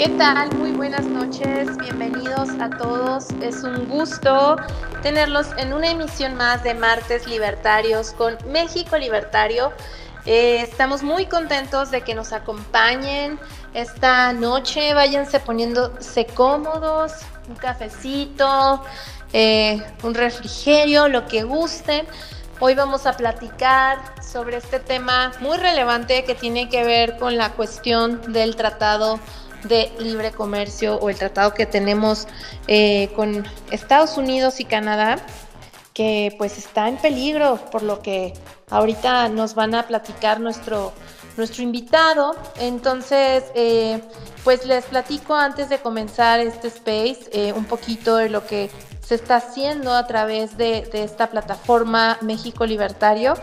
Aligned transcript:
¿Qué 0.00 0.08
tal? 0.08 0.50
Muy 0.56 0.72
buenas 0.72 1.04
noches, 1.04 1.76
bienvenidos 1.76 2.48
a 2.58 2.70
todos. 2.70 3.26
Es 3.42 3.62
un 3.62 3.86
gusto 3.86 4.56
tenerlos 5.02 5.48
en 5.58 5.74
una 5.74 5.90
emisión 5.90 6.36
más 6.36 6.64
de 6.64 6.72
Martes 6.72 7.26
Libertarios 7.26 8.12
con 8.12 8.38
México 8.48 8.96
Libertario. 8.96 9.74
Eh, 10.24 10.62
estamos 10.62 11.02
muy 11.02 11.26
contentos 11.26 11.90
de 11.90 12.00
que 12.00 12.14
nos 12.14 12.32
acompañen 12.32 13.38
esta 13.74 14.32
noche. 14.32 14.94
Váyanse 14.94 15.38
poniéndose 15.38 16.24
cómodos, 16.24 17.12
un 17.46 17.56
cafecito, 17.56 18.82
eh, 19.34 19.82
un 20.02 20.14
refrigerio, 20.14 21.08
lo 21.08 21.26
que 21.26 21.42
gusten. 21.42 22.06
Hoy 22.58 22.74
vamos 22.74 23.04
a 23.04 23.18
platicar 23.18 23.98
sobre 24.22 24.56
este 24.56 24.80
tema 24.80 25.32
muy 25.40 25.58
relevante 25.58 26.24
que 26.24 26.34
tiene 26.34 26.70
que 26.70 26.84
ver 26.84 27.18
con 27.18 27.36
la 27.36 27.50
cuestión 27.52 28.32
del 28.32 28.56
tratado 28.56 29.20
de 29.64 29.92
libre 29.98 30.32
comercio 30.32 30.96
o 30.96 31.10
el 31.10 31.16
tratado 31.16 31.54
que 31.54 31.66
tenemos 31.66 32.26
eh, 32.66 33.10
con 33.16 33.46
Estados 33.70 34.16
Unidos 34.16 34.60
y 34.60 34.64
Canadá, 34.64 35.18
que 35.94 36.34
pues 36.38 36.58
está 36.58 36.88
en 36.88 36.96
peligro 36.96 37.58
por 37.70 37.82
lo 37.82 38.00
que 38.00 38.32
ahorita 38.70 39.28
nos 39.28 39.54
van 39.54 39.74
a 39.74 39.86
platicar 39.86 40.40
nuestro, 40.40 40.92
nuestro 41.36 41.62
invitado. 41.62 42.34
Entonces, 42.58 43.44
eh, 43.54 44.00
pues 44.44 44.64
les 44.64 44.84
platico 44.84 45.34
antes 45.34 45.68
de 45.68 45.78
comenzar 45.78 46.40
este 46.40 46.68
space 46.68 47.28
eh, 47.32 47.52
un 47.52 47.64
poquito 47.64 48.16
de 48.16 48.30
lo 48.30 48.46
que 48.46 48.70
se 49.04 49.16
está 49.16 49.36
haciendo 49.36 49.92
a 49.92 50.06
través 50.06 50.56
de, 50.56 50.88
de 50.92 51.02
esta 51.02 51.28
plataforma 51.30 52.16
México 52.20 52.64
Libertario. 52.64 53.34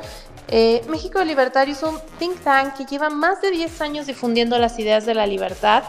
México 0.49 1.23
Libertario 1.23 1.73
es 1.73 1.83
un 1.83 1.99
think 2.19 2.39
tank 2.41 2.75
que 2.75 2.85
lleva 2.85 3.09
más 3.09 3.41
de 3.41 3.51
10 3.51 3.81
años 3.81 4.07
difundiendo 4.07 4.57
las 4.57 4.79
ideas 4.79 5.05
de 5.05 5.13
la 5.13 5.27
libertad 5.27 5.83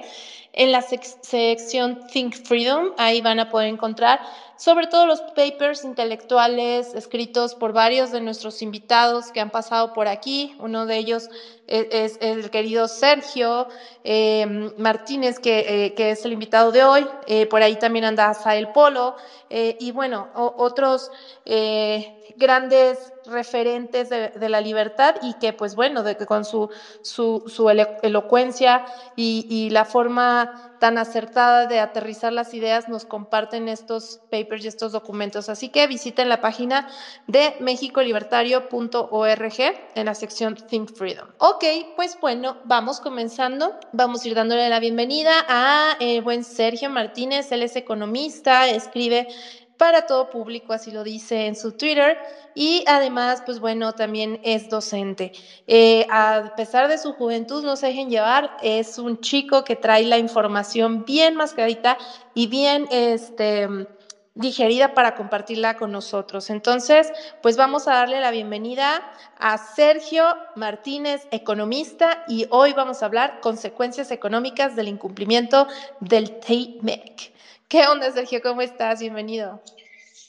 en 0.52 0.72
la 0.72 0.82
sección 0.82 2.00
Think 2.12 2.34
Freedom, 2.34 2.90
ahí 2.98 3.20
van 3.20 3.38
a 3.38 3.50
poder 3.50 3.68
encontrar 3.68 4.18
sobre 4.60 4.88
todo 4.88 5.06
los 5.06 5.22
papers 5.22 5.84
intelectuales 5.84 6.94
escritos 6.94 7.54
por 7.54 7.72
varios 7.72 8.10
de 8.10 8.20
nuestros 8.20 8.60
invitados 8.60 9.32
que 9.32 9.40
han 9.40 9.48
pasado 9.48 9.94
por 9.94 10.06
aquí. 10.06 10.54
Uno 10.58 10.84
de 10.84 10.98
ellos 10.98 11.30
es, 11.66 12.18
el 12.20 12.50
querido 12.50 12.86
Sergio 12.86 13.68
eh, 14.04 14.70
Martínez, 14.76 15.38
que, 15.38 15.86
eh, 15.86 15.94
es 15.96 16.26
el 16.26 16.34
invitado 16.34 16.72
de 16.72 16.84
hoy. 16.84 17.06
Eh, 17.26 17.46
por 17.46 17.62
ahí 17.62 17.76
también 17.76 18.04
anda 18.04 18.34
Sael 18.34 18.68
Polo. 18.68 19.16
y 19.48 19.92
bueno, 19.92 20.28
otros 20.34 21.10
grandes 22.40 23.12
referentes 23.26 24.08
de, 24.08 24.48
la 24.48 24.60
libertad 24.60 25.14
y 25.22 25.34
que 25.34 25.52
pues 25.52 25.76
bueno, 25.76 26.02
de 26.02 26.16
que 26.16 26.26
con 26.26 26.44
su, 26.44 26.68
su, 27.02 27.70
elocuencia 28.02 28.84
y, 29.14 29.46
y, 29.48 29.70
la 29.70 29.84
forma 29.84 30.72
tan 30.80 30.98
acertada 30.98 31.66
de 31.66 31.78
aterrizar 31.78 32.32
las 32.32 32.52
ideas 32.54 32.88
nos 32.88 33.04
comparten 33.04 33.68
estos 33.68 34.18
papers 34.30 34.64
y 34.64 34.68
estos 34.68 34.92
documentos. 34.92 35.50
Así 35.50 35.68
que 35.68 35.86
visiten 35.86 36.30
la 36.30 36.40
página 36.40 36.88
de 37.26 37.54
mexicolibertario.org 37.60 39.60
en 39.94 40.06
la 40.06 40.14
sección 40.14 40.54
Think 40.56 40.94
Freedom. 40.94 41.28
Ok, 41.38 41.64
pues 41.94 42.16
bueno, 42.20 42.56
vamos 42.64 43.00
comenzando. 43.00 43.78
Vamos 43.92 44.24
a 44.24 44.28
ir 44.28 44.34
dándole 44.34 44.70
la 44.70 44.80
bienvenida 44.80 45.44
a 45.48 45.96
el 46.00 46.16
eh, 46.16 46.20
buen 46.22 46.44
Sergio 46.44 46.88
Martínez. 46.88 47.52
Él 47.52 47.62
es 47.62 47.76
economista, 47.76 48.66
escribe 48.68 49.28
para 49.80 50.02
todo 50.02 50.28
público, 50.28 50.74
así 50.74 50.90
lo 50.90 51.02
dice 51.02 51.46
en 51.46 51.56
su 51.56 51.72
Twitter, 51.72 52.18
y 52.54 52.84
además, 52.86 53.42
pues 53.46 53.60
bueno, 53.60 53.94
también 53.94 54.38
es 54.44 54.68
docente. 54.68 55.32
Eh, 55.66 56.06
a 56.10 56.52
pesar 56.54 56.86
de 56.88 56.98
su 56.98 57.14
juventud, 57.14 57.64
no 57.64 57.76
se 57.76 57.86
dejen 57.86 58.10
llevar, 58.10 58.58
es 58.62 58.98
un 58.98 59.20
chico 59.20 59.64
que 59.64 59.76
trae 59.76 60.04
la 60.04 60.18
información 60.18 61.06
bien 61.06 61.34
mascadita 61.34 61.96
y 62.34 62.46
bien, 62.46 62.88
este 62.90 63.68
digerida 64.34 64.92
para 64.92 65.14
compartirla 65.14 65.78
con 65.78 65.92
nosotros. 65.92 66.50
Entonces, 66.50 67.10
pues 67.42 67.56
vamos 67.56 67.88
a 67.88 67.94
darle 67.94 68.20
la 68.20 68.30
bienvenida 68.30 69.02
a 69.38 69.56
Sergio 69.56 70.24
Martínez, 70.56 71.26
economista, 71.30 72.24
y 72.28 72.46
hoy 72.50 72.74
vamos 72.74 73.02
a 73.02 73.06
hablar 73.06 73.40
consecuencias 73.40 74.10
económicas 74.10 74.76
del 74.76 74.88
incumplimiento 74.88 75.66
del 76.00 76.38
TMEC. 76.38 77.29
¿Qué 77.70 77.86
onda, 77.86 78.10
Sergio? 78.10 78.40
¿Cómo 78.42 78.62
estás? 78.62 78.98
Bienvenido. 78.98 79.62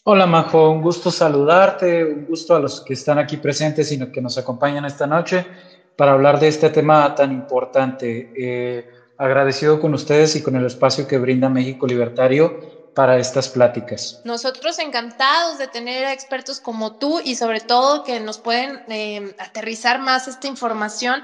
Hola, 0.04 0.28
Majo. 0.28 0.70
Un 0.70 0.80
gusto 0.80 1.10
saludarte, 1.10 2.06
un 2.06 2.28
gusto 2.28 2.56
a 2.56 2.60
los 2.60 2.82
que 2.82 2.94
están 2.94 3.18
aquí 3.18 3.38
presentes 3.38 3.92
y 3.92 4.12
que 4.12 4.22
nos 4.22 4.38
acompañan 4.38 4.86
esta 4.86 5.08
noche 5.08 5.48
para 5.96 6.12
hablar 6.12 6.40
de 6.40 6.50
este 6.50 6.70
tema 6.70 7.16
tan 7.16 7.32
importante. 7.32 8.32
Eh, 8.38 8.88
agradecido 9.18 9.80
con 9.80 9.96
ustedes 9.96 10.36
y 10.36 10.44
con 10.44 10.56
el 10.56 10.68
espacio 10.68 11.08
que 11.08 11.18
brinda 11.18 11.50
México 11.50 11.88
Libertario 11.88 12.92
para 12.94 13.18
estas 13.18 13.50
pláticas. 13.50 14.22
Nosotros 14.24 14.78
encantados 14.78 15.58
de 15.58 15.68
tener 15.68 16.06
a 16.06 16.14
expertos 16.14 16.60
como 16.60 17.00
tú 17.00 17.22
y 17.24 17.34
sobre 17.34 17.60
todo 17.60 18.04
que 18.04 18.20
nos 18.20 18.38
pueden 18.38 18.84
eh, 18.88 19.34
aterrizar 19.40 20.00
más 20.00 20.28
esta 20.28 20.46
información 20.46 21.24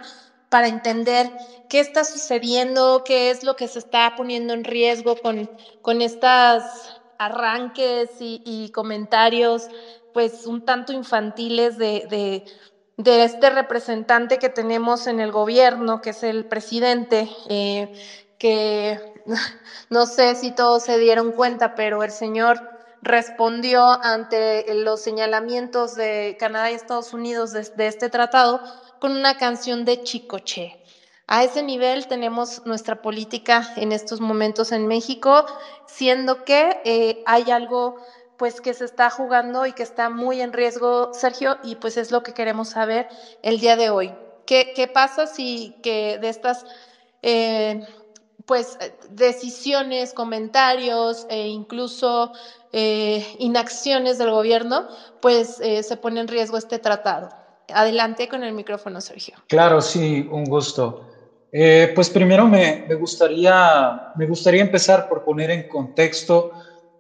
para 0.50 0.68
entender 0.68 1.30
qué 1.70 1.80
está 1.80 2.04
sucediendo, 2.04 3.04
qué 3.06 3.30
es 3.30 3.44
lo 3.44 3.56
que 3.56 3.68
se 3.68 3.80
está 3.80 4.14
poniendo 4.16 4.54
en 4.54 4.64
riesgo 4.64 5.18
con, 5.18 5.50
con 5.82 6.02
estos 6.02 6.64
arranques 7.18 8.10
y, 8.20 8.72
comentarios 8.74 9.68
pues 10.14 10.48
un 10.48 10.66
tanto 10.66 10.94
infantiles 10.94 11.78
de, 11.78 12.44
de, 12.98 13.24
este 13.24 13.50
representante 13.50 14.40
que 14.40 14.50
tenemos 14.50 15.06
en 15.06 15.20
el 15.20 15.32
gobierno, 15.32 16.02
que 16.02 16.10
es 16.12 16.24
el 16.24 16.46
presidente, 16.46 17.30
eh, 17.50 17.94
que 18.40 19.00
no 19.90 20.06
sé 20.06 20.36
si 20.36 20.52
todos 20.52 20.84
se 20.84 20.98
dieron 20.98 21.32
cuenta, 21.32 21.76
pero 21.76 22.04
el 22.04 22.12
señor 22.12 22.60
respondió 23.04 23.84
ante 24.04 24.74
los 24.74 25.02
señalamientos 25.02 25.96
de 25.96 26.36
Canadá 26.40 26.72
y 26.72 26.76
Estados 26.76 27.14
Unidos 27.14 27.52
de, 27.52 27.62
de 27.62 27.88
este 27.88 28.10
tratado 28.10 28.60
con 29.00 29.12
una 29.12 29.38
canción 29.38 29.86
de 29.86 30.04
Chicoche. 30.04 30.82
A 31.28 31.44
ese 31.44 31.62
nivel 31.62 32.08
tenemos 32.08 32.66
nuestra 32.66 33.02
política 33.02 33.74
en 33.76 33.92
estos 33.92 34.22
momentos 34.22 34.72
en 34.72 34.88
México, 34.88 35.46
siendo 35.86 36.46
que 36.46 36.80
eh, 36.86 37.22
hay 37.26 37.52
algo 37.52 37.98
pues 38.38 38.62
que 38.62 38.74
se 38.74 38.86
está 38.86 39.10
jugando 39.10 39.66
y 39.66 39.74
que 39.74 39.84
está 39.84 40.10
muy 40.10 40.42
en 40.42 40.54
riesgo, 40.54 41.12
Sergio, 41.14 41.58
y 41.64 41.76
pues 41.76 41.98
es 41.98 42.12
lo 42.12 42.24
que 42.24 42.34
queremos 42.34 42.70
saber 42.70 43.10
el 43.42 43.60
día 43.60 43.76
de 43.76 43.90
hoy. 43.90 44.14
¿Qué, 44.46 44.90
pasa 44.94 45.28
si 45.28 45.76
que 45.84 46.18
de 46.20 46.30
estas 46.30 46.66
eh, 47.24 47.86
pues 48.46 48.78
decisiones, 49.10 50.14
comentarios 50.14 51.26
e 51.30 51.48
incluso 51.48 52.32
eh, 52.72 53.36
inacciones 53.40 54.18
del 54.18 54.32
gobierno, 54.32 54.88
pues 55.20 55.56
se 55.58 55.98
pone 55.98 56.22
en 56.22 56.30
riesgo 56.30 56.58
este 56.58 56.80
tratado? 56.80 57.47
Adelante 57.74 58.28
con 58.30 58.44
el 58.44 58.54
micrófono, 58.54 59.02
Sergio. 59.02 59.36
Claro, 59.48 59.82
sí, 59.82 60.28
un 60.32 60.46
gusto. 60.46 61.08
Eh, 61.52 61.92
pues 61.96 62.10
primero 62.10 62.46
me, 62.46 62.86
gustaría, 62.96 64.12
me 64.16 64.28
gustaría 64.28 64.62
empezar 64.62 65.08
por 65.08 65.24
poner 65.24 65.50
en 65.52 65.68
contexto 65.68 66.52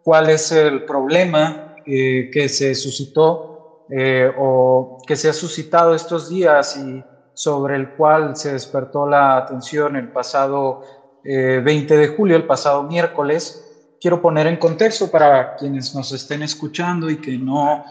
cuál 0.03 0.29
es 0.29 0.51
el 0.51 0.85
problema 0.85 1.75
eh, 1.85 2.29
que 2.31 2.47
se 2.47 2.73
suscitó 2.73 3.85
eh, 3.89 4.31
o 4.37 4.99
que 5.05 5.15
se 5.15 5.29
ha 5.29 5.33
suscitado 5.33 5.93
estos 5.93 6.29
días 6.29 6.77
y 6.77 7.03
sobre 7.33 7.75
el 7.75 7.89
cual 7.91 8.35
se 8.35 8.53
despertó 8.53 9.07
la 9.07 9.37
atención 9.37 9.95
el 9.95 10.11
pasado 10.11 10.81
20 11.23 11.97
de 11.97 12.07
julio, 12.07 12.37
el 12.37 12.45
pasado 12.45 12.83
miércoles. 12.83 13.95
Quiero 13.99 14.21
poner 14.21 14.47
en 14.47 14.55
contexto 14.55 15.11
para 15.11 15.55
quienes 15.57 15.93
nos 15.93 16.11
estén 16.13 16.41
escuchando 16.41 17.09
y 17.09 17.17
que 17.17 17.37
no 17.37 17.83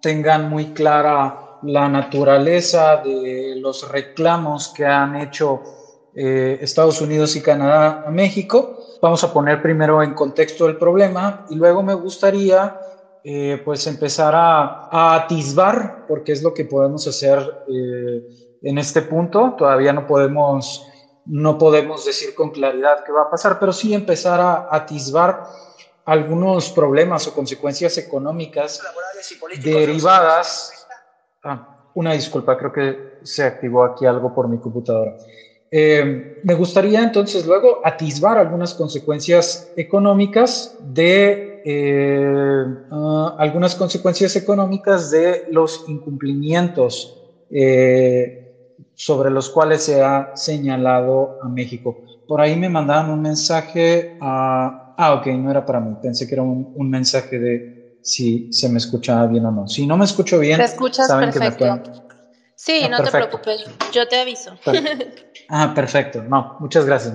tengan 0.00 0.48
muy 0.48 0.66
clara 0.66 1.43
la 1.64 1.88
naturaleza 1.88 2.98
de 2.98 3.56
los 3.56 3.88
reclamos 3.90 4.68
que 4.68 4.84
han 4.84 5.16
hecho 5.16 5.62
eh, 6.14 6.58
Estados 6.60 7.00
Unidos 7.00 7.34
y 7.36 7.42
Canadá 7.42 8.04
a 8.06 8.10
México. 8.10 8.78
Vamos 9.02 9.24
a 9.24 9.32
poner 9.32 9.60
primero 9.60 10.02
en 10.02 10.14
contexto 10.14 10.66
el 10.66 10.76
problema 10.76 11.46
y 11.50 11.56
luego 11.56 11.82
me 11.82 11.94
gustaría 11.94 12.78
eh, 13.24 13.60
pues 13.64 13.86
empezar 13.86 14.34
a, 14.34 15.14
atisbar, 15.16 16.04
porque 16.06 16.32
es 16.32 16.42
lo 16.42 16.52
que 16.52 16.66
podemos 16.66 17.06
hacer 17.08 17.64
eh, 17.68 18.22
en 18.62 18.78
este 18.78 19.02
punto. 19.02 19.54
Todavía 19.56 19.92
no 19.92 20.06
podemos, 20.06 20.86
no 21.26 21.58
podemos 21.58 22.04
decir 22.04 22.34
con 22.34 22.50
claridad 22.50 23.02
qué 23.04 23.12
va 23.12 23.22
a 23.22 23.30
pasar, 23.30 23.58
pero 23.58 23.72
sí 23.72 23.94
empezar 23.94 24.40
a 24.40 24.68
atisbar 24.70 25.44
algunos 26.04 26.70
problemas 26.70 27.26
o 27.26 27.34
consecuencias 27.34 27.96
económicas 27.98 28.82
derivadas. 29.62 30.83
Ah, 31.44 31.62
una 31.94 32.12
disculpa, 32.12 32.56
creo 32.56 32.72
que 32.72 32.98
se 33.22 33.44
activó 33.44 33.84
aquí 33.84 34.06
algo 34.06 34.32
por 34.32 34.48
mi 34.48 34.58
computadora. 34.58 35.14
Eh, 35.70 36.24
me 36.42 36.54
gustaría 36.54 37.02
entonces 37.02 37.46
luego 37.46 37.80
atisbar 37.84 38.38
algunas 38.38 38.74
consecuencias 38.74 39.70
económicas 39.74 40.74
de 40.78 41.44
eh, 41.64 42.64
ah, 42.90 43.34
algunas 43.38 43.74
consecuencias 43.74 44.36
económicas 44.36 45.10
de 45.10 45.42
los 45.48 45.82
incumplimientos 45.86 47.16
eh, 47.50 48.34
sobre 48.94 49.30
los 49.30 49.50
cuales 49.50 49.82
se 49.82 50.02
ha 50.02 50.30
señalado 50.34 51.34
a 51.38 51.48
México. 51.48 51.98
Por 52.26 52.40
ahí 52.40 52.56
me 52.56 52.68
mandaban 52.68 53.10
un 53.10 53.20
mensaje 53.22 54.12
a... 54.20 54.76
Ah, 54.96 55.14
ok, 55.14 55.26
no 55.38 55.50
era 55.50 55.64
para 55.64 55.80
mí. 55.80 55.96
Pensé 55.96 56.26
que 56.26 56.34
era 56.34 56.42
un, 56.42 56.68
mensaje 56.74 57.38
de 57.38 57.66
si 58.04 58.52
se 58.52 58.68
me 58.68 58.78
escuchaba 58.78 59.26
bien 59.26 59.46
o 59.46 59.50
no. 59.50 59.66
Si 59.66 59.86
no 59.86 59.96
me 59.96 60.04
escucho 60.04 60.38
bien, 60.38 60.58
te 60.58 60.64
escuchas 60.64 61.10
perfecto. 61.10 61.82
Sí, 62.54 62.82
ah, 62.84 62.88
no 62.88 63.02
te 63.02 63.10
preocupes, 63.10 63.64
yo 63.92 64.06
te 64.06 64.20
aviso. 64.20 64.52
Ah, 65.48 65.72
perfecto. 65.74 66.22
No, 66.22 66.56
muchas 66.60 66.86
gracias. 66.86 67.14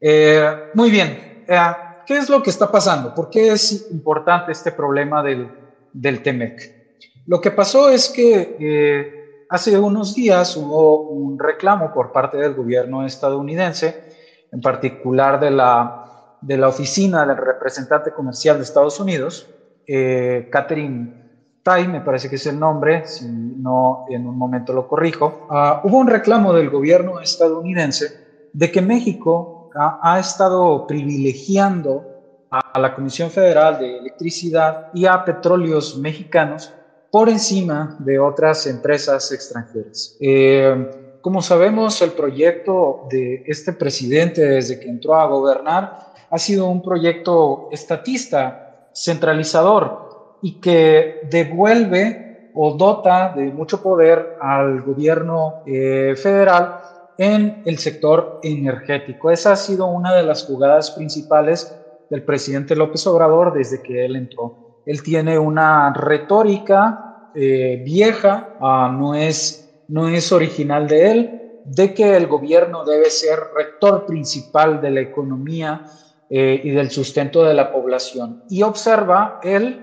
Eh, 0.00 0.46
muy 0.74 0.90
bien. 0.90 1.44
Eh, 1.48 1.58
¿Qué 2.06 2.18
es 2.18 2.28
lo 2.28 2.42
que 2.42 2.50
está 2.50 2.70
pasando? 2.70 3.14
¿Por 3.14 3.30
qué 3.30 3.52
es 3.52 3.90
importante 3.90 4.52
este 4.52 4.72
problema 4.72 5.22
del, 5.22 5.50
del 5.92 6.22
TEMEC? 6.22 6.82
Lo 7.26 7.40
que 7.40 7.50
pasó 7.50 7.88
es 7.88 8.08
que 8.08 8.56
eh, 8.60 9.46
hace 9.48 9.78
unos 9.78 10.14
días 10.14 10.56
hubo 10.56 11.08
un 11.08 11.38
reclamo 11.38 11.92
por 11.92 12.12
parte 12.12 12.36
del 12.36 12.54
gobierno 12.54 13.06
estadounidense, 13.06 14.12
en 14.50 14.60
particular 14.60 15.40
de 15.40 15.50
la, 15.50 16.36
de 16.40 16.56
la 16.56 16.68
oficina 16.68 17.24
del 17.24 17.36
representante 17.36 18.12
comercial 18.12 18.58
de 18.58 18.64
Estados 18.64 18.98
Unidos, 19.00 19.48
Catherine 19.86 21.22
Tai, 21.62 21.86
me 21.86 22.00
parece 22.00 22.28
que 22.28 22.36
es 22.36 22.46
el 22.46 22.58
nombre, 22.58 23.06
si 23.06 23.24
no 23.24 24.04
en 24.08 24.26
un 24.26 24.36
momento 24.36 24.72
lo 24.72 24.88
corrijo, 24.88 25.46
ah, 25.48 25.80
hubo 25.84 25.98
un 25.98 26.08
reclamo 26.08 26.52
del 26.52 26.70
gobierno 26.70 27.20
estadounidense 27.20 28.48
de 28.52 28.72
que 28.72 28.82
México 28.82 29.70
ha, 29.74 30.18
estado 30.18 30.86
privilegiando 30.88 32.04
a 32.50 32.78
la 32.80 32.94
Comisión 32.94 33.30
Federal 33.30 33.78
de 33.78 33.98
Electricidad 33.98 34.88
y 34.92 35.06
a 35.06 35.24
petróleos 35.24 35.96
mexicanos 35.96 36.72
por 37.10 37.28
encima 37.28 37.96
de 38.00 38.18
otras 38.18 38.66
empresas 38.66 39.30
extranjeras. 39.30 40.16
Eh, 40.20 41.18
como 41.20 41.40
sabemos, 41.40 42.02
el 42.02 42.10
proyecto 42.10 43.06
de 43.08 43.44
este 43.46 43.72
presidente 43.72 44.42
desde 44.42 44.80
que 44.80 44.88
entró 44.88 45.14
a 45.14 45.26
gobernar 45.26 46.12
ha 46.28 46.38
sido 46.38 46.66
un 46.66 46.82
proyecto 46.82 47.68
estatista, 47.70 48.71
centralizador, 48.94 50.38
y 50.42 50.60
que 50.60 51.20
devuelve 51.30 52.50
o 52.54 52.72
dota 52.72 53.32
de 53.34 53.44
mucho 53.44 53.82
poder 53.82 54.36
al 54.40 54.82
gobierno 54.82 55.62
eh, 55.66 56.14
federal 56.16 56.80
en 57.16 57.62
el 57.64 57.78
sector 57.78 58.40
energético. 58.42 59.30
Esa 59.30 59.52
ha 59.52 59.56
sido 59.56 59.86
una 59.86 60.14
de 60.14 60.22
las 60.22 60.44
jugadas 60.44 60.90
principales 60.90 61.74
del 62.10 62.24
presidente 62.24 62.76
López 62.76 63.06
Obrador 63.06 63.52
desde 63.52 63.80
que 63.82 64.04
él 64.04 64.16
entró. 64.16 64.82
Él 64.84 65.02
tiene 65.02 65.38
una 65.38 65.92
retórica 65.92 67.30
eh, 67.34 67.80
vieja, 67.84 68.56
ah, 68.60 68.94
no, 68.94 69.14
es, 69.14 69.84
no 69.88 70.08
es 70.08 70.32
original 70.32 70.88
de 70.88 71.10
él, 71.10 71.42
de 71.64 71.94
que 71.94 72.16
el 72.16 72.26
gobierno 72.26 72.84
debe 72.84 73.08
ser 73.08 73.38
rector 73.56 74.04
principal 74.04 74.80
de 74.80 74.90
la 74.90 75.00
economía 75.00 75.84
eh, 76.34 76.62
y 76.64 76.70
del 76.70 76.90
sustento 76.90 77.44
de 77.44 77.52
la 77.52 77.70
población. 77.70 78.42
Y 78.48 78.62
observa 78.62 79.38
él 79.42 79.82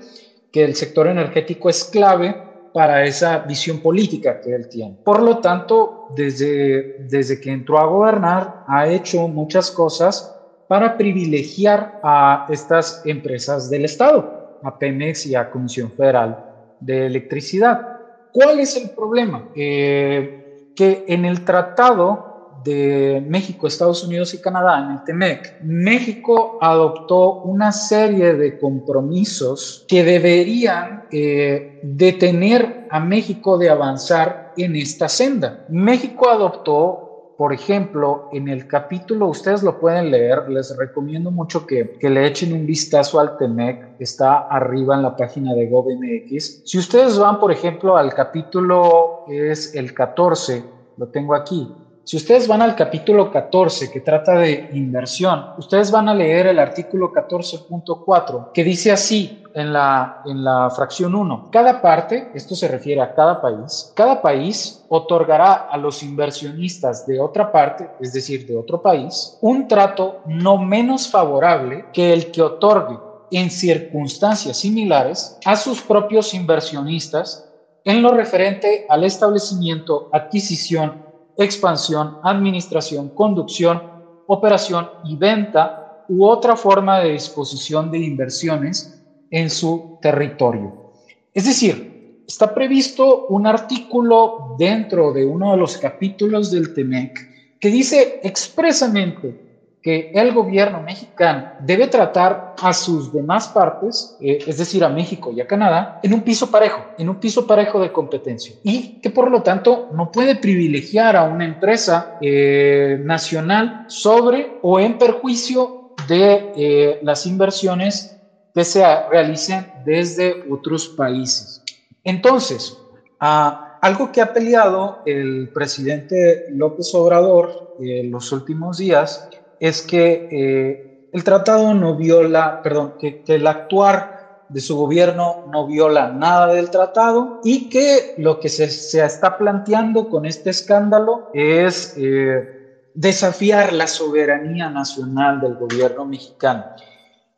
que 0.51 0.63
el 0.63 0.73
sector 0.73 1.05
energético 1.05 1.69
es 1.69 1.83
clave 1.83 2.35
para 2.73 3.05
esa 3.05 3.37
visión 3.37 3.81
política 3.81 4.41
que 4.41 4.55
él 4.55 4.67
tiene. 4.67 4.97
Por 5.03 5.21
lo 5.21 5.37
tanto, 5.37 6.07
desde, 6.15 7.05
desde 7.07 7.39
que 7.39 7.51
entró 7.51 7.77
a 7.77 7.85
gobernar, 7.85 8.63
ha 8.67 8.87
hecho 8.87 9.27
muchas 9.27 9.69
cosas 9.69 10.35
para 10.67 10.97
privilegiar 10.97 11.99
a 12.01 12.47
estas 12.49 13.03
empresas 13.05 13.69
del 13.69 13.85
Estado, 13.85 14.57
a 14.63 14.79
Pemex 14.79 15.27
y 15.27 15.35
a 15.35 15.51
Comisión 15.51 15.91
Federal 15.91 16.45
de 16.79 17.05
Electricidad. 17.05 17.99
¿Cuál 18.33 18.59
es 18.59 18.75
el 18.75 18.89
problema? 18.89 19.49
Eh, 19.55 20.71
que 20.75 21.05
en 21.07 21.25
el 21.25 21.45
tratado 21.45 22.28
de 22.63 23.23
México, 23.27 23.67
Estados 23.67 24.03
Unidos 24.03 24.33
y 24.33 24.41
Canadá 24.41 24.79
en 24.79 24.91
el 24.91 25.03
TEMEC, 25.03 25.61
México 25.63 26.57
adoptó 26.61 27.41
una 27.41 27.71
serie 27.71 28.33
de 28.33 28.59
compromisos 28.59 29.85
que 29.87 30.03
deberían 30.03 31.05
eh, 31.11 31.79
detener 31.83 32.87
a 32.89 32.99
México 32.99 33.57
de 33.57 33.69
avanzar 33.69 34.53
en 34.57 34.75
esta 34.75 35.07
senda. 35.07 35.65
México 35.69 36.29
adoptó 36.29 37.09
por 37.39 37.53
ejemplo, 37.53 38.27
en 38.33 38.49
el 38.49 38.67
capítulo, 38.67 39.27
ustedes 39.27 39.63
lo 39.63 39.79
pueden 39.79 40.11
leer, 40.11 40.49
les 40.49 40.75
recomiendo 40.75 41.31
mucho 41.31 41.65
que, 41.65 41.91
que, 41.97 42.09
le 42.09 42.27
echen 42.27 42.51
un 42.51 42.65
vistazo 42.65 43.17
al 43.17 43.37
TEMEC, 43.37 43.95
está 43.97 44.39
arriba 44.39 44.95
en 44.95 45.03
la 45.03 45.15
página 45.15 45.53
de 45.53 45.69
GovMX. 45.69 46.63
Si 46.65 46.77
ustedes 46.77 47.17
van, 47.17 47.39
por 47.39 47.53
ejemplo, 47.53 47.95
al 47.95 48.13
capítulo, 48.13 49.23
es 49.29 49.73
el 49.73 49.93
14, 49.93 50.65
lo 50.97 51.07
tengo 51.07 51.33
aquí, 51.33 51.73
si 52.09 52.17
ustedes 52.17 52.47
van 52.47 52.63
al 52.63 52.75
capítulo 52.75 53.29
14 53.29 53.91
que 53.91 53.99
trata 53.99 54.33
de 54.33 54.71
inversión, 54.73 55.51
ustedes 55.59 55.91
van 55.91 56.09
a 56.09 56.15
leer 56.15 56.47
el 56.47 56.57
artículo 56.57 57.13
14.4 57.13 58.51
que 58.51 58.63
dice 58.63 58.91
así 58.91 59.43
en 59.53 59.71
la, 59.71 60.23
en 60.25 60.43
la 60.43 60.71
fracción 60.71 61.13
1. 61.13 61.49
Cada 61.51 61.83
parte, 61.83 62.31
esto 62.33 62.55
se 62.55 62.67
refiere 62.67 62.99
a 62.99 63.13
cada 63.13 63.39
país, 63.39 63.93
cada 63.93 64.23
país 64.23 64.83
otorgará 64.89 65.53
a 65.53 65.77
los 65.77 66.01
inversionistas 66.01 67.05
de 67.05 67.19
otra 67.19 67.51
parte, 67.51 67.87
es 67.99 68.11
decir, 68.11 68.47
de 68.47 68.57
otro 68.57 68.81
país, 68.81 69.37
un 69.41 69.67
trato 69.67 70.21
no 70.25 70.57
menos 70.57 71.07
favorable 71.09 71.85
que 71.93 72.11
el 72.11 72.31
que 72.31 72.41
otorgue 72.41 72.97
en 73.29 73.51
circunstancias 73.51 74.57
similares 74.57 75.37
a 75.45 75.55
sus 75.55 75.83
propios 75.83 76.33
inversionistas 76.33 77.47
en 77.83 78.01
lo 78.01 78.15
referente 78.15 78.87
al 78.89 79.03
establecimiento, 79.03 80.09
adquisición, 80.11 81.07
expansión, 81.43 82.17
administración, 82.23 83.09
conducción, 83.09 83.81
operación 84.27 84.87
y 85.05 85.15
venta 85.15 86.05
u 86.07 86.25
otra 86.25 86.55
forma 86.55 86.99
de 86.99 87.13
disposición 87.13 87.89
de 87.91 87.99
inversiones 87.99 89.01
en 89.29 89.49
su 89.49 89.97
territorio. 90.01 90.93
Es 91.33 91.45
decir, 91.45 92.23
está 92.27 92.53
previsto 92.53 93.27
un 93.27 93.47
artículo 93.47 94.55
dentro 94.57 95.11
de 95.13 95.25
uno 95.25 95.51
de 95.51 95.57
los 95.57 95.77
capítulos 95.77 96.51
del 96.51 96.73
TEMEC 96.73 97.57
que 97.59 97.69
dice 97.69 98.19
expresamente 98.23 99.48
que 99.81 100.11
el 100.13 100.33
gobierno 100.33 100.81
mexicano 100.81 101.53
debe 101.61 101.87
tratar 101.87 102.53
a 102.61 102.73
sus 102.73 103.13
demás 103.13 103.47
partes, 103.47 104.17
eh, 104.19 104.39
es 104.45 104.57
decir, 104.57 104.83
a 104.83 104.89
México 104.89 105.31
y 105.31 105.39
a 105.39 105.47
Canadá, 105.47 105.99
en 106.03 106.13
un 106.13 106.21
piso 106.21 106.51
parejo, 106.51 106.83
en 106.97 107.07
un 107.07 107.15
piso 107.15 107.47
parejo 107.47 107.79
de 107.79 107.91
competencia. 107.91 108.55
Y 108.63 108.99
que 108.99 109.09
por 109.09 109.31
lo 109.31 109.41
tanto 109.41 109.89
no 109.93 110.11
puede 110.11 110.35
privilegiar 110.35 111.15
a 111.15 111.23
una 111.23 111.45
empresa 111.45 112.17
eh, 112.19 112.99
nacional 113.03 113.85
sobre 113.87 114.59
o 114.61 114.79
en 114.79 114.97
perjuicio 114.97 115.93
de 116.09 116.51
eh, 116.55 116.99
las 117.03 117.25
inversiones 117.25 118.17
que 118.53 118.65
se 118.65 118.83
realicen 119.09 119.71
desde 119.85 120.43
otros 120.51 120.89
países. 120.89 121.63
Entonces, 122.03 122.75
algo 123.19 124.11
que 124.11 124.21
ha 124.21 124.33
peleado 124.33 124.99
el 125.05 125.49
presidente 125.53 126.47
López 126.51 126.93
Obrador 126.95 127.75
en 127.79 128.11
los 128.11 128.31
últimos 128.31 128.77
días 128.77 129.29
es 129.59 129.81
que 129.81 130.27
eh, 130.31 131.09
el 131.11 131.23
tratado 131.23 131.73
no 131.73 131.95
viola, 131.95 132.61
perdón, 132.61 132.95
que, 132.99 133.23
el 133.27 133.47
actuar 133.47 134.45
de 134.49 134.61
su 134.61 134.77
gobierno 134.77 135.45
no 135.51 135.67
viola 135.67 136.09
nada 136.09 136.53
del 136.53 136.69
tratado 136.69 137.39
y 137.43 137.69
que 137.69 138.15
lo 138.17 138.39
que 138.39 138.49
se, 138.49 138.65
está 139.03 139.37
planteando 139.37 140.09
con 140.09 140.25
este 140.25 140.49
escándalo 140.49 141.29
es 141.33 141.93
eh, 141.97 142.87
desafiar 142.93 143.73
la 143.73 143.87
soberanía 143.87 144.69
nacional 144.69 145.39
del 145.39 145.55
gobierno 145.55 146.05
mexicano. 146.05 146.65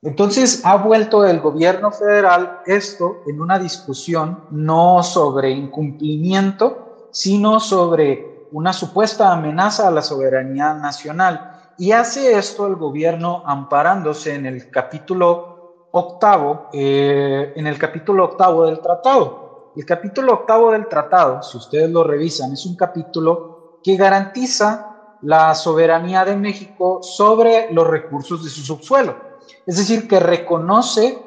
Entonces 0.02 0.62
ha 0.64 0.78
vuelto 0.78 1.26
el 1.26 1.42
gobierno 1.42 1.92
federal 1.92 2.62
esto 2.66 3.22
en 3.28 3.40
una 3.40 3.60
discusión 3.60 4.46
no 4.50 5.04
sobre 5.04 5.52
incumplimiento, 5.52 7.08
sino 7.12 7.60
sobre 7.60 8.48
una 8.52 8.74
supuesta 8.74 9.32
amenaza 9.32 9.88
a 9.88 9.92
la 9.92 10.02
soberanía 10.02 10.74
nacional. 10.74 11.51
Y 11.82 11.94
hace 11.94 12.38
esto 12.38 12.68
el 12.68 12.76
gobierno 12.76 13.42
amparándose 13.44 14.36
en 14.36 14.46
el 14.46 14.70
capítulo 14.70 15.88
octavo, 15.90 16.70
eh, 16.72 17.54
en 17.56 17.66
el 17.66 17.80
capítulo 17.80 18.26
octavo 18.26 18.68
del 18.68 18.80
tratado. 18.80 19.72
El 19.76 19.84
capítulo 19.84 20.34
octavo 20.34 20.74
del 20.74 20.88
tratado, 20.88 21.42
si 21.42 21.58
ustedes 21.58 21.90
lo 21.90 22.04
revisan, 22.04 22.54
es 22.54 22.68
un 22.68 22.76
capítulo 22.76 23.80
que 23.84 23.96
garantiza 23.96 25.16
la 25.24 25.56
soberanía 25.56 26.24
de 26.24 26.36
México 26.36 27.02
sobre 27.02 27.74
los 27.74 27.88
recursos 27.88 28.44
de 28.44 28.52
su 28.52 28.62
subsuelo. 28.62 29.16
Es 29.66 29.78
decir, 29.78 30.08
que 30.08 30.20
reconoce 30.20 31.18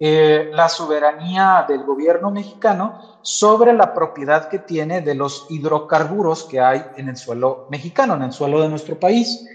eh, 0.00 0.50
la 0.52 0.68
soberanía 0.68 1.64
del 1.68 1.84
gobierno 1.84 2.32
mexicano 2.32 3.20
sobre 3.22 3.72
la 3.74 3.94
propiedad 3.94 4.48
que 4.48 4.58
tiene 4.58 5.02
de 5.02 5.14
los 5.14 5.46
hidrocarburos 5.50 6.42
que 6.46 6.58
hay 6.58 6.84
en 6.96 7.10
el 7.10 7.16
suelo 7.16 7.68
mexicano, 7.70 8.14
en 8.14 8.22
el 8.22 8.32
suelo 8.32 8.60
de 8.60 8.68
nuestro 8.68 8.98
país. 8.98 9.46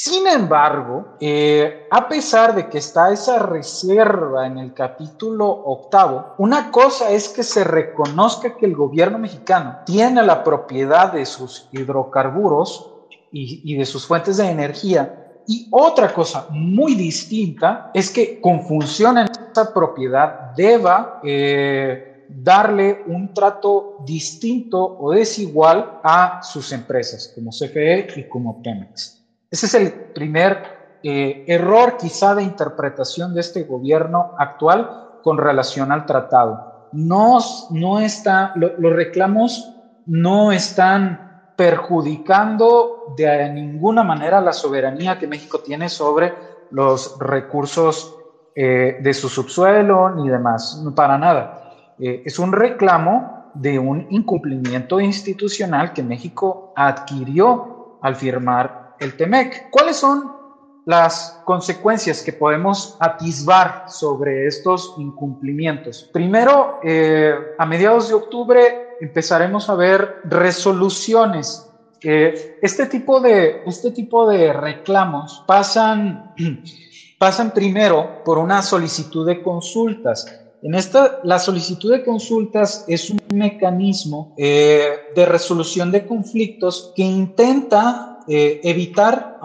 Sin 0.00 0.28
embargo, 0.28 1.16
eh, 1.18 1.88
a 1.90 2.08
pesar 2.08 2.54
de 2.54 2.68
que 2.68 2.78
está 2.78 3.10
esa 3.10 3.40
reserva 3.40 4.46
en 4.46 4.56
el 4.58 4.72
capítulo 4.72 5.48
octavo, 5.48 6.34
una 6.38 6.70
cosa 6.70 7.10
es 7.10 7.28
que 7.28 7.42
se 7.42 7.64
reconozca 7.64 8.56
que 8.56 8.66
el 8.66 8.76
gobierno 8.76 9.18
mexicano 9.18 9.78
tiene 9.84 10.22
la 10.22 10.44
propiedad 10.44 11.12
de 11.12 11.26
sus 11.26 11.68
hidrocarburos 11.72 12.94
y, 13.32 13.74
de 13.74 13.84
sus 13.84 14.06
fuentes 14.06 14.36
de 14.36 14.48
energía. 14.48 15.42
Y 15.48 15.66
otra 15.72 16.14
cosa 16.14 16.46
muy 16.50 16.94
distinta 16.94 17.90
es 17.92 18.08
que 18.12 18.40
con 18.40 18.62
función 18.62 19.18
en 19.18 19.26
esa 19.50 19.74
propiedad 19.74 20.52
deba 20.54 21.20
eh, 21.24 22.24
darle 22.28 23.02
un 23.08 23.34
trato 23.34 23.96
distinto 24.06 24.80
o 24.80 25.10
desigual 25.10 25.98
a 26.04 26.40
sus 26.40 26.70
empresas, 26.70 27.32
como 27.34 27.50
CFE 27.50 28.06
y 28.14 28.28
como 28.28 28.62
Pemex. 28.62 29.17
Ese 29.50 29.66
es 29.66 29.74
el 29.74 29.92
primer 29.92 30.98
eh, 31.02 31.44
error 31.46 31.96
quizá 31.96 32.34
de 32.34 32.42
interpretación 32.42 33.34
de 33.34 33.40
este 33.40 33.62
gobierno 33.64 34.34
actual 34.38 35.20
con 35.22 35.38
relación 35.38 35.92
al 35.92 36.06
tratado. 36.06 36.88
No, 36.92 37.38
no 37.70 38.00
está, 38.00 38.52
los 38.56 38.92
reclamos 38.92 39.74
no 40.06 40.52
están 40.52 41.52
perjudicando 41.56 43.14
de 43.16 43.50
ninguna 43.50 44.02
manera 44.02 44.40
la 44.40 44.52
soberanía 44.52 45.18
que 45.18 45.26
México 45.26 45.60
tiene 45.60 45.88
sobre 45.88 46.32
los 46.70 47.18
recursos 47.18 48.16
eh, 48.54 48.98
de 49.00 49.14
su 49.14 49.28
subsuelo 49.28 50.10
ni 50.10 50.28
demás, 50.28 50.82
para 50.94 51.18
nada. 51.18 51.74
Eh, 51.98 52.22
es 52.24 52.38
un 52.38 52.52
reclamo 52.52 53.50
de 53.54 53.78
un 53.78 54.06
incumplimiento 54.10 55.00
institucional 55.00 55.92
que 55.92 56.02
México 56.02 56.72
adquirió 56.76 57.98
al 58.00 58.16
firmar 58.16 58.87
el 59.00 59.16
TEMEC. 59.16 59.70
¿Cuáles 59.70 59.96
son 59.96 60.32
las 60.86 61.40
consecuencias 61.44 62.22
que 62.22 62.32
podemos 62.32 62.96
atisbar 63.00 63.84
sobre 63.88 64.46
estos 64.46 64.94
incumplimientos? 64.98 66.08
Primero, 66.12 66.80
eh, 66.82 67.34
a 67.58 67.66
mediados 67.66 68.08
de 68.08 68.14
octubre 68.14 68.96
empezaremos 69.00 69.68
a 69.68 69.74
ver 69.74 70.20
resoluciones. 70.24 71.64
este, 72.00 72.86
tipo 72.86 73.20
de, 73.20 73.62
este 73.66 73.90
tipo 73.90 74.28
de 74.28 74.52
reclamos 74.52 75.42
pasan, 75.46 76.32
pasan 77.18 77.50
primero 77.52 78.22
por 78.24 78.38
una 78.38 78.62
solicitud 78.62 79.26
de 79.26 79.42
consultas. 79.42 80.26
En 80.62 80.74
esta, 80.74 81.20
la 81.22 81.38
solicitud 81.38 81.92
de 81.92 82.04
consultas 82.04 82.84
es 82.88 83.10
un 83.10 83.20
mecanismo 83.32 84.34
eh, 84.36 85.12
de 85.14 85.26
resolución 85.26 85.92
de 85.92 86.04
conflictos 86.06 86.92
que 86.96 87.02
intenta 87.02 88.17
eh, 88.28 88.60
evitar, 88.62 89.38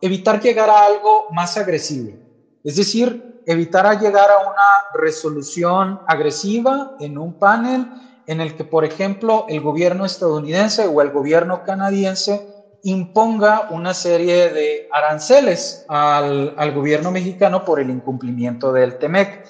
evitar 0.00 0.40
llegar 0.40 0.70
a 0.70 0.86
algo 0.86 1.26
más 1.30 1.56
agresivo. 1.56 2.18
Es 2.62 2.76
decir, 2.76 3.42
evitar 3.46 3.98
llegar 3.98 4.30
a 4.30 4.38
una 4.48 5.02
resolución 5.02 6.00
agresiva 6.06 6.96
en 6.98 7.18
un 7.18 7.38
panel 7.38 7.86
en 8.26 8.40
el 8.42 8.54
que, 8.54 8.64
por 8.64 8.84
ejemplo, 8.84 9.46
el 9.48 9.60
gobierno 9.60 10.04
estadounidense 10.04 10.86
o 10.86 11.00
el 11.00 11.10
gobierno 11.10 11.62
canadiense 11.62 12.46
imponga 12.82 13.66
una 13.70 13.94
serie 13.94 14.50
de 14.50 14.86
aranceles 14.92 15.84
al, 15.88 16.54
al 16.56 16.72
gobierno 16.72 17.10
mexicano 17.10 17.64
por 17.64 17.80
el 17.80 17.90
incumplimiento 17.90 18.72
del 18.72 18.98
TEMEC. 18.98 19.44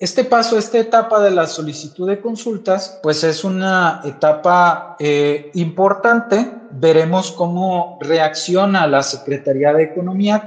Este 0.00 0.24
paso, 0.24 0.56
esta 0.56 0.78
etapa 0.78 1.20
de 1.20 1.30
la 1.30 1.46
solicitud 1.46 2.08
de 2.08 2.22
consultas, 2.22 2.98
pues 3.02 3.22
es 3.22 3.44
una 3.44 4.00
etapa 4.02 4.96
eh, 4.98 5.50
importante. 5.52 6.50
Veremos 6.70 7.30
cómo 7.32 7.98
reacciona 8.00 8.86
la 8.86 9.02
Secretaría 9.02 9.74
de 9.74 9.82
Economía, 9.82 10.46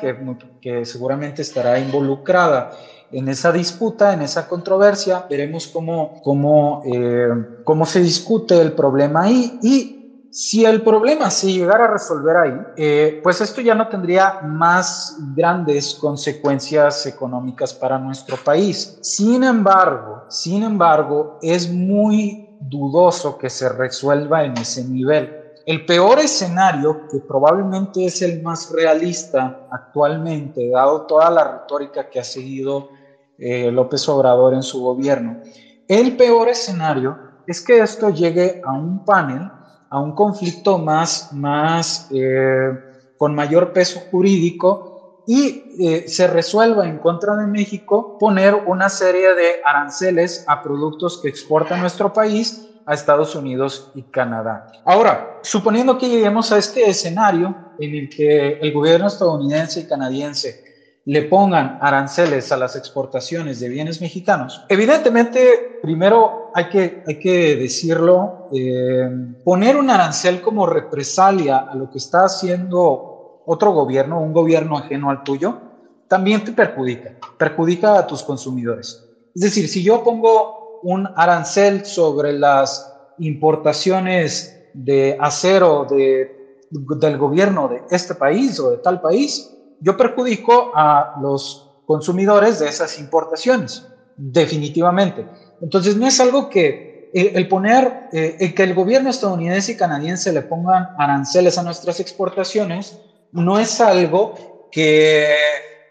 que, 0.59 0.85
seguramente 0.85 1.43
estará 1.43 1.77
involucrada 1.77 2.71
en 3.11 3.29
esa 3.29 3.51
disputa, 3.51 4.13
en 4.13 4.23
esa 4.23 4.47
controversia. 4.47 5.27
Veremos 5.29 5.67
cómo, 5.67 6.19
cómo, 6.23 6.81
eh, 6.91 7.29
cómo 7.63 7.85
se 7.85 7.99
discute 7.99 8.59
el 8.59 8.71
problema 8.71 9.25
ahí 9.25 9.59
y 9.61 10.02
si 10.33 10.65
el 10.65 10.81
problema 10.81 11.29
se 11.29 11.53
llegara 11.53 11.85
a 11.85 11.91
resolver 11.91 12.35
ahí, 12.35 12.59
eh, 12.75 13.19
pues 13.21 13.39
esto 13.39 13.61
ya 13.61 13.75
no 13.75 13.87
tendría 13.87 14.41
más 14.41 15.15
grandes 15.35 15.93
consecuencias 15.93 17.05
económicas 17.05 17.71
para 17.71 17.99
nuestro 17.99 18.35
país. 18.37 18.97
Sin 19.03 19.43
embargo, 19.43 20.23
sin 20.29 20.63
embargo, 20.63 21.37
es 21.39 21.71
muy 21.71 22.57
dudoso 22.59 23.37
que 23.37 23.47
se 23.47 23.69
resuelva 23.69 24.43
en 24.43 24.57
ese 24.57 24.83
nivel. 24.83 25.31
El 25.67 25.85
peor 25.85 26.17
escenario, 26.17 27.07
que 27.11 27.19
probablemente 27.19 28.03
es 28.03 28.23
el 28.23 28.41
más 28.41 28.71
realista 28.71 29.67
actualmente, 29.71 30.67
dado 30.71 31.03
toda 31.03 31.29
la 31.29 31.59
retórica 31.59 32.09
que 32.09 32.19
ha 32.19 32.23
seguido 32.23 32.89
eh, 33.37 33.69
López 33.71 34.09
Obrador 34.09 34.55
en 34.55 34.63
su 34.63 34.81
gobierno, 34.81 35.41
el 35.87 36.17
peor 36.17 36.49
escenario 36.49 37.19
es 37.45 37.61
que 37.61 37.77
esto 37.77 38.09
llegue 38.09 38.63
a 38.65 38.71
un 38.71 39.05
panel 39.05 39.51
a 39.93 39.99
un 39.99 40.15
conflicto 40.15 40.79
más, 40.79 41.31
más 41.33 42.07
eh, 42.09 42.71
con 43.15 43.35
mayor 43.35 43.71
peso 43.71 43.99
jurídico 44.09 45.21
y 45.23 45.61
eh, 45.79 46.05
se 46.07 46.25
resuelva 46.25 46.87
en 46.87 46.97
contra 46.97 47.35
de 47.35 47.45
México 47.45 48.17
poner 48.19 48.55
una 48.65 48.89
serie 48.89 49.35
de 49.35 49.61
aranceles 49.63 50.45
a 50.47 50.63
productos 50.63 51.19
que 51.21 51.29
exporta 51.29 51.77
nuestro 51.77 52.11
país 52.11 52.71
a 52.87 52.95
Estados 52.95 53.35
Unidos 53.35 53.91
y 53.93 54.01
Canadá. 54.05 54.65
Ahora, 54.83 55.37
suponiendo 55.43 55.95
que 55.95 56.09
lleguemos 56.09 56.51
a 56.51 56.57
este 56.57 56.89
escenario 56.89 57.55
en 57.77 57.93
el 57.93 58.09
que 58.09 58.57
el 58.61 58.73
gobierno 58.73 59.05
estadounidense 59.05 59.81
y 59.81 59.85
canadiense 59.85 60.72
le 61.05 61.23
pongan 61.23 61.79
aranceles 61.81 62.51
a 62.51 62.57
las 62.57 62.75
exportaciones 62.75 63.59
de 63.59 63.67
bienes 63.67 63.99
mexicanos, 63.99 64.63
evidentemente, 64.69 65.79
primero 65.81 66.51
hay 66.53 66.69
que, 66.69 67.03
hay 67.05 67.19
que 67.19 67.55
decirlo, 67.55 68.47
eh, 68.53 69.09
poner 69.43 69.75
un 69.75 69.89
arancel 69.89 70.41
como 70.41 70.65
represalia 70.65 71.57
a 71.57 71.75
lo 71.75 71.89
que 71.89 71.97
está 71.97 72.25
haciendo 72.25 73.41
otro 73.45 73.71
gobierno, 73.71 74.21
un 74.21 74.31
gobierno 74.31 74.77
ajeno 74.77 75.09
al 75.09 75.23
tuyo, 75.23 75.59
también 76.07 76.43
te 76.43 76.51
perjudica, 76.51 77.17
perjudica 77.37 77.97
a 77.97 78.07
tus 78.07 78.23
consumidores. 78.23 79.03
Es 79.35 79.41
decir, 79.41 79.67
si 79.67 79.83
yo 79.83 80.03
pongo 80.03 80.79
un 80.83 81.09
arancel 81.15 81.85
sobre 81.85 82.33
las 82.33 82.93
importaciones 83.17 84.69
de 84.73 85.17
acero 85.19 85.85
de, 85.89 86.59
del 86.69 87.17
gobierno 87.17 87.67
de 87.67 87.81
este 87.89 88.15
país 88.15 88.59
o 88.59 88.71
de 88.71 88.77
tal 88.77 89.01
país, 89.01 89.49
yo 89.83 89.97
perjudico 89.97 90.71
a 90.73 91.15
los 91.21 91.69
consumidores 91.85 92.59
de 92.59 92.69
esas 92.69 92.97
importaciones, 92.99 93.85
definitivamente. 94.15 95.27
Entonces, 95.61 95.97
no 95.97 96.07
es 96.07 96.19
algo 96.19 96.49
que 96.49 97.11
el 97.13 97.47
poner, 97.47 98.07
eh, 98.11 98.53
que 98.55 98.63
el 98.63 98.73
gobierno 98.73 99.09
estadounidense 99.09 99.73
y 99.73 99.77
canadiense 99.77 100.33
le 100.33 100.41
pongan 100.41 100.89
aranceles 100.97 101.57
a 101.57 101.63
nuestras 101.63 101.99
exportaciones, 101.99 102.97
no 103.31 103.59
es 103.59 103.79
algo 103.81 104.69
que 104.71 105.27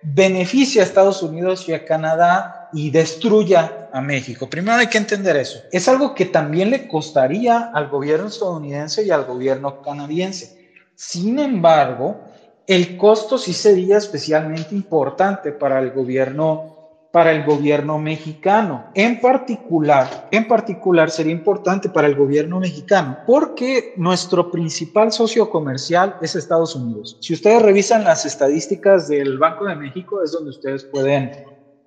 beneficie 0.03 0.81
a 0.81 0.85
Estados 0.85 1.23
Unidos 1.23 1.69
y 1.69 1.75
a 1.75 1.85
Canadá 1.85 2.71
y 2.73 2.91
destruya 2.91 3.89
a 3.93 4.01
México. 4.01 4.49
Primero 4.49 4.79
hay 4.79 4.89
que 4.89 4.99
entender 4.99 5.37
eso. 5.37 5.61
Es 5.71 5.87
algo 5.87 6.15
que 6.15 6.25
también 6.25 6.71
le 6.71 6.89
costaría 6.89 7.71
al 7.73 7.89
gobierno 7.89 8.29
estadounidense 8.29 9.05
y 9.05 9.11
al 9.11 9.25
gobierno 9.25 9.83
canadiense. 9.83 10.73
Sin 10.97 11.39
embargo, 11.39 12.32
el 12.67 12.97
costo 12.97 13.39
sí 13.39 13.53
sería 13.53 13.99
especialmente 13.99 14.75
importante 14.75 15.53
para 15.53 15.79
el 15.81 15.91
gobierno 15.91 16.73
para 17.13 17.31
el 17.33 17.45
gobierno 17.45 17.99
mexicano. 17.99 18.87
En 18.95 19.21
particular, 19.21 20.29
en 20.31 20.49
particular 20.49 21.11
sería 21.11 21.33
importante 21.33 21.91
para 21.91 22.09
el 22.09 22.17
gobierno 22.17 22.59
mexicano 22.59 23.19
porque 23.27 23.93
nuestro 23.99 24.51
principal 24.51 25.13
socio 25.13 25.51
comercial 25.51 26.17
es 26.23 26.35
Estados 26.35 26.75
Unidos. 26.75 27.19
Si 27.21 27.35
ustedes 27.35 27.61
revisan 27.61 28.03
las 28.03 28.25
estadísticas 28.25 29.09
del 29.09 29.39
Banco 29.39 29.67
de 29.67 29.77
México, 29.77 30.23
es 30.23 30.33
donde 30.33 30.51
ustedes 30.51 30.85
pueden 30.85 31.31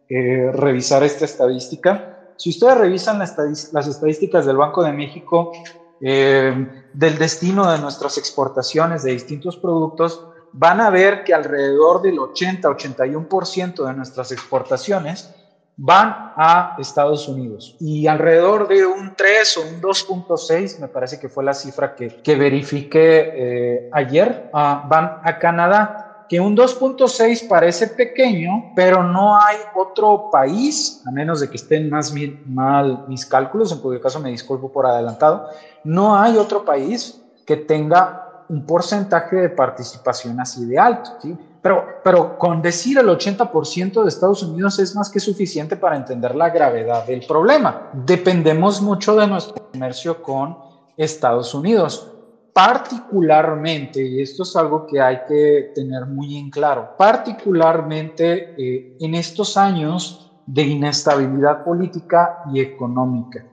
eh, 0.09 0.51
revisar 0.53 1.03
esta 1.03 1.25
estadística. 1.25 2.33
Si 2.37 2.51
ustedes 2.51 2.77
revisan 2.77 3.17
las 3.17 3.87
estadísticas 3.87 4.45
del 4.45 4.57
Banco 4.57 4.83
de 4.83 4.91
México 4.91 5.53
eh, 6.01 6.83
del 6.93 7.17
destino 7.17 7.71
de 7.71 7.79
nuestras 7.79 8.19
exportaciones 8.19 9.01
de 9.01 9.13
distintos 9.13 9.57
productos, 9.57 10.21
van 10.57 10.79
a 10.79 10.89
ver 10.89 11.23
que 11.25 11.33
alrededor 11.33 12.01
del 12.01 12.17
80-81% 12.17 13.85
de 13.85 13.93
nuestras 13.93 14.31
exportaciones 14.31 15.33
van 15.75 16.31
a 16.37 16.77
Estados 16.79 17.27
Unidos 17.27 17.75
y 17.81 18.07
alrededor 18.07 18.69
de 18.69 18.85
un 18.85 19.13
3 19.15 19.57
o 19.57 19.61
un 19.63 19.81
2.6, 19.81 20.79
me 20.79 20.87
parece 20.87 21.19
que 21.19 21.27
fue 21.27 21.43
la 21.43 21.53
cifra 21.53 21.93
que, 21.93 22.21
que 22.21 22.35
verifiqué 22.37 23.33
eh, 23.35 23.89
ayer, 23.91 24.49
ah, 24.53 24.85
van 24.87 25.19
a 25.23 25.37
Canadá. 25.39 26.25
que 26.29 26.39
un 26.39 26.55
2.6 26.55 27.47
parece 27.47 27.87
pequeño, 27.87 28.71
pero 28.75 29.03
no 29.03 29.37
hay 29.37 29.57
otro 29.75 30.29
país, 30.31 31.03
a 31.05 31.11
menos 31.11 31.41
de 31.41 31.49
que 31.49 31.57
estén 31.57 31.89
más 31.89 32.13
mal 32.47 33.05
mis 33.07 33.25
cálculos, 33.25 33.71
en 33.71 33.79
cuyo 33.79 34.01
caso 34.01 34.19
me 34.19 34.31
disculpo 34.31 34.71
por 34.71 34.87
adelantado, 34.87 35.49
no 35.83 36.17
hay 36.17 36.37
otro 36.37 36.63
país 36.63 37.21
que 37.45 37.57
tenga 37.57 38.24
un 38.49 38.65
porcentaje 38.65 39.35
de 39.37 39.49
participación 39.49 40.39
así 40.39 40.65
de 40.65 40.77
alto. 40.77 41.11
¿sí? 41.21 41.35
Pero, 41.61 41.85
pero 42.03 42.37
con 42.37 42.61
decir 42.61 42.97
el 42.97 43.07
80% 43.07 44.03
de 44.03 44.09
Estados 44.09 44.43
Unidos 44.43 44.79
es 44.79 44.95
más 44.95 45.09
que 45.09 45.19
suficiente 45.19 45.75
para 45.75 45.95
entender 45.95 46.35
la 46.35 46.49
gravedad 46.49 47.05
del 47.05 47.25
problema. 47.25 47.89
Dependemos 47.93 48.81
mucho 48.81 49.15
de 49.15 49.27
nuestro 49.27 49.55
comercio 49.71 50.21
con 50.21 50.57
Estados 50.97 51.53
Unidos 51.53 52.11
particularmente, 52.55 54.01
y 54.01 54.21
esto 54.21 54.43
es 54.43 54.55
algo 54.55 54.87
que 54.87 55.01
hay 55.01 55.23
que 55.27 55.73
tener 55.75 56.05
muy 56.05 56.37
en 56.37 56.49
claro, 56.49 56.91
particularmente 56.97 58.55
eh, 58.57 58.95
en 58.97 59.13
estos 59.13 59.57
años 59.57 60.31
de 60.45 60.61
inestabilidad 60.61 61.65
política 61.65 62.43
y 62.53 62.61
económica. 62.61 63.45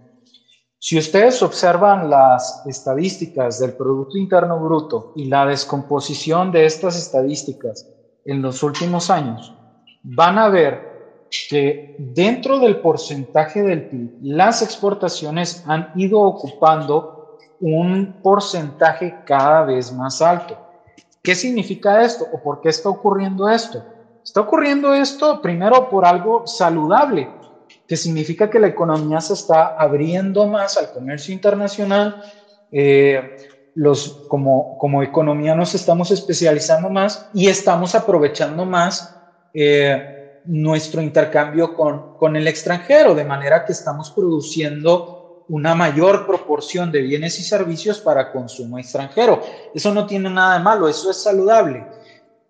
Si 0.84 0.98
ustedes 0.98 1.40
observan 1.44 2.10
las 2.10 2.66
estadísticas 2.66 3.60
del 3.60 3.74
Producto 3.74 4.18
Interno 4.18 4.58
Bruto 4.58 5.12
y 5.14 5.26
la 5.26 5.46
descomposición 5.46 6.50
de 6.50 6.66
estas 6.66 6.98
estadísticas 6.98 7.88
en 8.24 8.42
los 8.42 8.64
últimos 8.64 9.08
años, 9.08 9.54
van 10.02 10.38
a 10.38 10.48
ver 10.48 11.28
que 11.48 11.94
dentro 12.00 12.58
del 12.58 12.80
porcentaje 12.80 13.62
del 13.62 13.90
PIB, 13.90 14.10
las 14.22 14.60
exportaciones 14.60 15.62
han 15.68 15.92
ido 15.94 16.18
ocupando 16.18 17.38
un 17.60 18.16
porcentaje 18.20 19.20
cada 19.24 19.62
vez 19.62 19.92
más 19.92 20.20
alto. 20.20 20.58
¿Qué 21.22 21.36
significa 21.36 22.02
esto 22.02 22.26
o 22.32 22.42
por 22.42 22.60
qué 22.60 22.70
está 22.70 22.88
ocurriendo 22.88 23.48
esto? 23.48 23.84
Está 24.24 24.40
ocurriendo 24.40 24.92
esto 24.92 25.40
primero 25.40 25.88
por 25.88 26.04
algo 26.04 26.44
saludable, 26.44 27.30
que 27.86 27.96
significa 27.96 28.48
que 28.48 28.60
la 28.60 28.68
economía 28.68 29.20
se 29.20 29.34
está 29.34 29.76
abriendo 29.76 30.46
más 30.46 30.76
al 30.76 30.92
comercio 30.92 31.34
internacional. 31.34 32.22
Eh, 32.70 33.36
los, 33.74 34.24
como, 34.28 34.76
como 34.78 35.02
economía 35.02 35.54
nos 35.54 35.74
estamos 35.74 36.10
especializando 36.10 36.90
más 36.90 37.28
y 37.32 37.48
estamos 37.48 37.94
aprovechando 37.94 38.66
más 38.66 39.16
eh, 39.54 40.40
nuestro 40.44 41.00
intercambio 41.00 41.74
con, 41.74 42.16
con 42.16 42.36
el 42.36 42.46
extranjero, 42.48 43.14
de 43.14 43.24
manera 43.24 43.64
que 43.64 43.72
estamos 43.72 44.10
produciendo 44.10 45.44
una 45.48 45.74
mayor 45.74 46.26
proporción 46.26 46.90
de 46.90 47.02
bienes 47.02 47.38
y 47.38 47.42
servicios 47.42 48.00
para 48.00 48.32
consumo 48.32 48.78
extranjero. 48.78 49.42
Eso 49.74 49.92
no 49.92 50.06
tiene 50.06 50.30
nada 50.30 50.58
de 50.58 50.64
malo, 50.64 50.88
eso 50.88 51.10
es 51.10 51.22
saludable. 51.22 51.86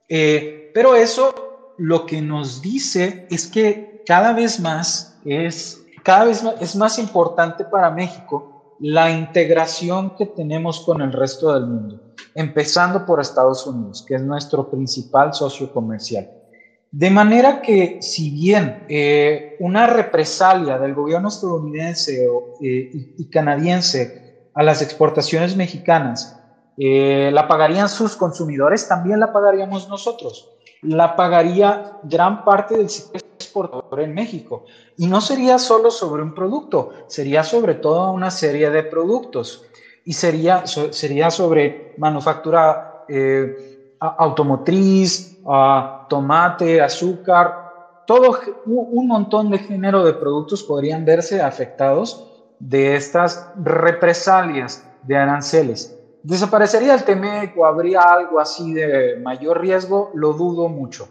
Eh, 0.08 0.70
pero 0.74 0.94
eso 0.94 1.74
lo 1.78 2.06
que 2.06 2.20
nos 2.20 2.62
dice 2.62 3.26
es 3.30 3.46
que 3.46 3.91
cada 4.06 4.32
vez 4.32 4.60
más 4.60 5.18
es, 5.24 5.80
cada 6.02 6.24
vez 6.24 6.42
más, 6.42 6.54
es 6.60 6.76
más 6.76 6.98
importante 6.98 7.64
para 7.64 7.90
México 7.90 8.76
la 8.80 9.10
integración 9.10 10.16
que 10.16 10.26
tenemos 10.26 10.80
con 10.80 11.00
el 11.02 11.12
resto 11.12 11.54
del 11.54 11.66
mundo, 11.66 12.00
empezando 12.34 13.06
por 13.06 13.20
Estados 13.20 13.66
Unidos, 13.66 14.04
que 14.06 14.16
es 14.16 14.22
nuestro 14.22 14.68
principal 14.70 15.32
socio 15.32 15.72
comercial. 15.72 16.28
De 16.92 17.08
manera 17.08 17.62
que 17.62 18.02
si 18.02 18.30
bien 18.30 18.84
eh, 18.86 19.56
una 19.60 19.86
represalia 19.86 20.78
del 20.78 20.94
gobierno 20.94 21.28
estadounidense 21.28 22.26
eh, 22.60 22.90
y, 23.16 23.30
canadiense 23.30 24.50
a 24.52 24.62
las 24.62 24.82
exportaciones 24.82 25.56
mexicanas 25.56 26.38
eh, 26.76 27.30
la 27.32 27.48
pagarían 27.48 27.88
sus 27.88 28.14
consumidores, 28.14 28.88
también 28.88 29.20
la 29.20 29.32
pagaríamos 29.32 29.88
nosotros. 29.88 30.50
La 30.82 31.16
pagaría 31.16 31.98
gran 32.02 32.44
parte 32.44 32.76
del 32.76 32.90
sector 32.90 33.22
exportador 33.42 34.00
en 34.00 34.14
México. 34.14 34.64
Y 34.96 35.06
no 35.06 35.20
sería 35.20 35.58
solo 35.58 35.90
sobre 35.90 36.22
un 36.22 36.34
producto, 36.34 36.90
sería 37.06 37.44
sobre 37.44 37.74
toda 37.74 38.10
una 38.10 38.30
serie 38.30 38.70
de 38.70 38.82
productos. 38.82 39.64
Y 40.04 40.14
sería, 40.14 40.66
sería 40.66 41.30
sobre 41.30 41.94
manufactura 41.98 43.04
automotriz, 44.00 45.38
tomate, 46.08 46.80
azúcar, 46.80 47.62
todo 48.06 48.38
un 48.66 49.06
montón 49.06 49.50
de 49.50 49.58
género 49.58 50.04
de 50.04 50.14
productos 50.14 50.62
podrían 50.64 51.04
verse 51.04 51.40
afectados 51.40 52.28
de 52.58 52.96
estas 52.96 53.48
represalias 53.56 54.84
de 55.02 55.16
aranceles. 55.16 55.96
¿Desaparecería 56.22 56.94
el 56.94 57.04
TEMEC 57.04 57.56
o 57.56 57.66
habría 57.66 58.00
algo 58.00 58.38
así 58.38 58.72
de 58.72 59.16
mayor 59.20 59.60
riesgo? 59.60 60.10
Lo 60.14 60.32
dudo 60.32 60.68
mucho. 60.68 61.08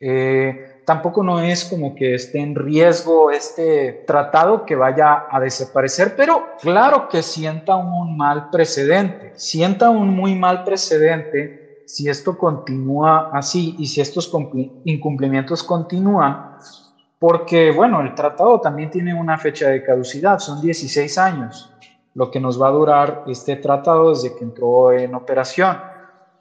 Eh, 0.00 0.56
tampoco 0.84 1.22
no 1.22 1.40
es 1.40 1.64
como 1.64 1.94
que 1.94 2.14
esté 2.14 2.38
en 2.38 2.54
riesgo 2.54 3.30
este 3.30 4.04
tratado 4.06 4.64
que 4.64 4.74
vaya 4.76 5.24
a 5.28 5.40
desaparecer, 5.40 6.14
pero 6.16 6.44
claro 6.60 7.08
que 7.08 7.22
sienta 7.22 7.76
un 7.76 8.16
mal 8.16 8.48
precedente, 8.50 9.32
sienta 9.36 9.90
un 9.90 10.08
muy 10.08 10.34
mal 10.34 10.62
precedente 10.64 11.58
si 11.84 12.08
esto 12.08 12.36
continúa 12.38 13.28
así 13.32 13.74
y 13.78 13.86
si 13.86 14.00
estos 14.00 14.30
incumplimientos 14.84 15.62
continúan, 15.62 16.38
porque, 17.18 17.72
bueno, 17.72 18.00
el 18.00 18.14
tratado 18.14 18.60
también 18.60 18.90
tiene 18.90 19.12
una 19.12 19.36
fecha 19.38 19.68
de 19.68 19.82
caducidad, 19.82 20.38
son 20.38 20.60
16 20.60 21.18
años, 21.18 21.77
lo 22.18 22.32
que 22.32 22.40
nos 22.40 22.60
va 22.60 22.66
a 22.66 22.72
durar 22.72 23.22
este 23.28 23.54
tratado 23.54 24.10
desde 24.10 24.34
que 24.34 24.42
entró 24.42 24.90
en 24.90 25.14
operación. 25.14 25.78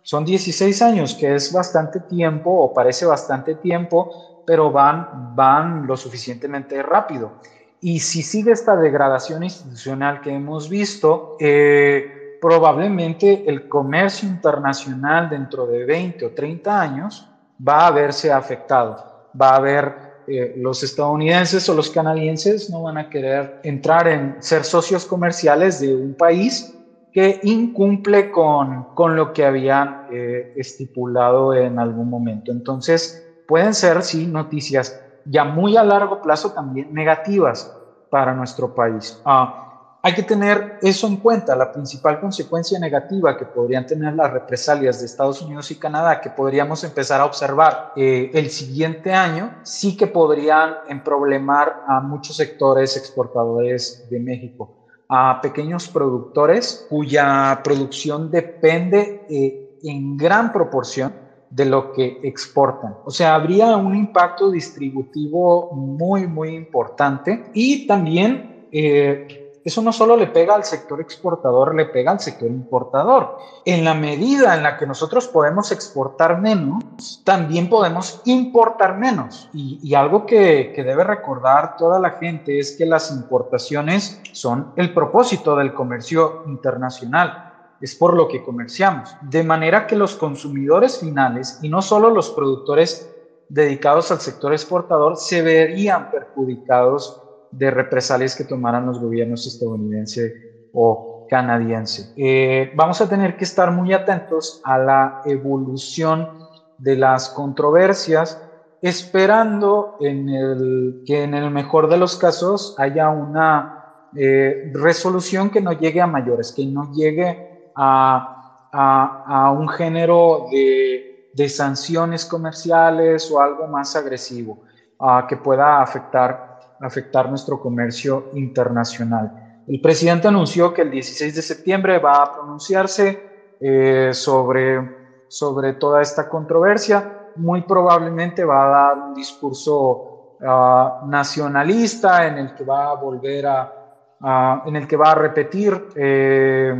Son 0.01 0.25
16 0.25 0.81
años, 0.81 1.13
que 1.13 1.35
es 1.35 1.53
bastante 1.53 1.99
tiempo 1.99 2.49
o 2.49 2.73
parece 2.73 3.05
bastante 3.05 3.53
tiempo, 3.53 4.41
pero 4.43 4.71
van, 4.71 5.35
van 5.35 5.85
lo 5.85 5.95
suficientemente 5.95 6.81
rápido. 6.81 7.33
Y 7.79 7.99
si 7.99 8.23
sigue 8.23 8.53
esta 8.53 8.75
degradación 8.75 9.43
institucional 9.43 10.19
que 10.19 10.33
hemos 10.33 10.67
visto, 10.67 11.37
eh, 11.39 12.39
probablemente 12.41 13.47
el 13.47 13.69
comercio 13.69 14.27
internacional 14.27 15.29
dentro 15.29 15.67
de 15.67 15.85
20 15.85 16.25
o 16.25 16.31
30 16.31 16.81
años 16.81 17.29
va 17.65 17.85
a 17.85 17.91
verse 17.91 18.31
afectado. 18.31 19.29
Va 19.39 19.51
a 19.51 19.57
haber 19.57 20.06
eh, 20.27 20.53
los 20.55 20.83
estadounidenses 20.83 21.67
o 21.69 21.73
los 21.73 21.89
canadienses 21.89 22.69
no 22.69 22.83
van 22.83 22.97
a 22.97 23.09
querer 23.09 23.59
entrar 23.63 24.07
en 24.07 24.35
ser 24.41 24.63
socios 24.63 25.05
comerciales 25.05 25.79
de 25.79 25.95
un 25.95 26.15
país 26.15 26.77
que 27.11 27.39
incumple 27.43 28.29
con, 28.29 28.87
con 28.93 29.15
lo 29.15 29.33
que 29.33 29.45
habían 29.45 29.95
eh, 30.11 30.51
estipulado 30.55 31.53
en 31.53 31.79
algún 31.79 32.09
momento. 32.09 32.51
Entonces, 32.51 33.23
pueden 33.45 33.73
ser, 33.73 34.03
sí, 34.03 34.27
noticias 34.27 34.93
ya 35.23 35.43
muy 35.43 35.77
a 35.77 35.83
largo 35.83 36.21
plazo 36.21 36.51
también 36.51 36.93
negativas 36.93 37.73
para 38.09 38.33
nuestro 38.33 38.73
país. 38.73 39.19
Ah, 39.25 39.66
hay 40.01 40.13
que 40.13 40.23
tener 40.23 40.77
eso 40.81 41.07
en 41.07 41.17
cuenta, 41.17 41.55
la 41.55 41.71
principal 41.71 42.19
consecuencia 42.19 42.79
negativa 42.79 43.35
que 43.35 43.45
podrían 43.45 43.85
tener 43.85 44.13
las 44.13 44.31
represalias 44.31 44.99
de 44.99 45.05
Estados 45.07 45.41
Unidos 45.41 45.71
y 45.71 45.75
Canadá, 45.75 46.21
que 46.21 46.29
podríamos 46.29 46.83
empezar 46.83 47.19
a 47.19 47.25
observar 47.25 47.93
eh, 47.95 48.29
el 48.33 48.49
siguiente 48.49 49.13
año, 49.13 49.55
sí 49.63 49.97
que 49.97 50.07
podrían 50.07 50.75
emproblemar 50.87 51.83
a 51.87 51.99
muchos 51.99 52.35
sectores 52.35 52.95
exportadores 52.95 54.07
de 54.09 54.19
México, 54.19 54.75
a 55.09 55.41
pequeños 55.41 55.87
productores 55.87 56.85
cuya 56.89 57.59
producción 57.63 58.29
depende 58.29 59.25
eh, 59.29 59.79
en 59.83 60.15
gran 60.15 60.53
proporción 60.53 61.13
de 61.49 61.65
lo 61.65 61.91
que 61.91 62.19
exportan. 62.23 62.97
O 63.03 63.09
sea, 63.09 63.35
habría 63.35 63.75
un 63.77 63.95
impacto 63.95 64.51
distributivo 64.51 65.71
muy, 65.73 66.27
muy 66.27 66.49
importante 66.55 67.49
y 67.53 67.87
también... 67.87 68.67
Eh, 68.71 69.43
eso 69.67 69.81
no 69.81 69.91
solo 69.91 70.15
le 70.15 70.27
pega 70.27 70.55
al 70.55 70.63
sector 70.63 71.01
exportador, 71.01 71.75
le 71.75 71.87
pega 71.87 72.11
al 72.11 72.21
sector 72.21 72.47
importador. 72.47 73.37
En 73.65 73.83
la 73.83 73.93
medida 73.93 74.55
en 74.55 74.63
la 74.63 74.77
que 74.77 74.87
nosotros 74.87 75.27
podemos 75.27 75.73
exportar 75.73 76.39
menos, 76.39 77.21
también 77.25 77.67
podemos 77.67 78.21
importar 78.23 78.97
menos. 78.97 79.49
Y, 79.53 79.93
algo 79.93 80.25
que, 80.25 80.71
que 80.73 80.85
debe 80.85 81.03
recordar 81.03 81.75
toda 81.75 81.99
la 81.99 82.11
gente 82.11 82.59
es 82.59 82.77
que 82.77 82.85
las 82.85 83.11
importaciones 83.11 84.21
son 84.31 84.71
el 84.77 84.93
propósito 84.93 85.57
del 85.57 85.73
comercio 85.73 86.43
internacional 86.47 87.43
es 87.81 87.93
por 87.93 88.13
lo 88.13 88.29
que 88.29 88.43
comerciamos. 88.43 89.17
De 89.21 89.43
manera 89.43 89.85
que 89.85 89.97
los 89.97 90.15
consumidores 90.15 90.97
finales 90.99 91.59
y 91.61 91.67
no 91.67 91.81
solo 91.81 92.09
los 92.09 92.29
productores 92.29 93.13
dedicados 93.49 94.11
al 94.11 94.21
sector 94.21 94.53
exportador 94.53 95.17
se 95.17 95.41
verían 95.41 96.09
perjudicados 96.09 97.21
de 97.51 97.71
represalias 97.71 98.35
que 98.35 98.43
tomaran 98.43 98.85
los 98.85 98.99
gobiernos 98.99 99.47
estadounidense 99.47 100.33
o 100.73 101.25
canadiense. 101.29 102.13
Eh, 102.15 102.71
vamos 102.75 103.01
a 103.01 103.09
tener 103.09 103.35
que 103.35 103.43
estar 103.43 103.71
muy 103.71 103.93
atentos 103.93 104.61
a 104.63 104.77
la 104.77 105.21
evolución 105.25 106.29
de 106.77 106.95
las 106.95 107.29
controversias, 107.29 108.41
esperando 108.81 109.97
en 109.99 110.29
el, 110.29 111.03
que 111.05 111.23
en 111.23 111.33
el 111.33 111.49
mejor 111.49 111.89
de 111.89 111.97
los 111.97 112.15
casos 112.15 112.75
haya 112.77 113.09
una 113.09 113.77
eh, 114.15 114.71
resolución 114.73 115.49
que 115.49 115.61
no 115.61 115.73
llegue 115.73 116.01
a 116.01 116.07
mayores, 116.07 116.51
que 116.51 116.65
no 116.65 116.91
llegue 116.93 117.71
a, 117.75 118.69
a, 118.71 119.51
un 119.51 119.67
género 119.69 120.47
de, 120.51 121.29
de 121.33 121.49
sanciones 121.49 122.25
comerciales 122.25 123.29
o 123.31 123.41
algo 123.41 123.67
más 123.67 123.95
agresivo 123.95 124.59
uh, 124.99 125.25
que 125.27 125.37
pueda 125.37 125.81
afectar, 125.81 126.46
afectar 126.81 127.29
nuestro 127.29 127.59
comercio 127.59 128.29
internacional. 128.33 129.63
El 129.67 129.81
presidente 129.81 130.27
anunció 130.27 130.73
que 130.73 130.83
el 130.83 130.91
16 130.91 131.35
de 131.35 131.41
septiembre 131.41 131.99
va 131.99 132.23
a 132.23 132.33
pronunciarse 132.33 133.55
eh, 133.59 134.11
sobre, 134.13 135.25
sobre 135.27 135.73
toda 135.73 136.01
esta 136.01 136.29
controversia. 136.29 137.31
Muy 137.35 137.61
probablemente 137.63 138.43
va 138.43 138.65
a 138.65 138.69
dar 138.69 138.97
un 138.97 139.13
discurso 139.13 140.37
uh, 140.39 141.07
nacionalista 141.07 142.25
en 142.27 142.37
el 142.37 142.55
que 142.55 142.63
va 142.63 142.91
a 142.91 142.95
volver 142.95 143.45
a, 143.45 144.63
en 144.65 144.75
el 144.75 144.87
que 144.87 144.95
va 144.95 145.11
a 145.11 145.15
repetir 145.15 145.89
eh, 145.95 146.73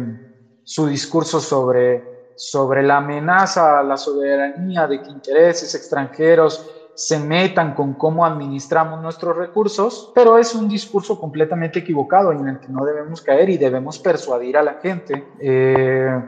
su 0.64 0.88
discurso 0.88 1.40
sobre 1.40 2.18
sobre 2.38 2.84
la 2.84 2.98
amenaza 2.98 3.80
a 3.80 3.84
la 3.84 3.98
soberanía 3.98 4.86
de 4.86 5.02
que 5.02 5.10
intereses 5.10 5.74
extranjeros 5.74 6.70
se 6.98 7.20
metan 7.20 7.76
con 7.76 7.94
cómo 7.94 8.26
administramos 8.26 9.00
nuestros 9.00 9.38
recursos, 9.38 10.12
pero 10.16 10.40
es 10.40 10.56
un 10.56 10.68
discurso 10.68 11.20
completamente 11.20 11.78
equivocado 11.78 12.32
en 12.32 12.48
el 12.48 12.60
que 12.60 12.70
no 12.70 12.84
debemos 12.84 13.22
caer 13.22 13.52
y 13.52 13.60
debemos 13.60 14.00
persuadir 14.00 14.58
a 14.58 14.64
la 14.64 14.80
gente 14.82 15.24
eh, 15.40 16.20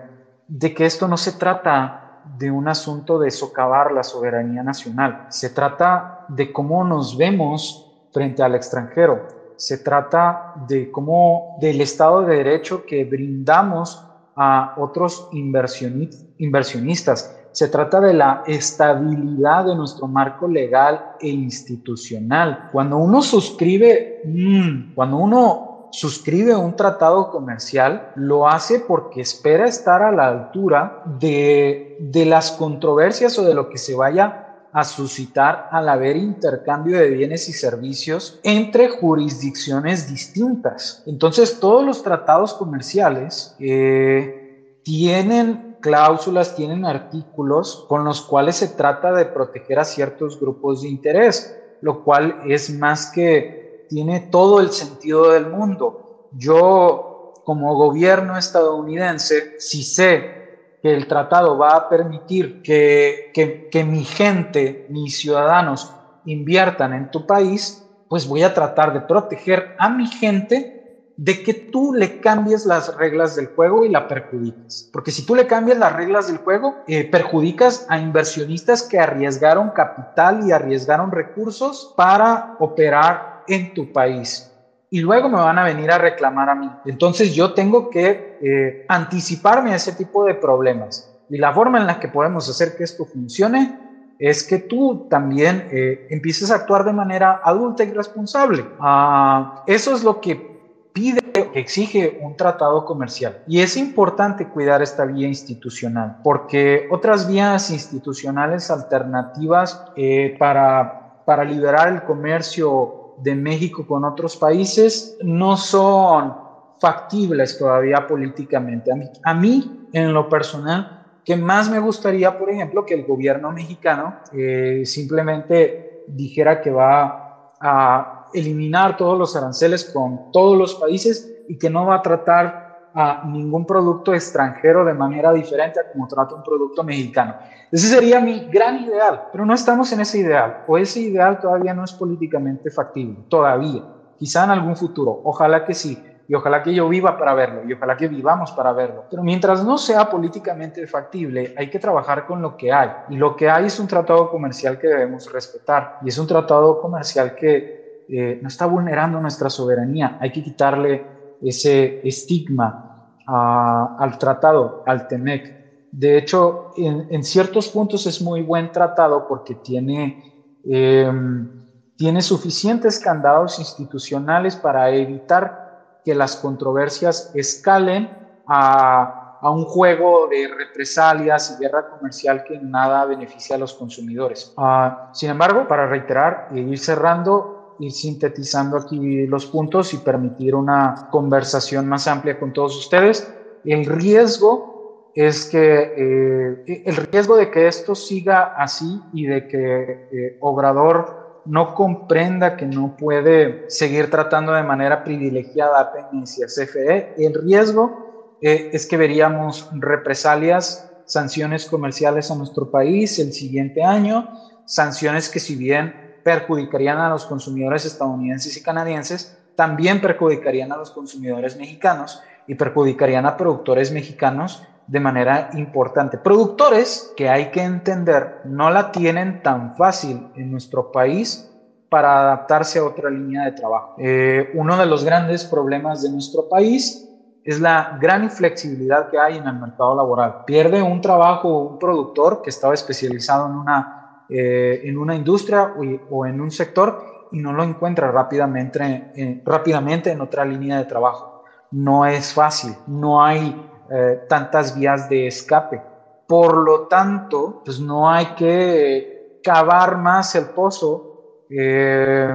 de 0.47 0.73
que 0.75 0.85
esto 0.85 1.07
no 1.07 1.17
se 1.17 1.31
trata 1.31 2.21
de 2.37 2.51
un 2.51 2.67
asunto 2.67 3.17
de 3.17 3.31
socavar 3.31 3.91
la 3.91 4.03
soberanía 4.03 4.61
nacional, 4.61 5.25
se 5.29 5.49
trata 5.49 6.25
de 6.27 6.53
cómo 6.53 6.83
nos 6.83 7.17
vemos 7.17 7.91
frente 8.13 8.43
al 8.43 8.53
extranjero, 8.53 9.25
se 9.55 9.79
trata 9.79 10.53
de 10.67 10.91
cómo 10.91 11.57
del 11.59 11.81
Estado 11.81 12.21
de 12.21 12.35
Derecho 12.35 12.85
que 12.85 13.05
brindamos 13.05 14.05
a 14.35 14.75
otros 14.77 15.29
inversionistas. 15.31 17.38
Se 17.59 17.67
trata 17.67 17.99
de 17.99 18.13
la 18.13 18.41
estabilidad 18.47 19.65
de 19.65 19.75
nuestro 19.75 20.07
marco 20.07 20.47
legal 20.47 21.17
e 21.19 21.27
institucional. 21.27 22.69
Cuando 22.71 22.95
uno 22.95 23.21
suscribe, 23.21 24.21
mm, 24.23 24.93
cuando 24.95 25.17
uno 25.17 25.89
suscribe 25.91 26.55
un 26.55 26.77
tratado 26.77 27.29
comercial, 27.29 28.13
lo 28.15 28.47
hace 28.47 28.79
porque 28.79 29.19
espera 29.19 29.65
estar 29.65 30.01
a 30.01 30.13
la 30.13 30.29
altura 30.29 31.03
de, 31.19 31.97
de 31.99 32.25
las 32.25 32.51
controversias 32.51 33.37
o 33.37 33.43
de 33.43 33.53
lo 33.53 33.67
que 33.67 33.77
se 33.77 33.93
vaya 33.93 34.61
a 34.71 34.85
suscitar 34.85 35.67
al 35.69 35.89
haber 35.89 36.15
intercambio 36.15 36.97
de 36.97 37.09
bienes 37.09 37.49
y 37.49 37.51
servicios 37.51 38.39
entre 38.43 38.87
jurisdicciones 38.87 40.07
distintas. 40.07 41.03
Entonces, 41.05 41.59
todos 41.59 41.85
los 41.85 42.03
tratados 42.03 42.53
comerciales 42.53 43.53
eh, 43.59 44.79
tienen 44.85 45.68
cláusulas, 45.81 46.55
tienen 46.55 46.85
artículos 46.85 47.85
con 47.87 48.03
los 48.03 48.21
cuales 48.21 48.57
se 48.57 48.69
trata 48.69 49.11
de 49.13 49.25
proteger 49.25 49.79
a 49.79 49.85
ciertos 49.85 50.39
grupos 50.39 50.81
de 50.81 50.89
interés, 50.89 51.55
lo 51.81 52.03
cual 52.03 52.41
es 52.45 52.69
más 52.69 53.11
que 53.13 53.85
tiene 53.89 54.19
todo 54.19 54.59
el 54.59 54.69
sentido 54.69 55.31
del 55.31 55.47
mundo. 55.47 56.27
Yo, 56.31 57.33
como 57.43 57.75
gobierno 57.75 58.37
estadounidense, 58.37 59.55
si 59.57 59.83
sé 59.83 60.39
que 60.81 60.93
el 60.93 61.07
tratado 61.07 61.57
va 61.57 61.75
a 61.75 61.89
permitir 61.89 62.61
que, 62.61 63.31
que, 63.33 63.83
mi 63.83 64.03
gente, 64.03 64.85
mis 64.89 65.17
ciudadanos 65.17 65.91
inviertan 66.25 66.93
en 66.93 67.11
tu 67.11 67.25
país, 67.25 67.85
pues 68.07 68.27
voy 68.27 68.43
a 68.43 68.53
tratar 68.53 68.93
de 68.93 69.01
proteger 69.01 69.75
a 69.77 69.89
mi 69.89 70.07
gente 70.07 70.78
de 71.21 71.43
que 71.43 71.53
tú 71.53 71.93
le 71.93 72.21
cambies 72.21 72.65
las 72.65 72.95
reglas 72.95 73.35
del 73.35 73.47
juego 73.47 73.83
y 73.83 73.89
la 73.89 74.07
perjudiques. 74.07 74.89
Porque 74.93 75.11
si 75.11 75.25
tú 75.25 75.35
le 75.35 75.47
cambias 75.47 75.77
las 75.77 75.91
reglas 75.91 76.27
del 76.27 76.37
juego, 76.37 76.77
eh, 76.87 77.03
perjudicas 77.03 77.85
a 77.89 77.99
inversionistas 77.99 78.83
que 78.83 78.99
arriesgaron 78.99 79.71
capital 79.71 80.47
y 80.47 80.53
arriesgaron 80.53 81.11
recursos 81.11 81.93
para 81.97 82.55
operar 82.59 83.43
en 83.49 83.73
tu 83.73 83.91
país 83.91 84.49
y 84.89 85.01
luego 85.01 85.27
me 85.27 85.35
van 85.35 85.59
a 85.59 85.65
venir 85.65 85.91
a 85.91 85.97
reclamar 85.97 86.49
a 86.49 86.55
mí. 86.55 86.71
Entonces 86.85 87.35
yo 87.35 87.53
tengo 87.53 87.89
que 87.89 88.37
eh, 88.41 88.85
anticiparme 88.87 89.73
a 89.73 89.75
ese 89.75 89.91
tipo 89.91 90.23
de 90.23 90.35
problemas. 90.35 91.13
Y 91.29 91.37
la 91.37 91.53
forma 91.53 91.79
en 91.79 91.85
la 91.85 91.99
que 91.99 92.07
podemos 92.07 92.49
hacer 92.49 92.77
que 92.77 92.85
esto 92.85 93.05
funcione 93.05 93.77
es 94.17 94.41
que 94.43 94.57
tú 94.57 95.07
también 95.09 95.67
eh, 95.69 96.07
empieces 96.09 96.49
a 96.49 96.55
actuar 96.55 96.85
de 96.85 96.93
manera 96.93 97.41
adulta 97.43 97.83
y 97.83 97.91
responsable. 97.91 98.65
Ah, 98.79 99.63
eso 99.67 99.93
es 99.93 100.01
lo 100.01 100.21
que 100.21 100.58
pide, 100.93 101.21
que 101.21 101.59
exige 101.59 102.19
un 102.21 102.35
tratado 102.35 102.85
comercial. 102.85 103.43
Y 103.47 103.59
es 103.59 103.77
importante 103.77 104.47
cuidar 104.47 104.81
esta 104.81 105.05
vía 105.05 105.27
institucional, 105.27 106.17
porque 106.23 106.87
otras 106.91 107.27
vías 107.27 107.69
institucionales 107.71 108.69
alternativas 108.71 109.85
eh, 109.95 110.35
para, 110.37 111.23
para 111.25 111.43
liberar 111.43 111.89
el 111.89 112.03
comercio 112.03 113.15
de 113.17 113.35
México 113.35 113.85
con 113.85 114.03
otros 114.05 114.37
países 114.37 115.17
no 115.21 115.57
son 115.57 116.33
factibles 116.79 117.57
todavía 117.57 118.07
políticamente. 118.07 118.91
A 119.23 119.33
mí, 119.33 119.87
en 119.91 120.13
lo 120.13 120.29
personal, 120.29 120.99
que 121.25 121.35
más 121.35 121.69
me 121.69 121.79
gustaría, 121.79 122.37
por 122.37 122.49
ejemplo, 122.49 122.85
que 122.85 122.93
el 122.93 123.05
gobierno 123.05 123.51
mexicano 123.51 124.15
eh, 124.33 124.83
simplemente 124.85 126.03
dijera 126.07 126.61
que 126.61 126.71
va 126.71 127.51
a 127.59 128.18
eliminar 128.33 128.97
todos 128.97 129.17
los 129.17 129.35
aranceles 129.35 129.85
con 129.85 130.31
todos 130.31 130.57
los 130.57 130.75
países 130.75 131.43
y 131.47 131.57
que 131.57 131.69
no 131.69 131.85
va 131.85 131.95
a 131.95 132.01
tratar 132.01 132.69
a 132.93 133.23
ningún 133.25 133.65
producto 133.65 134.13
extranjero 134.13 134.83
de 134.83 134.93
manera 134.93 135.31
diferente 135.31 135.79
a 135.79 135.91
como 135.91 136.07
trata 136.07 136.35
un 136.35 136.43
producto 136.43 136.83
mexicano. 136.83 137.35
Ese 137.71 137.87
sería 137.87 138.19
mi 138.19 138.47
gran 138.47 138.83
ideal, 138.83 139.27
pero 139.31 139.45
no 139.45 139.53
estamos 139.53 139.91
en 139.91 140.01
ese 140.01 140.19
ideal, 140.19 140.63
o 140.67 140.77
ese 140.77 141.01
ideal 141.01 141.39
todavía 141.39 141.73
no 141.73 141.83
es 141.83 141.93
políticamente 141.93 142.71
factible, 142.71 143.25
todavía, 143.29 143.83
quizá 144.17 144.43
en 144.45 144.51
algún 144.51 144.75
futuro, 144.75 145.21
ojalá 145.23 145.63
que 145.65 145.73
sí, 145.73 146.03
y 146.27 146.33
ojalá 146.35 146.61
que 146.61 146.73
yo 146.73 146.87
viva 146.89 147.17
para 147.17 147.33
verlo, 147.33 147.63
y 147.67 147.73
ojalá 147.73 147.97
que 147.97 148.07
vivamos 148.07 148.51
para 148.51 148.71
verlo. 148.71 149.05
Pero 149.09 149.23
mientras 149.23 149.63
no 149.63 149.79
sea 149.79 150.09
políticamente 150.09 150.85
factible, 150.85 151.55
hay 151.57 151.69
que 151.69 151.79
trabajar 151.79 152.27
con 152.27 152.41
lo 152.41 152.57
que 152.57 152.71
hay, 152.71 152.89
y 153.09 153.17
lo 153.17 153.35
que 153.35 153.49
hay 153.49 153.65
es 153.65 153.79
un 153.79 153.87
tratado 153.87 154.29
comercial 154.29 154.77
que 154.77 154.87
debemos 154.87 155.31
respetar, 155.31 155.99
y 156.03 156.09
es 156.09 156.17
un 156.17 156.27
tratado 156.27 156.81
comercial 156.81 157.35
que 157.35 157.78
eh, 158.11 158.39
no 158.41 158.47
está 158.47 158.65
vulnerando 158.65 159.19
nuestra 159.19 159.49
soberanía, 159.49 160.17
hay 160.19 160.31
que 160.31 160.43
quitarle 160.43 161.37
ese 161.41 162.01
estigma 162.07 162.85
al 163.25 164.17
tratado, 164.17 164.81
al 164.87 165.07
TEMEC. 165.07 165.89
De 165.91 166.17
hecho, 166.17 166.71
en, 166.75 167.23
ciertos 167.23 167.69
puntos 167.69 168.07
es 168.07 168.21
muy 168.21 168.41
buen 168.41 168.71
tratado 168.71 169.27
porque 169.27 169.55
tiene, 169.55 170.23
em, 170.63 171.47
tiene 171.95 172.21
suficientes 172.23 172.99
candados 172.99 173.59
institucionales 173.59 174.55
para 174.55 174.89
evitar 174.89 175.99
que 176.03 176.15
las 176.15 176.35
controversias 176.35 177.29
escalen 177.35 178.09
a, 178.47 179.19
a 179.41 179.49
un 179.49 179.65
juego 179.65 180.27
de 180.27 180.47
represalias 180.47 181.51
y 181.51 181.63
guerra 181.63 181.87
comercial 181.89 182.43
que 182.43 182.59
nada 182.59 183.05
beneficia 183.05 183.55
a 183.55 183.59
los 183.59 183.73
consumidores. 183.73 184.53
Ah, 184.57 185.09
sin 185.13 185.29
embargo, 185.29 185.67
para 185.67 185.87
reiterar 185.87 186.47
y 186.51 186.59
ir 186.59 186.79
cerrando, 186.79 187.58
ir 187.79 187.91
sintetizando 187.91 188.77
aquí 188.77 189.25
los 189.27 189.45
puntos 189.45 189.93
y 189.93 189.97
permitir 189.97 190.55
una 190.55 191.07
conversación 191.11 191.87
más 191.87 192.07
amplia 192.07 192.39
con 192.39 192.53
todos 192.53 192.77
ustedes. 192.77 193.31
El 193.63 193.85
riesgo 193.85 195.11
es 195.15 195.45
que 195.45 195.93
eh, 195.97 196.83
el 196.85 196.95
riesgo 196.95 197.35
de 197.35 197.49
que 197.49 197.67
esto 197.67 197.95
siga 197.95 198.53
así 198.55 199.01
y 199.13 199.25
de 199.25 199.47
que 199.47 200.07
eh, 200.11 200.37
Obrador 200.39 201.41
no 201.45 201.73
comprenda 201.73 202.55
que 202.55 202.65
no 202.65 202.95
puede 202.95 203.69
seguir 203.69 204.09
tratando 204.09 204.53
de 204.53 204.63
manera 204.63 205.03
privilegiada 205.03 205.79
a 205.79 205.81
a 205.81 206.45
CFE, 206.45 207.15
el 207.17 207.33
riesgo 207.33 208.37
eh, 208.41 208.69
es 208.71 208.85
que 208.85 208.97
veríamos 208.97 209.67
represalias, 209.73 210.89
sanciones 211.05 211.65
comerciales 211.65 212.29
a 212.29 212.35
nuestro 212.35 212.69
país 212.69 213.17
el 213.19 213.33
siguiente 213.33 213.83
año, 213.83 214.29
sanciones 214.65 215.27
que 215.27 215.39
si 215.39 215.55
bien 215.55 216.08
perjudicarían 216.23 216.97
a 216.97 217.09
los 217.09 217.25
consumidores 217.25 217.85
estadounidenses 217.85 218.55
y 218.57 218.63
canadienses, 218.63 219.37
también 219.55 220.01
perjudicarían 220.01 220.71
a 220.71 220.77
los 220.77 220.91
consumidores 220.91 221.57
mexicanos 221.57 222.21
y 222.47 222.55
perjudicarían 222.55 223.25
a 223.25 223.35
productores 223.37 223.91
mexicanos 223.91 224.63
de 224.87 224.99
manera 224.99 225.49
importante. 225.53 226.17
Productores 226.17 227.13
que 227.15 227.29
hay 227.29 227.51
que 227.51 227.61
entender 227.61 228.41
no 228.45 228.71
la 228.71 228.91
tienen 228.91 229.43
tan 229.43 229.75
fácil 229.75 230.27
en 230.35 230.51
nuestro 230.51 230.91
país 230.91 231.49
para 231.89 232.21
adaptarse 232.21 232.79
a 232.79 232.85
otra 232.85 233.09
línea 233.09 233.45
de 233.45 233.51
trabajo. 233.51 233.95
Eh, 233.97 234.51
uno 234.53 234.77
de 234.77 234.85
los 234.85 235.03
grandes 235.03 235.43
problemas 235.45 236.01
de 236.01 236.11
nuestro 236.11 236.47
país 236.47 237.07
es 237.43 237.59
la 237.59 237.97
gran 237.99 238.23
inflexibilidad 238.23 239.09
que 239.09 239.17
hay 239.17 239.37
en 239.37 239.47
el 239.47 239.55
mercado 239.55 239.95
laboral. 239.95 240.45
Pierde 240.45 240.81
un 240.81 241.01
trabajo 241.01 241.49
un 241.49 241.79
productor 241.79 242.41
que 242.41 242.49
estaba 242.49 242.73
especializado 242.73 243.47
en 243.47 243.55
una 243.55 243.98
eh, 244.29 244.81
en 244.83 244.97
una 244.97 245.15
industria 245.15 245.73
o, 246.09 246.25
en 246.25 246.39
un 246.39 246.51
sector 246.51 247.27
y 247.31 247.39
no 247.39 247.53
lo 247.53 247.63
encuentra 247.63 248.11
rápidamente, 248.11 249.11
eh, 249.15 249.41
rápidamente 249.45 250.11
en 250.11 250.21
otra 250.21 250.45
línea 250.45 250.77
de 250.77 250.85
trabajo. 250.85 251.43
No 251.71 252.05
es 252.05 252.33
fácil, 252.33 252.75
no 252.87 253.23
hay 253.23 253.55
eh, 253.91 254.21
tantas 254.27 254.77
vías 254.77 255.09
de 255.09 255.27
escape. 255.27 255.81
Por 256.27 256.57
lo 256.57 256.87
tanto, 256.87 257.61
pues 257.65 257.79
no 257.79 258.09
hay 258.09 258.27
que 258.35 259.39
cavar 259.43 259.97
más 259.97 260.35
el 260.35 260.45
pozo 260.45 261.45
eh, 261.49 262.29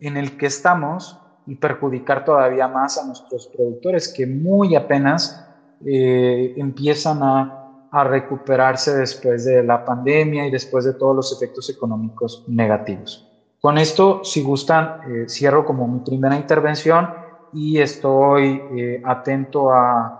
en 0.00 0.16
el 0.16 0.36
que 0.36 0.46
estamos 0.46 1.18
y 1.46 1.54
perjudicar 1.54 2.24
todavía 2.24 2.68
más 2.68 2.98
a 2.98 3.06
nuestros 3.06 3.48
productores 3.48 4.12
que 4.12 4.26
muy 4.26 4.76
apenas 4.76 5.48
eh, 5.84 6.54
empiezan 6.56 7.22
a, 7.22 7.61
recuperarse 7.92 8.94
después 8.94 9.44
de 9.44 9.62
la 9.62 9.84
pandemia 9.84 10.46
y 10.46 10.50
después 10.50 10.84
de 10.84 10.94
todos 10.94 11.14
los 11.14 11.32
efectos 11.32 11.68
económicos 11.68 12.42
negativos. 12.48 13.28
Con 13.60 13.78
esto, 13.78 14.24
si 14.24 14.42
gustan, 14.42 15.00
eh, 15.06 15.28
cierro 15.28 15.64
como 15.64 15.86
mi 15.86 16.00
primera 16.00 16.34
intervención 16.34 17.08
y 17.52 17.78
estoy 17.78 18.60
eh, 18.76 19.02
atento 19.04 19.70
a, 19.70 20.18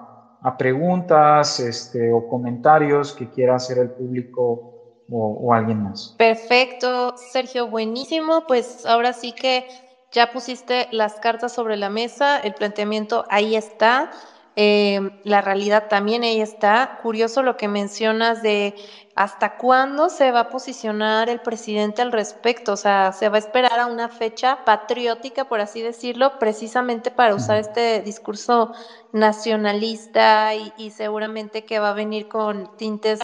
preguntas 0.59 1.61
este, 1.61 2.13
o 2.13 2.27
comentarios 2.27 3.13
que 3.15 3.31
quiera 3.31 3.55
hacer 3.55 3.79
el 3.79 3.91
público 3.91 5.05
o 5.09 5.55
alguien 5.55 5.83
más. 5.83 6.17
Perfecto, 6.19 7.15
Sergio, 7.17 7.69
buenísimo. 7.69 8.45
Pues 8.49 8.85
ahora 8.85 9.13
sí 9.13 9.33
que 9.33 9.65
ya 10.13 10.31
pusiste 10.31 10.89
las 10.91 11.15
cartas 11.21 11.53
sobre 11.53 11.77
la 11.77 11.91
mesa, 11.91 12.39
el 12.39 12.55
planteamiento 12.55 13.25
ahí 13.31 13.57
está. 13.57 14.11
Eh, 14.55 15.21
la 15.25 15.41
realidad 15.41 15.89
también 15.89 16.25
ahí 16.25 16.41
está. 16.41 16.99
Curioso 17.03 17.43
lo 17.43 17.57
que 17.57 17.69
mencionas 17.69 18.43
de 18.43 18.75
hasta 19.15 19.57
cuándo 19.57 20.09
se 20.09 20.31
va 20.31 20.41
a 20.41 20.49
posicionar 20.49 21.29
el 21.29 21.41
presidente 21.41 22.03
al 22.03 22.13
respecto. 22.13 22.73
O 22.73 22.77
sea, 22.77 23.13
se 23.13 23.29
va 23.29 23.37
a 23.37 23.39
esperar 23.39 23.81
a 23.81 23.87
una 23.87 24.09
fecha 24.09 24.65
patriótica, 24.65 25.45
por 25.47 25.61
así 25.61 25.81
decirlo, 25.81 26.39
precisamente 26.39 27.11
para 27.11 27.35
usar 27.35 27.59
este 27.59 28.03
discurso 28.03 28.73
nacionalista 29.13 30.55
y, 30.55 30.91
seguramente 30.91 31.65
que 31.65 31.79
va 31.79 31.91
a 31.91 31.95
venir 31.95 32.29
con 32.29 32.77
tintes, 32.77 33.21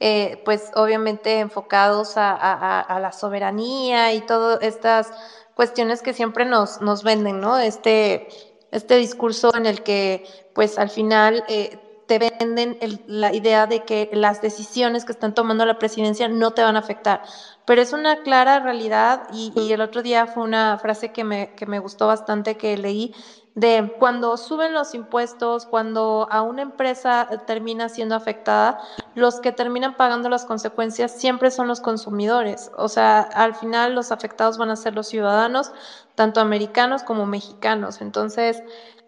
eh, 0.00 0.42
pues 0.44 0.72
obviamente 0.74 1.38
enfocados 1.38 2.16
a, 2.16 2.80
a 2.80 3.00
la 3.00 3.12
soberanía 3.12 4.12
y 4.12 4.20
todas 4.20 4.62
estas 4.62 5.12
cuestiones 5.54 6.02
que 6.02 6.14
siempre 6.14 6.44
nos, 6.44 6.80
nos 6.80 7.02
venden, 7.02 7.40
¿no? 7.40 7.58
Este 7.58 8.28
este 8.72 8.96
discurso 8.96 9.54
en 9.54 9.66
el 9.66 9.82
que 9.82 10.24
pues 10.54 10.78
al 10.78 10.90
final 10.90 11.44
eh, 11.48 11.78
te 12.06 12.18
venden 12.18 12.78
la 13.06 13.32
idea 13.32 13.66
de 13.66 13.84
que 13.84 14.10
las 14.12 14.42
decisiones 14.42 15.04
que 15.04 15.12
están 15.12 15.34
tomando 15.34 15.64
la 15.64 15.78
presidencia 15.78 16.28
no 16.28 16.50
te 16.50 16.62
van 16.62 16.76
a 16.76 16.80
afectar. 16.80 17.22
Pero 17.64 17.80
es 17.80 17.92
una 17.92 18.22
clara 18.22 18.58
realidad 18.58 19.28
y, 19.32 19.52
y 19.54 19.72
el 19.72 19.80
otro 19.80 20.02
día 20.02 20.26
fue 20.26 20.42
una 20.42 20.78
frase 20.78 21.12
que 21.12 21.22
me, 21.22 21.54
que 21.54 21.64
me 21.66 21.78
gustó 21.78 22.08
bastante 22.08 22.56
que 22.56 22.76
leí 22.76 23.14
de 23.54 23.94
cuando 23.98 24.36
suben 24.36 24.72
los 24.72 24.94
impuestos, 24.94 25.66
cuando 25.66 26.26
a 26.30 26.42
una 26.42 26.62
empresa 26.62 27.28
termina 27.46 27.88
siendo 27.88 28.14
afectada, 28.14 28.78
los 29.14 29.40
que 29.40 29.52
terminan 29.52 29.96
pagando 29.96 30.30
las 30.30 30.46
consecuencias 30.46 31.12
siempre 31.12 31.50
son 31.50 31.68
los 31.68 31.80
consumidores. 31.80 32.70
O 32.76 32.88
sea, 32.88 33.20
al 33.20 33.54
final 33.54 33.94
los 33.94 34.10
afectados 34.10 34.56
van 34.56 34.70
a 34.70 34.76
ser 34.76 34.94
los 34.94 35.08
ciudadanos, 35.08 35.72
tanto 36.14 36.40
americanos 36.40 37.02
como 37.02 37.26
mexicanos. 37.26 38.00
Entonces, 38.00 38.62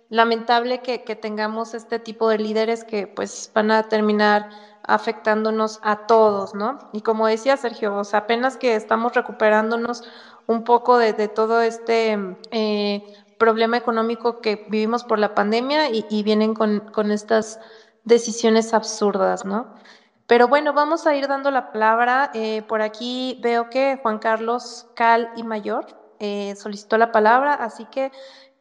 lamentable 0.09 0.81
que, 0.81 0.99
tengamos 1.17 1.75
este 1.75 1.99
tipo 1.99 2.29
de 2.29 2.39
líderes 2.39 2.85
que 2.85 3.07
pues 3.07 3.51
van 3.55 3.71
a 3.71 3.85
terminar 3.85 4.51
afectándonos 4.85 5.81
a 5.83 6.07
todos, 6.07 6.55
¿no? 6.55 6.79
Y 6.93 7.01
como 7.01 7.27
decía 7.27 7.57
Sergio, 7.57 8.03
apenas 8.13 8.57
que 8.57 8.75
estamos 8.75 9.15
recuperándonos 9.15 10.05
un 10.47 10.65
poco 10.65 10.99
de, 10.99 11.29
todo 11.29 11.63
este 11.63 12.19
eh, 12.51 13.03
problema 13.39 13.77
económico 13.79 14.41
que 14.41 14.67
vivimos 14.69 15.05
por 15.05 15.19
la 15.19 15.35
pandemia 15.35 15.89
y, 15.91 16.23
vienen 16.23 16.55
con, 16.55 17.11
estas 17.11 17.59
decisiones 18.05 18.75
absurdas, 18.75 19.45
¿no? 19.45 19.75
Pero 20.27 20.49
bueno, 20.49 20.73
vamos 20.75 21.07
a 21.07 21.15
ir 21.17 21.29
dando 21.29 21.51
la 21.51 21.73
palabra. 21.73 22.31
Eh, 22.35 22.63
por 22.63 22.83
aquí 22.83 23.39
veo 23.43 23.69
que 23.69 23.99
Juan 24.03 24.19
Carlos 24.19 24.87
Cal 24.95 25.31
y 25.37 25.43
Mayor 25.43 26.04
eh, 26.25 26.57
solicitó 26.57 26.97
la 26.97 27.13
palabra, 27.13 27.53
así 27.53 27.85
que 27.87 28.11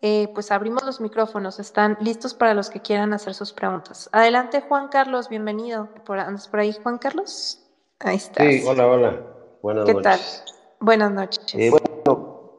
eh, 0.01 0.27
pues 0.33 0.51
abrimos 0.51 0.83
los 0.83 0.99
micrófonos. 0.99 1.59
Están 1.59 1.97
listos 2.01 2.33
para 2.33 2.53
los 2.53 2.69
que 2.69 2.81
quieran 2.81 3.13
hacer 3.13 3.33
sus 3.33 3.53
preguntas. 3.53 4.09
Adelante, 4.11 4.61
Juan 4.67 4.89
Carlos, 4.89 5.29
bienvenido. 5.29 5.87
¿Por, 6.05 6.19
¿Andas 6.19 6.49
por 6.49 6.59
ahí, 6.59 6.75
Juan 6.83 6.97
Carlos? 6.97 7.59
Ahí 7.99 8.17
está. 8.17 8.43
Sí, 8.43 8.63
hola, 8.67 8.85
hola. 8.85 9.21
Buenas 9.61 9.85
¿Qué 9.85 9.93
noches. 9.93 10.43
tal? 10.45 10.55
Buenas 10.81 11.11
noches. 11.11 11.71
bueno, 11.71 12.53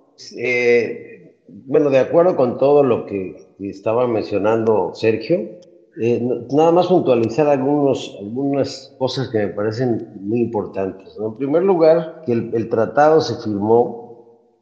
bueno, 1.49 1.91
de 1.91 1.99
acuerdo 1.99 2.35
con 2.35 2.57
todo 2.57 2.83
lo 2.83 3.05
que 3.05 3.55
estaba 3.61 4.07
mencionando 4.07 4.93
Sergio, 4.95 5.61
eh, 6.01 6.21
nada 6.51 6.73
más 6.73 6.89
puntualizar 6.89 7.47
algunos, 7.47 8.17
algunas 8.19 8.95
cosas 8.99 9.29
que 9.29 9.39
me 9.39 9.49
parecen 9.49 10.13
muy 10.21 10.41
importantes. 10.41 11.17
En 11.19 11.37
primer 11.37 11.63
lugar, 11.63 12.23
que 12.27 12.33
el, 12.33 12.69
tratado 12.69 13.21
se 13.21 13.37
firmó 13.43 14.04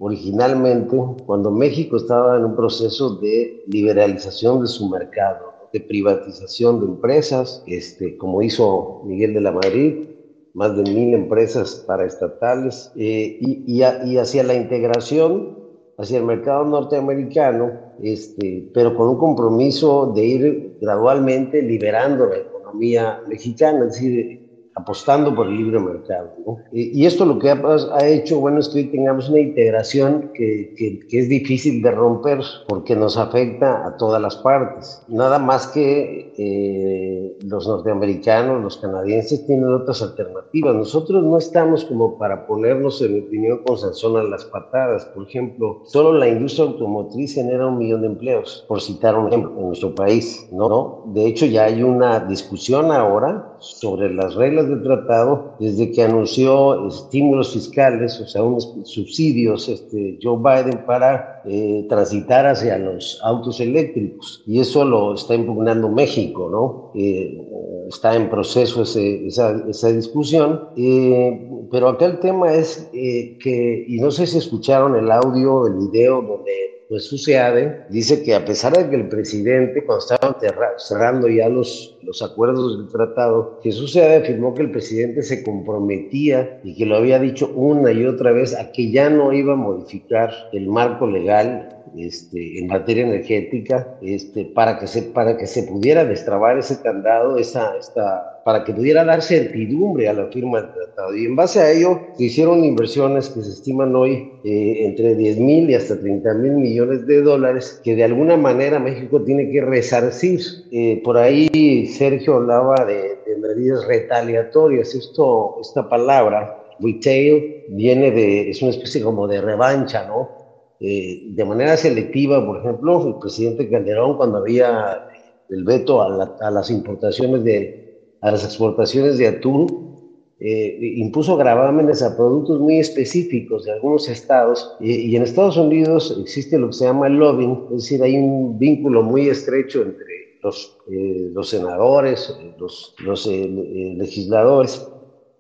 originalmente 0.04 0.96
cuando 1.26 1.52
México 1.52 1.96
estaba 1.96 2.36
en 2.36 2.44
un 2.44 2.56
proceso 2.56 3.16
de 3.16 3.62
liberalización 3.68 4.60
de 4.60 4.66
su 4.66 4.88
mercado, 4.88 5.52
de 5.72 5.80
privatización 5.80 6.80
de 6.80 6.86
empresas, 6.86 7.62
este, 7.68 8.16
como 8.16 8.42
hizo 8.42 9.02
Miguel 9.04 9.32
de 9.32 9.40
la 9.40 9.52
Madrid, 9.52 10.08
más 10.54 10.76
de 10.76 10.82
mil 10.82 11.14
empresas 11.14 11.84
paraestatales, 11.86 12.90
eh, 12.96 13.38
y, 13.40 13.64
y 13.66 14.18
hacia 14.18 14.42
la 14.42 14.54
integración 14.54 15.62
hacia 15.98 16.18
el 16.18 16.24
mercado 16.24 16.64
norteamericano, 16.64 17.70
este, 18.02 18.68
pero 18.74 18.96
con 18.96 19.08
un 19.08 19.18
compromiso 19.18 20.12
de 20.14 20.24
ir 20.24 20.78
gradualmente 20.80 21.62
liberando 21.62 22.26
la 22.26 22.38
economía 22.38 23.20
mexicana, 23.28 23.86
es 23.86 23.92
decir, 23.92 24.41
apostando 24.74 25.34
por 25.34 25.46
el 25.48 25.56
libre 25.56 25.78
mercado. 25.78 26.30
¿no? 26.46 26.58
Y, 26.72 27.04
esto 27.04 27.26
lo 27.26 27.38
que 27.38 27.50
ha, 27.50 28.06
hecho, 28.06 28.40
bueno, 28.40 28.58
es 28.58 28.68
que 28.68 28.78
hoy 28.78 28.84
tengamos 28.86 29.28
una 29.28 29.40
integración 29.40 30.30
que, 30.34 30.74
que, 30.76 31.18
es 31.18 31.28
difícil 31.28 31.82
de 31.82 31.90
romper 31.90 32.40
porque 32.68 32.96
nos 32.96 33.18
afecta 33.18 33.86
a 33.86 33.96
todas 33.96 34.20
las 34.20 34.36
partes. 34.36 35.02
Nada 35.08 35.38
más 35.38 35.66
que 35.68 36.32
eh, 36.38 37.36
los 37.44 37.66
norteamericanos, 37.66 38.62
los 38.62 38.78
canadienses 38.78 39.46
tienen 39.46 39.72
otras 39.72 40.00
alternativas. 40.02 40.74
Nosotros 40.74 41.22
no 41.22 41.36
estamos 41.36 41.84
como 41.84 42.16
para 42.16 42.46
ponernos, 42.46 43.02
en 43.02 43.14
mi 43.14 43.20
opinión, 43.20 43.60
con 43.66 43.76
Sansón 43.76 44.16
a 44.16 44.22
las 44.22 44.44
patadas. 44.46 45.04
Por 45.06 45.28
ejemplo, 45.28 45.82
solo 45.84 46.14
la 46.14 46.28
industria 46.28 46.66
automotriz 46.66 47.34
genera 47.34 47.66
un 47.66 47.78
millón 47.78 48.00
de 48.00 48.06
empleos, 48.06 48.64
por 48.68 48.80
citar 48.80 49.18
un 49.18 49.28
ejemplo, 49.28 49.52
en 49.58 49.66
nuestro 49.66 49.94
país. 49.94 50.48
¿No? 50.50 51.02
De 51.06 51.26
hecho, 51.26 51.44
ya 51.44 51.64
hay 51.64 51.82
una 51.82 52.20
discusión 52.20 52.90
ahora 52.90 53.51
sobre 53.62 54.12
las 54.12 54.34
reglas 54.34 54.68
del 54.68 54.82
tratado 54.82 55.54
desde 55.58 55.92
que 55.92 56.02
anunció 56.02 56.88
estímulos 56.88 57.52
fiscales, 57.52 58.20
o 58.20 58.26
sea, 58.26 58.42
unos 58.42 58.74
subsidios, 58.84 59.68
este, 59.68 60.18
Joe 60.22 60.38
Biden 60.38 60.84
para 60.84 61.42
eh, 61.44 61.86
transitar 61.88 62.46
hacia 62.46 62.78
los 62.78 63.20
autos 63.22 63.60
eléctricos. 63.60 64.42
Y 64.46 64.60
eso 64.60 64.84
lo 64.84 65.14
está 65.14 65.34
impugnando 65.34 65.88
México, 65.88 66.48
¿no? 66.50 66.92
Eh, 66.94 67.40
está 67.88 68.14
en 68.16 68.30
proceso 68.30 68.82
esa, 68.82 69.50
esa, 69.68 69.92
discusión. 69.92 70.68
Eh, 70.76 71.48
pero 71.70 71.88
acá 71.88 72.06
el 72.06 72.20
tema 72.20 72.52
es 72.52 72.88
que, 72.92 73.84
y 73.88 74.00
no 74.00 74.10
sé 74.10 74.26
si 74.26 74.38
escucharon 74.38 74.96
el 74.96 75.10
audio, 75.10 75.66
el 75.66 75.74
video 75.74 76.22
donde 76.22 76.72
pues 76.92 77.06
sucede, 77.06 77.86
dice 77.88 78.22
que 78.22 78.34
a 78.34 78.44
pesar 78.44 78.76
de 78.76 78.90
que 78.90 78.96
el 78.96 79.08
presidente, 79.08 79.82
cuando 79.82 80.04
estaban 80.04 80.36
cerrando 80.76 81.26
ya 81.26 81.48
los, 81.48 81.91
los 82.02 82.22
acuerdos 82.22 82.78
del 82.78 82.88
tratado, 82.88 83.60
Jesús 83.62 83.92
Seade 83.92 84.16
afirmó 84.16 84.54
que 84.54 84.62
el 84.62 84.70
presidente 84.70 85.22
se 85.22 85.42
comprometía 85.42 86.60
y 86.64 86.74
que 86.74 86.86
lo 86.86 86.96
había 86.96 87.18
dicho 87.18 87.52
una 87.54 87.92
y 87.92 88.04
otra 88.04 88.32
vez 88.32 88.54
a 88.54 88.72
que 88.72 88.90
ya 88.90 89.10
no 89.10 89.32
iba 89.32 89.54
a 89.54 89.56
modificar 89.56 90.32
el 90.52 90.68
marco 90.68 91.06
legal 91.06 91.82
este, 91.96 92.58
en 92.58 92.68
materia 92.68 93.06
energética 93.06 93.98
este, 94.00 94.46
para, 94.46 94.78
que 94.78 94.86
se, 94.86 95.02
para 95.02 95.36
que 95.36 95.46
se 95.46 95.64
pudiera 95.64 96.04
destrabar 96.04 96.56
ese 96.58 96.80
candado, 96.80 97.36
esa, 97.36 97.76
esta, 97.76 98.40
para 98.44 98.64
que 98.64 98.72
pudiera 98.72 99.04
dar 99.04 99.20
certidumbre 99.20 100.08
a 100.08 100.14
la 100.14 100.26
firma 100.26 100.62
del 100.62 100.72
tratado. 100.72 101.14
Y 101.14 101.26
en 101.26 101.36
base 101.36 101.60
a 101.60 101.70
ello 101.70 102.00
se 102.16 102.24
hicieron 102.24 102.64
inversiones 102.64 103.28
que 103.28 103.42
se 103.42 103.50
estiman 103.50 103.94
hoy 103.94 104.32
eh, 104.42 104.86
entre 104.86 105.14
10 105.14 105.38
mil 105.38 105.70
y 105.70 105.74
hasta 105.74 106.00
30 106.00 106.34
mil 106.34 106.52
millones 106.52 107.06
de 107.06 107.20
dólares 107.20 107.80
que 107.84 107.94
de 107.94 108.04
alguna 108.04 108.36
manera 108.36 108.78
México 108.78 109.22
tiene 109.22 109.50
que 109.50 109.60
resarcir. 109.60 110.40
Eh, 110.70 111.02
por 111.04 111.18
ahí 111.18 111.86
Sergio 111.92 112.36
hablaba 112.36 112.84
de, 112.84 113.18
de 113.26 113.36
medidas 113.36 113.86
retaliatorias. 113.86 114.94
Esta 114.94 115.88
palabra, 115.88 116.62
retail, 116.80 117.64
viene 117.68 118.10
de, 118.10 118.50
es 118.50 118.62
una 118.62 118.72
especie 118.72 119.02
como 119.02 119.26
de 119.28 119.40
revancha, 119.40 120.06
¿no? 120.06 120.42
Eh, 120.80 121.28
de 121.28 121.44
manera 121.44 121.76
selectiva, 121.76 122.44
por 122.44 122.58
ejemplo, 122.58 123.06
el 123.06 123.14
presidente 123.20 123.70
Calderón, 123.70 124.16
cuando 124.16 124.38
había 124.38 125.06
el 125.48 125.64
veto 125.64 126.02
a, 126.02 126.50
las 126.50 126.70
importaciones 126.70 127.44
de, 127.44 128.16
a 128.20 128.32
las 128.32 128.44
exportaciones 128.44 129.16
de 129.18 129.28
atún, 129.28 129.92
eh, 130.40 130.76
impuso 130.96 131.36
gravámenes 131.36 132.02
a 132.02 132.16
productos 132.16 132.58
muy 132.58 132.80
específicos 132.80 133.64
de 133.64 133.72
algunos 133.72 134.08
estados 134.08 134.76
y 134.80 135.14
en 135.14 135.22
Estados 135.22 135.56
Unidos 135.56 136.18
existe 136.20 136.58
lo 136.58 136.66
que 136.68 136.72
se 136.72 136.84
llama 136.86 137.08
lobbying, 137.08 137.66
es 137.70 137.82
decir, 137.82 138.02
hay 138.02 138.16
un 138.16 138.58
vínculo 138.58 139.04
muy 139.04 139.28
estrecho 139.28 139.82
entre 139.82 140.31
los, 140.42 140.76
los 140.86 141.48
senadores, 141.48 142.36
los, 142.58 142.94
los 142.98 143.26
legisladores, 143.26 144.86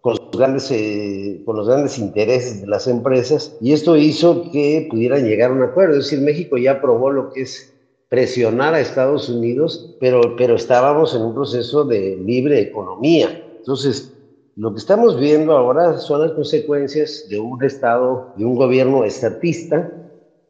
con 0.00 0.16
los, 0.16 0.30
grandes, 0.32 0.72
con 1.44 1.56
los 1.56 1.68
grandes 1.68 1.98
intereses 1.98 2.60
de 2.60 2.66
las 2.66 2.88
empresas, 2.88 3.56
y 3.60 3.72
esto 3.72 3.96
hizo 3.96 4.50
que 4.50 4.88
pudieran 4.90 5.24
llegar 5.24 5.50
a 5.50 5.54
un 5.54 5.62
acuerdo. 5.62 5.98
Es 5.98 6.10
decir, 6.10 6.20
México 6.20 6.58
ya 6.58 6.72
aprobó 6.72 7.10
lo 7.10 7.30
que 7.30 7.42
es 7.42 7.72
presionar 8.08 8.74
a 8.74 8.80
Estados 8.80 9.28
Unidos, 9.28 9.96
pero, 10.00 10.36
pero 10.36 10.56
estábamos 10.56 11.14
en 11.14 11.22
un 11.22 11.34
proceso 11.34 11.84
de 11.84 12.16
libre 12.16 12.60
economía. 12.60 13.42
Entonces, 13.58 14.12
lo 14.56 14.72
que 14.72 14.78
estamos 14.78 15.18
viendo 15.18 15.56
ahora 15.56 15.96
son 15.98 16.20
las 16.20 16.32
consecuencias 16.32 17.26
de 17.30 17.38
un 17.38 17.62
Estado, 17.64 18.34
de 18.36 18.44
un 18.44 18.56
gobierno 18.56 19.04
estatista 19.04 19.90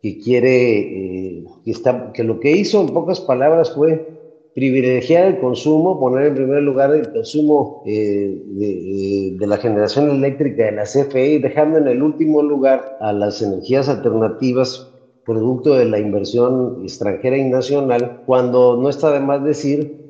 que 0.02 0.18
quiere, 0.18 0.80
eh, 0.80 1.44
que, 1.64 1.70
está, 1.70 2.12
que 2.12 2.24
lo 2.24 2.40
que 2.40 2.50
hizo 2.50 2.80
en 2.80 2.88
pocas 2.88 3.20
palabras 3.20 3.70
fue 3.70 4.21
privilegiar 4.54 5.26
el 5.26 5.38
consumo, 5.40 5.98
poner 5.98 6.26
en 6.26 6.34
primer 6.34 6.62
lugar 6.62 6.94
el 6.94 7.10
consumo 7.10 7.82
eh, 7.86 8.38
de, 8.46 9.36
de, 9.38 9.46
la 9.46 9.56
generación 9.56 10.10
eléctrica 10.10 10.64
de 10.64 10.72
la 10.72 10.84
CFE 10.84 11.32
y 11.32 11.38
dejando 11.38 11.78
en 11.78 11.88
el 11.88 12.02
último 12.02 12.42
lugar 12.42 12.98
a 13.00 13.12
las 13.12 13.40
energías 13.40 13.88
alternativas 13.88 14.92
producto 15.24 15.74
de 15.74 15.84
la 15.84 15.98
inversión 15.98 16.80
extranjera 16.82 17.36
y 17.36 17.44
nacional, 17.44 18.22
cuando 18.26 18.76
no 18.76 18.88
está 18.88 19.12
de 19.12 19.20
más 19.20 19.44
decir, 19.44 20.02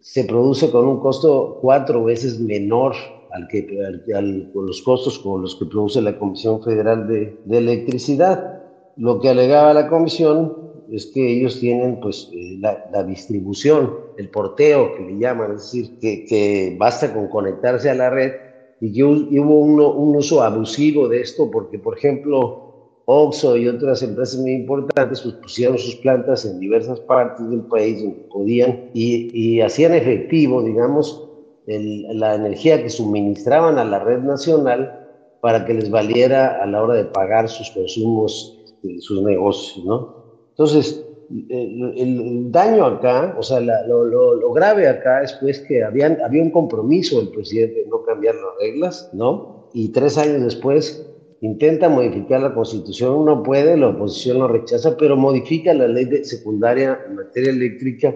se 0.00 0.24
produce 0.24 0.70
con 0.70 0.86
un 0.86 1.00
costo 1.00 1.58
cuatro 1.60 2.04
veces 2.04 2.40
menor 2.40 2.94
al 3.32 3.48
que, 3.48 3.66
al, 4.14 4.50
con 4.52 4.66
los 4.66 4.82
costos 4.82 5.18
con 5.18 5.42
los 5.42 5.56
que 5.56 5.66
produce 5.66 6.00
la 6.00 6.18
Comisión 6.18 6.62
Federal 6.62 7.06
de, 7.06 7.38
de, 7.44 7.58
Electricidad. 7.58 8.62
Lo 8.96 9.20
que 9.20 9.28
alegaba 9.28 9.74
la 9.74 9.88
Comisión 9.88 10.69
es 10.92 11.06
que 11.06 11.32
ellos 11.32 11.60
tienen 11.60 12.00
pues 12.00 12.28
eh, 12.32 12.56
la, 12.58 12.88
la, 12.92 13.04
distribución, 13.04 13.94
el 14.16 14.28
porteo 14.28 14.94
que 14.96 15.02
le 15.04 15.18
llaman, 15.18 15.52
es 15.52 15.62
decir, 15.62 15.98
que, 16.00 16.24
que 16.24 16.76
basta 16.78 17.12
con 17.12 17.28
conectarse 17.28 17.90
a 17.90 17.94
la 17.94 18.10
red 18.10 18.32
y 18.80 18.92
que 18.92 19.04
hubo 19.04 19.60
un, 19.60 19.80
un 19.80 20.16
uso 20.16 20.42
abusivo 20.42 21.08
de 21.08 21.20
esto 21.20 21.50
porque, 21.50 21.78
por 21.78 21.96
ejemplo, 21.96 22.70
Oxo 23.04 23.56
y 23.56 23.66
otras 23.66 24.02
empresas 24.02 24.40
muy 24.40 24.52
importantes 24.52 25.20
pues 25.20 25.34
pusieron 25.34 25.78
sus 25.78 25.96
plantas 25.96 26.44
en 26.44 26.60
diversas 26.60 27.00
partes 27.00 27.48
del 27.50 27.62
país 27.62 28.02
donde 28.02 28.20
podían 28.30 28.90
y, 28.94 29.30
y 29.32 29.60
hacían 29.60 29.94
efectivo, 29.94 30.62
digamos, 30.62 31.28
el, 31.66 32.06
la 32.18 32.36
energía 32.36 32.82
que 32.82 32.88
suministraban 32.88 33.78
a 33.78 33.84
la 33.84 33.98
red 33.98 34.20
nacional 34.20 35.08
para 35.40 35.64
que 35.64 35.74
les 35.74 35.90
valiera 35.90 36.62
a 36.62 36.66
la 36.66 36.82
hora 36.82 36.94
de 36.94 37.04
pagar 37.04 37.48
sus 37.48 37.70
consumos, 37.70 38.62
este, 38.64 39.00
sus 39.00 39.22
negocios, 39.22 39.84
¿no? 39.84 40.19
Entonces, 40.60 41.02
el, 41.48 42.52
daño 42.52 42.84
acá, 42.84 43.34
o 43.38 43.42
sea, 43.42 43.60
lo, 43.60 44.52
grave 44.52 44.88
acá 44.88 45.22
es 45.22 45.32
pues 45.40 45.58
que 45.60 45.82
habían, 45.82 46.20
había 46.20 46.42
un 46.42 46.50
compromiso 46.50 47.16
del 47.16 47.30
presidente 47.30 47.80
de 47.80 47.86
no 47.86 48.02
cambiar 48.02 48.34
las 48.34 48.58
reglas, 48.60 49.08
¿no? 49.14 49.70
Y 49.72 49.88
tres 49.88 50.18
años 50.18 50.42
después 50.42 51.06
intenta 51.40 51.88
modificar 51.88 52.42
la 52.42 52.52
constitución, 52.52 53.14
uno 53.14 53.42
puede, 53.42 53.74
la 53.78 53.88
oposición 53.88 54.40
lo 54.40 54.48
rechaza, 54.48 54.98
pero 54.98 55.16
modifica 55.16 55.72
la 55.72 55.88
ley 55.88 56.04
de 56.04 56.24
secundaria 56.24 57.00
en 57.06 57.16
materia 57.16 57.52
eléctrica, 57.52 58.14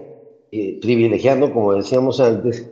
eh, 0.52 0.78
privilegiando, 0.82 1.50
como 1.50 1.72
decíamos 1.72 2.20
antes, 2.20 2.70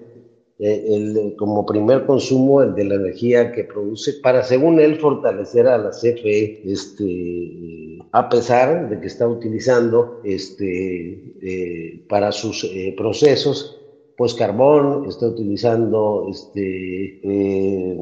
el, 0.62 1.34
como 1.36 1.66
primer 1.66 2.06
consumo 2.06 2.62
el 2.62 2.74
de 2.74 2.84
la 2.84 2.94
energía 2.94 3.52
que 3.52 3.64
produce, 3.64 4.14
para, 4.22 4.44
según 4.44 4.78
él, 4.78 4.96
fortalecer 4.96 5.66
a 5.66 5.78
la 5.78 5.90
CFE, 5.90 6.62
este, 6.64 7.98
a 8.12 8.28
pesar 8.28 8.88
de 8.88 9.00
que 9.00 9.06
está 9.08 9.26
utilizando 9.26 10.20
este, 10.24 11.34
eh, 11.42 12.04
para 12.08 12.30
sus 12.30 12.64
eh, 12.64 12.94
procesos, 12.96 13.78
pues 14.16 14.34
carbón, 14.34 15.06
está 15.08 15.26
utilizando 15.26 16.28
este, 16.30 17.20
eh, 17.24 17.98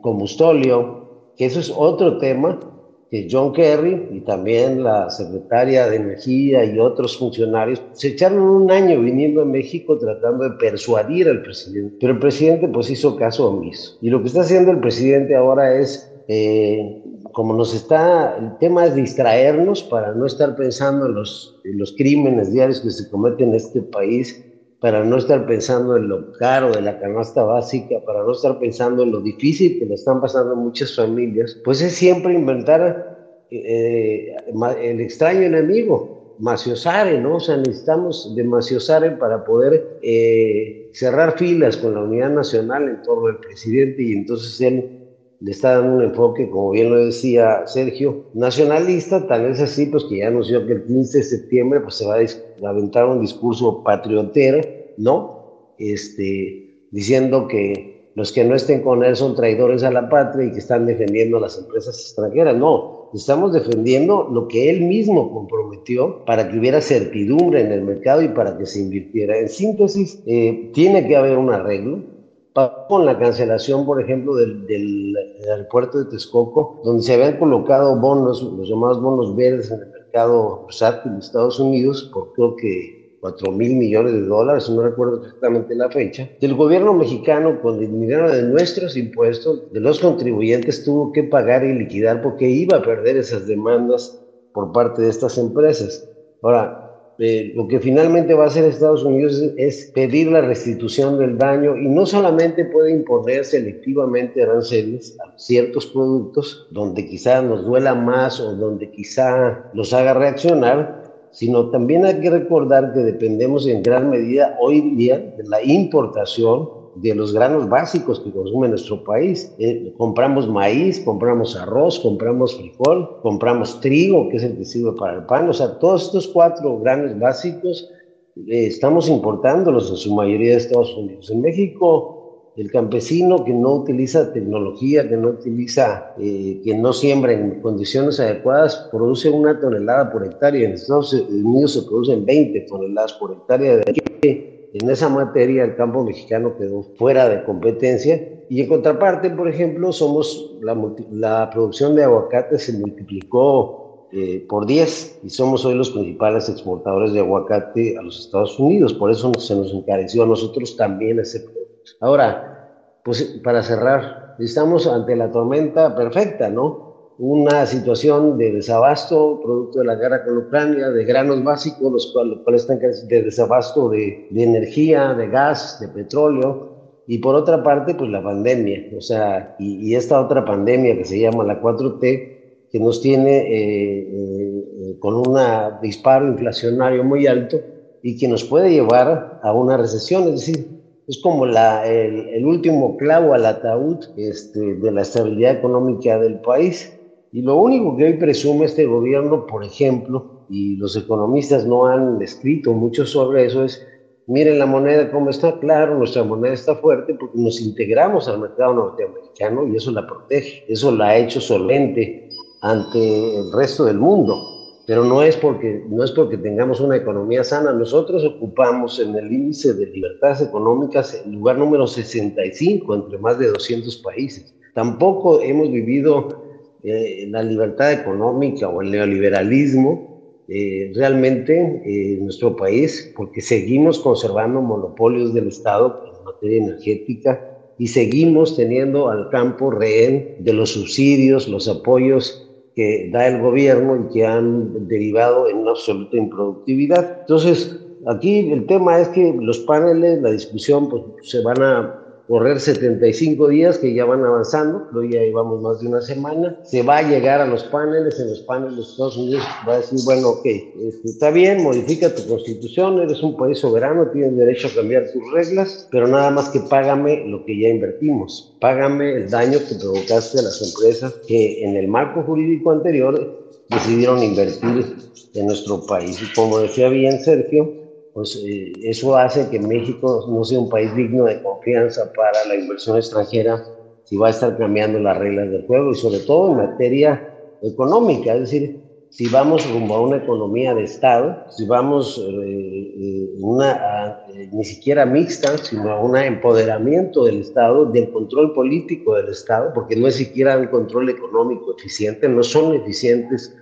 combustóleo, 0.00 1.32
que 1.36 1.46
eso 1.46 1.60
es 1.60 1.72
otro 1.74 2.18
tema 2.18 2.71
que 3.12 3.28
John 3.30 3.52
Kerry 3.52 4.08
y 4.10 4.20
también 4.20 4.82
la 4.82 5.10
secretaria 5.10 5.86
de 5.86 5.96
Energía 5.96 6.64
y 6.64 6.78
otros 6.78 7.18
funcionarios 7.18 7.82
se 7.92 8.08
echaron 8.08 8.40
un 8.40 8.70
año 8.70 9.02
viniendo 9.02 9.42
a 9.42 9.44
México 9.44 9.98
tratando 9.98 10.44
de 10.48 10.56
persuadir 10.56 11.28
al 11.28 11.42
presidente, 11.42 11.94
pero 12.00 12.14
el 12.14 12.18
presidente 12.18 12.68
pues 12.68 12.88
hizo 12.88 13.14
caso 13.16 13.50
omiso. 13.50 13.98
Y 14.00 14.08
lo 14.08 14.22
que 14.22 14.28
está 14.28 14.40
haciendo 14.40 14.70
el 14.70 14.80
presidente 14.80 15.36
ahora 15.36 15.78
es, 15.78 16.10
eh, 16.26 17.02
como 17.32 17.52
nos 17.52 17.74
está, 17.74 18.34
el 18.38 18.56
tema 18.56 18.86
es 18.86 18.94
distraernos 18.94 19.82
para 19.82 20.14
no 20.14 20.24
estar 20.24 20.56
pensando 20.56 21.04
en 21.04 21.12
los, 21.12 21.60
en 21.64 21.76
los 21.76 21.92
crímenes 21.92 22.50
diarios 22.50 22.80
que 22.80 22.90
se 22.90 23.10
cometen 23.10 23.50
en 23.50 23.56
este 23.56 23.82
país 23.82 24.42
para 24.82 25.04
no 25.04 25.16
estar 25.16 25.46
pensando 25.46 25.96
en 25.96 26.08
lo 26.08 26.32
caro 26.32 26.72
de 26.72 26.82
la 26.82 26.98
canasta 26.98 27.44
básica, 27.44 28.00
para 28.04 28.24
no 28.24 28.32
estar 28.32 28.58
pensando 28.58 29.04
en 29.04 29.12
lo 29.12 29.20
difícil 29.20 29.78
que 29.78 29.86
le 29.86 29.94
están 29.94 30.20
pasando 30.20 30.54
a 30.54 30.56
muchas 30.56 30.96
familias, 30.96 31.56
pues 31.64 31.80
es 31.80 31.92
siempre 31.92 32.34
inventar 32.34 33.46
eh, 33.48 34.34
el 34.82 35.00
extraño 35.00 35.42
enemigo, 35.42 36.34
Maciosare, 36.40 37.20
¿no? 37.20 37.36
O 37.36 37.40
sea, 37.40 37.58
necesitamos 37.58 38.34
de 38.34 38.42
Maciosare 38.42 39.12
para 39.12 39.44
poder 39.44 39.98
eh, 40.02 40.90
cerrar 40.92 41.38
filas 41.38 41.76
con 41.76 41.94
la 41.94 42.02
unidad 42.02 42.30
nacional 42.30 42.88
en 42.88 43.02
torno 43.02 43.28
al 43.28 43.38
presidente 43.38 44.02
y 44.02 44.12
entonces 44.14 44.60
él 44.60 45.01
le 45.42 45.50
está 45.50 45.78
dando 45.78 45.96
un 45.96 46.02
enfoque, 46.02 46.48
como 46.48 46.70
bien 46.70 46.90
lo 46.90 47.04
decía 47.04 47.66
Sergio, 47.66 48.26
nacionalista, 48.34 49.26
tal 49.26 49.42
vez 49.42 49.60
así, 49.60 49.86
pues 49.86 50.04
que 50.04 50.18
ya 50.18 50.28
anunció 50.28 50.64
que 50.66 50.74
el 50.74 50.84
15 50.84 51.18
de 51.18 51.24
septiembre 51.24 51.80
pues 51.80 51.96
se 51.96 52.06
va 52.06 52.14
a 52.16 52.70
aventar 52.70 53.06
un 53.06 53.20
discurso 53.20 53.82
patriotero, 53.82 54.60
¿no? 54.98 55.74
Este, 55.78 56.86
diciendo 56.92 57.48
que 57.48 58.10
los 58.14 58.30
que 58.30 58.44
no 58.44 58.54
estén 58.54 58.82
con 58.82 59.02
él 59.02 59.16
son 59.16 59.34
traidores 59.34 59.82
a 59.82 59.90
la 59.90 60.08
patria 60.08 60.46
y 60.46 60.52
que 60.52 60.58
están 60.58 60.86
defendiendo 60.86 61.38
a 61.38 61.40
las 61.40 61.58
empresas 61.58 61.98
extranjeras. 61.98 62.56
No, 62.56 63.10
estamos 63.12 63.52
defendiendo 63.52 64.28
lo 64.30 64.46
que 64.46 64.70
él 64.70 64.82
mismo 64.82 65.32
comprometió 65.32 66.24
para 66.24 66.48
que 66.48 66.58
hubiera 66.58 66.80
certidumbre 66.80 67.62
en 67.62 67.72
el 67.72 67.82
mercado 67.82 68.22
y 68.22 68.28
para 68.28 68.56
que 68.58 68.66
se 68.66 68.80
invirtiera. 68.80 69.38
En 69.38 69.48
síntesis, 69.48 70.22
eh, 70.26 70.70
tiene 70.72 71.08
que 71.08 71.16
haber 71.16 71.38
un 71.38 71.50
arreglo, 71.50 72.11
con 72.54 73.06
la 73.06 73.18
cancelación, 73.18 73.86
por 73.86 74.00
ejemplo, 74.00 74.34
del, 74.34 74.66
del, 74.66 75.14
aeropuerto 75.48 75.98
de 75.98 76.10
Texcoco, 76.10 76.80
donde 76.84 77.02
se 77.02 77.14
habían 77.14 77.38
colocado 77.38 77.98
bonos, 77.98 78.42
los 78.42 78.68
llamados 78.68 79.00
bonos 79.00 79.34
verdes 79.34 79.70
en 79.70 79.80
el 79.80 79.90
mercado 79.90 80.62
bursátil 80.62 81.12
de 81.12 81.18
Estados 81.20 81.58
Unidos, 81.58 82.10
por 82.12 82.32
creo 82.34 82.56
que 82.56 83.02
4 83.20 83.52
mil 83.52 83.76
millones 83.76 84.12
de 84.12 84.22
dólares, 84.22 84.68
no 84.68 84.82
recuerdo 84.82 85.22
exactamente 85.22 85.74
la 85.76 85.88
fecha, 85.88 86.28
el 86.40 86.54
gobierno 86.54 86.92
mexicano, 86.92 87.62
con 87.62 87.78
el 87.78 87.90
dinero 87.90 88.30
de 88.30 88.42
nuestros 88.42 88.96
impuestos, 88.96 89.72
de 89.72 89.80
los 89.80 90.00
contribuyentes, 90.00 90.84
tuvo 90.84 91.12
que 91.12 91.22
pagar 91.22 91.64
y 91.64 91.72
liquidar 91.72 92.20
porque 92.20 92.48
iba 92.48 92.78
a 92.78 92.82
perder 92.82 93.16
esas 93.16 93.46
demandas 93.46 94.20
por 94.52 94.72
parte 94.72 95.02
de 95.02 95.08
estas 95.08 95.38
empresas. 95.38 96.08
Ahora, 96.42 96.81
eh, 97.18 97.52
lo 97.54 97.68
que 97.68 97.78
finalmente 97.78 98.34
va 98.34 98.44
a 98.44 98.46
hacer 98.46 98.64
Estados 98.64 99.04
Unidos 99.04 99.42
es, 99.56 99.90
pedir 99.94 100.28
la 100.32 100.40
restitución 100.40 101.18
del 101.18 101.36
daño 101.36 101.76
y 101.76 101.86
no 101.88 102.06
solamente 102.06 102.64
puede 102.64 102.90
imponer 102.90 103.44
selectivamente 103.44 104.42
aranceles 104.42 105.16
a 105.20 105.38
ciertos 105.38 105.86
productos 105.86 106.66
donde 106.70 107.06
quizá 107.06 107.42
nos 107.42 107.64
duela 107.64 107.94
más 107.94 108.40
o 108.40 108.54
donde 108.54 108.90
quizá 108.90 109.70
nos 109.74 109.92
haga 109.92 110.14
reaccionar, 110.14 111.02
sino 111.30 111.70
también 111.70 112.04
hay 112.06 112.20
que 112.20 112.30
recordar 112.30 112.92
que 112.92 113.00
dependemos 113.00 113.66
en 113.66 113.82
gran 113.82 114.10
medida 114.10 114.56
hoy 114.60 114.80
día 114.96 115.18
de 115.18 115.44
la 115.44 115.62
importación 115.62 116.81
de 116.94 117.14
los 117.14 117.32
granos 117.32 117.68
básicos 117.68 118.20
que 118.20 118.30
consume 118.30 118.68
nuestro 118.68 119.02
país. 119.04 119.52
Eh, 119.58 119.94
compramos 119.96 120.48
maíz, 120.48 121.00
compramos 121.00 121.56
arroz, 121.56 121.98
compramos 122.00 122.56
frijol, 122.56 123.20
compramos 123.22 123.80
trigo, 123.80 124.28
que 124.28 124.36
es 124.36 124.42
el 124.42 124.56
que 124.56 124.64
sirve 124.64 124.92
para 124.92 125.14
el 125.18 125.24
pan. 125.24 125.48
O 125.48 125.52
sea, 125.52 125.78
todos 125.78 126.06
estos 126.06 126.28
cuatro 126.28 126.78
granos 126.78 127.18
básicos 127.18 127.90
eh, 128.36 128.66
estamos 128.66 129.08
importándolos 129.08 129.90
en 129.90 129.96
su 129.96 130.14
mayoría 130.14 130.52
de 130.52 130.58
Estados 130.58 130.94
Unidos. 130.96 131.30
En 131.30 131.40
México, 131.40 132.52
el 132.56 132.70
campesino 132.70 133.44
que 133.44 133.54
no 133.54 133.76
utiliza 133.76 134.32
tecnología, 134.32 135.08
que 135.08 135.16
no 135.16 135.28
utiliza, 135.28 136.14
eh, 136.18 136.60
que 136.62 136.74
no 136.74 136.92
siembra 136.92 137.32
en 137.32 137.62
condiciones 137.62 138.20
adecuadas, 138.20 138.88
produce 138.90 139.30
una 139.30 139.58
tonelada 139.58 140.12
por 140.12 140.26
hectárea. 140.26 140.68
En 140.68 140.74
Estados 140.74 141.14
Unidos 141.14 141.72
se 141.72 141.82
producen 141.82 142.26
20 142.26 142.60
toneladas 142.68 143.14
por 143.14 143.32
hectárea. 143.32 143.78
De 143.78 144.51
en 144.74 144.90
esa 144.90 145.08
materia 145.08 145.64
el 145.64 145.76
campo 145.76 146.02
mexicano 146.02 146.56
quedó 146.56 146.82
fuera 146.96 147.28
de 147.28 147.44
competencia 147.44 148.28
y 148.48 148.60
en 148.60 148.68
contraparte, 148.68 149.30
por 149.30 149.48
ejemplo, 149.48 149.92
somos 149.92 150.56
la, 150.60 151.50
producción 151.50 151.94
de 151.94 152.04
aguacate 152.04 152.58
se 152.58 152.72
multiplicó 152.74 154.08
eh, 154.12 154.44
por 154.48 154.66
10 154.66 155.20
y 155.24 155.30
somos 155.30 155.64
hoy 155.64 155.74
los 155.74 155.90
principales 155.90 156.48
exportadores 156.48 157.12
de 157.12 157.20
aguacate 157.20 157.96
a 157.98 158.02
los 158.02 158.26
Estados 158.26 158.58
Unidos, 158.58 158.94
por 158.94 159.10
eso 159.10 159.32
se 159.38 159.56
nos 159.56 159.72
encareció 159.72 160.22
a 160.22 160.26
nosotros 160.26 160.76
también 160.76 161.18
ese 161.18 161.40
producto. 161.40 161.92
Ahora, 162.00 162.98
pues 163.04 163.40
para 163.42 163.62
cerrar, 163.62 164.36
estamos 164.38 164.86
ante 164.86 165.16
la 165.16 165.30
tormenta 165.30 165.94
perfecta, 165.96 166.48
¿no? 166.48 166.91
Una 167.24 167.66
situación 167.66 168.36
de 168.36 168.50
desabasto 168.50 169.40
producto 169.44 169.78
de 169.78 169.84
la 169.84 169.94
guerra 169.94 170.24
con 170.24 170.38
Ucrania, 170.38 170.90
de 170.90 171.04
granos 171.04 171.44
básicos, 171.44 171.92
los 171.92 172.12
cuales, 172.42 172.62
están 172.62 172.80
de 172.80 173.22
desabasto 173.22 173.88
de, 173.90 174.26
de, 174.28 174.42
energía, 174.42 175.14
de 175.14 175.28
gas, 175.28 175.78
de 175.80 175.86
petróleo, 175.86 176.72
y 177.06 177.18
por 177.18 177.36
otra 177.36 177.62
parte, 177.62 177.94
pues 177.94 178.10
la 178.10 178.24
pandemia, 178.24 178.90
o 178.96 179.00
sea, 179.00 179.54
y, 179.60 179.88
y 179.88 179.94
esta 179.94 180.20
otra 180.20 180.44
pandemia 180.44 180.96
que 180.96 181.04
se 181.04 181.20
llama 181.20 181.44
la 181.44 181.62
4T, 181.62 182.68
que 182.72 182.80
nos 182.80 183.00
tiene 183.00 183.38
eh, 183.38 184.00
eh, 184.00 184.96
con 184.98 185.14
un 185.14 185.38
disparo 185.80 186.26
inflacionario 186.26 187.04
muy 187.04 187.28
alto 187.28 187.60
y 188.02 188.18
que 188.18 188.26
nos 188.26 188.42
puede 188.42 188.72
llevar 188.72 189.38
a 189.44 189.52
una 189.52 189.76
recesión, 189.76 190.24
es 190.24 190.40
decir, 190.40 190.66
es 191.06 191.18
como 191.22 191.46
la, 191.46 191.86
el, 191.86 192.30
el, 192.30 192.44
último 192.46 192.96
clavo 192.96 193.34
al 193.34 193.46
ataúd 193.46 193.98
este, 194.16 194.74
de 194.74 194.90
la 194.90 195.02
estabilidad 195.02 195.52
económica 195.52 196.18
del 196.18 196.40
país. 196.40 196.98
Y 197.32 197.42
lo 197.42 197.56
único 197.56 197.96
que 197.96 198.04
hoy 198.04 198.12
presume 198.14 198.66
este 198.66 198.86
gobierno, 198.86 199.46
por 199.46 199.64
ejemplo, 199.64 200.44
y 200.48 200.76
los 200.76 200.94
economistas 200.96 201.66
no 201.66 201.86
han 201.86 202.20
escrito 202.20 202.72
mucho 202.72 203.06
sobre 203.06 203.46
eso, 203.46 203.64
es, 203.64 203.82
miren 204.26 204.58
la 204.58 204.66
moneda 204.66 205.10
cómo 205.10 205.30
está, 205.30 205.58
claro, 205.58 205.96
nuestra 205.96 206.22
moneda 206.22 206.52
está 206.52 206.76
fuerte 206.76 207.14
porque 207.14 207.38
nos 207.38 207.60
integramos 207.60 208.28
al 208.28 208.40
mercado 208.40 208.74
norteamericano 208.74 209.66
y 209.66 209.76
eso 209.76 209.90
la 209.90 210.06
protege, 210.06 210.62
eso 210.68 210.92
la 210.92 211.08
ha 211.08 211.16
hecho 211.16 211.40
solente 211.40 212.28
ante 212.60 213.38
el 213.38 213.50
resto 213.52 213.86
del 213.86 213.98
mundo 213.98 214.52
pero 214.86 215.04
no 215.04 215.22
es 215.22 215.36
porque 215.36 215.84
no 215.88 216.02
es 216.02 216.10
porque 216.10 216.36
tengamos 216.36 216.80
una 216.80 216.96
economía 216.96 217.44
sana. 217.44 217.72
Nosotros 217.72 218.24
ocupamos 218.24 218.98
en 218.98 219.14
el 219.14 219.32
índice 219.32 219.74
de 219.74 219.86
libertades 219.86 220.40
económicas 220.40 221.14
el 221.24 221.32
lugar 221.32 221.56
número 221.56 221.86
65 221.86 222.94
entre 222.94 223.18
más 223.18 223.38
de 223.38 223.48
200 223.48 223.96
países. 223.98 224.54
Tampoco 224.74 225.40
hemos 225.40 225.70
vivido 225.70 226.41
eh, 226.84 227.26
la 227.30 227.42
libertad 227.42 227.92
económica 227.92 228.68
o 228.68 228.82
el 228.82 228.90
neoliberalismo 228.90 230.12
eh, 230.48 230.90
realmente 230.94 231.54
eh, 231.84 232.14
en 232.14 232.24
nuestro 232.24 232.56
país, 232.56 233.12
porque 233.16 233.40
seguimos 233.40 234.00
conservando 234.00 234.60
monopolios 234.60 235.32
del 235.32 235.46
Estado 235.48 236.02
en 236.06 236.24
materia 236.24 236.58
energética 236.58 237.40
y 237.78 237.86
seguimos 237.86 238.56
teniendo 238.56 239.08
al 239.08 239.30
campo 239.30 239.70
rehén 239.70 240.36
de 240.40 240.52
los 240.52 240.70
subsidios, 240.70 241.46
los 241.46 241.68
apoyos 241.68 242.50
que 242.74 243.10
da 243.12 243.28
el 243.28 243.40
gobierno 243.40 243.96
y 244.08 244.12
que 244.12 244.26
han 244.26 244.88
derivado 244.88 245.48
en 245.48 245.58
una 245.58 245.70
absoluta 245.70 246.16
improductividad. 246.16 247.20
Entonces, 247.20 247.78
aquí 248.06 248.50
el 248.50 248.66
tema 248.66 249.00
es 249.00 249.08
que 249.08 249.32
los 249.40 249.60
paneles, 249.60 250.20
la 250.20 250.32
discusión, 250.32 250.88
pues 250.88 251.02
se 251.22 251.42
van 251.42 251.62
a 251.62 252.01
correr 252.28 252.60
75 252.60 253.48
días 253.48 253.78
que 253.78 253.94
ya 253.94 254.04
van 254.04 254.24
avanzando, 254.24 254.86
pero 254.90 255.04
ya 255.04 255.20
llevamos 255.20 255.60
más 255.60 255.80
de 255.80 255.88
una 255.88 256.00
semana. 256.00 256.58
Se 256.64 256.82
va 256.82 256.98
a 256.98 257.02
llegar 257.02 257.40
a 257.40 257.46
los 257.46 257.64
paneles, 257.64 258.18
en 258.20 258.30
los 258.30 258.40
paneles 258.40 258.76
de 258.76 258.82
Estados 258.82 259.16
Unidos 259.16 259.42
va 259.68 259.74
a 259.74 259.76
decir, 259.78 259.98
bueno, 260.04 260.28
ok, 260.28 260.44
este, 260.44 261.08
está 261.08 261.30
bien, 261.30 261.62
modifica 261.62 262.14
tu 262.14 262.26
constitución, 262.26 263.00
eres 263.00 263.22
un 263.22 263.36
país 263.36 263.58
soberano, 263.58 264.10
tienes 264.10 264.36
derecho 264.36 264.68
a 264.68 264.74
cambiar 264.74 265.10
tus 265.12 265.22
reglas, 265.32 265.88
pero 265.90 266.06
nada 266.06 266.30
más 266.30 266.48
que 266.48 266.60
págame 266.60 267.26
lo 267.26 267.44
que 267.44 267.58
ya 267.58 267.68
invertimos, 267.68 268.56
págame 268.60 269.14
el 269.14 269.30
daño 269.30 269.58
que 269.68 269.74
provocaste 269.74 270.38
a 270.38 270.42
las 270.42 270.62
empresas 270.62 271.14
que 271.26 271.64
en 271.64 271.76
el 271.76 271.88
marco 271.88 272.22
jurídico 272.22 272.70
anterior 272.70 273.50
decidieron 273.68 274.22
invertir 274.22 274.96
en 275.34 275.46
nuestro 275.46 275.84
país. 275.86 276.20
Y 276.22 276.32
como 276.34 276.58
decía 276.58 276.88
bien 276.88 277.20
Sergio, 277.20 277.81
pues 278.12 278.36
eh, 278.36 278.72
eso 278.82 279.16
hace 279.16 279.48
que 279.48 279.58
México 279.58 280.26
no 280.28 280.44
sea 280.44 280.58
un 280.58 280.68
país 280.68 280.94
digno 280.94 281.24
de 281.24 281.40
confianza 281.42 282.12
para 282.14 282.44
la 282.46 282.54
inversión 282.54 282.96
extranjera 282.96 283.62
si 284.04 284.16
va 284.16 284.26
a 284.26 284.30
estar 284.30 284.56
cambiando 284.58 284.98
las 284.98 285.16
reglas 285.16 285.50
del 285.50 285.66
juego 285.66 285.92
y 285.92 285.94
sobre 285.94 286.18
todo 286.20 286.50
en 286.50 286.56
materia 286.58 287.28
económica, 287.62 288.34
es 288.34 288.40
decir, 288.40 288.82
si 289.08 289.28
vamos 289.28 289.70
rumbo 289.70 289.94
a 289.94 290.00
una 290.00 290.16
economía 290.16 290.74
de 290.74 290.84
Estado, 290.84 291.44
si 291.50 291.66
vamos 291.66 292.18
eh, 292.18 292.22
eh 292.24 293.28
una, 293.38 294.18
ni 294.52 294.64
siquiera 294.64 295.04
mixta, 295.04 295.58
sino 295.58 295.90
a 295.90 296.00
un 296.00 296.16
empoderamiento 296.16 297.24
del 297.24 297.40
Estado, 297.40 297.84
del 297.86 298.10
control 298.10 298.54
político 298.54 299.16
del 299.16 299.28
Estado, 299.28 299.72
porque 299.74 299.96
no 299.96 300.08
es 300.08 300.14
siquiera 300.14 300.56
un 300.56 300.68
control 300.68 301.10
económico 301.10 301.76
eficiente, 301.76 302.28
no 302.28 302.42
son 302.42 302.74
eficientes 302.74 303.54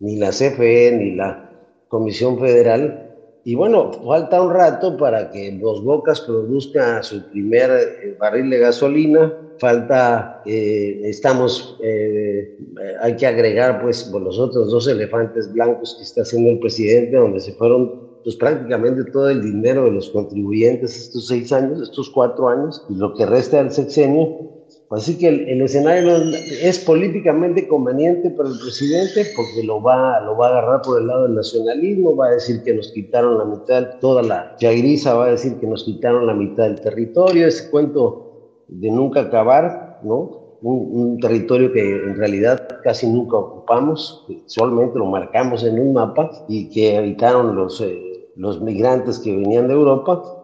ni 0.00 0.16
la 0.16 0.30
CFE 0.30 0.96
ni 0.98 1.16
la 1.16 1.50
Comisión 1.88 2.38
Federal, 2.38 3.03
y 3.46 3.54
bueno, 3.54 3.92
falta 3.92 4.40
un 4.40 4.54
rato 4.54 4.96
para 4.96 5.30
que 5.30 5.52
Dos 5.58 5.84
Bocas 5.84 6.22
produzca 6.22 7.02
su 7.02 7.22
primer 7.28 7.70
eh, 7.70 8.16
barril 8.18 8.48
de 8.48 8.58
gasolina. 8.58 9.34
Falta, 9.58 10.42
eh, 10.46 11.02
estamos, 11.04 11.78
eh, 11.82 12.56
hay 13.00 13.16
que 13.16 13.26
agregar 13.26 13.82
pues 13.82 14.10
los 14.10 14.38
otros 14.38 14.70
dos 14.70 14.88
elefantes 14.88 15.52
blancos 15.52 15.94
que 15.96 16.04
está 16.04 16.22
haciendo 16.22 16.52
el 16.52 16.58
presidente, 16.58 17.16
donde 17.16 17.38
se 17.40 17.52
fueron 17.52 18.14
pues 18.24 18.34
prácticamente 18.36 19.04
todo 19.12 19.28
el 19.28 19.42
dinero 19.42 19.84
de 19.84 19.90
los 19.90 20.08
contribuyentes 20.08 20.96
estos 20.96 21.28
seis 21.28 21.52
años, 21.52 21.82
estos 21.82 22.08
cuatro 22.08 22.48
años, 22.48 22.82
y 22.88 22.94
lo 22.94 23.12
que 23.12 23.26
resta 23.26 23.58
del 23.58 23.70
sexenio, 23.70 24.63
Así 24.94 25.18
que 25.18 25.28
el, 25.28 25.60
escenario 25.60 26.16
es 26.62 26.78
políticamente 26.78 27.66
conveniente 27.66 28.30
para 28.30 28.48
el 28.48 28.58
presidente 28.60 29.26
porque 29.34 29.64
lo 29.64 29.82
va, 29.82 30.20
lo 30.20 30.36
va 30.36 30.46
a 30.46 30.50
agarrar 30.50 30.82
por 30.82 31.00
el 31.00 31.08
lado 31.08 31.24
del 31.24 31.34
nacionalismo, 31.34 32.14
va 32.14 32.28
a 32.28 32.30
decir 32.34 32.62
que 32.62 32.74
nos 32.74 32.92
quitaron 32.92 33.38
la 33.38 33.44
mitad, 33.44 33.98
toda 34.00 34.22
la 34.22 34.54
chairiza 34.56 35.14
va 35.14 35.26
a 35.26 35.30
decir 35.32 35.56
que 35.56 35.66
nos 35.66 35.82
quitaron 35.82 36.28
la 36.28 36.34
mitad 36.34 36.64
del 36.64 36.80
territorio, 36.80 37.48
ese 37.48 37.70
cuento 37.70 38.52
de 38.68 38.88
nunca 38.90 39.22
acabar, 39.22 39.98
¿no? 40.04 40.58
Un, 40.62 41.18
territorio 41.20 41.72
que 41.72 41.96
en 41.96 42.16
realidad 42.16 42.66
casi 42.82 43.06
nunca 43.06 43.36
ocupamos, 43.36 44.26
solamente 44.46 44.98
lo 44.98 45.06
marcamos 45.06 45.64
en 45.64 45.78
un 45.78 45.92
mapa 45.92 46.30
y 46.48 46.70
que 46.70 46.96
habitaron 46.96 47.54
los, 47.56 47.80
eh, 47.80 48.30
los 48.36 48.62
migrantes 48.62 49.18
que 49.18 49.36
venían 49.36 49.68
de 49.68 49.74
Europa 49.74 50.43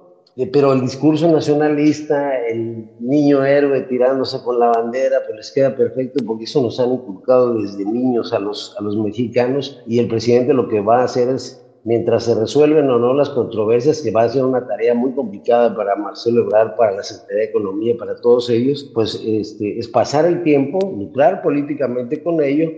pero 0.53 0.73
el 0.73 0.81
discurso 0.81 1.31
nacionalista, 1.31 2.39
el 2.47 2.89
niño 3.01 3.45
héroe 3.45 3.83
tirándose 3.83 4.43
con 4.43 4.59
la 4.59 4.69
bandera, 4.69 5.19
pues 5.27 5.37
les 5.37 5.53
queda 5.53 5.77
perfecto 5.77 6.25
porque 6.25 6.45
eso 6.45 6.63
nos 6.63 6.79
han 6.79 6.93
inculcado 6.93 7.61
desde 7.61 7.85
niños 7.85 8.33
a 8.33 8.39
los, 8.39 8.75
a 8.79 8.83
los 8.83 8.97
mexicanos 8.97 9.83
y 9.87 9.99
el 9.99 10.09
presidente 10.09 10.55
lo 10.55 10.69
que 10.69 10.81
va 10.81 11.01
a 11.01 11.05
hacer 11.05 11.29
es, 11.29 11.63
mientras 11.85 12.25
se 12.25 12.35
resuelven 12.35 12.89
o 12.91 12.99
no 12.99 13.13
las 13.13 13.31
controversias, 13.31 14.03
que 14.03 14.11
va 14.11 14.23
a 14.23 14.29
ser 14.29 14.45
una 14.45 14.67
tarea 14.67 14.95
muy 14.95 15.13
complicada 15.13 15.75
para 15.75 15.97
Marcelo 15.97 16.43
Ebrard, 16.43 16.77
para 16.77 16.93
la 16.93 17.03
Secretaría 17.03 17.45
de 17.45 17.51
Economía, 17.51 17.97
para 17.99 18.17
todos 18.17 18.49
ellos, 18.51 18.91
pues 18.95 19.21
este, 19.27 19.79
es 19.79 19.89
pasar 19.89 20.27
el 20.27 20.43
tiempo, 20.43 20.79
lucrar 20.97 21.43
políticamente 21.43 22.23
con 22.23 22.43
ello 22.43 22.71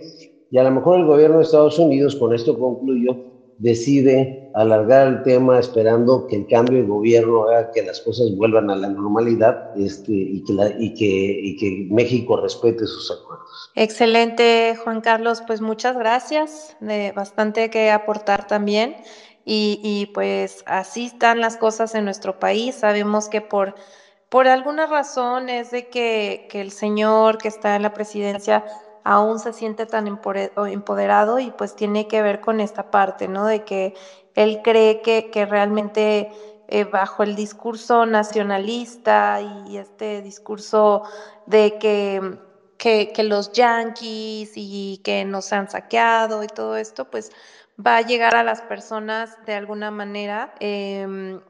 y 0.50 0.59
a 0.59 0.64
lo 0.64 0.70
mejor 0.70 1.00
el 1.00 1.07
gobierno 1.07 1.38
de 1.38 1.44
Estados 1.44 1.78
Unidos, 1.78 2.16
con 2.16 2.34
esto 2.34 2.59
concluyo, 2.59 3.32
decide 3.62 4.50
alargar 4.54 5.06
el 5.06 5.22
tema 5.22 5.60
esperando 5.60 6.26
que 6.26 6.34
el 6.34 6.48
cambio 6.48 6.78
de 6.78 6.86
gobierno 6.86 7.44
haga 7.44 7.70
que 7.70 7.82
las 7.82 8.00
cosas 8.00 8.36
vuelvan 8.36 8.68
a 8.70 8.74
la 8.74 8.88
normalidad 8.88 9.70
este, 9.78 10.12
y, 10.12 10.42
que 10.42 10.52
y, 10.80 10.94
que, 10.94 11.04
y 11.04 11.56
que 11.56 11.94
México 11.94 12.40
respete 12.40 12.84
sus 12.84 13.08
acuerdos. 13.12 13.70
Excelente, 13.76 14.76
Juan 14.82 15.00
Carlos. 15.00 15.44
Pues 15.46 15.60
muchas 15.60 15.96
gracias. 15.96 16.76
Bastante 17.14 17.70
que 17.70 17.92
aportar 17.92 18.48
también. 18.48 18.96
Y, 19.44 19.80
y, 19.82 20.06
pues 20.06 20.64
así 20.66 21.06
están 21.06 21.40
las 21.40 21.56
cosas 21.56 21.94
en 21.94 22.04
nuestro 22.04 22.40
país. 22.40 22.74
Sabemos 22.74 23.28
que 23.28 23.40
por, 23.40 23.76
por 24.28 24.48
alguna 24.48 24.86
razón 24.86 25.48
es 25.48 25.70
de 25.70 25.88
que, 25.88 26.48
que 26.50 26.60
el 26.60 26.72
señor 26.72 27.38
que 27.38 27.48
está 27.48 27.76
en 27.76 27.82
la 27.82 27.94
presidencia 27.94 28.64
aún 29.05 29.38
se 29.38 29.53
siente 29.53 29.86
tan 29.86 30.07
empoderado 30.07 31.38
y 31.38 31.50
pues 31.50 31.74
tiene 31.74 32.09
que 32.09 32.22
ver 32.22 32.40
con 32.40 32.61
esta 32.61 32.90
parte, 32.90 33.28
¿no? 33.28 33.46
De 33.46 33.64
que 33.64 33.94
él 34.34 34.61
cree 34.62 35.03
que, 35.03 35.30
que 35.30 35.46
realmente 35.46 36.30
eh, 36.68 36.84
bajo 36.84 37.22
el 37.22 37.34
discurso 37.36 38.07
nacionalista 38.07 39.40
y 39.40 39.76
este 39.76 40.22
discurso 40.22 41.03
de 41.46 41.78
que, 41.78 42.38
que, 42.78 43.12
que, 43.12 43.22
los 43.24 43.53
yanquis 43.53 44.53
y 44.55 45.00
que 45.05 45.24
nos 45.24 45.53
han 45.53 45.68
saqueado 45.68 46.42
y 46.42 46.46
todo 46.46 46.76
esto, 46.76 47.11
pues 47.11 47.30
va 47.84 47.96
a 47.98 48.03
llegar 48.03 48.34
a 48.36 48.42
las 48.42 48.62
personas 48.62 49.36
de 49.44 49.55
alguna 49.55 49.90
manera. 49.90 50.55
Eh, 50.61 51.40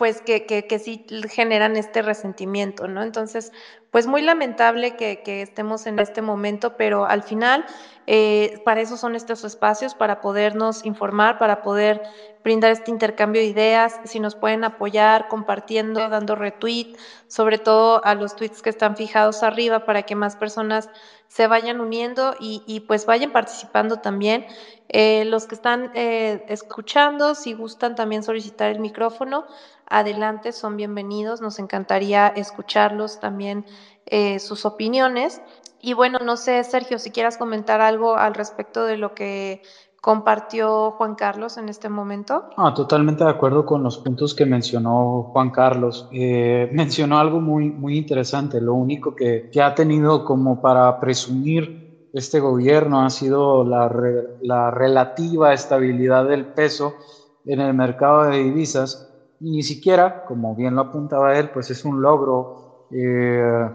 pues 0.00 0.22
que, 0.22 0.46
que, 0.46 0.66
que, 0.66 0.78
sí 0.78 1.04
generan 1.28 1.76
este 1.76 2.00
resentimiento, 2.00 2.88
¿no? 2.88 3.02
Entonces, 3.02 3.52
pues 3.90 4.06
muy 4.06 4.22
lamentable 4.22 4.96
que, 4.96 5.42
estemos 5.42 5.86
en 5.86 5.98
este 5.98 6.22
momento, 6.22 6.78
pero 6.78 7.04
al 7.04 7.22
final 7.22 7.66
eh, 8.06 8.62
para 8.64 8.80
eso 8.80 8.96
son 8.96 9.14
estos 9.14 9.44
espacios, 9.44 9.94
para 9.94 10.22
podernos 10.22 10.86
informar, 10.86 11.38
para 11.38 11.60
poder 11.60 12.00
brindar 12.42 12.72
este 12.72 12.90
intercambio 12.90 13.42
de 13.42 13.48
ideas, 13.48 14.00
si 14.04 14.20
nos 14.20 14.36
pueden 14.36 14.64
apoyar 14.64 15.28
compartiendo, 15.28 16.08
dando 16.08 16.34
retweet, 16.34 16.96
sobre 17.26 17.58
todo 17.58 18.02
a 18.02 18.14
los 18.14 18.36
tweets 18.36 18.62
que 18.62 18.70
están 18.70 18.96
fijados 18.96 19.42
arriba 19.42 19.84
para 19.84 20.04
que 20.04 20.14
más 20.14 20.34
personas 20.34 20.88
se 21.30 21.46
vayan 21.46 21.80
uniendo 21.80 22.34
y, 22.40 22.64
y 22.66 22.80
pues 22.80 23.06
vayan 23.06 23.30
participando 23.30 23.98
también. 23.98 24.46
Eh, 24.88 25.24
los 25.26 25.46
que 25.46 25.54
están 25.54 25.92
eh, 25.94 26.44
escuchando, 26.48 27.36
si 27.36 27.52
gustan 27.52 27.94
también 27.94 28.24
solicitar 28.24 28.68
el 28.68 28.80
micrófono, 28.80 29.44
adelante, 29.86 30.50
son 30.50 30.76
bienvenidos. 30.76 31.40
Nos 31.40 31.60
encantaría 31.60 32.26
escucharlos 32.26 33.20
también 33.20 33.64
eh, 34.06 34.40
sus 34.40 34.64
opiniones. 34.64 35.40
Y 35.80 35.92
bueno, 35.92 36.18
no 36.18 36.36
sé, 36.36 36.64
Sergio, 36.64 36.98
si 36.98 37.12
quieras 37.12 37.38
comentar 37.38 37.80
algo 37.80 38.16
al 38.16 38.34
respecto 38.34 38.84
de 38.84 38.96
lo 38.96 39.14
que 39.14 39.62
compartió 40.00 40.92
Juan 40.92 41.14
Carlos 41.14 41.58
en 41.58 41.68
este 41.68 41.88
momento. 41.88 42.44
Ah, 42.56 42.72
totalmente 42.74 43.24
de 43.24 43.30
acuerdo 43.30 43.66
con 43.66 43.82
los 43.82 43.98
puntos 43.98 44.34
que 44.34 44.46
mencionó 44.46 45.30
Juan 45.32 45.50
Carlos. 45.50 46.08
Eh, 46.12 46.70
mencionó 46.72 47.18
algo 47.18 47.40
muy, 47.40 47.70
muy 47.70 47.98
interesante. 47.98 48.60
Lo 48.60 48.74
único 48.74 49.14
que, 49.14 49.50
que, 49.52 49.62
ha 49.62 49.74
tenido 49.74 50.24
como 50.24 50.60
para 50.60 50.98
presumir 51.00 52.08
este 52.12 52.40
gobierno 52.40 53.02
ha 53.02 53.10
sido 53.10 53.64
la, 53.64 53.92
la 54.42 54.70
relativa 54.70 55.52
estabilidad 55.52 56.26
del 56.26 56.46
peso 56.46 56.94
en 57.44 57.60
el 57.60 57.74
mercado 57.74 58.24
de 58.24 58.38
divisas. 58.38 59.06
Y 59.40 59.50
ni 59.50 59.62
siquiera, 59.62 60.24
como 60.24 60.54
bien 60.54 60.74
lo 60.74 60.82
apuntaba 60.82 61.38
él, 61.38 61.50
pues 61.50 61.70
es 61.70 61.84
un 61.84 62.02
logro. 62.02 62.88
Eh, 62.90 63.70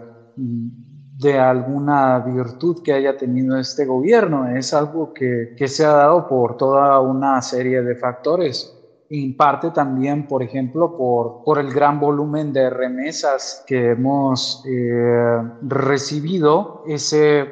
de 1.18 1.38
alguna 1.38 2.18
virtud 2.18 2.82
que 2.82 2.92
haya 2.92 3.16
tenido 3.16 3.58
este 3.58 3.86
gobierno, 3.86 4.48
es 4.48 4.74
algo 4.74 5.14
que, 5.14 5.54
que, 5.56 5.66
se 5.66 5.84
ha 5.84 5.92
dado 5.92 6.28
por 6.28 6.56
toda 6.56 7.00
una 7.00 7.40
serie 7.40 7.82
de 7.82 7.96
factores. 7.96 8.72
En 9.08 9.36
parte 9.36 9.70
también, 9.70 10.26
por 10.26 10.42
ejemplo, 10.42 10.96
por, 10.96 11.42
por 11.44 11.58
el 11.58 11.72
gran 11.72 12.00
volumen 12.00 12.52
de 12.52 12.68
remesas 12.68 13.64
que 13.66 13.90
hemos 13.90 14.62
eh, 14.66 15.42
recibido, 15.62 16.82
ese, 16.86 17.50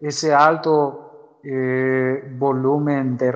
ese 0.00 0.34
alto 0.34 1.38
eh, 1.44 2.22
volumen 2.38 3.18
de, 3.18 3.30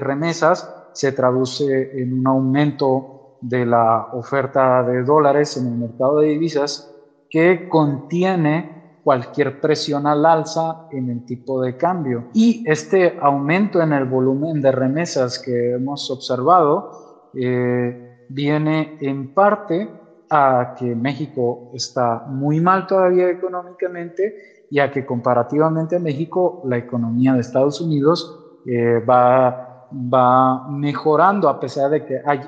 remesas 0.00 0.88
se 0.92 1.12
traduce 1.12 2.00
en 2.00 2.18
un 2.18 2.26
aumento 2.26 3.36
de 3.42 3.66
la 3.66 4.08
oferta 4.14 4.82
de 4.82 5.02
dólares 5.02 5.56
en 5.58 5.66
el 5.66 5.74
mercado 5.74 6.20
de 6.20 6.28
divisas 6.28 6.90
que 7.30 7.68
contiene 7.68 8.98
cualquier 9.02 9.60
presión 9.60 10.06
al 10.06 10.26
alza 10.26 10.86
en 10.90 11.08
el 11.10 11.24
tipo 11.24 11.62
de 11.62 11.76
cambio. 11.76 12.28
Y 12.34 12.62
este 12.66 13.16
aumento 13.20 13.80
en 13.80 13.92
el 13.92 14.04
volumen 14.04 14.60
de 14.60 14.72
remesas 14.72 15.38
que 15.38 15.72
hemos 15.72 16.10
observado 16.10 17.30
eh, 17.34 18.26
viene 18.28 18.98
en 19.00 19.32
parte 19.32 19.88
a 20.28 20.74
que 20.78 20.94
México 20.94 21.70
está 21.74 22.24
muy 22.28 22.60
mal 22.60 22.86
todavía 22.86 23.28
económicamente 23.28 24.66
y 24.70 24.78
a 24.78 24.90
que 24.90 25.04
comparativamente 25.04 25.96
a 25.96 25.98
México 25.98 26.62
la 26.64 26.76
economía 26.76 27.32
de 27.34 27.40
Estados 27.40 27.80
Unidos 27.80 28.60
eh, 28.66 29.00
va, 29.00 29.88
va 29.92 30.68
mejorando 30.68 31.48
a 31.48 31.58
pesar 31.58 31.90
de 31.90 32.04
que 32.04 32.20
hay, 32.24 32.40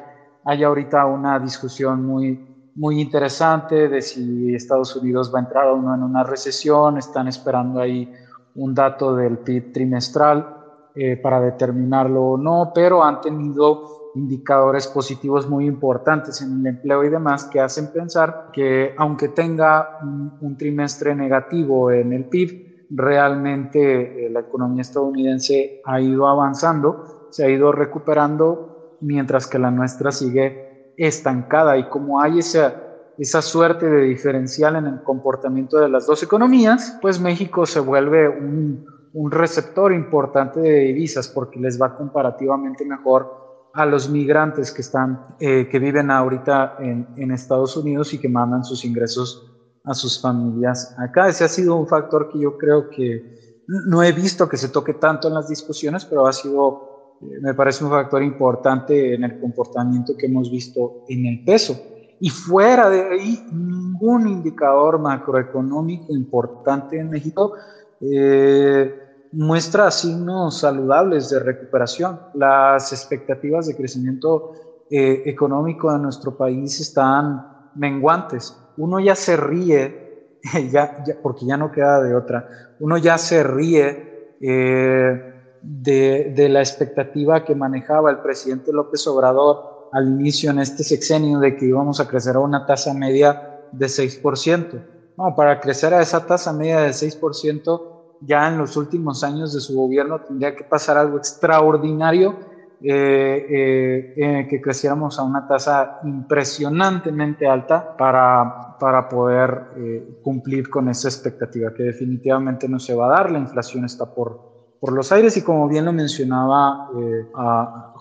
hay 0.44 0.62
ahorita 0.62 1.06
una 1.06 1.40
discusión 1.40 2.06
muy 2.06 2.51
muy 2.74 3.00
interesante 3.00 3.88
de 3.88 4.00
si 4.00 4.54
Estados 4.54 4.96
Unidos 4.96 5.32
va 5.34 5.38
a 5.38 5.42
entrar 5.42 5.66
o 5.68 5.76
no 5.76 5.94
en 5.94 6.02
una 6.02 6.24
recesión. 6.24 6.98
Están 6.98 7.28
esperando 7.28 7.80
ahí 7.80 8.10
un 8.54 8.74
dato 8.74 9.14
del 9.14 9.38
PIB 9.38 9.72
trimestral 9.72 10.56
eh, 10.94 11.16
para 11.16 11.40
determinarlo 11.40 12.22
o 12.22 12.38
no, 12.38 12.72
pero 12.74 13.02
han 13.02 13.20
tenido 13.20 14.10
indicadores 14.14 14.86
positivos 14.88 15.48
muy 15.48 15.66
importantes 15.66 16.42
en 16.42 16.60
el 16.60 16.66
empleo 16.66 17.02
y 17.02 17.08
demás 17.08 17.44
que 17.44 17.60
hacen 17.60 17.90
pensar 17.92 18.48
que 18.52 18.94
aunque 18.98 19.28
tenga 19.28 19.98
un, 20.02 20.56
trimestre 20.58 21.14
negativo 21.14 21.90
en 21.90 22.12
el 22.12 22.26
PIB, 22.26 22.86
realmente 22.90 24.26
eh, 24.26 24.30
la 24.30 24.40
economía 24.40 24.82
estadounidense 24.82 25.80
ha 25.84 25.98
ido 25.98 26.28
avanzando, 26.28 27.28
se 27.30 27.44
ha 27.44 27.48
ido 27.48 27.72
recuperando, 27.72 28.98
mientras 29.00 29.46
que 29.46 29.58
la 29.58 29.70
nuestra 29.70 30.12
sigue 30.12 30.71
estancada 30.96 31.76
y 31.76 31.88
como 31.88 32.20
hay 32.20 32.38
esa, 32.40 32.74
esa 33.18 33.42
suerte 33.42 33.86
de 33.86 34.02
diferencial 34.02 34.76
en 34.76 34.86
el 34.86 35.02
comportamiento 35.02 35.78
de 35.78 35.88
las 35.88 36.06
dos 36.06 36.22
economías, 36.22 36.98
pues 37.00 37.20
México 37.20 37.66
se 37.66 37.80
vuelve 37.80 38.28
un, 38.28 38.84
un 39.14 39.30
receptor 39.30 39.92
importante 39.92 40.60
de 40.60 40.80
divisas 40.80 41.28
porque 41.28 41.60
les 41.60 41.80
va 41.80 41.96
comparativamente 41.96 42.84
mejor 42.84 43.42
a 43.74 43.86
los 43.86 44.08
migrantes 44.08 44.70
que 44.70 44.82
están, 44.82 45.26
eh, 45.40 45.68
que 45.70 45.78
viven 45.78 46.10
ahorita 46.10 46.76
en, 46.78 47.06
en, 47.16 47.30
Estados 47.30 47.76
Unidos 47.76 48.12
y 48.12 48.18
que 48.18 48.28
mandan 48.28 48.64
sus 48.64 48.84
ingresos 48.84 49.50
a 49.84 49.94
sus 49.94 50.20
familias 50.20 50.94
acá. 50.98 51.28
Ese 51.28 51.44
ha 51.44 51.48
sido 51.48 51.76
un 51.76 51.86
factor 51.86 52.28
que 52.30 52.38
yo 52.38 52.58
creo 52.58 52.90
que 52.90 53.62
no 53.66 54.02
he 54.02 54.12
visto 54.12 54.48
que 54.48 54.56
se 54.56 54.68
toque 54.68 54.94
tanto 54.94 55.28
en 55.28 55.34
las 55.34 55.48
discusiones, 55.48 56.04
pero 56.04 56.26
ha 56.26 56.32
sido 56.32 56.91
me 57.40 57.54
parece 57.54 57.84
un 57.84 57.90
factor 57.90 58.22
importante 58.22 59.14
en 59.14 59.24
el 59.24 59.38
comportamiento 59.38 60.16
que 60.16 60.26
hemos 60.26 60.50
visto 60.50 61.04
en 61.08 61.26
el 61.26 61.44
peso. 61.44 61.80
Y 62.20 62.30
fuera 62.30 62.88
de 62.88 63.02
ahí, 63.02 63.46
ningún 63.52 64.28
indicador 64.28 64.98
macroeconómico 64.98 66.14
importante 66.14 66.98
en 66.98 67.10
México 67.10 67.54
eh, 68.00 68.94
muestra 69.32 69.90
signos 69.90 70.58
saludables 70.58 71.30
de 71.30 71.40
recuperación. 71.40 72.20
Las 72.34 72.92
expectativas 72.92 73.66
de 73.66 73.76
crecimiento 73.76 74.52
eh, 74.90 75.22
económico 75.26 75.92
de 75.92 75.98
nuestro 75.98 76.36
país 76.36 76.80
están 76.80 77.70
menguantes. 77.74 78.56
Uno 78.76 79.00
ya 79.00 79.14
se 79.14 79.36
ríe, 79.36 80.38
ya, 80.70 81.04
porque 81.22 81.46
ya 81.46 81.56
no 81.56 81.72
queda 81.72 82.02
de 82.02 82.14
otra, 82.14 82.74
uno 82.80 82.98
ya 82.98 83.18
se 83.18 83.42
ríe. 83.42 84.36
Eh, 84.40 85.31
de, 85.62 86.48
la 86.48 86.60
expectativa 86.60 87.44
que 87.44 87.54
manejaba 87.54 88.10
el 88.10 88.18
presidente 88.18 88.72
López 88.72 89.06
Obrador 89.06 89.88
al 89.92 90.08
inicio 90.08 90.50
en 90.50 90.58
este 90.58 90.82
sexenio 90.82 91.38
de 91.38 91.56
que 91.56 91.66
íbamos 91.66 92.00
a 92.00 92.08
crecer 92.08 92.36
a 92.36 92.40
una 92.40 92.66
tasa 92.66 92.92
media 92.94 93.60
de 93.72 93.86
6%. 93.86 94.84
No, 95.16 95.34
para 95.36 95.60
crecer 95.60 95.92
a 95.94 96.00
esa 96.00 96.26
tasa 96.26 96.52
media 96.52 96.80
de 96.80 96.90
6%, 96.90 97.82
ya 98.22 98.48
en 98.48 98.58
los 98.58 98.76
últimos 98.76 99.22
años 99.22 99.52
de 99.52 99.60
su 99.60 99.76
gobierno 99.76 100.20
tendría 100.20 100.56
que 100.56 100.64
pasar 100.64 100.96
algo 100.96 101.18
extraordinario, 101.18 102.36
eh, 102.84 103.46
eh, 103.48 104.14
eh, 104.16 104.46
que 104.48 104.60
creciéramos 104.60 105.16
a 105.16 105.22
una 105.22 105.46
tasa 105.46 106.00
impresionantemente 106.02 107.46
alta 107.46 107.96
para, 107.96 108.76
para 108.80 109.08
poder 109.08 110.18
cumplir 110.22 110.68
con 110.68 110.88
esa 110.88 111.08
expectativa, 111.08 111.72
que 111.72 111.84
definitivamente 111.84 112.68
no 112.68 112.80
se 112.80 112.94
va 112.94 113.06
a 113.06 113.10
dar. 113.10 113.30
La 113.30 113.38
inflación 113.38 113.84
está 113.84 114.12
por, 114.12 114.51
por 114.82 114.92
los 114.94 115.12
aires 115.12 115.36
y 115.36 115.42
como 115.42 115.68
bien 115.68 115.84
lo 115.84 115.92
mencionaba 115.92 116.88
eh, 116.98 117.30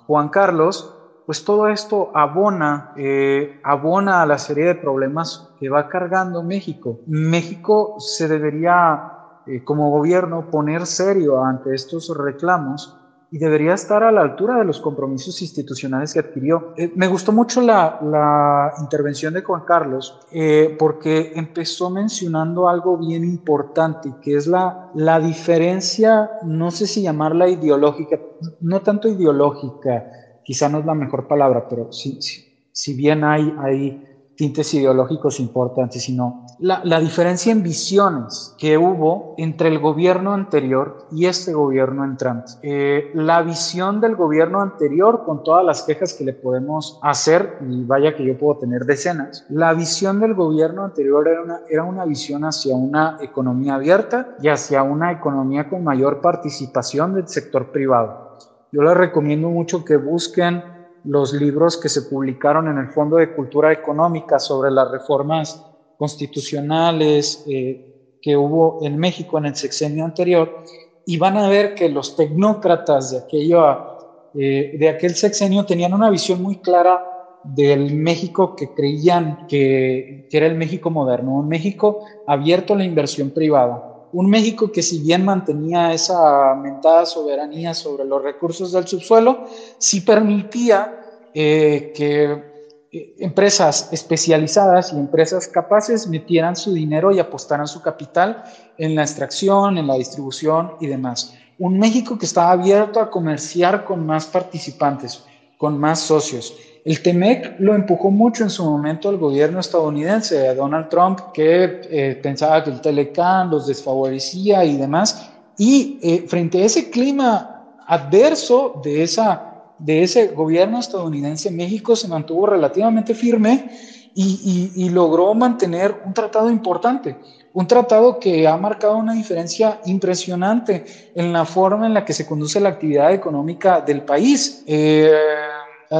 Juan 0.07 0.29
Carlos, 0.29 0.91
pues 1.27 1.45
todo 1.45 1.67
esto 1.67 2.09
abona, 2.15 2.91
eh, 2.97 3.61
abona 3.63 4.23
a 4.23 4.25
la 4.25 4.39
serie 4.39 4.65
de 4.65 4.73
problemas 4.73 5.53
que 5.59 5.69
va 5.69 5.87
cargando 5.87 6.41
México. 6.41 6.97
México 7.05 7.97
se 7.99 8.27
debería, 8.27 8.99
eh, 9.45 9.63
como 9.63 9.91
gobierno, 9.91 10.49
poner 10.49 10.87
serio 10.87 11.43
ante 11.43 11.75
estos 11.75 12.11
reclamos 12.17 13.00
y 13.33 13.37
debería 13.37 13.73
estar 13.73 14.03
a 14.03 14.11
la 14.11 14.21
altura 14.21 14.57
de 14.57 14.65
los 14.65 14.81
compromisos 14.81 15.41
institucionales 15.41 16.13
que 16.13 16.19
adquirió. 16.19 16.73
Eh, 16.75 16.91
me 16.95 17.07
gustó 17.07 17.31
mucho 17.31 17.61
la, 17.61 17.97
la, 18.03 18.73
intervención 18.81 19.33
de 19.33 19.41
Juan 19.41 19.63
Carlos 19.65 20.19
eh, 20.33 20.75
porque 20.77 21.31
empezó 21.33 21.89
mencionando 21.89 22.67
algo 22.67 22.97
bien 22.97 23.23
importante, 23.23 24.11
que 24.21 24.35
es 24.35 24.47
la, 24.47 24.91
la 24.95 25.21
diferencia, 25.21 26.29
no 26.43 26.71
sé 26.71 26.85
si 26.85 27.03
llamarla 27.03 27.47
ideológica, 27.47 28.19
no 28.59 28.81
tanto 28.81 29.07
ideológica, 29.07 30.11
quizá 30.43 30.67
no 30.67 30.79
es 30.79 30.85
la 30.85 30.93
mejor 30.93 31.25
palabra, 31.25 31.69
pero 31.69 31.89
si, 31.93 32.19
si 32.19 32.93
bien 32.93 33.23
hay, 33.23 33.55
hay 33.59 34.10
tintes 34.35 34.73
ideológicos 34.73 35.39
importantes, 35.39 36.03
sino 36.03 36.45
la, 36.59 36.81
la, 36.83 36.99
diferencia 36.99 37.51
en 37.51 37.63
visiones 37.63 38.55
que 38.57 38.77
hubo 38.77 39.35
entre 39.37 39.69
el 39.69 39.79
gobierno 39.79 40.33
anterior 40.33 41.07
y 41.11 41.25
este 41.25 41.53
gobierno 41.53 42.03
entrante. 42.03 42.53
Eh, 42.61 43.11
la 43.13 43.41
visión 43.41 44.01
del 44.01 44.15
gobierno 44.15 44.61
anterior, 44.61 45.23
con 45.25 45.43
todas 45.43 45.65
las 45.65 45.83
quejas 45.83 46.13
que 46.13 46.23
le 46.23 46.33
podemos 46.33 46.99
hacer, 47.01 47.57
y 47.67 47.83
vaya 47.83 48.15
que 48.15 48.25
yo 48.25 48.37
puedo 48.37 48.57
tener 48.57 48.85
decenas, 48.85 49.45
la 49.49 49.73
visión 49.73 50.19
del 50.19 50.33
gobierno 50.33 50.85
anterior 50.85 51.27
era 51.27 51.41
una, 51.43 51.59
era 51.69 51.83
una 51.83 52.05
visión 52.05 52.43
hacia 52.43 52.75
una 52.75 53.17
economía 53.21 53.75
abierta 53.75 54.35
y 54.41 54.47
hacia 54.47 54.83
una 54.83 55.11
economía 55.11 55.69
con 55.69 55.83
mayor 55.83 56.21
participación 56.21 57.13
del 57.13 57.27
sector 57.27 57.71
privado. 57.71 58.37
Yo 58.71 58.81
les 58.83 58.95
recomiendo 58.95 59.49
mucho 59.49 59.83
que 59.83 59.97
busquen 59.97 60.63
los 61.03 61.33
libros 61.33 61.77
que 61.77 61.89
se 61.89 62.03
publicaron 62.03 62.67
en 62.67 62.77
el 62.77 62.89
Fondo 62.89 63.17
de 63.17 63.33
Cultura 63.33 63.71
Económica 63.71 64.39
sobre 64.39 64.71
las 64.71 64.91
reformas 64.91 65.65
constitucionales 65.97 67.43
eh, 67.47 68.17
que 68.21 68.37
hubo 68.37 68.79
en 68.81 68.97
México 68.97 69.37
en 69.37 69.47
el 69.47 69.55
sexenio 69.55 70.05
anterior 70.05 70.63
y 71.05 71.17
van 71.17 71.37
a 71.37 71.49
ver 71.49 71.73
que 71.73 71.89
los 71.89 72.15
tecnócratas 72.15 73.11
de, 73.11 73.17
aquello, 73.19 74.29
eh, 74.35 74.75
de 74.77 74.89
aquel 74.89 75.15
sexenio 75.15 75.65
tenían 75.65 75.93
una 75.93 76.09
visión 76.09 76.41
muy 76.41 76.57
clara 76.57 77.03
del 77.43 77.95
México 77.95 78.55
que 78.55 78.73
creían 78.73 79.47
que, 79.47 80.27
que 80.29 80.37
era 80.37 80.45
el 80.45 80.55
México 80.55 80.91
moderno, 80.91 81.35
un 81.35 81.47
México 81.47 82.05
abierto 82.27 82.73
a 82.73 82.77
la 82.77 82.85
inversión 82.85 83.31
privada, 83.31 83.90
un 84.13 84.29
México 84.29 84.71
que 84.71 84.81
si 84.81 84.99
bien 84.99 85.25
mantenía 85.25 85.93
esa 85.93 86.55
mentada 86.55 87.05
soberanía 87.05 87.73
sobre 87.73 88.05
los 88.05 88.21
recursos 88.21 88.71
del 88.71 88.87
subsuelo, 88.87 89.45
sí 89.77 90.01
permitía 90.01 90.99
eh, 91.33 91.93
que 91.95 92.51
eh, 92.91 93.15
empresas 93.19 93.87
especializadas 93.91 94.91
y 94.91 94.97
empresas 94.97 95.47
capaces 95.47 96.07
metieran 96.07 96.55
su 96.55 96.73
dinero 96.73 97.11
y 97.11 97.19
apostaran 97.19 97.67
su 97.67 97.81
capital 97.81 98.43
en 98.77 98.95
la 98.95 99.03
extracción, 99.03 99.77
en 99.77 99.87
la 99.87 99.95
distribución 99.95 100.73
y 100.81 100.87
demás. 100.87 101.33
Un 101.57 101.79
México 101.79 102.17
que 102.17 102.25
estaba 102.25 102.51
abierto 102.51 102.99
a 102.99 103.09
comerciar 103.09 103.85
con 103.85 104.05
más 104.05 104.25
participantes, 104.25 105.23
con 105.57 105.77
más 105.79 105.99
socios. 105.99 106.53
El 106.83 107.01
TEMEC 107.01 107.59
lo 107.59 107.75
empujó 107.75 108.09
mucho 108.09 108.43
en 108.43 108.49
su 108.49 108.63
momento 108.63 109.09
el 109.09 109.17
gobierno 109.17 109.59
estadounidense, 109.59 110.55
Donald 110.55 110.89
Trump, 110.89 111.19
que 111.33 111.81
eh, 111.89 112.19
pensaba 112.21 112.63
que 112.63 112.71
el 112.71 112.81
Telecán 112.81 113.51
los 113.51 113.67
desfavorecía 113.67 114.65
y 114.65 114.77
demás. 114.77 115.29
Y 115.57 115.99
eh, 116.01 116.25
frente 116.27 116.61
a 116.61 116.65
ese 116.65 116.89
clima 116.89 117.77
adverso 117.85 118.81
de, 118.83 119.03
esa, 119.03 119.63
de 119.77 120.03
ese 120.03 120.27
gobierno 120.29 120.79
estadounidense, 120.79 121.51
México 121.51 121.95
se 121.95 122.07
mantuvo 122.07 122.47
relativamente 122.47 123.13
firme 123.13 123.69
y, 124.15 124.71
y 124.75 124.89
logró 124.89 125.33
mantener 125.33 126.01
un 126.05 126.13
tratado 126.13 126.49
importante 126.49 127.15
un 127.53 127.67
tratado 127.67 128.19
que 128.19 128.47
ha 128.47 128.55
marcado 128.57 128.97
una 128.97 129.13
diferencia 129.13 129.81
impresionante 129.85 130.85
en 131.15 131.33
la 131.33 131.45
forma 131.45 131.85
en 131.85 131.93
la 131.93 132.05
que 132.05 132.13
se 132.13 132.25
conduce 132.25 132.59
la 132.59 132.69
actividad 132.69 133.13
económica 133.13 133.81
del 133.81 134.03
país. 134.03 134.63
Eh, 134.67 135.11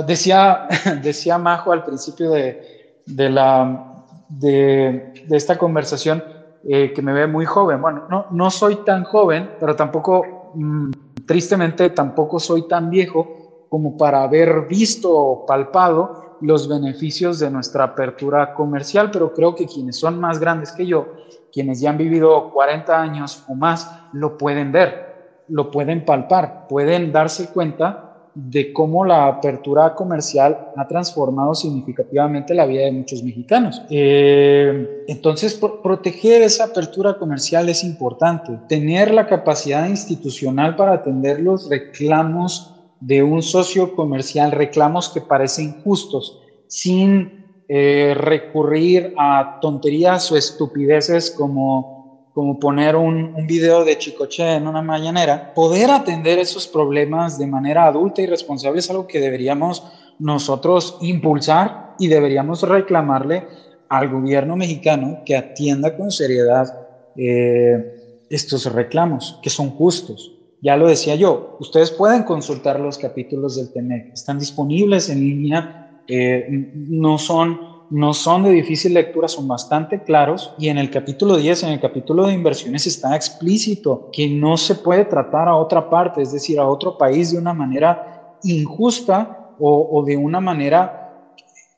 decía, 0.05 0.67
decía 1.03 1.37
Majo 1.37 1.71
al 1.71 1.83
principio 1.83 2.31
de, 2.31 3.01
de 3.05 3.29
la, 3.29 4.05
de, 4.29 5.13
esta 5.29 5.57
conversación 5.57 6.23
eh, 6.63 6.93
que 6.93 7.01
me 7.01 7.13
ve 7.13 7.27
muy 7.27 7.45
joven. 7.45 7.81
Bueno, 7.81 8.05
no, 8.09 8.27
no 8.31 8.49
soy 8.49 8.77
tan 8.85 9.03
joven, 9.03 9.51
pero 9.59 9.75
tampoco, 9.75 10.51
mm, 10.55 10.91
tristemente, 11.25 11.89
tampoco 11.89 12.39
soy 12.39 12.67
tan 12.67 12.89
viejo 12.89 13.67
como 13.69 13.97
para 13.97 14.23
haber 14.23 14.67
visto 14.67 15.13
o 15.13 15.45
palpado 15.45 16.37
los 16.41 16.67
beneficios 16.67 17.39
de 17.39 17.51
nuestra 17.51 17.83
apertura 17.83 18.53
comercial, 18.53 19.11
pero 19.11 19.33
creo 19.33 19.55
que 19.55 19.67
quienes 19.67 19.97
son 19.97 20.19
más 20.19 20.39
grandes 20.39 20.71
que 20.71 20.85
yo 20.85 21.07
quienes 21.51 21.81
ya 21.81 21.89
han 21.89 21.97
vivido 21.97 22.51
40 22.51 23.01
años 23.01 23.43
o 23.47 23.55
más 23.55 23.91
lo 24.13 24.37
pueden 24.37 24.71
ver, 24.71 25.43
lo 25.47 25.69
pueden 25.69 26.05
palpar, 26.05 26.67
pueden 26.67 27.11
darse 27.11 27.51
cuenta 27.51 28.10
de 28.33 28.71
cómo 28.71 29.05
la 29.05 29.27
apertura 29.27 29.93
comercial 29.93 30.71
ha 30.77 30.87
transformado 30.87 31.53
significativamente 31.53 32.53
la 32.53 32.65
vida 32.65 32.83
de 32.83 32.91
muchos 32.91 33.21
mexicanos. 33.23 33.81
Eh, 33.89 35.03
entonces, 35.07 35.59
proteger 35.83 36.41
esa 36.41 36.65
apertura 36.65 37.17
comercial 37.17 37.67
es 37.69 37.83
importante. 37.83 38.57
Tener 38.69 39.13
la 39.13 39.27
capacidad 39.27 39.87
institucional 39.87 40.75
para 40.75 40.93
atender 40.93 41.41
los 41.41 41.69
reclamos 41.69 42.73
de 43.01 43.23
un 43.23 43.41
socio 43.41 43.95
comercial, 43.95 44.51
reclamos 44.51 45.09
que 45.09 45.21
parecen 45.21 45.81
justos, 45.81 46.39
sin 46.67 47.63
eh, 47.67 48.13
recurrir 48.15 49.13
a 49.17 49.59
tonterías 49.61 50.31
o 50.31 50.37
estupideces 50.37 51.31
como, 51.31 52.00
como 52.33 52.59
poner 52.59 52.95
un, 52.95 53.35
video 53.47 53.83
de 53.83 53.97
Chicoche 53.97 54.55
en 54.55 54.67
una 54.67 54.81
mañanera, 54.81 55.53
poder 55.53 55.91
atender 55.91 56.39
esos 56.39 56.67
problemas 56.67 57.37
de 57.37 57.47
manera 57.47 57.85
adulta 57.85 58.21
y 58.21 58.25
responsable 58.25 58.79
es 58.79 58.89
algo 58.89 59.07
que 59.07 59.19
deberíamos 59.19 59.83
nosotros 60.19 60.97
impulsar 61.01 61.95
y 61.99 62.07
deberíamos 62.07 62.61
reclamarle 62.63 63.45
al 63.89 64.09
gobierno 64.09 64.55
mexicano 64.55 65.21
que 65.25 65.35
atienda 65.35 65.97
con 65.97 66.11
seriedad 66.11 66.87
eh, 67.17 68.23
estos 68.29 68.71
reclamos, 68.71 69.39
que 69.41 69.49
son 69.49 69.71
justos. 69.71 70.31
Ya 70.61 70.77
lo 70.77 70.87
decía 70.87 71.15
yo, 71.15 71.57
ustedes 71.59 71.91
pueden 71.91 72.23
consultar 72.23 72.79
los 72.79 72.97
capítulos 72.97 73.57
del 73.57 73.73
TEMEC, 73.73 74.13
están 74.13 74.39
disponibles 74.39 75.09
en 75.09 75.19
línea 75.19 75.81
eh, 76.07 76.45
no, 76.73 77.17
son, 77.17 77.59
no 77.91 78.13
son 78.13 78.43
de 78.43 78.51
difícil 78.51 78.93
lectura, 78.93 79.27
son 79.27 79.47
bastante 79.47 80.01
claros. 80.01 80.55
Y 80.57 80.69
en 80.69 80.77
el 80.77 80.89
capítulo 80.89 81.35
10, 81.35 81.63
en 81.63 81.69
el 81.73 81.79
capítulo 81.81 82.25
de 82.25 82.33
inversiones, 82.33 82.87
está 82.87 83.15
explícito 83.15 84.09
que 84.13 84.29
no 84.29 84.55
se 84.55 84.75
puede 84.75 85.05
tratar 85.05 85.49
a 85.49 85.57
otra 85.57 85.89
parte, 85.89 86.21
es 86.21 86.31
decir, 86.31 86.57
a 86.57 86.67
otro 86.67 86.97
país 86.97 87.31
de 87.31 87.37
una 87.37 87.53
manera 87.53 88.37
injusta 88.43 89.55
o, 89.59 90.03
de 90.03 90.17
una 90.17 90.39
manera 90.39 90.97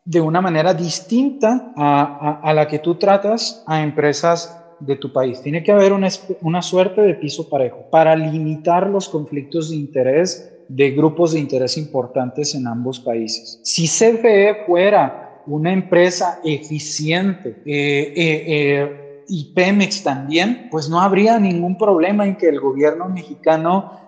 de 0.05 0.19
una 0.19 0.41
manera 0.41 0.73
distinta 0.73 1.73
a, 1.77 2.39
a, 2.43 2.53
la 2.53 2.67
que 2.67 2.79
tú 2.79 2.95
tratas 2.95 3.63
a 3.65 3.81
empresas 3.81 4.61
de 4.81 4.97
tu 4.97 5.13
país. 5.13 5.41
Tiene 5.41 5.63
que 5.63 5.71
haber 5.71 5.93
una, 5.93 6.09
una 6.41 6.61
suerte 6.61 7.01
de 7.01 7.15
piso 7.15 7.49
parejo 7.49 7.85
para 7.89 8.13
limitar 8.15 8.89
los 8.89 9.07
conflictos 9.07 9.69
de 9.69 9.77
interés 9.77 10.53
de 10.67 10.91
grupos 10.91 11.33
de 11.33 11.39
interés 11.39 11.77
importantes 11.77 12.53
en 12.55 12.67
ambos 12.67 12.99
países. 12.99 13.59
Si 13.63 13.87
CFE 13.87 14.65
fuera 14.65 15.22
una 15.47 15.71
empresa 15.71 16.39
eficiente 16.43 17.61
eh, 17.65 18.13
eh, 18.15 18.43
eh, 18.47 19.23
y 19.27 19.53
Pemex 19.53 20.03
también, 20.03 20.67
pues 20.69 20.89
no 20.89 21.01
habría 21.01 21.39
ningún 21.39 21.77
problema 21.77 22.25
en 22.25 22.35
que 22.35 22.49
el 22.49 22.59
gobierno 22.59 23.09
mexicano 23.09 24.01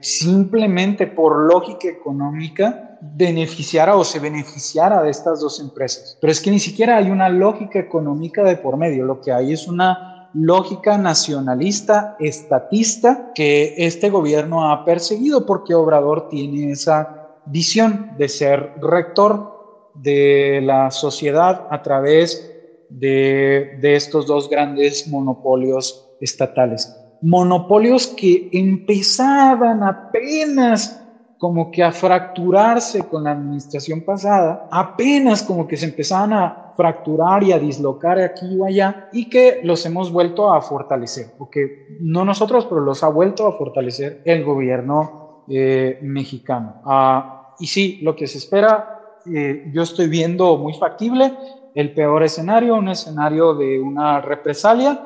simplemente 0.00 1.08
por 1.08 1.36
lógica 1.36 1.88
económica 1.88 2.96
beneficiara 3.00 3.96
o 3.96 4.04
se 4.04 4.20
beneficiara 4.20 5.02
de 5.02 5.10
estas 5.10 5.40
dos 5.40 5.58
empresas. 5.58 6.16
Pero 6.20 6.30
es 6.30 6.40
que 6.40 6.52
ni 6.52 6.60
siquiera 6.60 6.96
hay 6.96 7.10
una 7.10 7.28
lógica 7.28 7.80
económica 7.80 8.44
de 8.44 8.56
por 8.56 8.76
medio, 8.76 9.04
lo 9.04 9.20
que 9.20 9.32
hay 9.32 9.52
es 9.52 9.66
una 9.66 10.28
lógica 10.34 10.96
nacionalista, 10.96 12.16
estatista, 12.20 13.32
que 13.34 13.74
este 13.78 14.10
gobierno 14.10 14.70
ha 14.70 14.84
perseguido 14.84 15.44
porque 15.44 15.74
Obrador 15.74 16.28
tiene 16.28 16.70
esa 16.70 17.20
visión 17.46 18.12
de 18.16 18.28
ser 18.28 18.74
rector 18.80 19.59
de 19.94 20.60
la 20.62 20.90
sociedad 20.90 21.66
a 21.70 21.82
través 21.82 22.46
de, 22.88 23.78
de 23.80 23.94
estos 23.94 24.26
dos 24.26 24.48
grandes 24.48 25.06
monopolios 25.08 26.16
estatales. 26.20 26.96
Monopolios 27.22 28.06
que 28.06 28.48
empezaban 28.52 29.82
apenas 29.82 31.00
como 31.40 31.70
que 31.70 31.82
a 31.82 31.90
fracturarse 31.90 33.08
con 33.08 33.24
la 33.24 33.32
administración 33.32 34.02
pasada, 34.02 34.68
apenas 34.70 35.42
como 35.42 35.66
que 35.66 35.78
se 35.78 35.86
empezaban 35.86 36.34
a 36.34 36.74
fracturar 36.76 37.42
y 37.42 37.52
a 37.52 37.58
dislocar 37.58 38.18
aquí 38.18 38.58
o 38.58 38.66
allá, 38.66 39.08
y 39.10 39.30
que 39.30 39.60
los 39.64 39.84
hemos 39.86 40.12
vuelto 40.12 40.52
a 40.52 40.60
fortalecer, 40.60 41.28
porque 41.38 41.86
no 42.00 42.26
nosotros, 42.26 42.66
pero 42.66 42.82
los 42.82 43.02
ha 43.02 43.08
vuelto 43.08 43.46
a 43.46 43.52
fortalecer 43.52 44.20
el 44.26 44.44
gobierno 44.44 45.44
eh, 45.48 45.98
mexicano. 46.02 46.82
Ah, 46.84 47.54
y 47.58 47.66
sí, 47.66 48.00
lo 48.02 48.14
que 48.14 48.26
se 48.26 48.36
espera, 48.36 48.99
eh, 49.26 49.70
yo 49.72 49.82
estoy 49.82 50.08
viendo 50.08 50.56
muy 50.56 50.74
factible 50.74 51.34
el 51.74 51.94
peor 51.94 52.22
escenario, 52.22 52.76
un 52.76 52.88
escenario 52.88 53.54
de 53.54 53.80
una 53.80 54.20
represalia 54.20 55.02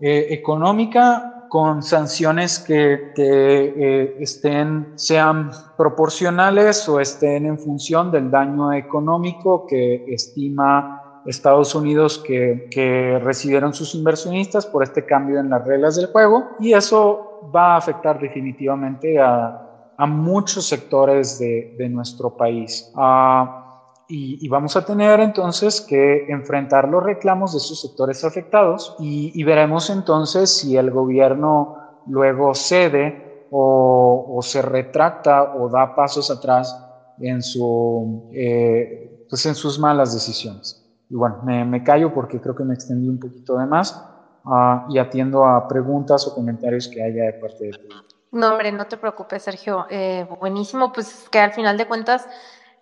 eh, 0.00 0.28
económica 0.30 1.46
con 1.48 1.82
sanciones 1.82 2.58
que, 2.60 3.12
eh, 3.16 4.16
estén, 4.20 4.92
sean 4.94 5.50
proporcionales 5.76 6.88
o 6.88 7.00
estén 7.00 7.46
en 7.46 7.58
función 7.58 8.10
del 8.10 8.30
daño 8.30 8.72
económico 8.72 9.66
que 9.66 10.04
estima 10.08 11.22
Estados 11.26 11.74
Unidos 11.74 12.22
que, 12.24 12.68
que, 12.70 13.18
recibieron 13.18 13.74
sus 13.74 13.94
inversionistas 13.94 14.64
por 14.64 14.82
este 14.82 15.04
cambio 15.04 15.38
en 15.38 15.50
las 15.50 15.66
reglas 15.66 15.96
del 15.96 16.06
juego 16.06 16.50
y 16.60 16.72
eso 16.72 17.50
va 17.54 17.74
a 17.74 17.76
afectar 17.76 18.18
definitivamente 18.18 19.18
a, 19.18 19.69
a 20.00 20.06
muchos 20.06 20.66
sectores 20.66 21.38
de, 21.38 21.74
de 21.76 21.88
nuestro 21.90 22.34
país. 22.34 22.90
Uh, 22.96 23.60
y, 24.12 24.48
vamos 24.48 24.74
a 24.76 24.84
tener 24.84 25.20
entonces 25.20 25.80
que 25.82 26.26
enfrentar 26.32 26.88
los 26.88 27.04
reclamos 27.04 27.52
de 27.52 27.58
esos 27.58 27.80
sectores 27.80 28.24
afectados 28.24 28.96
y, 28.98 29.44
veremos 29.44 29.88
entonces 29.88 30.56
si 30.56 30.76
el 30.76 30.90
gobierno 30.90 31.76
luego 32.06 32.54
cede 32.54 33.46
o, 33.52 34.40
se 34.42 34.62
retracta 34.62 35.54
o 35.54 35.68
da 35.68 35.94
pasos 35.94 36.30
atrás 36.30 36.76
en, 37.20 37.42
su, 37.42 38.30
eh, 38.32 39.26
pues 39.28 39.46
en 39.46 39.54
sus 39.54 39.78
malas 39.78 40.12
decisiones. 40.12 40.82
Y 41.08 41.14
bueno, 41.14 41.42
me, 41.44 41.84
callo 41.84 42.12
porque 42.12 42.40
creo 42.40 42.56
que 42.56 42.64
me 42.64 42.74
extendí 42.74 43.08
un 43.08 43.20
poquito 43.20 43.58
de 43.58 43.66
más 43.66 44.02
uh, 44.44 44.90
y 44.92 44.98
atiendo 44.98 45.44
a 45.44 45.68
preguntas 45.68 46.26
o 46.26 46.34
comentarios 46.34 46.88
que 46.88 47.02
haya 47.02 47.24
de 47.24 47.32
parte 47.34 47.66
de 47.66 47.70
ti. 47.72 47.88
No, 48.32 48.48
hombre, 48.52 48.70
no 48.70 48.86
te 48.86 48.96
preocupes, 48.96 49.42
Sergio. 49.42 49.86
Eh, 49.90 50.24
buenísimo, 50.40 50.92
pues 50.92 51.28
que 51.30 51.40
al 51.40 51.52
final 51.52 51.76
de 51.76 51.88
cuentas 51.88 52.28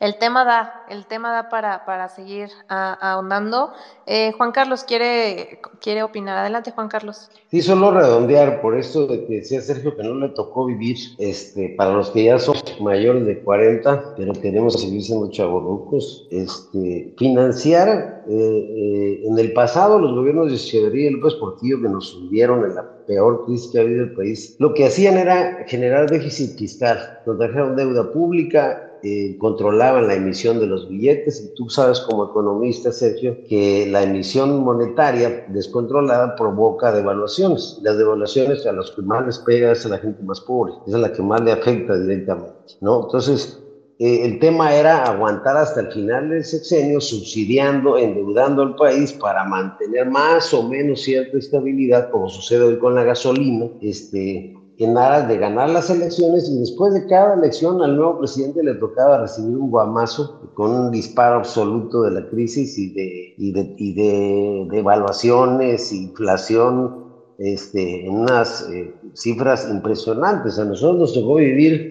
el 0.00 0.16
tema 0.18 0.44
da, 0.44 0.84
el 0.88 1.06
tema 1.06 1.32
da 1.32 1.48
para, 1.48 1.84
para 1.84 2.08
seguir 2.08 2.50
ahondando. 2.68 3.72
Eh, 4.06 4.32
Juan 4.36 4.52
Carlos 4.52 4.84
quiere, 4.84 5.60
quiere 5.80 6.04
opinar. 6.04 6.38
Adelante, 6.38 6.70
Juan 6.70 6.88
Carlos. 6.88 7.30
Sí, 7.50 7.62
solo 7.62 7.90
redondear 7.90 8.60
por 8.60 8.76
esto 8.76 9.06
de 9.06 9.26
que 9.26 9.36
decía 9.36 9.60
Sergio 9.60 9.96
que 9.96 10.04
no 10.04 10.14
le 10.14 10.28
tocó 10.30 10.66
vivir, 10.66 10.96
este, 11.18 11.70
para 11.70 11.92
los 11.94 12.10
que 12.10 12.24
ya 12.24 12.38
son 12.38 12.56
mayores 12.80 13.26
de 13.26 13.40
40, 13.40 14.14
pero 14.16 14.32
queremos 14.34 14.80
seguir 14.80 15.02
siendo 15.02 15.30
chavorrucos, 15.30 16.28
este, 16.30 17.14
financiar, 17.18 18.24
eh, 18.28 18.32
eh, 18.32 19.22
en 19.24 19.38
el 19.38 19.52
pasado 19.52 19.98
los 19.98 20.14
gobiernos 20.14 20.48
de 20.48 20.56
Echeverría 20.56 21.10
y 21.10 21.14
López 21.14 21.34
Portillo 21.34 21.80
que 21.80 21.88
nos 21.88 22.14
hundieron 22.14 22.64
en 22.64 22.74
la 22.76 22.98
peor 23.06 23.46
crisis 23.46 23.72
que 23.72 23.78
ha 23.78 23.82
habido 23.82 24.04
el 24.04 24.14
país, 24.14 24.54
lo 24.58 24.74
que 24.74 24.86
hacían 24.86 25.16
era 25.16 25.64
generar 25.66 26.08
déficit 26.10 26.56
fiscal, 26.58 27.20
nos 27.26 27.38
deuda 27.76 28.12
pública 28.12 28.87
eh, 29.02 29.36
controlaban 29.38 30.08
la 30.08 30.14
emisión 30.14 30.58
de 30.58 30.66
los 30.66 30.88
billetes 30.88 31.40
y 31.40 31.54
tú 31.54 31.68
sabes 31.68 32.00
como 32.00 32.26
economista, 32.26 32.92
Sergio, 32.92 33.36
que 33.48 33.86
la 33.90 34.02
emisión 34.02 34.64
monetaria 34.64 35.46
descontrolada 35.48 36.34
provoca 36.36 36.92
devaluaciones. 36.92 37.78
Las 37.82 37.98
devaluaciones 37.98 38.66
a 38.66 38.72
los 38.72 38.90
que 38.92 39.02
más 39.02 39.26
les 39.26 39.38
pega 39.38 39.72
es 39.72 39.86
a 39.86 39.90
la 39.90 39.98
gente 39.98 40.22
más 40.22 40.40
pobre, 40.40 40.72
es 40.86 40.94
a 40.94 40.98
la 40.98 41.12
que 41.12 41.22
más 41.22 41.40
le 41.42 41.52
afecta 41.52 41.98
directamente, 41.98 42.74
¿no? 42.80 43.04
Entonces, 43.04 43.58
eh, 44.00 44.24
el 44.24 44.38
tema 44.38 44.74
era 44.74 45.04
aguantar 45.04 45.56
hasta 45.56 45.80
el 45.80 45.92
final 45.92 46.30
del 46.30 46.44
sexenio, 46.44 47.00
subsidiando, 47.00 47.98
endeudando 47.98 48.62
al 48.62 48.76
país 48.76 49.12
para 49.12 49.44
mantener 49.44 50.08
más 50.08 50.54
o 50.54 50.68
menos 50.68 51.02
cierta 51.02 51.36
estabilidad, 51.36 52.10
como 52.10 52.28
sucede 52.28 52.62
hoy 52.62 52.78
con 52.78 52.94
la 52.94 53.02
gasolina, 53.02 53.66
este, 53.80 54.54
en 54.78 54.96
aras 54.96 55.26
de 55.26 55.38
ganar 55.38 55.70
las 55.70 55.90
elecciones 55.90 56.48
y 56.48 56.60
después 56.60 56.94
de 56.94 57.06
cada 57.06 57.34
elección 57.34 57.82
al 57.82 57.96
nuevo 57.96 58.18
presidente 58.18 58.62
le 58.62 58.74
tocaba 58.74 59.18
recibir 59.18 59.56
un 59.56 59.70
guamazo 59.70 60.40
con 60.54 60.70
un 60.70 60.90
disparo 60.92 61.36
absoluto 61.36 62.02
de 62.02 62.12
la 62.12 62.28
crisis 62.28 62.78
y 62.78 62.94
de, 62.94 63.34
y 63.36 63.52
de, 63.52 63.74
y 63.76 63.94
de, 63.94 64.68
devaluaciones, 64.70 65.92
inflación, 65.92 67.06
este, 67.38 68.06
en 68.06 68.20
unas 68.20 68.68
eh, 68.70 68.94
cifras 69.14 69.68
impresionantes. 69.68 70.60
A 70.60 70.64
nosotros 70.64 70.98
nos 70.98 71.14
tocó 71.14 71.36
vivir 71.36 71.90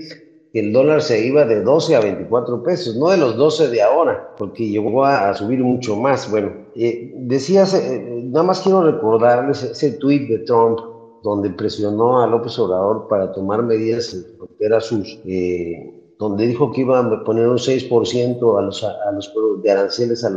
que 0.53 0.61
el 0.61 0.71
dólar 0.71 1.01
se 1.01 1.25
iba 1.25 1.43
de 1.43 1.61
12 1.61 1.93
a 1.93 1.99
24 1.99 2.63
pesos, 2.63 2.95
no 2.95 3.09
de 3.09 3.17
los 3.17 3.35
12 3.35 3.67
de 3.67 3.81
ahora, 3.81 4.33
porque 4.37 4.65
llegó 4.65 5.03
a, 5.03 5.33
subir 5.33 5.59
mucho 5.59 5.97
más. 5.97 6.31
Bueno, 6.31 6.53
eh, 6.73 7.13
decías, 7.17 7.73
eh, 7.73 8.21
nada 8.23 8.43
más 8.43 8.61
quiero 8.61 8.81
recordarles 8.81 9.61
ese 9.63 9.91
tuit 9.91 10.29
de 10.29 10.39
Trump 10.39 10.96
donde 11.23 11.49
presionó 11.49 12.21
a 12.21 12.27
López 12.27 12.57
Obrador 12.59 13.07
para 13.07 13.31
tomar 13.31 13.63
medidas 13.63 14.13
en 14.13 14.25
frontera 14.37 14.79
sur, 14.79 15.03
eh, 15.25 16.13
donde 16.19 16.47
dijo 16.47 16.71
que 16.71 16.81
iba 16.81 16.99
a 16.99 17.23
poner 17.23 17.47
un 17.47 17.57
6% 17.57 18.57
a 18.57 18.61
los, 18.61 18.83
a 18.83 19.11
los 19.11 19.33
de 19.61 19.71
aranceles 19.71 20.23
a 20.23 20.31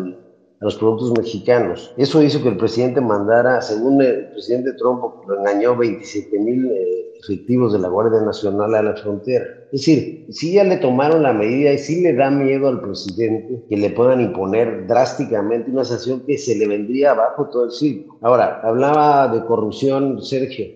los 0.61 0.77
productos 0.77 1.13
mexicanos. 1.13 1.93
Eso 1.97 2.23
hizo 2.23 2.43
que 2.43 2.49
el 2.49 2.57
presidente 2.57 3.01
mandara, 3.01 3.63
según 3.63 4.03
el 4.03 4.31
presidente 4.31 4.73
Trump, 4.75 5.03
lo 5.27 5.39
engañó 5.39 5.77
27 5.77 6.39
mil 6.39 6.71
eh, 6.71 7.10
efectivos 7.23 7.73
de 7.73 7.79
la 7.79 7.89
Guardia 7.89 8.21
Nacional 8.21 8.75
a 8.75 8.83
la 8.83 8.97
frontera. 8.97 9.45
Es 9.73 9.81
decir, 9.81 10.27
si 10.31 10.55
ya 10.55 10.65
le 10.65 10.79
tomaron 10.79 11.23
la 11.23 11.33
medida 11.33 11.73
y 11.73 11.79
si 11.79 12.01
le 12.01 12.15
da 12.15 12.31
miedo 12.31 12.69
al 12.69 12.81
presidente 12.81 13.63
que 13.69 13.77
le 13.77 13.91
puedan 13.91 14.21
imponer 14.21 14.87
drásticamente 14.87 15.71
una 15.71 15.85
sanción 15.85 16.21
que 16.27 16.39
se 16.39 16.57
le 16.57 16.67
vendría 16.67 17.13
abajo 17.13 17.49
todo 17.51 17.67
el 17.67 17.71
circo. 17.73 18.19
Ahora, 18.23 18.61
hablaba 18.63 19.29
de 19.29 19.45
corrupción, 19.45 20.23
Sergio. 20.23 20.67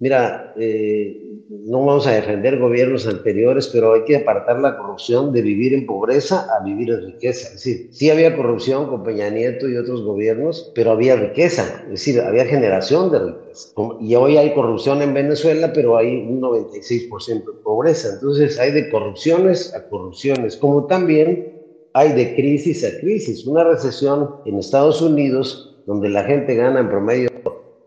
Mira, 0.00 0.52
eh, 0.56 1.21
no 1.64 1.84
vamos 1.84 2.06
a 2.06 2.12
defender 2.12 2.58
gobiernos 2.58 3.06
anteriores, 3.06 3.68
pero 3.68 3.92
hay 3.92 4.04
que 4.04 4.16
apartar 4.16 4.58
la 4.60 4.78
corrupción 4.78 5.32
de 5.32 5.42
vivir 5.42 5.74
en 5.74 5.84
pobreza 5.84 6.48
a 6.56 6.64
vivir 6.64 6.90
en 6.90 7.04
riqueza. 7.04 7.48
Es 7.48 7.54
decir, 7.54 7.88
sí 7.90 8.08
había 8.08 8.34
corrupción 8.34 8.86
con 8.86 9.02
Peña 9.02 9.28
Nieto 9.28 9.68
y 9.68 9.76
otros 9.76 10.02
gobiernos, 10.02 10.72
pero 10.74 10.92
había 10.92 11.14
riqueza, 11.16 11.82
es 11.84 11.90
decir, 11.90 12.20
había 12.20 12.46
generación 12.46 13.10
de 13.10 13.18
riqueza. 13.18 13.68
Y 14.00 14.14
hoy 14.14 14.38
hay 14.38 14.54
corrupción 14.54 15.02
en 15.02 15.12
Venezuela, 15.12 15.72
pero 15.74 15.98
hay 15.98 16.16
un 16.26 16.40
96% 16.40 17.44
de 17.44 17.62
pobreza. 17.62 18.14
Entonces 18.14 18.58
hay 18.58 18.72
de 18.72 18.88
corrupciones 18.88 19.74
a 19.74 19.86
corrupciones, 19.88 20.56
como 20.56 20.86
también 20.86 21.52
hay 21.92 22.12
de 22.12 22.34
crisis 22.34 22.82
a 22.84 22.98
crisis. 23.00 23.46
Una 23.46 23.64
recesión 23.64 24.36
en 24.46 24.58
Estados 24.58 25.02
Unidos, 25.02 25.76
donde 25.86 26.08
la 26.08 26.24
gente 26.24 26.54
gana 26.54 26.80
en 26.80 26.88
promedio 26.88 27.31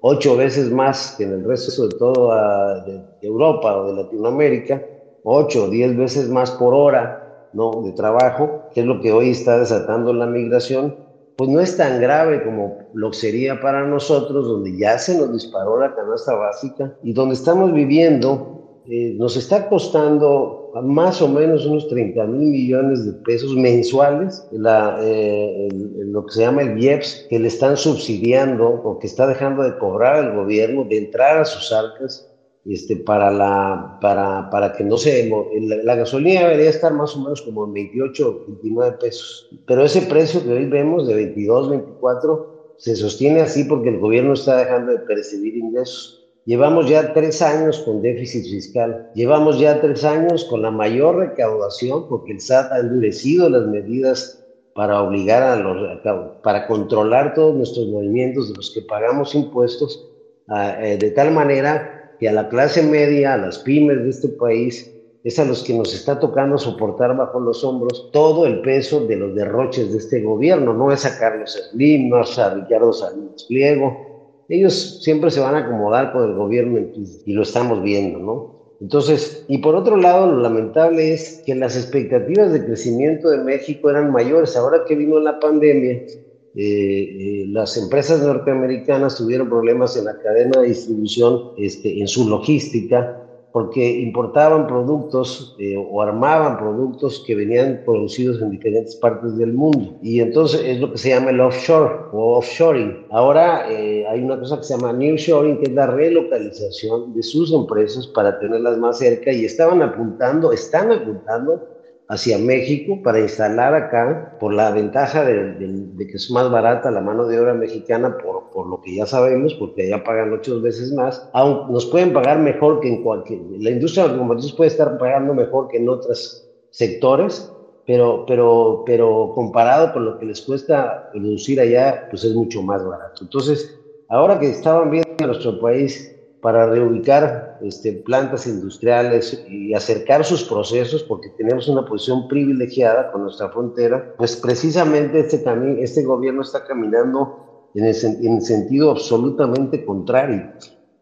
ocho 0.08 0.38
veces 0.38 0.72
más 0.72 1.16
que 1.18 1.24
en 1.24 1.32
el 1.32 1.44
resto 1.44 1.88
de 1.88 1.98
toda 1.98 2.84
de 2.86 3.02
Europa 3.22 3.76
o 3.76 3.88
de 3.88 4.04
Latinoamérica, 4.04 4.84
ocho 5.24 5.64
o 5.64 5.68
diez 5.68 5.98
veces 5.98 6.30
más 6.30 6.52
por 6.52 6.76
hora 6.76 7.50
¿no? 7.54 7.82
de 7.84 7.92
trabajo, 7.94 8.66
que 8.72 8.82
es 8.82 8.86
lo 8.86 9.02
que 9.02 9.12
hoy 9.12 9.32
está 9.32 9.58
desatando 9.58 10.14
la 10.14 10.28
migración, 10.28 10.96
pues 11.36 11.50
no 11.50 11.60
es 11.60 11.76
tan 11.76 12.00
grave 12.00 12.44
como 12.44 12.78
lo 12.94 13.14
sería 13.14 13.60
para 13.60 13.84
nosotros, 13.88 14.46
donde 14.48 14.78
ya 14.78 15.00
se 15.00 15.18
nos 15.18 15.34
disparó 15.34 15.80
la 15.80 15.96
canasta 15.96 16.36
básica 16.36 16.94
y 17.02 17.12
donde 17.12 17.34
estamos 17.34 17.74
viviendo, 17.74 18.82
eh, 18.86 19.16
nos 19.18 19.36
está 19.36 19.68
costando 19.68 20.65
más 20.82 21.22
o 21.22 21.28
menos 21.28 21.66
unos 21.66 21.88
30 21.88 22.26
mil 22.28 22.50
millones 22.50 23.06
de 23.06 23.14
pesos 23.24 23.56
mensuales, 23.56 24.46
la, 24.52 24.98
eh, 25.02 25.70
lo 25.72 26.26
que 26.26 26.34
se 26.34 26.42
llama 26.42 26.64
el 26.64 26.78
IEPS, 26.78 27.28
que 27.30 27.40
le 27.40 27.48
están 27.48 27.78
subsidiando 27.78 28.68
o 28.68 29.00
que 29.00 29.08
está 29.08 29.26
dejando 29.28 29.64
de 29.64 29.78
cobrar 29.78 30.24
el 30.24 30.36
gobierno, 30.36 30.84
de 30.84 30.98
entrar 30.98 31.40
a 31.40 31.46
sus 31.46 31.72
arcas 31.72 32.30
este, 32.66 32.98
para, 32.98 33.32
la, 33.32 33.98
para, 34.02 34.50
para 34.50 34.74
que 34.74 34.84
no 34.84 34.98
se... 34.98 35.30
La, 35.62 35.78
la, 35.78 35.96
gasolina 35.96 36.42
debería 36.42 36.72
estar 36.72 36.94
más 36.94 37.16
o 37.16 37.22
menos 37.22 37.42
como 37.42 37.66
en 37.66 37.74
28 37.74 38.46
29 38.48 38.98
pesos, 39.00 39.50
pero 39.66 39.86
ese 39.86 40.02
precio 40.02 40.44
que 40.44 40.52
hoy 40.52 40.66
vemos 40.66 41.08
de 41.08 41.16
22, 41.16 41.70
24 41.70 42.74
se 42.78 42.96
sostiene 42.96 43.42
así 43.42 43.64
porque 43.64 43.90
el 43.90 44.00
gobierno 44.00 44.34
está 44.34 44.58
dejando 44.58 44.92
de 44.92 45.00
percibir 45.00 45.56
ingresos. 45.56 46.25
Llevamos 46.46 46.88
ya 46.88 47.12
tres 47.12 47.42
años 47.42 47.80
con 47.80 48.04
déficit 48.04 48.44
fiscal, 48.44 49.10
llevamos 49.16 49.60
ya 49.60 49.82
tres 49.82 50.04
años 50.04 50.46
con 50.46 50.62
la 50.62 50.70
mayor 50.70 51.16
recaudación 51.16 52.08
porque 52.08 52.34
el 52.34 52.40
SAT 52.40 52.72
ha 52.72 52.80
endurecido 52.82 53.50
las 53.50 53.66
medidas 53.66 54.46
para 54.76 55.02
obligar 55.02 55.42
a 55.42 55.56
los, 55.56 56.00
para 56.44 56.68
controlar 56.68 57.34
todos 57.34 57.56
nuestros 57.56 57.88
movimientos 57.88 58.50
de 58.50 58.58
los 58.58 58.70
que 58.70 58.84
pagamos 58.84 59.34
impuestos, 59.34 60.08
eh, 60.56 60.98
de 61.00 61.12
tal 61.12 61.32
manera 61.32 62.16
que 62.20 62.30
a 62.30 62.34
la 62.34 62.48
clase 62.48 62.84
media, 62.84 63.34
a 63.34 63.38
las 63.38 63.58
pymes 63.60 64.04
de 64.04 64.10
este 64.10 64.30
país, 64.30 64.92
es 65.24 65.40
a 65.40 65.46
los 65.46 65.64
que 65.64 65.74
nos 65.74 65.96
está 65.96 66.20
tocando 66.20 66.60
soportar 66.60 67.18
bajo 67.18 67.40
los 67.40 67.64
hombros 67.64 68.12
todo 68.12 68.46
el 68.46 68.62
peso 68.62 69.04
de 69.08 69.16
los 69.16 69.34
derroches 69.34 69.92
de 69.92 69.98
este 69.98 70.22
gobierno. 70.22 70.74
No 70.74 70.92
es 70.92 71.08
a 71.08 71.18
Carlos 71.18 71.58
Slim, 71.72 72.10
no 72.10 72.22
es 72.22 72.38
a 72.38 72.54
Ricardo 72.54 72.94
Salinas 72.94 73.46
Pliego, 73.46 74.15
ellos 74.50 75.04
siempre 75.04 75.32
se 75.32 75.40
van 75.40 75.56
a 75.56 75.60
acomodar 75.60 76.12
con 76.12 76.24
el 76.30 76.36
gobierno 76.36 76.80
y 77.26 77.34
lo 77.34 77.44
estamos 77.44 77.82
viendo, 77.82 78.20
¿no? 78.20 78.56
Entonces, 78.82 79.46
y 79.48 79.60
por 79.60 79.76
otro 79.76 79.98
lado, 79.98 80.32
lo 80.32 80.42
lamentable 80.42 81.14
es 81.14 81.42
que 81.46 81.56
las 81.56 81.78
expectativas 81.78 82.52
de 82.52 82.66
crecimiento 82.66 83.30
de 83.30 83.38
México 83.38 83.90
eran 83.90 84.12
mayores. 84.12 84.56
Ahora 84.58 84.84
que 84.86 84.96
vino 84.96 85.20
la 85.20 85.40
pandemia, 85.40 85.94
eh, 85.94 86.14
eh, 86.56 87.46
las 87.48 87.78
empresas 87.78 88.22
norteamericanas 88.22 89.16
tuvieron 89.16 89.50
problemas 89.50 89.96
en 89.98 90.06
la 90.06 90.18
cadena 90.20 90.62
de 90.62 90.68
distribución, 90.68 91.52
este, 91.58 92.00
en 92.00 92.08
su 92.08 92.30
logística, 92.30 93.25
porque 93.56 93.90
importaban 94.02 94.68
productos 94.68 95.56
eh, 95.60 95.78
o 95.78 96.02
armaban 96.02 96.58
productos 96.58 97.24
que 97.26 97.36
venían 97.36 97.84
producidos 97.86 98.42
en 98.42 98.52
diferentes 98.52 98.98
partes 98.98 99.38
del 99.38 99.54
mundo. 99.54 99.98
Y 100.02 100.20
entonces 100.20 100.60
es 100.66 100.82
lo 100.82 100.92
que 100.92 100.98
se 100.98 101.12
llama 101.12 101.30
el 101.30 101.40
offshore 101.40 101.90
o 102.12 102.36
offshoring. 102.36 103.06
Ahora 103.12 103.72
eh, 103.72 104.06
hay 104.10 104.22
una 104.22 104.38
cosa 104.38 104.58
que 104.58 104.64
se 104.64 104.76
llama 104.76 104.92
nearshoring, 104.92 105.60
que 105.60 105.68
es 105.68 105.72
la 105.72 105.88
relocalización 105.88 107.14
de 107.14 107.24
sus 107.24 107.54
empresas 107.54 108.08
para 108.08 108.38
tenerlas 108.40 108.78
más 108.78 108.98
cerca 108.98 109.32
y 109.32 109.46
estaban 109.46 109.82
apuntando, 109.82 110.52
están 110.52 110.92
apuntando 110.92 111.75
hacia 112.08 112.38
México 112.38 113.00
para 113.04 113.20
instalar 113.20 113.74
acá 113.74 114.38
por 114.40 114.54
la 114.54 114.72
ventaja 114.72 115.26
de, 115.26 115.58
que 115.98 116.18
es 116.18 116.30
más 116.30 116.50
barata 116.52 116.92
la 116.92 117.02
mano 117.02 117.26
de 117.26 117.40
obra 117.40 117.54
mexicana 117.54 118.18
por, 118.18 118.52
por, 118.52 118.68
lo 118.68 118.82
que 118.82 118.96
ya 118.96 119.06
sabemos, 119.06 119.54
porque 119.56 119.84
allá 119.84 120.04
pagan 120.04 120.32
ocho 120.34 120.62
veces 120.62 120.94
más, 120.94 121.28
aún 121.34 121.72
nos 121.72 121.86
pueden 121.88 122.14
pagar 122.14 122.40
mejor 122.40 122.80
que 122.80 122.90
en 122.90 123.04
cualquier, 123.04 123.42
la 123.60 123.72
industria 123.72 124.06
automotriz 124.06 124.52
puede 124.54 124.70
estar 124.70 124.98
pagando 124.98 125.34
mejor 125.34 125.68
que 125.68 125.78
en 125.78 125.90
otros 125.90 126.48
sectores, 126.70 127.52
pero, 127.88 128.26
pero, 128.28 128.84
pero 128.86 129.32
comparado 129.34 129.94
con 129.94 130.06
lo 130.06 130.18
que 130.20 130.26
les 130.26 130.42
cuesta 130.42 131.10
producir 131.12 131.60
allá, 131.60 132.08
pues 132.10 132.24
es 132.24 132.34
mucho 132.34 132.62
más 132.62 132.86
barato. 132.86 133.24
Entonces, 133.24 133.80
ahora 134.10 134.40
que 134.40 134.50
estaban 134.50 134.92
viendo 134.92 135.28
nuestro 135.28 135.60
país 135.60 136.15
para 136.46 136.68
reubicar 136.68 137.58
este, 137.64 137.92
plantas 137.92 138.46
industriales 138.46 139.44
y 139.50 139.74
acercar 139.74 140.24
sus 140.24 140.44
procesos, 140.44 141.02
porque 141.02 141.30
tenemos 141.30 141.68
una 141.68 141.84
posición 141.84 142.28
privilegiada 142.28 143.12
con 143.12 143.24
nuestra 143.24 143.50
frontera, 143.50 144.14
pues 144.16 144.36
precisamente 144.36 145.22
este, 145.22 145.44
este 145.82 146.04
gobierno 146.04 146.44
está 146.44 146.64
caminando 146.64 147.72
en 147.74 147.86
el, 147.86 147.96
en 148.22 148.42
sentido 148.44 148.92
absolutamente 148.92 149.84
contrario. 149.84 150.52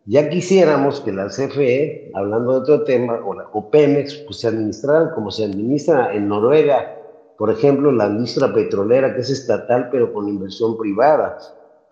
Ya 0.06 0.30
quisiéramos 0.30 1.02
que 1.02 1.12
la 1.12 1.28
CFE, 1.28 2.12
hablando 2.14 2.54
de 2.54 2.60
otro 2.60 2.84
tema, 2.86 3.20
o 3.26 3.34
la 3.34 3.50
OPEMEX, 3.52 4.24
pues 4.26 4.40
se 4.40 4.48
administraran 4.48 5.10
como 5.14 5.30
se 5.30 5.44
administra 5.44 6.16
en 6.16 6.30
Noruega, 6.30 6.96
por 7.38 7.52
ejemplo, 7.52 7.92
la 7.92 8.08
industria 8.08 8.54
petrolera, 8.54 9.14
que 9.14 9.20
es 9.20 9.30
estatal, 9.30 9.90
pero 9.92 10.14
con 10.14 10.30
inversión 10.30 10.78
privada 10.78 11.38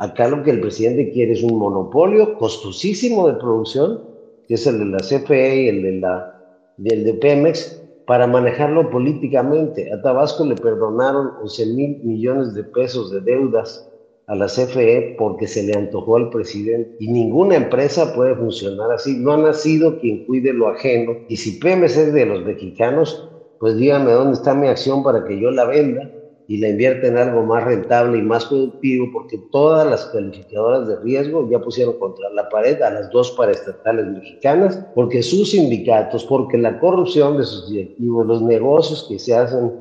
Acá 0.01 0.27
lo 0.27 0.41
que 0.41 0.49
el 0.49 0.61
presidente 0.61 1.11
quiere 1.11 1.33
es 1.33 1.43
un 1.43 1.59
monopolio 1.59 2.35
costosísimo 2.39 3.27
de 3.27 3.35
producción, 3.35 4.01
que 4.47 4.55
es 4.55 4.65
el 4.65 4.79
de 4.79 4.85
la 4.85 4.97
CFE 4.97 5.61
y 5.61 5.67
el 5.67 5.83
de, 5.83 5.91
la, 5.99 6.43
del 6.77 7.03
de 7.03 7.13
Pemex, 7.13 7.83
para 8.07 8.25
manejarlo 8.25 8.89
políticamente. 8.89 9.93
A 9.93 10.01
Tabasco 10.01 10.43
le 10.43 10.55
perdonaron 10.55 11.33
11 11.43 11.65
mil 11.67 11.99
millones 12.03 12.55
de 12.55 12.63
pesos 12.63 13.11
de 13.11 13.21
deudas 13.21 13.87
a 14.25 14.33
la 14.33 14.47
CFE 14.47 15.17
porque 15.19 15.47
se 15.47 15.61
le 15.61 15.77
antojó 15.77 16.15
al 16.15 16.31
presidente. 16.31 16.95
Y 16.99 17.07
ninguna 17.11 17.57
empresa 17.57 18.15
puede 18.15 18.35
funcionar 18.35 18.91
así. 18.91 19.19
No 19.19 19.33
ha 19.33 19.37
nacido 19.37 19.99
quien 19.99 20.25
cuide 20.25 20.51
lo 20.51 20.67
ajeno. 20.69 21.15
Y 21.29 21.37
si 21.37 21.59
Pemex 21.59 21.95
es 21.95 22.11
de 22.11 22.25
los 22.25 22.43
mexicanos, 22.43 23.29
pues 23.59 23.77
dígame 23.77 24.13
dónde 24.13 24.33
está 24.33 24.55
mi 24.55 24.67
acción 24.67 25.03
para 25.03 25.25
que 25.25 25.39
yo 25.39 25.51
la 25.51 25.65
venda 25.65 26.11
y 26.51 26.57
la 26.57 26.67
invierta 26.67 27.07
en 27.07 27.17
algo 27.17 27.43
más 27.43 27.63
rentable 27.63 28.17
y 28.17 28.21
más 28.21 28.43
productivo, 28.43 29.07
porque 29.13 29.37
todas 29.53 29.89
las 29.89 30.07
calificadoras 30.07 30.85
de 30.85 30.97
riesgo 30.97 31.49
ya 31.49 31.61
pusieron 31.61 31.97
contra 31.97 32.29
la 32.31 32.49
pared 32.49 32.81
a 32.81 32.91
las 32.91 33.09
dos 33.09 33.31
paraestatales 33.31 34.05
mexicanas, 34.07 34.77
porque 34.93 35.23
sus 35.23 35.51
sindicatos, 35.51 36.25
porque 36.25 36.57
la 36.57 36.77
corrupción 36.77 37.37
de 37.37 37.45
sus 37.45 37.69
directivos, 37.69 38.27
los 38.27 38.41
negocios 38.41 39.05
que 39.07 39.17
se 39.17 39.33
hacen 39.33 39.71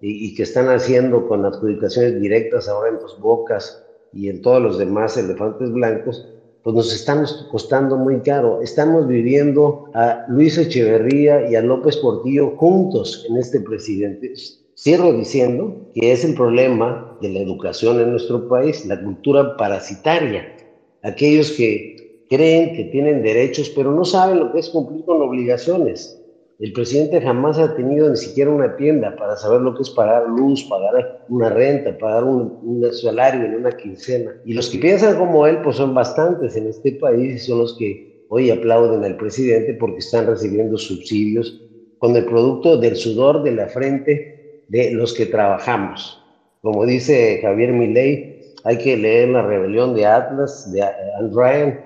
y, 0.00 0.34
que 0.34 0.42
están 0.42 0.68
haciendo 0.68 1.28
con 1.28 1.46
adjudicaciones 1.46 2.20
directas 2.20 2.68
ahora 2.68 2.88
en 2.88 2.98
Dos 2.98 3.20
Bocas 3.20 3.86
y 4.12 4.28
en 4.28 4.42
todos 4.42 4.60
los 4.60 4.78
demás 4.78 5.16
elefantes 5.16 5.70
blancos, 5.70 6.26
pues 6.64 6.74
nos 6.74 6.92
estamos 6.92 7.46
costando 7.52 7.96
muy 7.96 8.18
caro. 8.22 8.60
Estamos 8.62 9.06
viviendo 9.06 9.84
a 9.94 10.24
Luis 10.26 10.58
Echeverría 10.58 11.48
y 11.48 11.54
a 11.54 11.62
López 11.62 11.96
Portillo 11.98 12.56
juntos 12.56 13.24
en 13.30 13.36
este 13.36 13.60
presidente. 13.60 14.34
Cierro 14.78 15.14
diciendo 15.14 15.90
que 15.94 16.12
es 16.12 16.22
el 16.22 16.34
problema 16.34 17.16
de 17.22 17.30
la 17.30 17.40
educación 17.40 17.98
en 17.98 18.10
nuestro 18.10 18.46
país, 18.46 18.84
la 18.84 19.02
cultura 19.02 19.56
parasitaria. 19.56 20.54
Aquellos 21.02 21.52
que 21.52 22.26
creen 22.28 22.74
que 22.74 22.84
tienen 22.84 23.22
derechos, 23.22 23.70
pero 23.70 23.92
no 23.92 24.04
saben 24.04 24.38
lo 24.38 24.52
que 24.52 24.58
es 24.58 24.68
cumplir 24.68 25.02
con 25.06 25.22
obligaciones. 25.22 26.22
El 26.58 26.74
presidente 26.74 27.22
jamás 27.22 27.58
ha 27.58 27.74
tenido 27.74 28.10
ni 28.10 28.18
siquiera 28.18 28.50
una 28.50 28.76
tienda 28.76 29.16
para 29.16 29.36
saber 29.36 29.62
lo 29.62 29.74
que 29.74 29.80
es 29.80 29.88
pagar 29.88 30.28
luz, 30.28 30.64
pagar 30.64 31.24
una 31.30 31.48
renta, 31.48 31.96
pagar 31.96 32.24
un, 32.24 32.82
salario 32.92 33.46
en 33.46 33.54
una 33.54 33.74
quincena. 33.74 34.34
Y 34.44 34.52
los 34.52 34.68
que 34.68 34.78
piensan 34.78 35.16
como 35.16 35.46
él, 35.46 35.62
pues 35.62 35.76
son 35.76 35.94
bastantes 35.94 36.54
en 36.54 36.66
este 36.66 36.92
país 36.92 37.34
y 37.34 37.38
son 37.38 37.60
los 37.60 37.78
que 37.78 38.26
hoy 38.28 38.50
aplauden 38.50 39.04
al 39.04 39.16
presidente 39.16 39.72
porque 39.72 40.00
están 40.00 40.26
recibiendo 40.26 40.76
subsidios 40.76 41.62
con 41.96 42.14
el 42.14 42.26
producto 42.26 42.76
del 42.76 42.96
sudor 42.96 43.42
de 43.42 43.52
la 43.52 43.68
frente 43.68 44.35
de 44.68 44.92
los 44.92 45.14
que 45.14 45.26
trabajamos. 45.26 46.22
Como 46.62 46.84
dice 46.84 47.38
Javier 47.42 47.72
Milei, 47.72 48.54
hay 48.64 48.78
que 48.78 48.96
leer 48.96 49.28
La 49.28 49.42
rebelión 49.42 49.94
de 49.94 50.06
Atlas, 50.06 50.72
de 50.72 50.82
Anne 50.82 51.80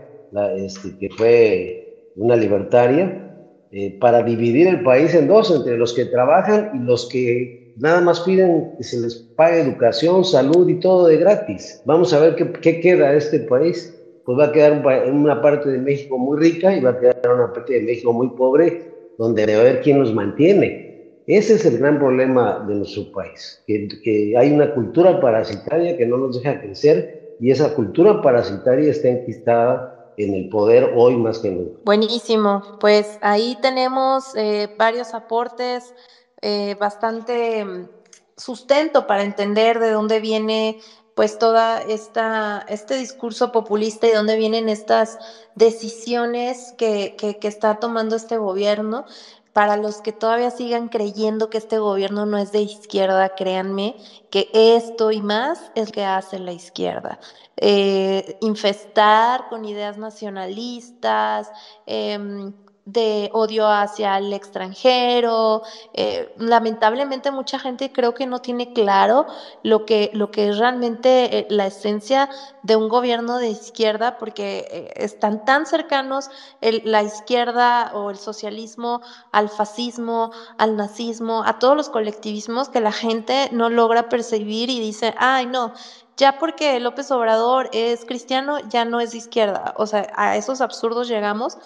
este, 0.57 0.97
que 0.99 1.11
fue 1.11 2.11
una 2.17 2.37
libertaria, 2.37 3.27
eh, 3.73 3.97
para 4.01 4.23
dividir 4.23 4.67
el 4.67 4.83
país 4.83 5.15
en 5.15 5.29
dos, 5.29 5.55
entre 5.55 5.77
los 5.77 5.93
que 5.93 6.07
trabajan 6.07 6.71
y 6.75 6.79
los 6.79 7.09
que 7.09 7.75
nada 7.77 8.01
más 8.01 8.21
piden 8.21 8.73
que 8.77 8.85
se 8.85 9.01
les 9.01 9.15
pague 9.15 9.61
educación, 9.61 10.25
salud 10.25 10.69
y 10.69 10.81
todo 10.81 11.07
de 11.07 11.19
gratis. 11.19 11.81
Vamos 11.85 12.13
a 12.13 12.21
ver 12.21 12.35
qué, 12.35 12.81
queda 12.81 13.13
de 13.13 13.19
este 13.19 13.41
país. 13.41 13.97
Pues 14.25 14.39
va 14.39 14.47
a 14.47 14.53
quedar 14.53 14.83
una 15.13 15.41
parte 15.41 15.71
de 15.71 15.79
México 15.79 16.19
muy 16.19 16.39
rica 16.39 16.77
y 16.77 16.81
va 16.81 16.91
a 16.91 16.99
quedar 16.99 17.21
una 17.35 17.53
parte 17.53 17.75
de 17.75 17.83
México 17.83 18.13
muy 18.13 18.29
pobre, 18.31 18.91
donde 19.19 19.47
debe 19.47 19.61
haber 19.61 19.81
quien 19.83 20.01
los 20.01 20.15
mantiene. 20.15 20.90
Ese 21.27 21.55
es 21.55 21.65
el 21.65 21.79
gran 21.79 21.99
problema 21.99 22.65
de 22.67 22.75
nuestro 22.75 23.11
país, 23.13 23.63
que, 23.67 24.35
hay 24.37 24.53
una 24.53 24.75
cultura 24.75 25.21
parasitaria 25.21 25.97
que 25.97 26.07
no 26.07 26.17
nos 26.17 26.43
deja 26.43 26.61
crecer 26.61 27.37
y 27.41 27.51
esa 27.51 27.75
cultura 27.75 28.23
parasitaria 28.23 28.91
está 28.91 29.09
enquistada 29.09 30.13
en 30.17 30.35
el 30.35 30.49
poder 30.49 30.93
hoy 30.97 31.17
más 31.17 31.39
que 31.39 31.51
nunca. 31.51 31.79
Buenísimo, 31.85 32.79
pues 32.81 33.19
ahí 33.21 33.57
tenemos 33.63 34.35
eh, 34.35 34.75
varios 34.79 35.15
aportes, 35.15 35.95
eh, 36.43 36.75
bastante 36.79 37.65
mm, 37.65 37.89
sustento 38.37 39.07
para 39.07 39.23
entender 39.23 39.79
de 39.79 39.91
dónde 39.91 40.21
viene 40.21 40.79
pues 41.15 41.39
toda 41.39 41.83
esta 41.83 42.65
este 42.69 42.97
discurso 42.97 43.53
populista 43.53 44.07
y 44.07 44.13
dónde 44.13 44.37
vienen 44.37 44.71
estas 44.71 45.19
decisiones 45.55 46.73
que, 46.79 47.15
que 47.19 47.49
está 47.49 47.79
tomando 47.79 48.17
este 48.17 48.39
gobierno 48.39 49.05
para 49.53 49.77
los 49.77 50.01
que 50.01 50.13
todavía 50.13 50.51
sigan 50.51 50.89
creyendo 50.89 51.51
que 51.51 51.59
este 51.59 51.79
gobierno 51.79 52.27
no 52.27 52.39
es 52.39 52.53
de 52.53 52.63
izquierda, 52.63 53.35
créanme 53.35 53.97
que 54.31 54.49
esto 54.53 55.11
y 55.11 55.23
más 55.23 55.73
es 55.75 55.91
que 55.91 56.05
hace 56.05 56.39
la 56.39 56.53
izquierda. 56.53 57.19
Eh, 57.57 58.39
infestar 58.41 59.49
con 59.49 59.65
ideas 59.65 59.99
nacionalistas, 59.99 61.51
em, 61.87 62.53
de 62.85 63.31
odio 63.33 63.69
hacia 63.69 64.19
el 64.19 64.33
extranjero. 64.33 65.63
Eh, 65.95 66.33
lamentablemente 66.39 67.31
mucha 67.31 67.59
gente 67.59 67.93
creo 67.93 68.15
que 68.15 68.27
no 68.27 68.41
tiene 68.41 68.73
claro 68.73 69.27
lo 69.63 69.85
que, 69.87 70.11
lo 70.13 70.31
que 70.31 70.49
es 70.49 70.59
realmente 70.59 71.39
eh, 71.39 71.47
la 71.51 71.67
esencia 71.67 72.29
de 72.63 72.77
un 72.77 72.89
gobierno 72.89 73.39
de 73.39 73.49
izquierda, 73.49 74.19
porque 74.19 74.67
eh, 74.71 74.93
están 74.97 75.45
tan 75.45 75.67
cercanos 75.67 76.31
la 76.61 77.03
izquierda 77.03 77.93
o 77.95 78.11
el 78.11 78.17
socialismo 78.17 79.03
al 79.33 79.49
fascismo, 79.49 80.31
al 80.59 80.77
nazismo, 80.77 81.43
a 81.45 81.59
todos 81.59 81.77
los 81.77 81.89
colectivismos 81.89 82.69
que 82.69 82.81
la 82.81 82.93
gente 82.93 83.49
no 83.53 83.69
logra 83.69 84.09
percibir 84.09 84.71
y 84.71 84.81
dice, 84.81 85.15
ay 85.19 85.47
no, 85.47 85.73
ya 86.21 86.39
porque 86.39 86.79
López 86.81 87.11
Obrador 87.11 87.71
es 87.73 88.05
cristiano, 88.05 88.59
ya 88.69 88.85
no 88.85 89.01
es 89.01 89.13
de 89.13 89.19
izquierda. 89.19 89.73
O 89.79 89.87
sea, 89.87 90.13
a 90.17 90.37
esos 90.37 90.61
absurdos 90.61 91.09
llegamos 91.09 91.57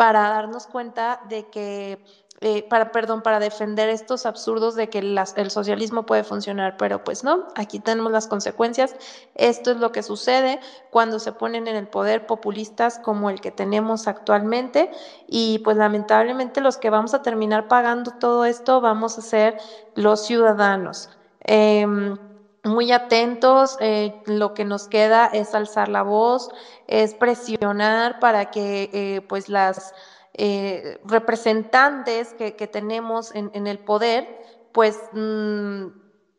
para 0.00 0.30
darnos 0.30 0.66
cuenta 0.66 1.20
de 1.28 1.50
que, 1.50 2.02
eh, 2.40 2.66
para, 2.70 2.90
perdón, 2.90 3.20
para 3.20 3.38
defender 3.38 3.90
estos 3.90 4.24
absurdos 4.24 4.74
de 4.74 4.88
que 4.88 5.00
el 5.00 5.50
socialismo 5.50 6.06
puede 6.06 6.24
funcionar, 6.24 6.78
pero 6.78 7.04
pues 7.04 7.22
no, 7.22 7.48
aquí 7.54 7.80
tenemos 7.80 8.10
las 8.10 8.26
consecuencias. 8.26 8.96
Esto 9.34 9.72
es 9.72 9.76
lo 9.76 9.92
que 9.92 10.02
sucede 10.02 10.58
cuando 10.88 11.18
se 11.18 11.32
ponen 11.32 11.68
en 11.68 11.76
el 11.76 11.86
poder 11.86 12.24
populistas 12.24 12.98
como 12.98 13.28
el 13.28 13.42
que 13.42 13.50
tenemos 13.50 14.08
actualmente 14.08 14.90
y 15.26 15.58
pues 15.58 15.76
lamentablemente 15.76 16.62
los 16.62 16.78
que 16.78 16.88
vamos 16.88 17.12
a 17.12 17.20
terminar 17.20 17.68
pagando 17.68 18.12
todo 18.12 18.46
esto 18.46 18.80
vamos 18.80 19.18
a 19.18 19.20
ser 19.20 19.58
los 19.96 20.24
ciudadanos. 20.24 21.10
Em, 21.40 22.16
muy 22.64 22.92
atentos, 22.92 23.76
eh, 23.80 24.22
lo 24.26 24.54
que 24.54 24.64
nos 24.64 24.88
queda 24.88 25.26
es 25.26 25.54
alzar 25.54 25.88
la 25.88 26.02
voz, 26.02 26.50
es 26.86 27.14
presionar 27.14 28.20
para 28.20 28.50
que 28.50 28.90
eh, 28.92 29.20
pues 29.22 29.48
las 29.48 29.94
eh, 30.34 31.00
representantes 31.04 32.34
que, 32.34 32.52
tenemos 32.66 33.34
en, 33.34 33.66
el 33.66 33.78
poder 33.78 34.42
pues 34.72 34.98
mm, 35.12 35.86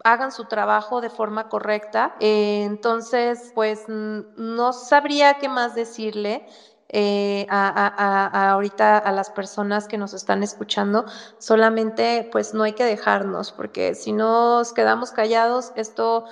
hagan 0.03 0.31
su 0.31 0.45
trabajo 0.45 1.01
de 1.01 1.09
forma 1.09 1.49
correcta. 1.49 2.15
entonces 2.19 3.51
pues 3.55 3.85
no 3.87 4.73
sabría 4.73 5.35
qué 5.35 5.49
más 5.49 5.75
decirle. 5.75 6.45
Eh, 6.93 7.45
a, 7.49 8.51
ahorita 8.51 8.97
a 8.97 9.13
las 9.13 9.29
personas 9.29 9.87
que 9.87 9.97
nos 9.97 10.13
están 10.13 10.43
escuchando, 10.43 11.05
solamente 11.37 12.27
pues 12.33 12.53
no 12.53 12.63
hay 12.63 12.73
que 12.73 12.83
dejarnos, 12.83 13.53
porque 13.53 13.95
si 13.95 14.11
nos 14.11 14.73
quedamos 14.73 15.11
callados, 15.11 15.71
esto 15.77 16.25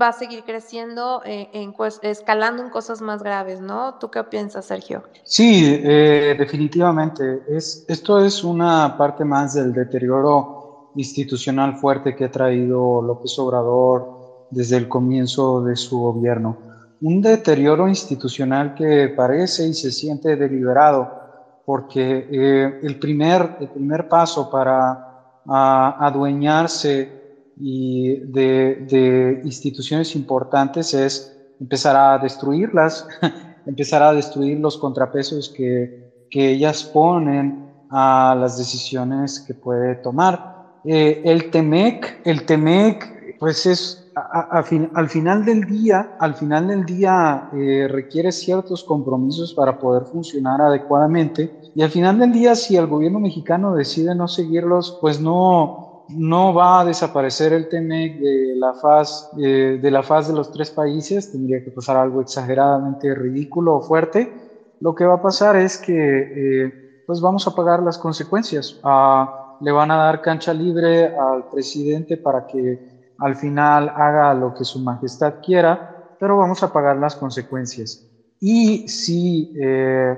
va 0.00 0.08
a 0.08 0.12
seguir 0.12 0.44
creciendo, 0.44 1.22
eh, 1.24 1.48
en, 1.54 1.74
escalando 2.02 2.62
en 2.62 2.68
cosas 2.68 3.00
más 3.00 3.22
graves, 3.22 3.62
¿no? 3.62 3.94
¿Tú 3.94 4.10
qué 4.10 4.22
piensas, 4.24 4.66
Sergio? 4.66 5.04
Sí, 5.22 5.80
eh, 5.82 6.36
definitivamente. 6.38 7.42
Es, 7.48 7.86
esto 7.88 8.22
es 8.22 8.44
una 8.44 8.98
parte 8.98 9.24
más 9.24 9.54
del 9.54 9.72
deterioro 9.72 10.90
institucional 10.96 11.76
fuerte 11.76 12.14
que 12.14 12.26
ha 12.26 12.30
traído 12.30 13.00
López 13.00 13.38
Obrador 13.38 14.48
desde 14.50 14.76
el 14.76 14.86
comienzo 14.86 15.62
de 15.62 15.76
su 15.76 15.98
gobierno 15.98 16.73
un 17.04 17.20
deterioro 17.20 17.86
institucional 17.86 18.74
que 18.74 19.10
parece 19.10 19.68
y 19.68 19.74
se 19.74 19.92
siente 19.92 20.36
deliberado, 20.36 21.12
porque 21.66 22.26
eh, 22.30 22.80
el, 22.82 22.98
primer, 22.98 23.58
el 23.60 23.68
primer 23.68 24.08
paso 24.08 24.50
para 24.50 25.10
adueñarse 25.46 27.52
y 27.60 28.20
de, 28.20 29.42
instituciones 29.44 30.16
importantes 30.16 30.94
es 30.94 31.36
empezar 31.60 31.94
a 31.94 32.16
destruirlas, 32.16 33.06
empezar 33.66 34.02
a 34.02 34.14
destruir 34.14 34.58
los 34.58 34.78
contrapesos 34.78 35.50
que, 35.50 36.26
que, 36.30 36.52
ellas 36.52 36.84
ponen 36.84 37.70
a 37.90 38.34
las 38.34 38.56
decisiones 38.56 39.40
que 39.40 39.52
puede 39.52 39.96
tomar. 39.96 40.80
Eh, 40.86 41.20
el 41.26 41.50
TEMEC, 41.50 42.22
el 42.24 42.46
TEMEC, 42.46 43.36
pues 43.38 43.66
es 43.66 44.03
al 44.14 45.08
final 45.08 45.44
del 45.44 45.64
día, 45.64 46.16
al 46.18 46.34
final 46.34 46.68
del 46.68 46.84
día 46.84 47.50
eh, 47.52 47.88
requiere 47.90 48.30
ciertos 48.30 48.84
compromisos 48.84 49.54
para 49.54 49.78
poder 49.78 50.04
funcionar 50.04 50.60
adecuadamente 50.60 51.72
y 51.74 51.82
al 51.82 51.90
final 51.90 52.18
del 52.18 52.32
día 52.32 52.54
si 52.54 52.76
el 52.76 52.86
gobierno 52.86 53.18
mexicano 53.18 53.74
decide 53.74 54.14
no 54.14 54.28
seguirlos, 54.28 54.98
pues 55.00 55.20
no, 55.20 56.04
no 56.10 56.54
va 56.54 56.80
a 56.80 56.84
desaparecer 56.84 57.52
el 57.52 57.68
TEMEC 57.68 58.20
de 58.20 58.54
la 58.56 58.74
faz 58.74 59.30
eh, 59.38 59.80
de 59.82 59.90
la 59.90 60.02
faz 60.02 60.28
de 60.28 60.34
los 60.34 60.52
tres 60.52 60.70
países, 60.70 61.32
tendría 61.32 61.64
que 61.64 61.70
pasar 61.70 61.96
algo 61.96 62.20
exageradamente 62.20 63.14
ridículo 63.14 63.76
o 63.76 63.82
fuerte. 63.82 64.32
Lo 64.80 64.94
que 64.94 65.04
va 65.04 65.14
a 65.14 65.22
pasar 65.22 65.56
es 65.56 65.78
que 65.78 65.94
eh, 66.66 67.02
pues 67.06 67.20
vamos 67.20 67.46
a 67.48 67.54
pagar 67.54 67.82
las 67.82 67.98
consecuencias. 67.98 68.78
Ah, 68.84 69.56
le 69.60 69.72
van 69.72 69.90
a 69.90 69.96
dar 69.96 70.20
cancha 70.20 70.52
libre 70.52 71.16
al 71.16 71.48
presidente 71.50 72.16
para 72.16 72.46
que 72.46 72.93
al 73.24 73.36
final 73.36 73.88
haga 73.88 74.34
lo 74.34 74.52
que 74.52 74.64
su 74.64 74.78
majestad 74.80 75.36
quiera, 75.42 76.16
pero 76.20 76.36
vamos 76.36 76.62
a 76.62 76.70
pagar 76.70 76.98
las 76.98 77.16
consecuencias. 77.16 78.06
Y 78.38 78.86
si, 78.86 79.50
eh, 79.58 80.14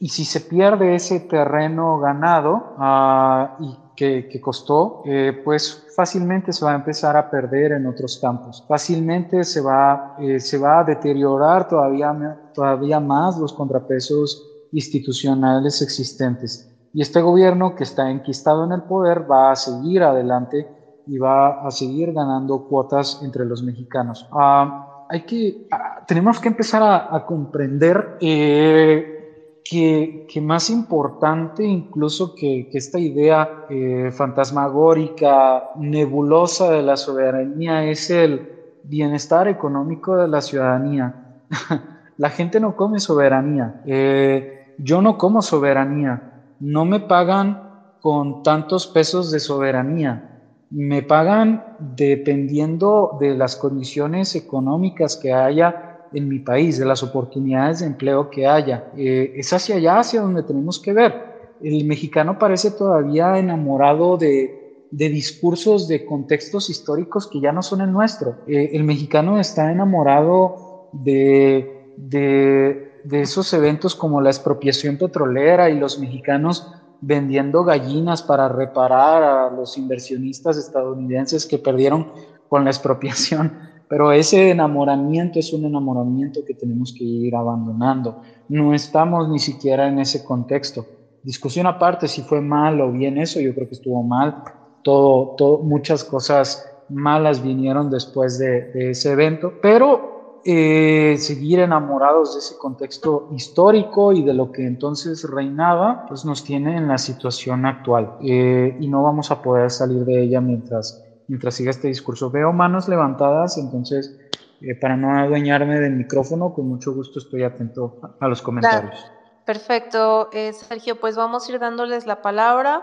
y 0.00 0.08
si 0.08 0.24
se 0.24 0.40
pierde 0.40 0.96
ese 0.96 1.20
terreno 1.20 2.00
ganado 2.00 2.74
ah, 2.76 3.56
y 3.60 3.78
que, 3.94 4.40
costó, 4.40 5.02
eh, 5.04 5.42
pues 5.44 5.86
fácilmente 5.94 6.52
se 6.52 6.64
va 6.64 6.72
a 6.72 6.74
empezar 6.74 7.16
a 7.16 7.30
perder 7.30 7.70
en 7.70 7.86
otros 7.86 8.18
campos. 8.18 8.64
Fácilmente 8.66 9.44
se 9.44 9.60
va, 9.60 10.16
eh, 10.18 10.40
se 10.40 10.58
va 10.58 10.80
a 10.80 10.84
deteriorar 10.84 11.68
todavía, 11.68 12.50
todavía 12.52 12.98
más 12.98 13.38
los 13.38 13.52
contrapesos 13.52 14.44
institucionales 14.72 15.82
existentes. 15.82 16.68
Y 16.92 17.00
este 17.00 17.20
gobierno 17.20 17.76
que 17.76 17.84
está 17.84 18.10
enquistado 18.10 18.64
en 18.64 18.72
el 18.72 18.82
poder 18.82 19.30
va 19.30 19.52
a 19.52 19.56
seguir 19.56 20.02
adelante 20.02 20.79
y 21.10 21.18
va 21.18 21.66
a 21.66 21.70
seguir 21.72 22.12
ganando 22.12 22.68
cuotas 22.68 23.20
entre 23.24 23.44
los 23.44 23.64
mexicanos. 23.64 24.28
Ah, 24.30 25.06
hay 25.08 25.22
que, 25.22 25.66
ah, 25.72 26.04
tenemos 26.06 26.38
que 26.38 26.46
empezar 26.46 26.82
a, 26.84 27.26
comprender 27.26 28.16
eh, 28.20 29.58
que, 29.64 30.40
más 30.40 30.70
importante 30.70 31.64
incluso 31.64 32.32
que, 32.36 32.70
esta 32.72 33.00
idea 33.00 33.66
eh, 33.68 34.12
fantasmagórica, 34.12 35.70
nebulosa 35.78 36.70
de 36.70 36.82
la 36.82 36.96
soberanía 36.96 37.84
es 37.86 38.08
el 38.10 38.48
bienestar 38.84 39.48
económico 39.48 40.16
de 40.16 40.28
la 40.28 40.40
ciudadanía. 40.40 41.42
la 42.18 42.30
gente 42.30 42.60
no 42.60 42.76
come 42.76 43.00
soberanía. 43.00 43.82
Eh, 43.84 44.74
yo 44.78 45.02
no 45.02 45.18
como 45.18 45.42
soberanía. 45.42 46.44
No 46.60 46.84
me 46.84 47.00
pagan 47.00 47.68
con 48.00 48.44
tantos 48.44 48.86
pesos 48.86 49.32
de 49.32 49.40
soberanía. 49.40 50.29
Me 50.70 51.02
pagan 51.02 51.64
dependiendo 51.78 53.16
de 53.20 53.34
las 53.34 53.56
condiciones 53.56 54.36
económicas 54.36 55.16
que 55.16 55.32
haya 55.32 55.90
en 56.12 56.28
mi 56.28 56.38
país, 56.40 56.78
de 56.78 56.84
las 56.84 57.02
oportunidades 57.02 57.80
de 57.80 57.86
empleo 57.86 58.30
que 58.30 58.46
haya. 58.46 58.90
Eh, 58.96 59.32
es 59.36 59.52
hacia 59.52 59.76
allá, 59.76 59.98
hacia 60.00 60.20
donde 60.20 60.42
tenemos 60.42 60.78
que 60.78 60.92
ver. 60.92 61.30
El 61.60 61.84
mexicano 61.84 62.38
parece 62.38 62.70
todavía 62.70 63.38
enamorado 63.38 64.16
de, 64.16 64.86
de 64.90 65.08
discursos, 65.08 65.88
de 65.88 66.04
contextos 66.04 66.70
históricos 66.70 67.26
que 67.26 67.40
ya 67.40 67.52
no 67.52 67.62
son 67.62 67.80
el 67.80 67.92
nuestro. 67.92 68.36
Eh, 68.46 68.70
el 68.72 68.84
mexicano 68.84 69.38
está 69.38 69.70
enamorado 69.70 70.88
de, 70.92 71.92
de, 71.96 73.00
de 73.04 73.20
esos 73.20 73.52
eventos 73.52 73.94
como 73.94 74.20
la 74.20 74.30
expropiación 74.30 74.96
petrolera 74.96 75.70
y 75.70 75.78
los 75.78 75.98
mexicanos 75.98 76.72
vendiendo 77.00 77.64
gallinas 77.64 78.22
para 78.22 78.48
reparar 78.48 79.22
a 79.22 79.50
los 79.50 79.78
inversionistas 79.78 80.56
estadounidenses 80.56 81.46
que 81.46 81.58
perdieron 81.58 82.12
con 82.48 82.64
la 82.64 82.70
expropiación 82.70 83.70
pero 83.90 84.12
ese 84.12 84.50
enamoramiento 84.50 85.40
es 85.40 85.52
un 85.52 85.64
enamoramiento 85.64 86.44
que 86.46 86.54
tenemos 86.54 86.94
que 86.96 87.02
ir 87.02 87.34
abandonando. 87.34 88.22
No 88.48 88.72
estamos 88.72 89.28
ni 89.28 89.40
siquiera 89.40 89.88
en 89.88 89.98
ese 89.98 90.24
contexto. 90.24 90.86
Discusión 91.24 91.66
aparte, 91.66 92.06
si 92.06 92.22
fue 92.22 92.40
mal 92.40 92.80
o 92.80 92.92
bien 92.92 93.18
eso, 93.18 93.40
yo 93.40 93.52
creo 93.52 93.66
que 93.66 93.74
estuvo 93.74 94.00
mal. 94.04 94.44
Todo, 94.84 95.34
todo, 95.36 95.58
muchas 95.58 96.04
cosas 96.04 96.64
malas 96.88 97.42
vinieron 97.42 97.90
después 97.90 98.38
de, 98.38 98.70
ese 98.92 99.10
evento, 99.10 99.54
pero 99.60 100.19
eh, 100.44 101.16
seguir 101.18 101.60
enamorados 101.60 102.34
de 102.34 102.40
ese 102.40 102.56
contexto 102.56 103.28
histórico 103.32 104.12
y 104.12 104.22
de 104.22 104.32
lo 104.32 104.50
que 104.52 104.66
entonces 104.66 105.28
reinaba, 105.28 106.06
pues 106.06 106.24
nos 106.24 106.44
tiene 106.44 106.76
en 106.76 106.88
la 106.88 106.98
situación 106.98 107.66
actual 107.66 108.16
eh, 108.22 108.76
y 108.80 108.88
no 108.88 109.02
vamos 109.02 109.30
a 109.30 109.42
poder 109.42 109.70
salir 109.70 110.04
de 110.04 110.22
ella 110.22 110.40
mientras 110.40 111.04
mientras 111.28 111.54
siga 111.54 111.70
este 111.70 111.86
discurso. 111.88 112.30
Veo 112.30 112.52
manos 112.52 112.88
levantadas, 112.88 113.56
entonces, 113.56 114.18
eh, 114.60 114.74
para 114.74 114.96
no 114.96 115.16
adueñarme 115.16 115.78
del 115.78 115.92
micrófono, 115.92 116.52
con 116.52 116.68
mucho 116.68 116.92
gusto 116.92 117.20
estoy 117.20 117.44
atento 117.44 118.00
a, 118.18 118.26
los 118.26 118.42
comentarios. 118.42 119.12
Perfecto, 119.44 120.28
Sergio, 120.52 120.98
pues 120.98 121.16
vamos 121.16 121.48
a 121.48 121.52
ir 121.52 121.60
dándoles 121.60 122.06
la 122.06 122.20
palabra. 122.20 122.82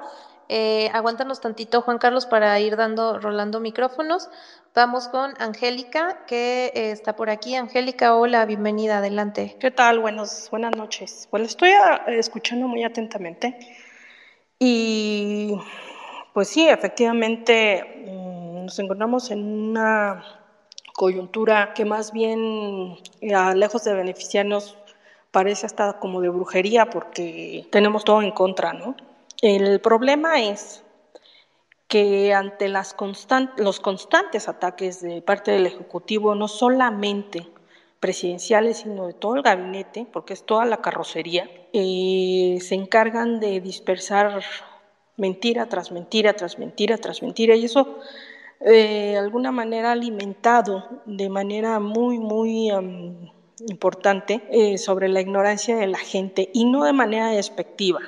Eh, 0.49 0.89
aguántanos 0.93 1.41
tantito, 1.41 1.81
Juan 1.81 1.97
Carlos, 1.97 2.25
para 2.25 2.59
ir 2.59 2.77
dando, 2.77 3.19
rolando 3.19 3.59
micrófonos. 3.59 4.29
Vamos 4.73 5.07
con 5.07 5.33
Angélica, 5.39 6.25
que 6.25 6.71
está 6.73 7.15
por 7.15 7.29
aquí. 7.29 7.55
Angélica, 7.55 8.15
hola, 8.15 8.45
bienvenida, 8.45 8.99
adelante. 8.99 9.57
¿Qué 9.59 9.71
tal? 9.71 9.99
Buenos, 9.99 10.47
buenas 10.51 10.75
noches. 10.75 11.27
Pues 11.31 11.43
estoy 11.43 11.71
escuchando 12.07 12.67
muy 12.67 12.83
atentamente. 12.83 13.57
Y 14.59 15.55
pues 16.33 16.47
sí, 16.47 16.67
efectivamente, 16.67 18.05
mm, 18.07 18.65
nos 18.65 18.79
encontramos 18.79 19.31
en 19.31 19.43
una 19.43 20.23
coyuntura 20.93 21.73
que 21.73 21.85
más 21.85 22.11
bien, 22.11 22.97
eh, 23.21 23.55
lejos 23.55 23.83
de 23.83 23.93
beneficiarnos, 23.93 24.77
parece 25.31 25.65
hasta 25.65 25.99
como 25.99 26.21
de 26.21 26.29
brujería 26.29 26.89
porque 26.89 27.67
tenemos 27.71 28.03
todo 28.03 28.21
en 28.21 28.31
contra, 28.31 28.73
¿no? 28.73 28.95
El 29.41 29.79
problema 29.81 30.41
es 30.41 30.83
que 31.87 32.33
ante 32.33 32.69
las 32.69 32.95
los 33.57 33.79
constantes 33.79 34.49
ataques 34.49 35.01
de 35.01 35.21
parte 35.21 35.51
del 35.51 35.67
Ejecutivo, 35.67 36.33
no 36.33 36.47
solamente 36.47 37.47
presidenciales, 37.99 38.79
sino 38.79 39.05
de 39.05 39.13
todo 39.13 39.35
el 39.35 39.43
gabinete, 39.43 40.07
porque 40.11 40.33
es 40.33 40.43
toda 40.43 40.65
la 40.65 40.77
carrocería, 40.77 41.49
eh, 41.71 42.57
se 42.61 42.73
encargan 42.73 43.39
de 43.39 43.61
dispersar 43.61 44.41
mentira 45.17 45.69
tras 45.69 45.91
mentira, 45.91 46.33
tras 46.33 46.57
mentira, 46.57 46.97
tras 46.97 47.21
mentira, 47.21 47.55
y 47.55 47.65
eso 47.65 47.99
eh, 48.61 49.11
de 49.11 49.17
alguna 49.17 49.51
manera 49.51 49.91
alimentado 49.91 50.83
de 51.05 51.29
manera 51.29 51.79
muy, 51.79 52.17
muy 52.17 52.71
importante 53.67 54.43
eh, 54.49 54.79
sobre 54.79 55.09
la 55.09 55.21
ignorancia 55.21 55.77
de 55.77 55.87
la 55.87 55.99
gente, 55.99 56.49
y 56.53 56.65
no 56.65 56.85
de 56.85 56.93
manera 56.93 57.29
despectiva, 57.29 57.99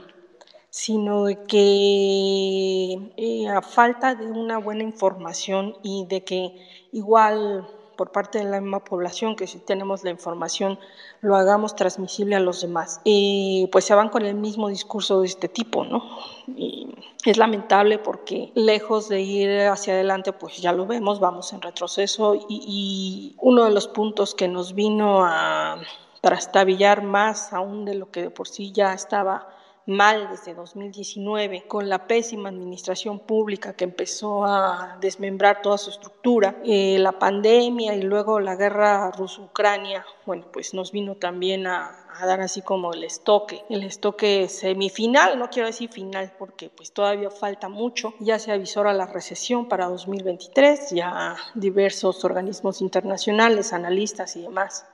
sino 0.69 1.25
de 1.25 1.43
que 1.45 3.11
eh, 3.17 3.47
a 3.47 3.61
falta 3.61 4.15
de 4.15 4.27
una 4.27 4.57
buena 4.57 4.83
información 4.83 5.75
y 5.83 6.05
de 6.05 6.23
que 6.23 6.55
igual 6.91 7.67
por 7.99 8.13
parte 8.13 8.37
de 8.37 8.45
la 8.45 8.61
misma 8.61 8.81
población, 8.81 9.35
que 9.35 9.45
si 9.45 9.59
tenemos 9.59 10.05
la 10.05 10.09
información 10.09 10.79
lo 11.19 11.35
hagamos 11.35 11.75
transmisible 11.75 12.37
a 12.37 12.39
los 12.39 12.61
demás. 12.61 13.01
Y 13.03 13.67
pues 13.73 13.83
se 13.83 13.93
van 13.93 14.07
con 14.07 14.25
el 14.25 14.35
mismo 14.35 14.69
discurso 14.69 15.19
de 15.19 15.27
este 15.27 15.49
tipo, 15.49 15.83
¿no? 15.83 16.01
Y 16.47 16.95
es 17.25 17.35
lamentable 17.35 17.99
porque 17.99 18.53
lejos 18.55 19.09
de 19.09 19.19
ir 19.19 19.67
hacia 19.67 19.95
adelante, 19.95 20.31
pues 20.31 20.59
ya 20.59 20.71
lo 20.71 20.85
vemos, 20.85 21.19
vamos 21.19 21.51
en 21.51 21.61
retroceso 21.61 22.35
y, 22.35 22.45
y 22.47 23.35
uno 23.37 23.65
de 23.65 23.71
los 23.71 23.89
puntos 23.89 24.33
que 24.33 24.47
nos 24.47 24.75
vino 24.75 25.25
a 25.25 25.81
trastabillar 26.21 27.03
más 27.03 27.51
aún 27.51 27.83
de 27.83 27.95
lo 27.95 28.11
que 28.11 28.21
de 28.21 28.29
por 28.29 28.47
sí 28.47 28.71
ya 28.71 28.93
estaba 28.93 29.49
mal 29.89 30.29
desde 30.29 30.53
2019, 30.53 31.65
con 31.67 31.89
la 31.89 32.07
pésima 32.07 32.49
administración 32.49 33.19
pública 33.19 33.73
que 33.73 33.83
empezó 33.83 34.45
a 34.45 34.97
desmembrar 35.01 35.61
toda 35.61 35.77
su 35.77 35.89
estructura, 35.89 36.57
eh, 36.63 36.97
la 36.99 37.13
pandemia 37.13 37.95
y 37.95 38.03
luego 38.03 38.39
la 38.39 38.55
guerra 38.55 39.11
ruso-ucrania, 39.11 40.05
bueno, 40.25 40.45
pues 40.53 40.73
nos 40.73 40.91
vino 40.91 41.15
también 41.15 41.67
a, 41.67 42.05
dar 42.19 42.41
así 42.41 42.61
como 42.61 42.91
el 42.91 43.05
estoque, 43.05 43.63
el 43.69 43.83
estoque 43.83 44.49
semifinal, 44.49 45.39
no 45.39 45.49
quiero 45.49 45.67
decir 45.67 45.89
final 45.89 46.33
porque 46.37 46.69
pues 46.69 46.91
todavía 46.91 47.29
falta 47.29 47.69
mucho, 47.69 48.13
ya 48.19 48.37
se 48.39 48.51
avisó 48.51 48.81
a 48.81 48.93
la 48.93 49.05
recesión 49.05 49.69
para 49.69 49.87
2023, 49.87 50.89
ya 50.91 51.37
diversos 51.55 52.25
organismos 52.25 52.81
internacionales, 52.81 53.71
analistas 53.71 54.35
y 54.35 54.41
demás 54.41 54.85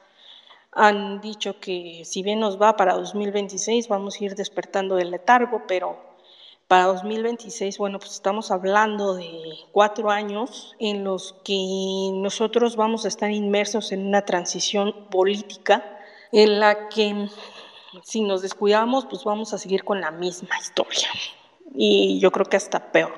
han 0.75 1.21
dicho 1.21 1.59
que 1.59 2.03
si 2.05 2.21
bien 2.21 2.41
nos 2.41 2.61
va 2.61 2.75
para 2.75 2.95
2026 2.95 3.87
vamos 3.87 4.19
a 4.19 4.23
ir 4.25 4.35
despertando 4.35 4.97
del 4.97 5.11
letargo, 5.11 5.63
pero 5.67 5.97
para 6.67 6.85
2026, 6.85 7.77
bueno, 7.77 7.99
pues 7.99 8.11
estamos 8.11 8.51
hablando 8.51 9.13
de 9.13 9.29
cuatro 9.71 10.09
años 10.09 10.75
en 10.79 11.03
los 11.03 11.33
que 11.43 12.09
nosotros 12.13 12.75
vamos 12.75 13.05
a 13.05 13.07
estar 13.07 13.31
inmersos 13.31 13.91
en 13.91 14.05
una 14.05 14.23
transición 14.23 15.07
política 15.11 15.99
en 16.31 16.59
la 16.59 16.89
que 16.89 17.29
si 18.03 18.21
nos 18.21 18.41
descuidamos, 18.41 19.05
pues 19.05 19.23
vamos 19.23 19.53
a 19.53 19.57
seguir 19.57 19.83
con 19.83 20.01
la 20.01 20.11
misma 20.11 20.57
historia. 20.59 21.07
Y 21.73 22.19
yo 22.19 22.31
creo 22.31 22.47
que 22.47 22.57
hasta 22.57 22.91
peor. 22.91 23.13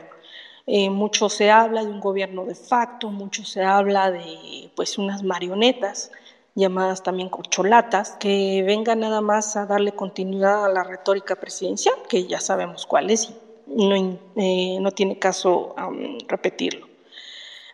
Eh, 0.68 0.89
mucho 0.89 1.30
se 1.30 1.49
habla 1.49 1.84
de 1.84 1.89
un 1.89 2.01
gobierno 2.01 2.43
de 2.43 2.55
facto, 2.55 3.10
mucho 3.10 3.45
se 3.45 3.64
habla 3.64 4.12
de 4.12 4.70
pues 4.76 4.97
unas 4.97 5.24
marionetas 5.24 6.12
llamadas 6.58 7.03
también 7.03 7.30
corcholatas, 7.30 8.18
que 8.20 8.64
vengan 8.66 9.01
nada 9.01 9.22
más 9.22 9.55
a 9.55 9.68
darle 9.68 9.91
continuidad 9.91 10.66
a 10.66 10.70
la 10.70 10.84
retórica 10.84 11.36
presidencial, 11.36 11.95
que 12.10 12.26
ya 12.26 12.41
sabemos 12.41 12.88
cuál 12.88 13.12
es 13.12 13.30
y 13.30 13.88
no, 13.88 14.20
eh, 14.36 14.80
no 14.82 14.91
tiene 14.91 15.20
caso 15.20 15.76
repetirlo. 16.28 16.88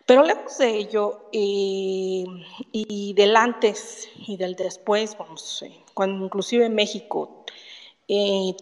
Pero 0.06 0.24
lejos 0.24 0.58
de 0.58 0.78
ello, 0.78 1.30
eh, 1.32 2.26
y 2.74 3.14
del 3.14 3.38
antes 3.38 4.10
y 4.28 4.36
del 4.36 4.56
después, 4.58 5.18
vamos, 5.18 5.62
eh, 5.62 5.80
cuando 5.94 6.26
inclusive 6.26 6.70
México 6.70 7.46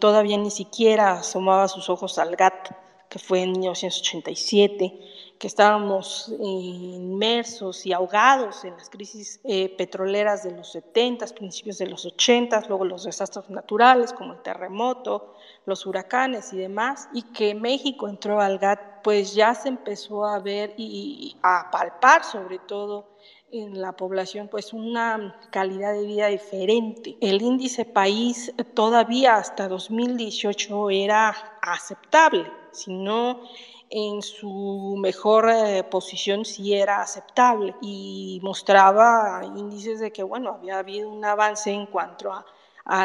todavía 0.00 0.38
ni 0.38 0.50
siquiera 0.50 1.18
asomaba 1.18 1.66
sus 1.66 1.90
ojos 1.90 2.18
al 2.18 2.36
GATT, 2.36 2.70
que 3.08 3.18
fue 3.18 3.42
en 3.42 3.52
1987, 3.52 5.00
que 5.42 5.48
estábamos 5.48 6.32
inmersos 6.38 7.84
y 7.84 7.92
ahogados 7.92 8.64
en 8.64 8.76
las 8.76 8.88
crisis 8.88 9.40
eh, 9.42 9.74
petroleras 9.76 10.44
de 10.44 10.52
los 10.52 10.70
70, 10.70 11.26
principios 11.34 11.78
de 11.78 11.88
los 11.88 12.06
80, 12.06 12.66
luego 12.68 12.84
los 12.84 13.02
desastres 13.02 13.50
naturales 13.50 14.12
como 14.12 14.34
el 14.34 14.42
terremoto, 14.42 15.34
los 15.66 15.84
huracanes 15.84 16.52
y 16.52 16.58
demás, 16.58 17.08
y 17.12 17.22
que 17.22 17.56
México 17.56 18.08
entró 18.08 18.40
al 18.40 18.60
GATT, 18.60 19.02
pues 19.02 19.34
ya 19.34 19.52
se 19.52 19.70
empezó 19.70 20.24
a 20.24 20.38
ver 20.38 20.74
y 20.76 21.36
a 21.42 21.72
palpar 21.72 22.22
sobre 22.22 22.60
todo 22.60 23.08
en 23.50 23.80
la 23.80 23.96
población 23.96 24.46
pues 24.46 24.72
una 24.72 25.40
calidad 25.50 25.92
de 25.92 26.06
vida 26.06 26.28
diferente. 26.28 27.16
El 27.20 27.42
índice 27.42 27.84
país 27.84 28.54
todavía 28.74 29.34
hasta 29.34 29.66
2018 29.66 30.90
era 30.90 31.34
aceptable, 31.60 32.48
si 32.70 32.94
no 32.94 33.40
en 33.94 34.22
su 34.22 34.96
mejor 34.98 35.50
eh, 35.50 35.84
posición 35.84 36.46
sí 36.46 36.72
era 36.72 37.02
aceptable 37.02 37.74
y 37.82 38.40
mostraba 38.42 39.42
índices 39.54 40.00
de 40.00 40.10
que 40.10 40.22
bueno 40.22 40.52
había 40.54 40.78
habido 40.78 41.10
un 41.10 41.22
avance 41.22 41.70
en 41.70 41.84
cuanto 41.84 42.32
a, 42.32 42.44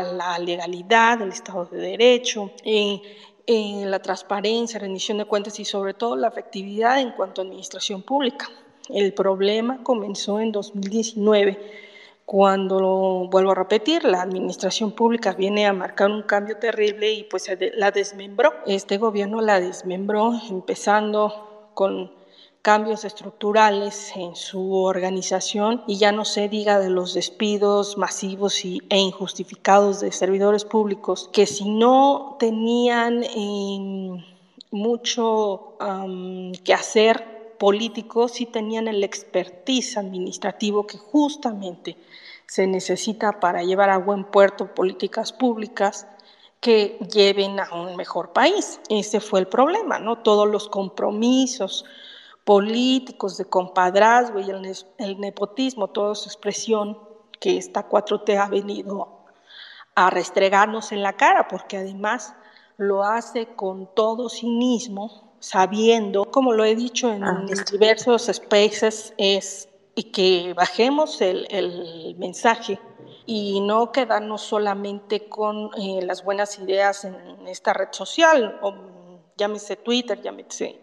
la 0.02 0.40
legalidad, 0.40 1.22
el 1.22 1.30
Estado 1.30 1.66
de 1.66 1.78
Derecho, 1.78 2.52
en, 2.64 3.02
en 3.46 3.92
la 3.92 4.02
transparencia, 4.02 4.80
rendición 4.80 5.20
de 5.20 5.26
cuentas 5.26 5.60
y 5.60 5.66
sobre 5.66 5.94
todo 5.94 6.16
la 6.16 6.30
efectividad 6.30 7.00
en 7.00 7.12
cuanto 7.12 7.42
a 7.42 7.44
administración 7.44 8.02
pública. 8.02 8.50
El 8.90 9.14
problema 9.14 9.84
comenzó 9.84 10.40
en 10.40 10.52
2019, 10.52 11.87
cuando, 12.28 13.30
vuelvo 13.32 13.52
a 13.52 13.56
repetir, 13.56 14.04
la 14.04 14.22
administración 14.22 14.92
pública 14.92 15.32
viene 15.32 15.66
a 15.66 15.72
marcar 15.72 16.12
un 16.12 16.24
cambio 16.24 16.58
terrible 16.58 17.14
y 17.14 17.24
pues 17.24 17.50
la 17.76 17.92
desmembró. 17.92 18.54
Este 18.66 18.98
gobierno 18.98 19.40
la 19.40 19.62
desmembró 19.62 20.34
empezando 20.50 21.70
con 21.74 22.12
cambios 22.62 23.06
estructurales 23.06 24.12
en 24.18 24.36
su 24.36 24.74
organización 24.74 25.86
y 25.88 26.00
ya 26.00 26.12
no 26.12 26.26
se 26.26 26.50
diga 26.50 26.80
de 26.82 26.90
los 26.90 27.14
despidos 27.14 27.98
masivos 27.98 28.66
y, 28.66 28.82
e 28.90 28.98
injustificados 28.98 30.02
de 30.02 30.12
servidores 30.12 30.66
públicos 30.66 31.30
que 31.32 31.46
si 31.46 31.70
no 31.70 32.36
tenían 32.42 33.24
eh, 33.24 34.26
mucho 34.72 35.78
que 36.66 36.74
hacer 36.74 37.37
políticos 37.58 38.34
sí 38.34 38.46
tenían 38.46 38.88
el 38.88 39.04
expertise 39.04 39.98
administrativo 39.98 40.88
que 40.88 40.98
justamente 40.98 41.98
se 42.48 42.68
necesita 42.68 43.40
para 43.40 43.64
llevar 43.64 43.90
a 43.90 43.98
buen 43.98 44.24
puerto 44.26 44.74
políticas 44.74 45.34
públicas 45.34 46.08
que 46.60 46.98
lleven 47.12 47.60
a 47.60 47.74
un 47.74 47.96
mejor 47.96 48.34
país. 48.34 48.80
Ese 48.90 49.20
fue 49.20 49.40
el 49.42 49.48
problema, 49.48 50.00
¿no? 50.00 50.20
Todos 50.20 50.48
los 50.48 50.70
compromisos 50.70 51.86
políticos 52.44 53.38
de 53.38 53.46
compadrazgo 53.46 54.40
y 54.40 54.50
el, 54.50 54.74
el 54.98 55.20
nepotismo, 55.20 55.90
toda 55.90 56.16
su 56.16 56.30
expresión 56.30 56.98
que 57.40 57.58
esta 57.58 57.88
4T 57.88 58.38
ha 58.38 58.48
venido 58.48 59.26
a 59.96 60.10
restregarnos 60.10 60.92
en 60.92 61.04
la 61.04 61.14
cara, 61.14 61.48
porque 61.48 61.78
además 61.78 62.34
lo 62.78 63.04
hace 63.04 63.48
con 63.56 63.94
todo 63.94 64.30
cinismo, 64.30 65.27
sabiendo, 65.40 66.26
como 66.26 66.54
lo 66.54 66.64
he 66.64 66.76
dicho 66.76 67.12
en 67.12 67.24
ah, 67.24 67.46
diversos 67.72 68.30
spaces, 68.32 69.14
es 69.18 69.70
y 69.96 70.12
que 70.12 70.54
bajemos 70.56 71.22
el, 71.22 71.48
el, 71.50 72.16
mensaje 72.20 72.80
y 73.26 73.60
no 73.62 73.92
quedarnos 73.92 74.44
solamente 74.44 75.28
con 75.28 75.72
eh, 75.76 76.02
las 76.04 76.24
buenas 76.24 76.60
ideas 76.60 77.04
en 77.04 77.48
esta 77.48 77.74
red 77.74 77.88
social, 77.92 78.60
o 78.62 78.76
llámese 79.36 79.76
Twitter, 79.76 80.22
llámese 80.22 80.82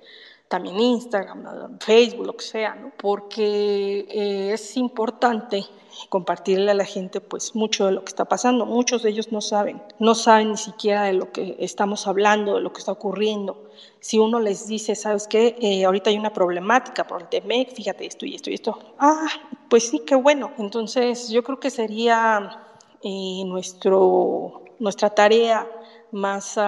también 0.49 0.81
Instagram, 0.81 1.79
Facebook, 1.79 2.27
lo 2.27 2.37
que 2.37 2.45
sea, 2.45 2.75
¿no? 2.75 2.93
porque 2.97 4.07
eh, 4.11 4.53
es 4.53 4.77
importante 4.77 5.65
compartirle 6.09 6.71
a 6.71 6.75
la 6.75 6.85
gente 6.85 7.21
pues 7.21 7.55
mucho 7.55 7.87
de 7.87 7.93
lo 7.93 8.05
que 8.05 8.11
está 8.11 8.25
pasando. 8.25 8.67
Muchos 8.67 9.03
de 9.03 9.11
ellos 9.11 9.33
no 9.33 9.41
saben, 9.41 9.83
no 9.99 10.15
saben 10.15 10.51
ni 10.53 10.57
siquiera 10.57 11.05
de 11.05 11.15
lo 11.15 11.33
que 11.33 11.57
estamos 11.59 12.07
hablando, 12.07 12.55
de 12.55 12.61
lo 12.61 12.73
que 12.73 12.79
está 12.79 12.93
ocurriendo. 12.93 13.71
Si 14.01 14.19
uno 14.19 14.41
les 14.41 14.67
dice, 14.67 14.95
¿sabes 14.95 15.27
qué? 15.27 15.57
Eh, 15.61 15.85
ahorita 15.85 16.11
hay 16.11 16.19
una 16.19 16.33
problemática 16.33 17.07
por 17.07 17.23
el 17.23 17.29
TMEC, 17.29 17.75
fíjate 17.75 18.07
esto 18.07 18.27
y 18.27 18.35
esto 18.35 18.51
y 18.51 18.55
esto. 18.55 18.79
Ah, 18.99 19.29
pues 19.69 19.89
sí, 19.89 20.01
qué 20.07 20.15
bueno. 20.15 20.53
Entonces 20.59 21.31
yo 21.31 21.43
creo 21.43 21.59
que 21.59 21.71
sería 21.71 22.65
eh, 23.03 23.43
nuestro, 23.47 24.63
nuestra 24.79 25.11
tarea 25.11 25.69
más 26.13 26.59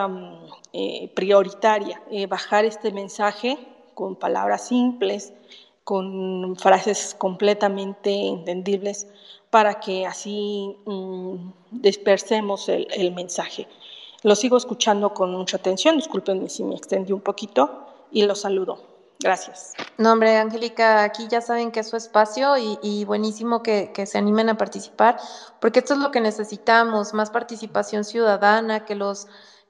eh, 0.73 1.13
prioritaria, 1.15 2.03
bajar 2.29 2.65
este 2.65 2.91
mensaje 2.91 3.57
con 3.95 4.17
palabras 4.17 4.69
simples, 4.69 5.33
con 5.87 6.57
frases 6.57 7.15
completamente 7.17 8.11
entendibles 8.11 9.07
para 9.51 9.79
que 9.79 10.05
así 10.05 10.77
mm, 10.85 11.37
dispersemos 11.71 12.69
el, 12.69 13.13
mensaje. 13.15 13.69
Lo 14.25 14.35
sigo 14.35 14.57
escuchando 14.57 15.15
con 15.15 15.31
mucha 15.31 15.59
atención, 15.59 15.95
discúlpenme 15.95 16.49
si 16.49 16.65
me 16.65 16.75
extendí 16.75 17.13
un 17.13 17.21
poquito 17.21 17.87
y 18.11 18.25
lo 18.25 18.35
saludo. 18.35 18.81
Gracias. 19.21 19.75
No, 19.97 20.13
hombre, 20.13 20.37
Angélica, 20.39 21.05
aquí 21.05 21.29
ya 21.31 21.41
saben 21.41 21.71
que 21.71 21.79
es 21.79 21.89
su 21.89 21.97
espacio 21.97 22.57
y, 22.83 23.05
buenísimo 23.05 23.63
que, 23.63 23.93
se 24.07 24.19
animen 24.19 24.49
a 24.49 24.59
participar, 24.59 25.19
porque 25.61 25.79
esto 25.79 25.95
es 25.95 26.01
lo 26.01 26.11
que 26.11 26.21
necesitamos, 26.21 27.15
más 27.15 27.31
participación 27.31 28.03
ciudadana, 28.03 28.85
que 28.85 28.97
los 28.97 29.29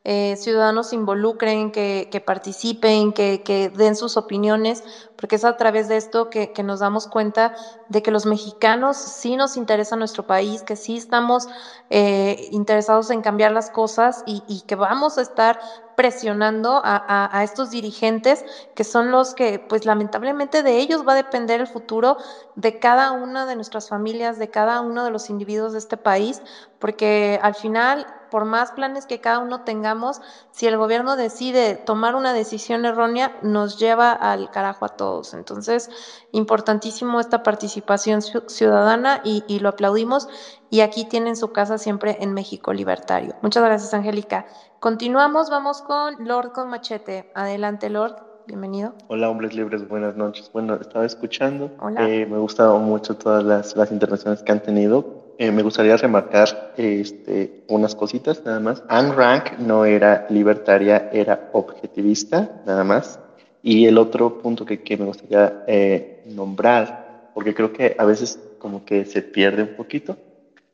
eh, 0.08 0.36
ciudadanos 0.36 0.92
involucren, 0.92 1.72
que, 1.72 2.22
participen, 2.24 3.12
que, 3.12 3.72
den 3.74 3.96
sus 3.96 4.16
opiniones, 4.16 4.84
porque 5.16 5.36
es 5.36 5.44
a 5.44 5.56
través 5.56 5.88
de 5.88 5.96
esto 5.96 6.30
que, 6.30 6.52
nos 6.62 6.80
damos 6.80 7.06
cuenta 7.06 7.54
de 7.88 8.02
que 8.02 8.10
los 8.10 8.26
mexicanos 8.26 8.96
sí 8.96 9.36
nos 9.36 9.56
interesa 9.56 9.96
nuestro 9.96 10.26
país, 10.26 10.62
que 10.62 10.76
sí 10.76 10.96
estamos 10.96 11.48
eh, 11.90 12.48
interesados 12.50 13.10
en 13.10 13.22
cambiar 13.22 13.52
las 13.52 13.70
cosas 13.70 14.22
y, 14.26 14.62
que 14.66 14.74
vamos 14.74 15.18
a 15.18 15.22
estar 15.22 15.60
presionando 15.96 16.80
a, 16.84 16.96
a, 16.96 17.38
a, 17.38 17.44
estos 17.44 17.70
dirigentes 17.70 18.44
que 18.74 18.84
son 18.84 19.10
los 19.10 19.34
que, 19.34 19.58
pues 19.58 19.86
lamentablemente 19.86 20.62
de 20.62 20.78
ellos 20.78 21.06
va 21.06 21.12
a 21.12 21.16
depender 21.16 21.60
el 21.60 21.66
futuro 21.66 22.16
de 22.54 22.78
cada 22.78 23.12
una 23.12 23.46
de 23.46 23.54
nuestras 23.54 23.88
familias, 23.88 24.38
de 24.38 24.50
cada 24.50 24.80
uno 24.80 25.04
de 25.04 25.10
los 25.10 25.30
individuos 25.30 25.72
de 25.72 25.78
este 25.78 25.96
país, 25.96 26.42
porque 26.78 27.38
al 27.42 27.54
final 27.54 28.06
por 28.30 28.44
más 28.44 28.72
planes 28.72 29.06
que 29.06 29.20
cada 29.20 29.38
uno 29.38 29.62
tengamos, 29.62 30.20
si 30.50 30.66
el 30.66 30.76
gobierno 30.76 31.16
decide 31.16 31.76
tomar 31.76 32.14
una 32.14 32.32
decisión 32.32 32.84
errónea, 32.84 33.36
nos 33.42 33.78
lleva 33.78 34.12
al 34.12 34.50
carajo 34.50 34.84
a 34.84 34.90
todos. 34.90 35.05
Entonces, 35.34 35.90
importantísimo 36.32 37.20
esta 37.20 37.42
participación 37.42 38.22
ciudadana 38.22 39.20
y, 39.24 39.44
y 39.48 39.60
lo 39.60 39.70
aplaudimos. 39.70 40.28
Y 40.70 40.80
aquí 40.80 41.04
tienen 41.04 41.36
su 41.36 41.52
casa 41.52 41.78
siempre 41.78 42.18
en 42.20 42.34
México 42.34 42.72
Libertario. 42.72 43.34
Muchas 43.42 43.64
gracias, 43.64 43.94
Angélica. 43.94 44.46
Continuamos, 44.80 45.50
vamos 45.50 45.82
con 45.82 46.26
Lord 46.26 46.52
con 46.52 46.68
Machete. 46.68 47.30
Adelante, 47.34 47.88
Lord. 47.88 48.16
Bienvenido. 48.46 48.94
Hola, 49.08 49.28
hombres 49.28 49.54
libres, 49.54 49.88
buenas 49.88 50.16
noches. 50.16 50.50
Bueno, 50.52 50.74
estaba 50.74 51.04
escuchando. 51.04 51.70
Hola. 51.80 52.08
Eh, 52.08 52.26
me 52.26 52.38
gustado 52.38 52.78
mucho 52.78 53.16
todas 53.16 53.42
las, 53.42 53.76
las 53.76 53.90
intervenciones 53.90 54.42
que 54.42 54.52
han 54.52 54.62
tenido 54.62 55.26
eh, 55.38 55.52
me 55.52 55.62
gustaría 55.62 55.96
remarcar 55.98 56.72
este, 56.78 57.64
unas 57.68 57.94
cositas 57.94 58.42
nada 58.44 58.58
más. 58.58 58.82
Anne 58.88 59.12
Rank 59.12 59.58
no 59.58 59.84
era 59.84 60.26
libertaria, 60.30 61.10
era 61.12 61.50
objetivista 61.52 62.62
nada 62.64 62.84
más. 62.84 63.20
Y 63.66 63.86
el 63.86 63.98
otro 63.98 64.38
punto 64.38 64.64
que, 64.64 64.80
que 64.80 64.96
me 64.96 65.06
gustaría 65.06 65.64
eh, 65.66 66.22
nombrar, 66.26 67.32
porque 67.34 67.52
creo 67.52 67.72
que 67.72 67.96
a 67.98 68.04
veces 68.04 68.38
como 68.60 68.84
que 68.84 69.04
se 69.04 69.22
pierde 69.22 69.64
un 69.64 69.74
poquito, 69.74 70.16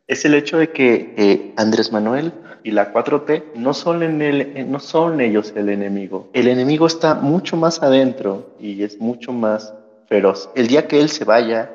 es 0.07 0.27
el 0.27 0.35
hecho 0.35 0.59
de 0.59 0.73
que 0.73 1.15
eh, 1.17 1.55
Andrés 1.57 1.91
Manuel 1.91 2.35
y 2.63 2.71
la 2.71 2.93
4T 2.93 3.55
no 3.55 3.73
son, 3.73 4.03
el, 4.03 4.71
no 4.71 4.79
son 4.79 5.23
ellos 5.23 5.55
el 5.57 5.71
enemigo. 5.71 6.29
El 6.35 6.49
enemigo 6.49 6.87
está 6.87 7.15
mucho 7.15 7.57
más 7.57 7.83
adentro 7.83 8.51
y 8.61 8.83
es 8.83 9.01
mucho 9.01 9.33
más 9.33 9.73
feroz. 10.07 10.51
El 10.55 10.67
día 10.67 10.87
que 10.87 11.01
él 11.01 11.09
se 11.09 11.25
vaya, 11.25 11.71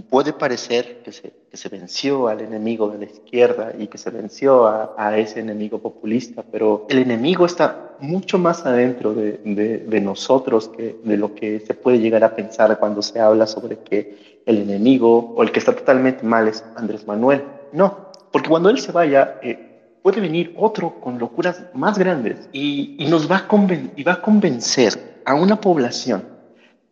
puede 0.00 0.32
parecer 0.32 1.02
que 1.04 1.12
se, 1.12 1.32
que 1.50 1.56
se, 1.56 1.68
venció 1.68 2.28
al 2.28 2.40
enemigo 2.40 2.88
de 2.88 2.98
la 2.98 3.04
izquierda 3.04 3.72
y 3.78 3.88
que 3.88 3.98
se 3.98 4.10
venció 4.10 4.66
a, 4.66 4.94
a, 4.96 5.18
ese 5.18 5.40
enemigo 5.40 5.78
populista, 5.80 6.42
pero 6.50 6.86
el 6.88 6.98
enemigo 6.98 7.44
está 7.44 7.90
mucho 8.00 8.38
más 8.38 8.64
adentro 8.64 9.12
de, 9.12 9.38
de, 9.44 9.78
de, 9.78 10.00
nosotros 10.00 10.68
que 10.68 10.96
de 11.04 11.16
lo 11.18 11.34
que 11.34 11.60
se 11.60 11.74
puede 11.74 11.98
llegar 11.98 12.24
a 12.24 12.34
pensar 12.34 12.78
cuando 12.78 13.02
se 13.02 13.20
habla 13.20 13.46
sobre 13.46 13.78
que 13.78 14.40
el 14.46 14.58
enemigo 14.58 15.34
o 15.36 15.42
el 15.42 15.52
que 15.52 15.58
está 15.58 15.74
totalmente 15.74 16.24
mal 16.24 16.48
es 16.48 16.64
Andrés 16.74 17.06
Manuel. 17.06 17.44
No, 17.72 18.10
porque 18.30 18.48
cuando 18.48 18.70
él 18.70 18.78
se 18.78 18.92
vaya, 18.92 19.38
eh, 19.42 19.98
puede 20.02 20.20
venir 20.20 20.54
otro 20.56 21.00
con 21.00 21.18
locuras 21.18 21.64
más 21.74 21.98
grandes 21.98 22.48
y, 22.52 22.96
y 22.98 23.06
nos 23.08 23.30
va 23.30 23.36
a, 23.36 23.66
y 23.94 24.02
va 24.02 24.12
a 24.14 24.22
convencer 24.22 25.20
a 25.24 25.34
una 25.34 25.60
población 25.60 26.24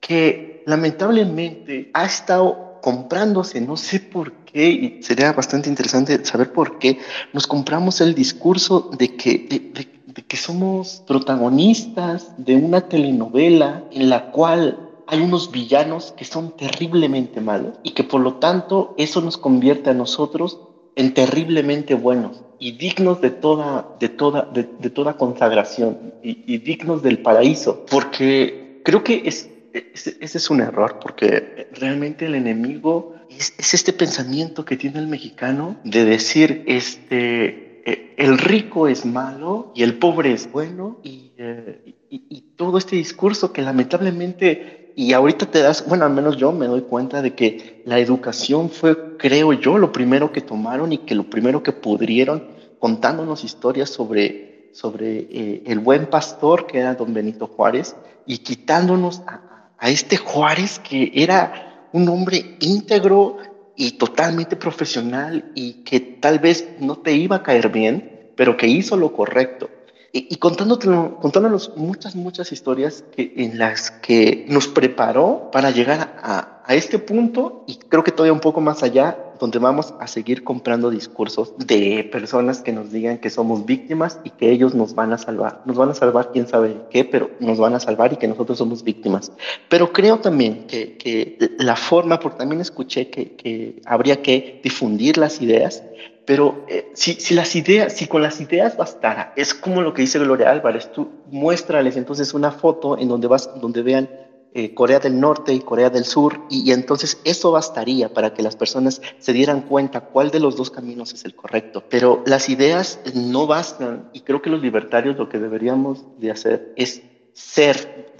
que 0.01 0.63
lamentablemente 0.67 1.91
ha 1.93 2.05
estado 2.05 2.70
comprándose, 2.81 3.61
no 3.61 3.77
sé 3.77 4.01
por 4.01 4.33
qué, 4.45 4.69
y 4.69 5.03
sería 5.03 5.33
bastante 5.33 5.69
interesante 5.69 6.25
saber 6.25 6.53
por 6.53 6.79
qué, 6.79 6.99
nos 7.33 7.47
compramos 7.47 8.01
el 8.01 8.15
discurso 8.15 8.91
de 8.97 9.17
que, 9.17 9.39
de, 9.39 9.59
de, 9.59 9.89
de 10.07 10.23
que 10.23 10.37
somos 10.37 11.03
protagonistas 11.07 12.33
de 12.37 12.57
una 12.57 12.89
telenovela 12.89 13.85
en 13.93 14.09
la 14.11 14.31
cual 14.31 14.91
hay 15.07 15.21
unos 15.21 15.51
villanos 15.51 16.13
que 16.17 16.25
son 16.25 16.57
terriblemente 16.57 17.41
malos 17.41 17.75
y 17.83 17.91
que 17.91 18.05
por 18.05 18.21
lo 18.21 18.35
tanto 18.35 18.95
eso 18.97 19.21
nos 19.21 19.37
convierte 19.37 19.91
a 19.91 19.95
nosotros 19.95 20.61
en 20.95 21.15
terriblemente 21.15 21.95
buenos 21.95 22.43
y 22.61 22.73
dignos 22.73 23.21
de 23.21 23.31
toda, 23.31 23.97
de 23.99 24.09
toda, 24.09 24.43
de, 24.43 24.91
toda 24.91 25.15
consagración 25.15 26.15
y, 26.23 26.59
dignos 26.59 27.03
del 27.03 27.21
paraíso, 27.23 27.87
porque 27.91 28.83
creo 28.85 29.03
que 29.03 29.23
es, 29.25 29.49
ese 29.73 30.39
es 30.39 30.51
un 30.51 30.61
error, 30.61 30.99
porque 31.01 31.69
realmente 31.73 32.27
el 32.27 32.35
enemigo 32.35 33.15
es, 33.29 33.75
este 33.75 33.93
pensamiento 33.93 34.65
que 34.65 34.77
tiene 34.77 34.99
el 34.99 35.07
mexicano 35.07 35.77
de 35.85 36.05
decir, 36.05 36.65
este, 36.67 37.83
eh, 37.91 38.15
el 38.17 38.39
rico 38.39 38.89
es 38.89 39.05
malo 39.05 39.73
y 39.75 39.83
el 39.83 39.99
pobre 39.99 40.33
es 40.33 40.51
bueno 40.51 40.99
y, 41.03 41.33
eh, 41.37 41.95
y, 42.09 42.25
y 42.29 42.41
todo 42.57 42.79
este 42.79 42.97
discurso 42.97 43.53
que 43.53 43.63
lamentablemente 43.63 44.81
y 44.97 45.13
ahorita 45.13 45.47
te 45.47 45.61
das, 45.61 45.87
bueno, 45.87 46.05
al 46.05 46.13
menos 46.13 46.37
yo 46.37 46.53
me 46.53 46.67
doy 46.67 46.83
cuenta 46.83 47.23
de 47.23 47.35
que 47.35 47.83
la 47.87 47.99
educación 47.99 48.71
fue, 48.71 49.17
creo 49.17 49.53
yo, 49.53 49.79
lo 49.79 49.93
primero 49.93 50.33
que 50.33 50.41
tomaron 50.41 50.93
y 50.93 50.99
que 50.99 51.15
lo 51.15 51.25
primero 51.25 51.63
que 51.63 51.73
pudrieron 51.73 52.49
contándonos 52.79 53.45
historias 53.45 53.91
sobre, 53.91 54.71
sobre 54.73 55.21
eh, 55.31 55.63
el 55.67 55.79
buen 55.79 56.07
pastor 56.07 56.67
que 56.67 56.79
era 56.79 56.95
don 56.95 57.15
Benito 57.15 57.47
Juárez 57.47 57.97
y 58.27 58.39
quitándonos 58.39 59.21
a, 59.27 59.50
a 59.81 59.89
este 59.89 60.17
Juárez 60.19 60.79
que 60.79 61.11
era 61.15 61.89
un 61.93 62.09
hombre 62.09 62.57
íntegro 62.61 63.39
y 63.75 63.93
totalmente 63.93 64.57
profesional 64.57 65.51
y 65.55 65.83
que 65.85 66.01
tal 66.01 66.39
vez 66.39 66.69
no 66.79 66.97
te 66.97 67.15
iba 67.15 67.37
a 67.37 67.43
caer 67.43 67.71
bien, 67.71 68.31
pero 68.37 68.57
que 68.57 68.67
hizo 68.67 68.97
lo 68.97 69.13
correcto. 69.13 69.71
Y, 70.13 70.37
contándonos 70.37 71.77
muchas, 71.77 72.17
muchas 72.17 72.51
historias 72.51 73.05
que, 73.15 73.33
en 73.37 73.59
las 73.59 73.93
que 73.93 74.45
nos 74.49 74.67
preparó 74.67 75.51
para 75.53 75.71
llegar 75.71 76.17
a, 76.21 76.63
a, 76.67 76.75
este 76.75 76.99
punto 76.99 77.65
y 77.69 77.77
creo 77.77 78.03
que 78.03 78.11
todavía 78.11 78.33
un 78.33 78.41
poco 78.41 78.61
más 78.61 78.83
allá, 78.83 79.30
donde 79.41 79.59
vamos 79.59 79.95
a 79.99 80.07
seguir 80.07 80.45
comprando 80.45 80.91
discursos 80.91 81.55
de 81.59 82.09
personas 82.13 82.61
que 82.61 82.73
nos 82.73 82.93
digan 82.93 83.19
que 83.19 83.31
somos 83.31 83.65
víctimas 83.65 84.21
y 84.23 84.31
que 84.31 84.51
ellos 84.51 84.75
nos 84.75 84.95
van 84.95 85.13
a 85.13 85.19
salvar. 85.19 85.63
Nos 85.65 85.77
van 85.77 85.89
a 85.89 85.95
salvar 85.95 86.31
quién 86.33 86.47
sabe 86.47 86.77
qué, 86.91 87.05
pero 87.05 87.31
nos 87.41 87.59
van 87.59 87.75
a 87.75 87.81
salvar 87.81 88.13
y 88.13 88.17
que 88.17 88.29
nosotros 88.29 88.59
somos 88.59 88.85
víctimas. 88.85 89.33
Pero 89.69 89.93
creo 89.93 90.19
también 90.19 90.67
que, 90.67 90.97
que 90.97 91.39
la 91.59 91.77
forma, 91.77 92.21
porque 92.21 92.39
también 92.39 92.61
escuché 92.61 93.09
que, 93.09 93.35
que 93.35 93.81
habría 93.87 94.23
que 94.23 94.61
difundir 94.63 95.17
las 95.17 95.41
ideas, 95.41 95.83
pero 96.27 96.65
eh, 96.69 96.91
si, 96.95 97.15
si, 97.15 97.35
las 97.35 97.57
ideas, 97.57 97.95
si 97.95 98.07
con 98.07 98.23
las 98.23 98.41
ideas 98.41 98.77
bastara, 98.77 99.33
es 99.37 99.55
como 99.55 99.83
lo 99.83 99.95
que 99.95 100.03
dice 100.03 100.19
Gloria 100.19 100.51
Álvarez, 100.51 100.93
tú 100.93 101.09
muéstrales 101.31 101.97
entonces 101.97 102.35
una 102.35 102.53
foto 102.53 102.99
en 102.99 103.09
donde, 103.09 103.27
vas, 103.27 103.51
donde 103.61 103.83
vean 103.83 104.09
eh, 104.53 104.75
Corea 104.75 104.99
del 104.99 105.21
Norte 105.21 105.55
y 105.55 105.61
Corea 105.61 105.91
del 105.91 106.05
Sur, 106.05 106.41
y, 106.51 106.73
entonces 106.73 107.21
eso 107.25 107.53
bastaría 107.53 108.13
para 108.13 108.35
que 108.35 108.43
las 108.43 108.57
personas 108.57 109.01
se 109.19 109.33
dieran 109.33 109.63
cuenta 109.63 110.01
cuál 110.01 110.33
de 110.33 110.41
los 110.41 110.57
dos 110.57 110.71
caminos 110.71 111.13
es 111.15 111.25
el 111.25 111.37
correcto. 111.37 111.85
Pero 111.89 112.25
las 112.27 112.49
ideas 112.49 112.99
no 113.15 113.47
bastan, 113.47 114.11
y 114.13 114.21
creo 114.21 114.43
que 114.43 114.51
los 114.51 114.61
libertarios 114.61 115.17
lo 115.17 115.29
que 115.29 115.39
deberíamos 115.39 116.05
de 116.19 116.33
hacer 116.33 116.73
es 116.77 117.03
ser. 117.33 118.13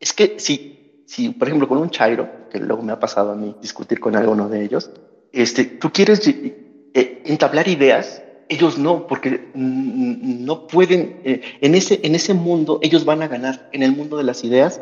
Es 0.00 0.12
que 0.12 0.40
si, 0.40 1.02
si 1.06 1.28
por 1.28 1.46
ejemplo, 1.46 1.68
con 1.68 1.78
un 1.78 1.90
Chairo, 1.90 2.48
que 2.50 2.58
luego 2.58 2.82
me 2.82 2.92
ha 2.92 2.98
pasado 2.98 3.30
a 3.30 3.36
mí 3.36 3.54
discutir 3.60 4.00
con 4.00 4.16
alguno 4.16 4.48
de 4.48 4.64
ellos, 4.64 4.90
este, 5.32 5.64
tú 5.64 5.92
quieres 5.92 6.26
eh, 6.26 7.22
entablar 7.26 7.68
ideas, 7.68 8.22
ellos 8.48 8.78
no, 8.78 9.06
porque 9.06 9.50
no 9.54 10.66
pueden, 10.66 11.20
eh, 11.24 11.42
en, 11.60 11.74
ese, 11.74 12.00
en 12.02 12.14
ese 12.14 12.34
mundo 12.34 12.78
ellos 12.82 13.04
van 13.04 13.22
a 13.22 13.28
ganar, 13.28 13.68
en 13.72 13.82
el 13.82 13.92
mundo 13.92 14.16
de 14.16 14.24
las 14.24 14.44
ideas. 14.44 14.80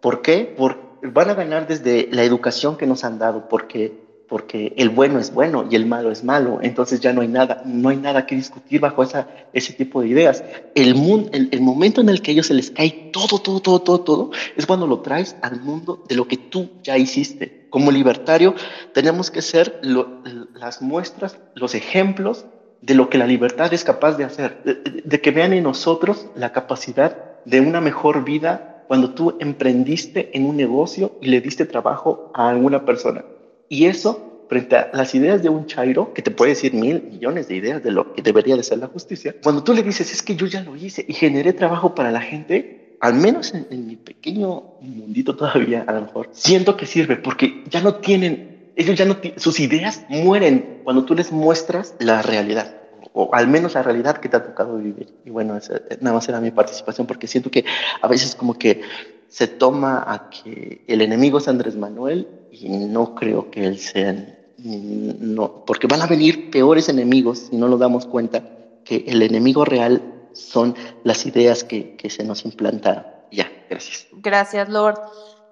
¿Por 0.00 0.22
qué? 0.22 0.54
Porque 0.56 0.86
van 1.02 1.30
a 1.30 1.34
ganar 1.34 1.66
desde 1.66 2.08
la 2.10 2.22
educación 2.22 2.76
que 2.76 2.86
nos 2.86 3.04
han 3.04 3.18
dado, 3.18 3.48
porque, 3.48 3.92
porque 4.28 4.72
el 4.76 4.88
bueno 4.88 5.18
es 5.18 5.32
bueno 5.32 5.66
y 5.70 5.76
el 5.76 5.86
malo 5.86 6.10
es 6.10 6.24
malo. 6.24 6.58
Entonces 6.62 7.00
ya 7.00 7.12
no 7.12 7.20
hay 7.20 7.28
nada, 7.28 7.62
no 7.64 7.88
hay 7.88 7.96
nada 7.96 8.26
que 8.26 8.34
discutir 8.34 8.80
bajo 8.80 9.04
ese 9.52 9.72
tipo 9.74 10.00
de 10.00 10.08
ideas. 10.08 10.44
El, 10.74 10.94
mundo, 10.94 11.30
el, 11.32 11.48
el 11.52 11.60
momento 11.60 12.00
en 12.00 12.08
el 12.08 12.22
que 12.22 12.30
a 12.30 12.34
ellos 12.34 12.46
se 12.46 12.54
les 12.54 12.70
cae 12.70 13.10
todo, 13.12 13.38
todo, 13.38 13.60
todo, 13.60 13.80
todo, 13.80 14.00
todo, 14.00 14.30
es 14.56 14.66
cuando 14.66 14.86
lo 14.86 15.00
traes 15.00 15.36
al 15.42 15.60
mundo 15.60 16.04
de 16.08 16.14
lo 16.14 16.26
que 16.26 16.36
tú 16.36 16.70
ya 16.82 16.98
hiciste. 16.98 17.66
Como 17.70 17.90
libertario 17.90 18.54
tenemos 18.94 19.30
que 19.30 19.42
ser 19.42 19.80
las 19.82 20.82
muestras, 20.82 21.38
los 21.54 21.74
ejemplos 21.74 22.46
de 22.80 22.94
lo 22.94 23.10
que 23.10 23.18
la 23.18 23.26
libertad 23.26 23.72
es 23.74 23.84
capaz 23.84 24.16
de 24.16 24.24
hacer, 24.24 24.62
de, 24.62 25.20
que 25.20 25.30
vean 25.30 25.52
en 25.52 25.64
nosotros 25.64 26.26
la 26.36 26.52
capacidad 26.52 27.16
de 27.44 27.60
una 27.60 27.80
mejor 27.80 28.24
vida 28.24 28.75
cuando 28.86 29.10
tú 29.10 29.36
emprendiste 29.40 30.30
en 30.36 30.46
un 30.46 30.56
negocio 30.56 31.18
y 31.20 31.28
le 31.28 31.40
diste 31.40 31.66
trabajo 31.66 32.30
a 32.34 32.48
alguna 32.48 32.84
persona. 32.84 33.24
Y 33.68 33.86
eso, 33.86 34.44
frente 34.48 34.76
a 34.76 34.90
las 34.92 35.14
ideas 35.14 35.42
de 35.42 35.48
un 35.48 35.66
Chairo, 35.66 36.14
que 36.14 36.22
te 36.22 36.30
puede 36.30 36.50
decir 36.50 36.72
mil 36.74 37.02
millones 37.02 37.48
de 37.48 37.56
ideas 37.56 37.82
de 37.82 37.90
lo 37.90 38.14
que 38.14 38.22
debería 38.22 38.56
de 38.56 38.62
ser 38.62 38.78
la 38.78 38.86
justicia, 38.86 39.34
cuando 39.42 39.62
tú 39.62 39.74
le 39.74 39.82
dices, 39.82 40.12
es 40.12 40.22
que 40.22 40.36
yo 40.36 40.46
ya 40.46 40.62
lo 40.62 40.76
hice 40.76 41.04
y 41.06 41.12
generé 41.12 41.52
trabajo 41.52 41.94
para 41.94 42.10
la 42.10 42.20
gente, 42.20 42.96
al 43.00 43.14
menos 43.14 43.52
en, 43.54 43.86
mi 43.86 43.96
pequeño 43.96 44.62
mundito 44.80 45.36
todavía, 45.36 45.84
a 45.86 45.92
lo 45.92 46.02
mejor, 46.02 46.28
siento 46.32 46.76
que 46.76 46.86
sirve 46.86 47.16
porque 47.16 47.64
ya 47.68 47.80
no 47.80 47.96
tienen, 47.96 48.72
ellos 48.76 48.96
ya 48.96 49.04
no, 49.04 49.16
sus 49.36 49.60
ideas 49.60 50.04
mueren 50.08 50.80
cuando 50.84 51.04
tú 51.04 51.14
les 51.14 51.32
muestras 51.32 51.94
la 51.98 52.22
realidad 52.22 52.85
o 53.18 53.34
al 53.34 53.48
menos 53.48 53.72
la 53.74 53.82
realidad 53.82 54.18
que 54.18 54.28
te 54.28 54.36
ha 54.36 54.44
tocado 54.44 54.76
vivir. 54.76 55.08
Y 55.24 55.30
bueno, 55.30 55.56
esa, 55.56 55.80
nada 56.00 56.16
más 56.16 56.28
era 56.28 56.38
mi 56.38 56.50
participación 56.50 57.06
porque 57.06 57.26
siento 57.26 57.50
que 57.50 57.64
a 58.02 58.06
veces 58.06 58.34
como 58.34 58.58
que 58.58 58.82
se 59.28 59.48
toma 59.48 60.04
a 60.06 60.28
que 60.28 60.84
el 60.86 61.00
enemigo 61.00 61.38
es 61.38 61.48
Andrés 61.48 61.76
Manuel 61.76 62.28
y 62.52 62.68
no 62.68 63.14
creo 63.14 63.50
que 63.50 63.64
él 63.64 63.78
sea, 63.78 64.14
no, 64.58 65.64
porque 65.64 65.86
van 65.86 66.02
a 66.02 66.06
venir 66.06 66.50
peores 66.50 66.90
enemigos 66.90 67.48
si 67.50 67.56
no 67.56 67.68
nos 67.68 67.80
damos 67.80 68.04
cuenta 68.04 68.42
que 68.84 69.04
el 69.06 69.22
enemigo 69.22 69.64
real 69.64 70.02
son 70.34 70.74
las 71.02 71.24
ideas 71.24 71.64
que, 71.64 71.96
se 72.10 72.22
nos 72.22 72.44
implantaron. 72.44 73.06
Ya, 73.32 73.50
gracias. 73.70 74.08
Gracias, 74.12 74.68
Lord. 74.68 75.00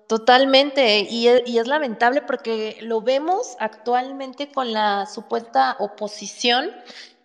Totalmente, 0.06 1.00
es, 1.00 1.10
y 1.10 1.58
es, 1.58 1.66
lamentable 1.66 2.20
porque 2.20 2.76
lo 2.82 3.00
vemos 3.00 3.56
actualmente 3.58 4.52
con 4.52 4.74
la 4.74 5.06
supuesta 5.06 5.76
oposición 5.78 6.70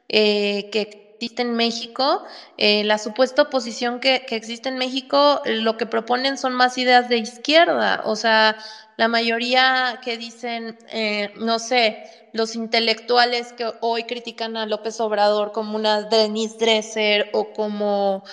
eh, 0.09 0.69
que 0.71 1.13
existe 1.13 1.43
en 1.43 1.53
México. 1.53 2.23
Eh, 2.57 2.83
la 2.83 2.97
supuesta 2.97 3.43
oposición 3.43 3.99
que, 3.99 4.25
que, 4.25 4.35
existe 4.35 4.69
en 4.69 4.77
México, 4.77 5.41
lo 5.45 5.77
que 5.77 5.85
proponen 5.85 6.37
son 6.37 6.53
más 6.53 6.77
ideas 6.77 7.09
de 7.09 7.17
izquierda, 7.17 8.01
o 8.05 8.15
sea, 8.15 8.57
la 8.97 9.07
mayoría 9.07 9.99
que 10.03 10.17
dicen, 10.17 10.77
eh, 10.91 11.31
no 11.37 11.59
sé, 11.59 12.03
los 12.33 12.55
intelectuales 12.55 13.53
que 13.53 13.71
hoy 13.81 14.03
critican 14.03 14.57
a 14.57 14.65
López 14.65 14.99
Obrador 14.99 15.51
como 15.51 15.75
una 15.75 16.01
Denise 16.03 16.57
Dresser 16.57 17.29
o 17.33 17.53
como, 17.53 18.23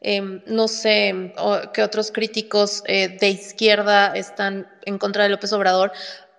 em, 0.00 0.42
no 0.46 0.68
sé, 0.68 1.32
que 1.72 1.82
otros 1.82 2.10
críticos 2.10 2.82
de 2.84 3.28
izquierda 3.28 4.16
están 4.16 4.68
en 4.84 4.98
contra 4.98 5.24
de 5.24 5.30
López 5.30 5.52
Obrador, 5.52 5.92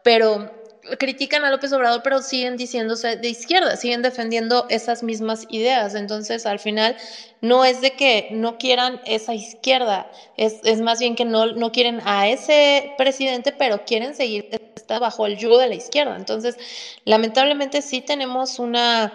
pero 0.03 0.56
critican 0.99 1.43
a 1.43 1.51
López 1.51 1.71
Obrador, 1.73 2.01
pero 2.03 2.21
siguen 2.21 2.57
diciéndose 2.57 3.17
de 3.17 3.29
izquierda, 3.29 3.75
siguen 3.75 4.01
defendiendo 4.01 4.65
esas 4.69 5.03
mismas 5.03 5.45
ideas. 5.49 5.95
Entonces, 5.95 6.45
al 6.45 6.59
final, 6.59 6.95
no 7.41 7.65
es 7.65 7.81
de 7.81 7.91
que 7.91 8.29
no 8.31 8.57
quieran 8.57 9.01
esa 9.05 9.33
izquierda, 9.33 10.09
es, 10.37 10.59
es 10.63 10.81
más 10.81 10.99
bien 10.99 11.15
que 11.15 11.25
no, 11.25 11.47
no 11.47 11.71
quieren 11.71 12.01
a 12.05 12.27
ese 12.27 12.93
presidente, 12.97 13.51
pero 13.51 13.85
quieren 13.85 14.15
seguir 14.15 14.49
está 14.75 14.99
bajo 14.99 15.25
el 15.25 15.37
yugo 15.37 15.57
de 15.57 15.67
la 15.67 15.75
izquierda. 15.75 16.15
Entonces, 16.15 16.57
lamentablemente 17.03 17.81
sí 17.81 18.01
tenemos 18.01 18.57
una... 18.57 19.13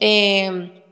Eh, 0.00 0.84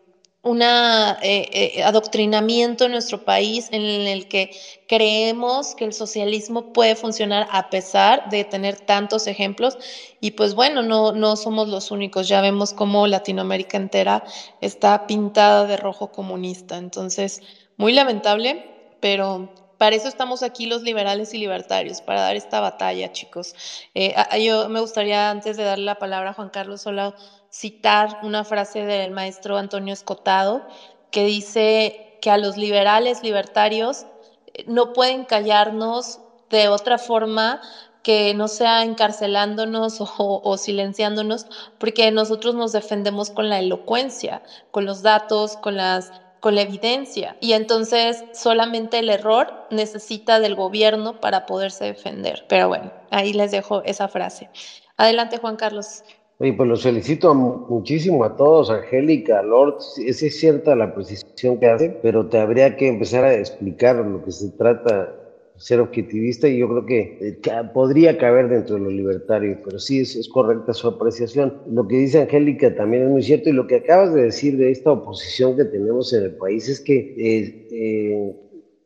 un 0.46 0.62
eh, 0.62 1.16
eh, 1.22 1.82
adoctrinamiento 1.82 2.84
en 2.84 2.92
nuestro 2.92 3.24
país 3.24 3.68
en 3.72 3.82
el 3.82 4.28
que 4.28 4.52
creemos 4.86 5.74
que 5.74 5.84
el 5.84 5.92
socialismo 5.92 6.72
puede 6.72 6.94
funcionar 6.94 7.48
a 7.50 7.68
pesar 7.68 8.30
de 8.30 8.44
tener 8.44 8.76
tantos 8.76 9.26
ejemplos. 9.26 9.76
Y 10.20 10.30
pues 10.32 10.54
bueno, 10.54 10.82
no, 10.82 11.12
no 11.12 11.34
somos 11.34 11.68
los 11.68 11.90
únicos, 11.90 12.28
ya 12.28 12.40
vemos 12.40 12.72
cómo 12.72 13.06
Latinoamérica 13.08 13.76
entera 13.76 14.22
está 14.60 15.06
pintada 15.06 15.66
de 15.66 15.76
rojo 15.76 16.12
comunista, 16.12 16.78
entonces 16.78 17.42
muy 17.76 17.92
lamentable, 17.92 18.70
pero 19.00 19.52
para 19.78 19.96
eso 19.96 20.08
estamos 20.08 20.42
aquí 20.42 20.66
los 20.66 20.82
liberales 20.82 21.34
y 21.34 21.38
libertarios, 21.38 22.00
para 22.00 22.22
dar 22.22 22.36
esta 22.36 22.60
batalla, 22.60 23.12
chicos. 23.12 23.54
Eh, 23.94 24.14
yo 24.42 24.68
me 24.68 24.80
gustaría, 24.80 25.28
antes 25.28 25.56
de 25.56 25.64
darle 25.64 25.84
la 25.84 25.98
palabra 25.98 26.30
a 26.30 26.32
Juan 26.34 26.48
Carlos 26.48 26.82
Solao, 26.82 27.14
citar 27.58 28.18
una 28.22 28.44
frase 28.44 28.84
del 28.84 29.12
maestro 29.12 29.56
Antonio 29.56 29.94
Escotado 29.94 30.66
que 31.10 31.24
dice 31.24 32.18
que 32.20 32.30
a 32.30 32.36
los 32.36 32.56
liberales 32.56 33.22
libertarios 33.22 34.04
eh, 34.52 34.64
no 34.66 34.92
pueden 34.92 35.24
callarnos 35.24 36.20
de 36.50 36.68
otra 36.68 36.98
forma 36.98 37.60
que 38.02 38.34
no 38.34 38.46
sea 38.48 38.82
encarcelándonos 38.82 40.00
o, 40.18 40.40
o, 40.44 40.56
silenciándonos, 40.58 41.46
porque 41.78 42.10
nosotros 42.10 42.54
nos 42.54 42.72
defendemos 42.72 43.30
con 43.30 43.48
la 43.48 43.58
elocuencia, 43.58 44.42
con 44.70 44.84
los 44.84 45.02
datos, 45.02 45.56
con 45.56 45.76
las 45.76 46.12
con 46.38 46.54
la 46.54 46.60
evidencia 46.60 47.36
y 47.40 47.54
entonces 47.54 48.22
solamente 48.32 49.00
el 49.00 49.08
error 49.08 49.66
necesita 49.70 50.38
del 50.38 50.54
gobierno 50.54 51.18
para 51.20 51.44
poderse 51.46 51.86
defender. 51.86 52.44
Pero 52.48 52.68
bueno, 52.68 52.92
ahí 53.10 53.32
les 53.32 53.50
dejo 53.50 53.82
esa 53.82 54.06
frase. 54.06 54.50
Adelante, 54.96 55.38
Juan 55.38 55.56
Carlos. 55.56 56.04
Oye, 56.38 56.52
pues 56.52 56.68
los 56.68 56.82
felicito 56.82 57.34
muchísimo 57.34 58.22
a 58.22 58.36
todos, 58.36 58.68
Angélica, 58.68 59.42
Lord. 59.42 59.78
Es, 60.04 60.18
cierta 60.38 60.76
la 60.76 60.94
precisión 60.94 61.58
que 61.58 61.66
hace, 61.66 61.88
pero 62.02 62.26
te 62.26 62.38
habría 62.38 62.76
que 62.76 62.88
empezar 62.88 63.24
a 63.24 63.34
explicar 63.34 63.96
lo 63.96 64.22
que 64.22 64.32
se 64.32 64.50
trata 64.50 65.14
ser 65.56 65.80
objetivista 65.80 66.48
y 66.48 66.58
yo 66.58 66.68
creo 66.68 66.84
que 66.84 67.18
eh, 67.22 67.40
podría 67.72 68.18
caber 68.18 68.48
dentro 68.48 68.74
de 68.74 68.82
lo 68.82 68.90
libertario, 68.90 69.58
pero 69.64 69.78
sí 69.78 70.00
es, 70.00 70.14
es, 70.14 70.28
correcta 70.28 70.74
su 70.74 70.86
apreciación. 70.86 71.62
Lo 71.70 71.88
que 71.88 71.96
dice 71.96 72.20
Angélica 72.20 72.74
también 72.74 73.04
es 73.04 73.08
muy 73.08 73.22
cierto 73.22 73.48
y 73.48 73.52
lo 73.52 73.66
que 73.66 73.76
acabas 73.76 74.12
de 74.12 74.24
decir 74.24 74.58
de 74.58 74.70
esta 74.70 74.92
oposición 74.92 75.56
que 75.56 75.64
tenemos 75.64 76.12
en 76.12 76.24
el 76.24 76.36
país 76.36 76.68
es 76.68 76.80
que 76.80 77.14
eh, 77.16 77.68
eh, 77.70 78.36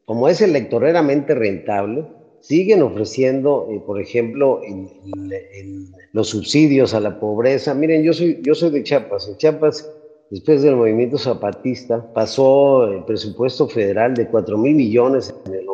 como 0.05 0.29
es 0.29 0.41
electoreramente 0.41 1.35
rentable, 1.35 2.07
siguen 2.41 2.83
ofreciendo, 2.83 3.69
por 3.87 4.01
ejemplo, 4.01 4.61
los 6.12 6.29
subsidios 6.29 6.95
a 6.95 7.01
la 7.01 7.21
pobreza. 7.21 7.75
Miren, 7.75 8.03
yo 8.03 8.12
soy, 8.12 8.41
yo 8.43 8.55
soy 8.55 8.71
de 8.71 8.83
Chiapas. 8.83 9.29
En 9.29 9.37
Chiapas 9.37 9.91
después 10.31 10.62
del 10.62 10.77
movimiento 10.77 11.19
zapatista, 11.19 12.12
pasó 12.12 12.87
el 12.87 13.05
presupuesto 13.05 13.69
federal 13.69 14.15
de 14.15 14.29
4 14.29 14.57
mil 14.57 14.75
millones 14.75 15.35
en 15.47 15.55
el 15.55 15.67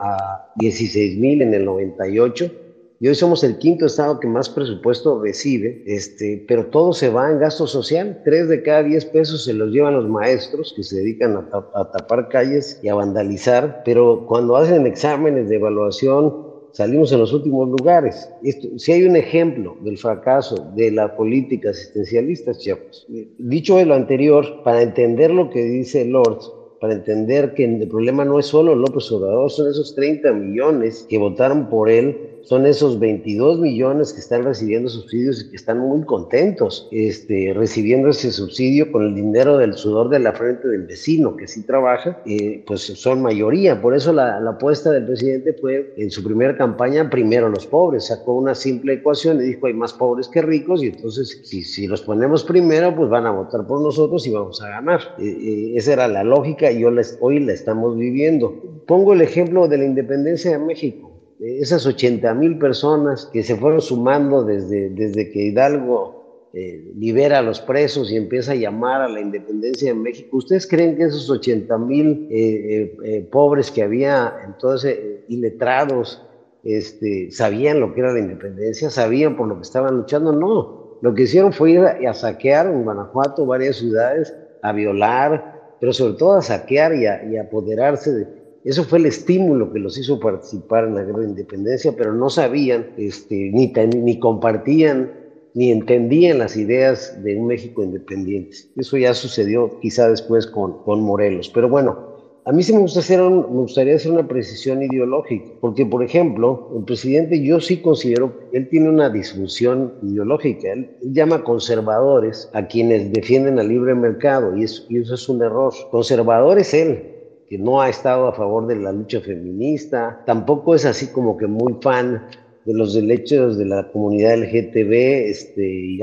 a 0.00 0.52
16 0.56 1.18
mil 1.18 1.42
en 1.42 1.54
el 1.54 1.64
98 1.64 2.50
y 2.98 3.08
hoy 3.08 3.14
somos 3.14 3.44
el 3.44 3.58
quinto 3.58 3.86
estado 3.86 4.20
que 4.20 4.26
más 4.26 4.48
presupuesto 4.48 5.20
recibe, 5.20 5.82
este, 5.86 6.42
pero 6.48 6.66
todo 6.66 6.94
se 6.94 7.10
va 7.10 7.30
en 7.30 7.38
gasto 7.38 7.66
social. 7.66 8.22
Tres 8.24 8.48
de 8.48 8.62
cada 8.62 8.84
diez 8.84 9.04
pesos 9.04 9.44
se 9.44 9.52
los 9.52 9.70
llevan 9.70 9.94
los 9.94 10.08
maestros 10.08 10.72
que 10.74 10.82
se 10.82 10.96
dedican 10.96 11.36
a, 11.52 11.90
tapar 11.92 12.28
calles 12.28 12.80
y 12.82 12.88
a 12.88 12.94
vandalizar, 12.94 13.82
pero 13.84 14.24
cuando 14.26 14.56
hacen 14.56 14.86
exámenes 14.86 15.50
de 15.50 15.56
evaluación 15.56 16.46
salimos 16.72 17.12
en 17.12 17.20
los 17.20 17.34
últimos 17.34 17.68
lugares. 17.68 18.30
Esto, 18.42 18.68
si 18.78 18.92
hay 18.92 19.04
un 19.04 19.16
ejemplo 19.16 19.76
del 19.82 19.98
fracaso 19.98 20.72
de 20.74 20.90
la 20.90 21.16
política 21.16 21.70
asistencialista, 21.70 22.54
Chiapas. 22.54 23.06
Dicho 23.38 23.76
de 23.76 23.84
lo 23.84 23.94
anterior, 23.94 24.62
para 24.62 24.80
entender 24.80 25.30
lo 25.30 25.50
que 25.50 25.62
dice 25.62 26.06
Lord, 26.06 26.38
para 26.80 26.94
entender 26.94 27.52
que 27.54 27.64
el 27.64 27.88
problema 27.88 28.24
no 28.24 28.38
es 28.38 28.46
solo 28.46 28.74
López 28.74 29.10
Obrador, 29.12 29.50
son 29.50 29.70
esos 29.70 29.94
30 29.94 30.32
millones 30.32 31.06
que 31.08 31.18
votaron 31.18 31.68
por 31.68 31.90
él 31.90 32.35
son 32.46 32.64
esos 32.64 33.00
22 33.00 33.58
millones 33.58 34.12
que 34.12 34.20
están 34.20 34.44
recibiendo 34.44 34.88
subsidios 34.88 35.42
y 35.42 35.50
que 35.50 35.56
están 35.56 35.80
muy 35.80 36.02
contentos 36.04 36.88
este, 36.92 37.52
recibiendo 37.52 38.10
ese 38.10 38.30
subsidio 38.30 38.92
con 38.92 39.02
el 39.02 39.16
dinero 39.16 39.58
del 39.58 39.74
sudor 39.74 40.08
de 40.10 40.20
la 40.20 40.32
frente 40.32 40.68
del 40.68 40.86
vecino 40.86 41.36
que 41.36 41.48
sí 41.48 41.64
trabaja, 41.64 42.22
eh, 42.24 42.62
pues 42.64 42.82
son 42.82 43.20
mayoría. 43.20 43.82
Por 43.82 43.96
eso 43.96 44.12
la, 44.12 44.38
la, 44.38 44.50
apuesta 44.50 44.92
del 44.92 45.06
presidente 45.06 45.54
fue 45.54 45.92
en 45.96 46.08
su 46.12 46.22
primera 46.22 46.56
campaña 46.56 47.10
primero 47.10 47.48
los 47.48 47.66
pobres. 47.66 48.06
Sacó 48.06 48.34
una 48.34 48.54
simple 48.54 48.92
ecuación 48.92 49.40
y 49.40 49.46
dijo 49.46 49.66
hay 49.66 49.74
más 49.74 49.92
pobres 49.92 50.28
que 50.28 50.40
ricos 50.40 50.84
y 50.84 50.86
entonces 50.86 51.40
si, 51.42 51.64
si 51.64 51.88
los 51.88 52.02
ponemos 52.02 52.44
primero 52.44 52.94
pues 52.94 53.10
van 53.10 53.26
a 53.26 53.32
votar 53.32 53.66
por 53.66 53.80
nosotros 53.82 54.24
y 54.24 54.30
vamos 54.30 54.62
a 54.62 54.68
ganar. 54.68 55.00
Eh, 55.18 55.24
eh, 55.26 55.72
esa 55.74 55.94
era 55.94 56.06
la 56.06 56.22
lógica 56.22 56.70
y 56.70 56.84
hoy 56.84 57.40
la 57.40 57.52
estamos 57.52 57.96
viviendo. 57.96 58.54
Pongo 58.86 59.14
el 59.14 59.22
ejemplo 59.22 59.66
de 59.66 59.78
la 59.78 59.84
independencia 59.84 60.52
de 60.52 60.58
México 60.58 61.15
esas 61.40 61.86
80 61.86 62.32
mil 62.34 62.58
personas 62.58 63.28
que 63.32 63.42
se 63.42 63.56
fueron 63.56 63.80
sumando 63.80 64.44
desde, 64.44 64.90
desde 64.90 65.30
que 65.30 65.42
Hidalgo 65.42 66.48
eh, 66.54 66.92
libera 66.96 67.40
a 67.40 67.42
los 67.42 67.60
presos 67.60 68.10
y 68.10 68.16
empieza 68.16 68.52
a 68.52 68.54
llamar 68.54 69.02
a 69.02 69.08
la 69.08 69.20
independencia 69.20 69.92
de 69.92 69.98
México, 69.98 70.38
¿ustedes 70.38 70.66
creen 70.66 70.96
que 70.96 71.04
esos 71.04 71.28
80 71.28 71.76
mil 71.78 72.28
eh, 72.30 72.96
eh, 73.04 73.28
pobres 73.30 73.70
que 73.70 73.82
había 73.82 74.32
entonces 74.46 74.98
iletrados 75.28 76.22
este, 76.64 77.30
sabían 77.30 77.80
lo 77.80 77.92
que 77.92 78.00
era 78.00 78.14
la 78.14 78.20
independencia? 78.20 78.88
¿Sabían 78.88 79.36
por 79.36 79.48
lo 79.48 79.56
que 79.56 79.62
estaban 79.62 79.98
luchando? 79.98 80.32
No, 80.32 80.98
lo 81.02 81.14
que 81.14 81.24
hicieron 81.24 81.52
fue 81.52 81.72
ir 81.72 81.80
a, 81.80 82.14
saquear 82.14 82.66
en 82.68 82.84
Guanajuato 82.84 83.44
varias 83.44 83.76
ciudades, 83.76 84.34
a 84.62 84.72
violar, 84.72 85.76
pero 85.78 85.92
sobre 85.92 86.14
todo 86.14 86.36
a 86.36 86.42
saquear 86.42 86.94
y 86.94 87.04
a, 87.04 87.22
y 87.22 87.36
apoderarse 87.36 88.12
de, 88.12 88.45
eso 88.70 88.82
fue 88.82 88.98
el 88.98 89.06
estímulo 89.06 89.72
que 89.72 89.78
los 89.78 89.96
hizo 89.96 90.18
participar 90.18 90.84
en 90.88 90.96
la 90.96 91.04
guerra 91.04 91.20
de 91.20 91.28
independencia, 91.28 91.94
pero 91.96 92.12
no 92.12 92.28
sabían, 92.28 92.86
este, 92.96 93.50
ni, 93.52 93.72
ni 94.02 94.18
compartían, 94.18 95.12
ni 95.54 95.70
entendían 95.70 96.38
las 96.38 96.56
ideas 96.56 97.22
de 97.22 97.36
un 97.36 97.46
México 97.46 97.84
independiente. 97.84 98.56
Eso 98.76 98.96
ya 98.96 99.14
sucedió 99.14 99.78
quizá 99.80 100.10
después 100.10 100.48
con, 100.48 100.82
con 100.82 101.00
Morelos. 101.00 101.48
Pero 101.48 101.68
bueno, 101.68 102.16
a 102.44 102.52
mí 102.52 102.62
sí 102.62 102.72
me, 102.72 102.78
gusta 102.78 103.00
hacer 103.00 103.20
me 103.20 103.40
gustaría 103.40 103.96
hacer 103.96 104.12
una 104.12 104.28
precisión 104.28 104.80
ideológica, 104.80 105.46
porque 105.60 105.84
por 105.84 106.04
ejemplo, 106.04 106.70
el 106.76 106.84
presidente 106.84 107.42
yo 107.42 107.60
sí 107.60 107.78
considero 107.78 108.34
él 108.52 108.68
tiene 108.68 108.88
una 108.88 109.10
disfunción 109.10 109.94
ideológica. 110.02 110.72
Él, 110.72 110.90
llama 111.02 111.42
conservadores 111.42 112.48
a 112.52 112.66
quienes 112.68 113.12
defienden 113.12 113.58
al 113.58 113.68
libre 113.68 113.94
mercado 113.96 114.56
y 114.56 114.62
eso, 114.62 114.84
y 114.88 114.98
eso 114.98 115.14
es 115.14 115.28
un 115.28 115.42
error. 115.42 115.72
Conservador 115.90 116.58
es 116.60 116.72
él, 116.72 117.15
que 117.48 117.58
no 117.58 117.80
ha 117.80 117.88
estado 117.88 118.28
a 118.28 118.32
favor 118.32 118.66
de 118.66 118.76
la 118.76 118.92
lucha 118.92 119.20
feminista, 119.20 120.22
tampoco 120.26 120.74
es 120.74 120.84
así 120.84 121.08
como 121.08 121.36
que 121.36 121.46
muy 121.46 121.76
fan 121.80 122.26
de 122.66 122.74
los 122.74 122.94
derechos 122.94 123.56
de 123.56 123.64
la 123.64 123.90
comunidad 123.92 124.38
LGTB, 124.38 124.92
este, 125.30 125.62
y 125.64 126.02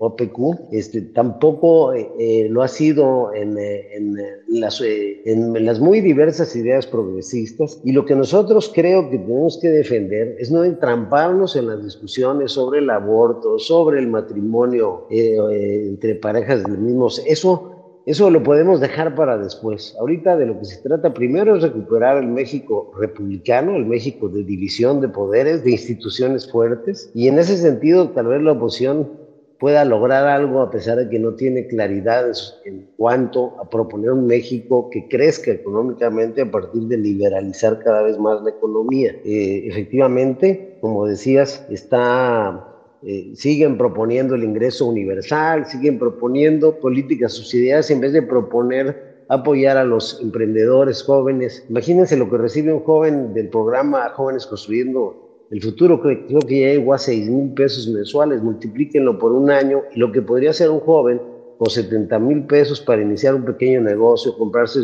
OPQ, 0.00 0.72
este, 0.72 1.00
tampoco 1.00 1.92
eh, 1.92 2.08
eh, 2.18 2.48
lo 2.48 2.62
ha 2.62 2.68
sido 2.68 3.32
en, 3.34 3.58
eh, 3.58 3.88
en, 3.94 4.16
las, 4.48 4.80
en, 4.80 5.64
las, 5.64 5.80
muy 5.80 6.00
diversas 6.00 6.54
ideas 6.56 6.86
progresistas. 6.86 7.80
Y 7.84 7.92
lo 7.92 8.04
que 8.04 8.14
nosotros 8.14 8.70
creo 8.74 9.10
que 9.10 9.18
tenemos 9.18 9.58
que 9.60 9.68
defender 9.68 10.36
es 10.38 10.50
no 10.50 10.64
entramparnos 10.64 11.56
en 11.56 11.66
las 11.66 11.82
discusiones 11.82 12.52
sobre 12.52 12.78
el 12.78 12.90
aborto, 12.90 13.58
sobre 13.58 13.98
el 13.98 14.08
matrimonio 14.08 15.06
entre 15.10 16.14
parejas 16.16 16.62
del 16.64 16.78
mismo. 16.78 17.08
Eso 17.26 17.77
eso 18.10 18.30
lo 18.30 18.42
podemos 18.42 18.80
dejar 18.80 19.14
para 19.14 19.36
después. 19.36 19.94
Ahorita 20.00 20.34
de 20.38 20.46
lo 20.46 20.58
que 20.58 20.64
se 20.64 20.80
trata 20.80 21.12
primero 21.12 21.56
es 21.56 21.62
recuperar 21.62 22.16
el 22.16 22.28
México 22.28 22.90
republicano, 22.98 23.76
el 23.76 23.84
México 23.84 24.30
de 24.30 24.44
división 24.44 25.02
de 25.02 25.08
poderes, 25.08 25.62
de 25.62 25.72
instituciones 25.72 26.50
fuertes. 26.50 27.10
Y 27.14 27.28
en 27.28 27.38
ese 27.38 27.58
sentido, 27.58 28.08
tal 28.08 28.28
vez 28.28 28.40
la 28.40 28.52
oposición 28.52 29.10
pueda 29.58 29.84
lograr 29.84 30.26
algo 30.26 30.62
a 30.62 30.70
pesar 30.70 30.96
de 30.96 31.10
que 31.10 31.18
no 31.18 31.34
tiene 31.34 31.66
claridad 31.66 32.32
en 32.64 32.88
cuanto 32.96 33.60
a 33.60 33.68
proponer 33.68 34.12
un 34.12 34.26
México 34.26 34.88
que 34.88 35.06
crezca 35.06 35.50
económicamente 35.50 36.40
a 36.40 36.50
partir 36.50 36.84
de 36.84 36.96
liberalizar 36.96 37.78
cada 37.80 38.00
vez 38.00 38.18
más 38.18 38.40
la 38.42 38.50
economía. 38.50 39.16
Eh, 39.22 39.64
efectivamente, 39.66 40.78
como 40.80 41.06
decías, 41.06 41.66
está 41.68 42.77
eh, 43.02 43.30
siguen 43.34 43.78
proponiendo 43.78 44.34
el 44.34 44.42
ingreso 44.42 44.86
universal, 44.86 45.66
siguen 45.66 45.98
proponiendo 46.00 46.80
políticas 46.80 47.32
subsidiarias 47.32 47.90
en 47.92 48.00
vez 48.00 48.12
de 48.12 48.22
proponer 48.22 49.24
apoyar 49.28 49.76
a 49.76 49.84
los 49.84 50.20
emprendedores 50.20 51.02
jóvenes. 51.04 51.64
Imagínense 51.68 52.16
lo 52.16 52.28
que 52.28 52.38
recibe 52.38 52.72
un 52.72 52.80
joven 52.80 53.34
del 53.34 53.50
programa 53.50 54.08
Jóvenes 54.10 54.46
Construyendo 54.46 55.46
el 55.50 55.62
Futuro, 55.62 56.00
creo, 56.00 56.40
que 56.40 56.60
ya 56.60 56.72
llegó 56.72 56.92
a 56.92 56.98
6 56.98 57.30
mil 57.30 57.54
pesos 57.54 57.88
mensuales, 57.88 58.42
multiplíquenlo 58.42 59.18
por 59.18 59.32
un 59.32 59.50
año 59.50 59.84
y 59.94 59.98
lo 59.98 60.10
que 60.10 60.20
podría 60.20 60.52
ser 60.52 60.70
un 60.70 60.80
joven 60.80 61.20
con 61.56 61.70
70 61.70 62.18
mil 62.18 62.46
pesos 62.46 62.80
para 62.80 63.00
iniciar 63.00 63.34
un 63.34 63.44
pequeño 63.44 63.80
negocio, 63.80 64.36
comprarse 64.36 64.80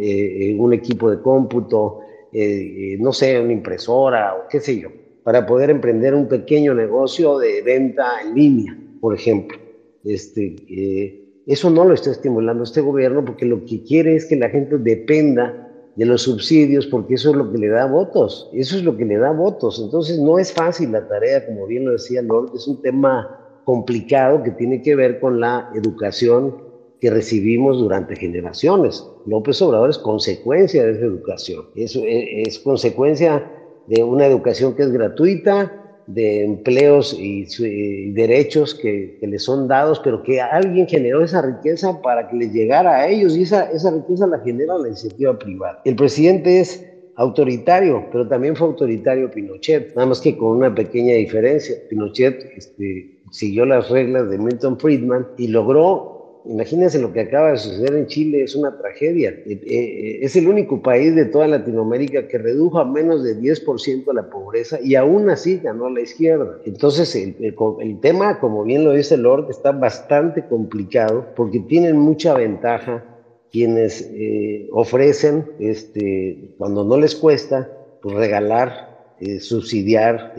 eh, 0.00 0.56
un 0.58 0.72
equipo 0.72 1.10
de 1.10 1.20
cómputo, 1.20 2.00
eh, 2.32 2.96
no 3.00 3.12
sé, 3.12 3.40
una 3.40 3.52
impresora 3.52 4.34
o 4.34 4.48
qué 4.48 4.60
sé 4.60 4.80
yo 4.80 5.01
para 5.24 5.46
poder 5.46 5.70
emprender 5.70 6.14
un 6.14 6.28
pequeño 6.28 6.74
negocio 6.74 7.38
de 7.38 7.62
venta 7.62 8.20
en 8.22 8.34
línea, 8.34 8.78
por 9.00 9.14
ejemplo. 9.14 9.58
Este, 10.04 10.56
eh, 10.68 11.22
eso 11.46 11.70
no 11.70 11.84
lo 11.84 11.94
está 11.94 12.10
estimulando 12.10 12.64
este 12.64 12.80
gobierno 12.80 13.24
porque 13.24 13.46
lo 13.46 13.64
que 13.64 13.82
quiere 13.82 14.16
es 14.16 14.26
que 14.26 14.36
la 14.36 14.48
gente 14.48 14.78
dependa 14.78 15.68
de 15.96 16.06
los 16.06 16.22
subsidios 16.22 16.86
porque 16.86 17.14
eso 17.14 17.30
es 17.30 17.36
lo 17.36 17.52
que 17.52 17.58
le 17.58 17.68
da 17.68 17.86
votos, 17.86 18.48
eso 18.52 18.76
es 18.76 18.84
lo 18.84 18.96
que 18.96 19.04
le 19.04 19.18
da 19.18 19.30
votos. 19.32 19.80
Entonces 19.82 20.18
no 20.18 20.38
es 20.38 20.52
fácil 20.52 20.92
la 20.92 21.06
tarea, 21.06 21.46
como 21.46 21.66
bien 21.66 21.84
lo 21.84 21.92
decía 21.92 22.22
Lord, 22.22 22.52
es 22.54 22.66
un 22.66 22.80
tema 22.80 23.38
complicado 23.64 24.42
que 24.42 24.50
tiene 24.52 24.82
que 24.82 24.96
ver 24.96 25.20
con 25.20 25.40
la 25.40 25.70
educación 25.74 26.56
que 27.00 27.10
recibimos 27.10 27.78
durante 27.78 28.16
generaciones. 28.16 29.04
López 29.26 29.60
Obrador 29.60 29.90
es 29.90 29.98
consecuencia 29.98 30.84
de 30.84 30.92
esa 30.92 31.04
educación, 31.04 31.66
es, 31.74 31.96
es 31.96 32.58
consecuencia 32.60 33.44
de 33.86 34.02
una 34.02 34.26
educación 34.26 34.74
que 34.74 34.82
es 34.82 34.92
gratuita, 34.92 35.78
de 36.06 36.44
empleos 36.44 37.16
y, 37.18 38.12
derechos 38.12 38.74
que, 38.74 39.18
les 39.22 39.44
son 39.44 39.68
dados, 39.68 40.00
pero 40.02 40.22
que 40.22 40.40
alguien 40.40 40.86
generó 40.86 41.22
esa 41.22 41.42
riqueza 41.42 42.00
para 42.02 42.28
que 42.28 42.36
les 42.36 42.52
llegara 42.52 42.96
a 42.96 43.08
ellos 43.08 43.36
y 43.36 43.42
esa, 43.42 43.70
esa 43.70 43.90
riqueza 43.90 44.26
la 44.26 44.40
genera 44.40 44.78
la 44.78 44.88
iniciativa 44.88 45.38
privada. 45.38 45.80
El 45.84 45.96
presidente 45.96 46.60
es 46.60 46.84
autoritario, 47.16 48.06
pero 48.10 48.26
también 48.26 48.56
fue 48.56 48.66
autoritario 48.68 49.30
Pinochet, 49.30 49.94
nada 49.94 50.06
más 50.06 50.20
que 50.20 50.36
con 50.36 50.56
una 50.56 50.74
pequeña 50.74 51.14
diferencia. 51.14 51.76
Pinochet 51.88 52.52
este, 52.56 53.18
siguió 53.30 53.64
las 53.66 53.90
reglas 53.90 54.28
de 54.30 54.38
Milton 54.38 54.78
Friedman 54.78 55.28
y 55.36 55.48
logró 55.48 56.11
Imagínense 56.44 56.98
lo 56.98 57.12
que 57.12 57.20
acaba 57.20 57.52
de 57.52 57.58
suceder 57.58 57.94
en 57.94 58.06
Chile, 58.06 58.42
es 58.42 58.56
una 58.56 58.76
tragedia. 58.76 59.30
Eh, 59.30 59.60
eh, 59.64 60.18
es 60.22 60.34
el 60.34 60.48
único 60.48 60.82
país 60.82 61.14
de 61.14 61.26
toda 61.26 61.46
Latinoamérica 61.46 62.26
que 62.26 62.38
redujo 62.38 62.80
a 62.80 62.84
menos 62.84 63.22
de 63.22 63.38
10% 63.38 64.12
la 64.12 64.28
pobreza 64.28 64.80
y 64.82 64.96
aún 64.96 65.30
así 65.30 65.58
ganó 65.58 65.88
la 65.88 66.00
izquierda. 66.00 66.58
Entonces, 66.64 67.14
el, 67.14 68.00
tema, 68.00 68.40
como 68.40 68.64
bien 68.64 68.84
lo 68.84 68.92
dice 68.92 69.16
Lord, 69.16 69.50
está 69.50 69.70
bastante 69.70 70.44
complicado 70.46 71.26
porque 71.36 71.60
tienen 71.60 71.96
mucha 71.96 72.34
ventaja 72.34 73.04
quienes 73.52 74.10
eh, 74.12 74.68
ofrecen, 74.72 75.46
este, 75.60 76.54
cuando 76.58 76.84
no 76.84 76.96
les 76.96 77.14
cuesta, 77.14 77.70
pues 78.02 78.16
regalar 78.16 78.90
subsidiar 79.38 80.34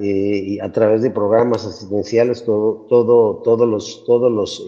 a 0.61 0.71
través 0.73 1.01
de 1.03 1.09
programas 1.09 1.65
asistenciales 1.65 2.43
todo, 2.43 2.85
todo, 2.89 3.37
todos 3.37 3.65
los, 3.65 4.03
todos 4.05 4.29
los 4.29 4.67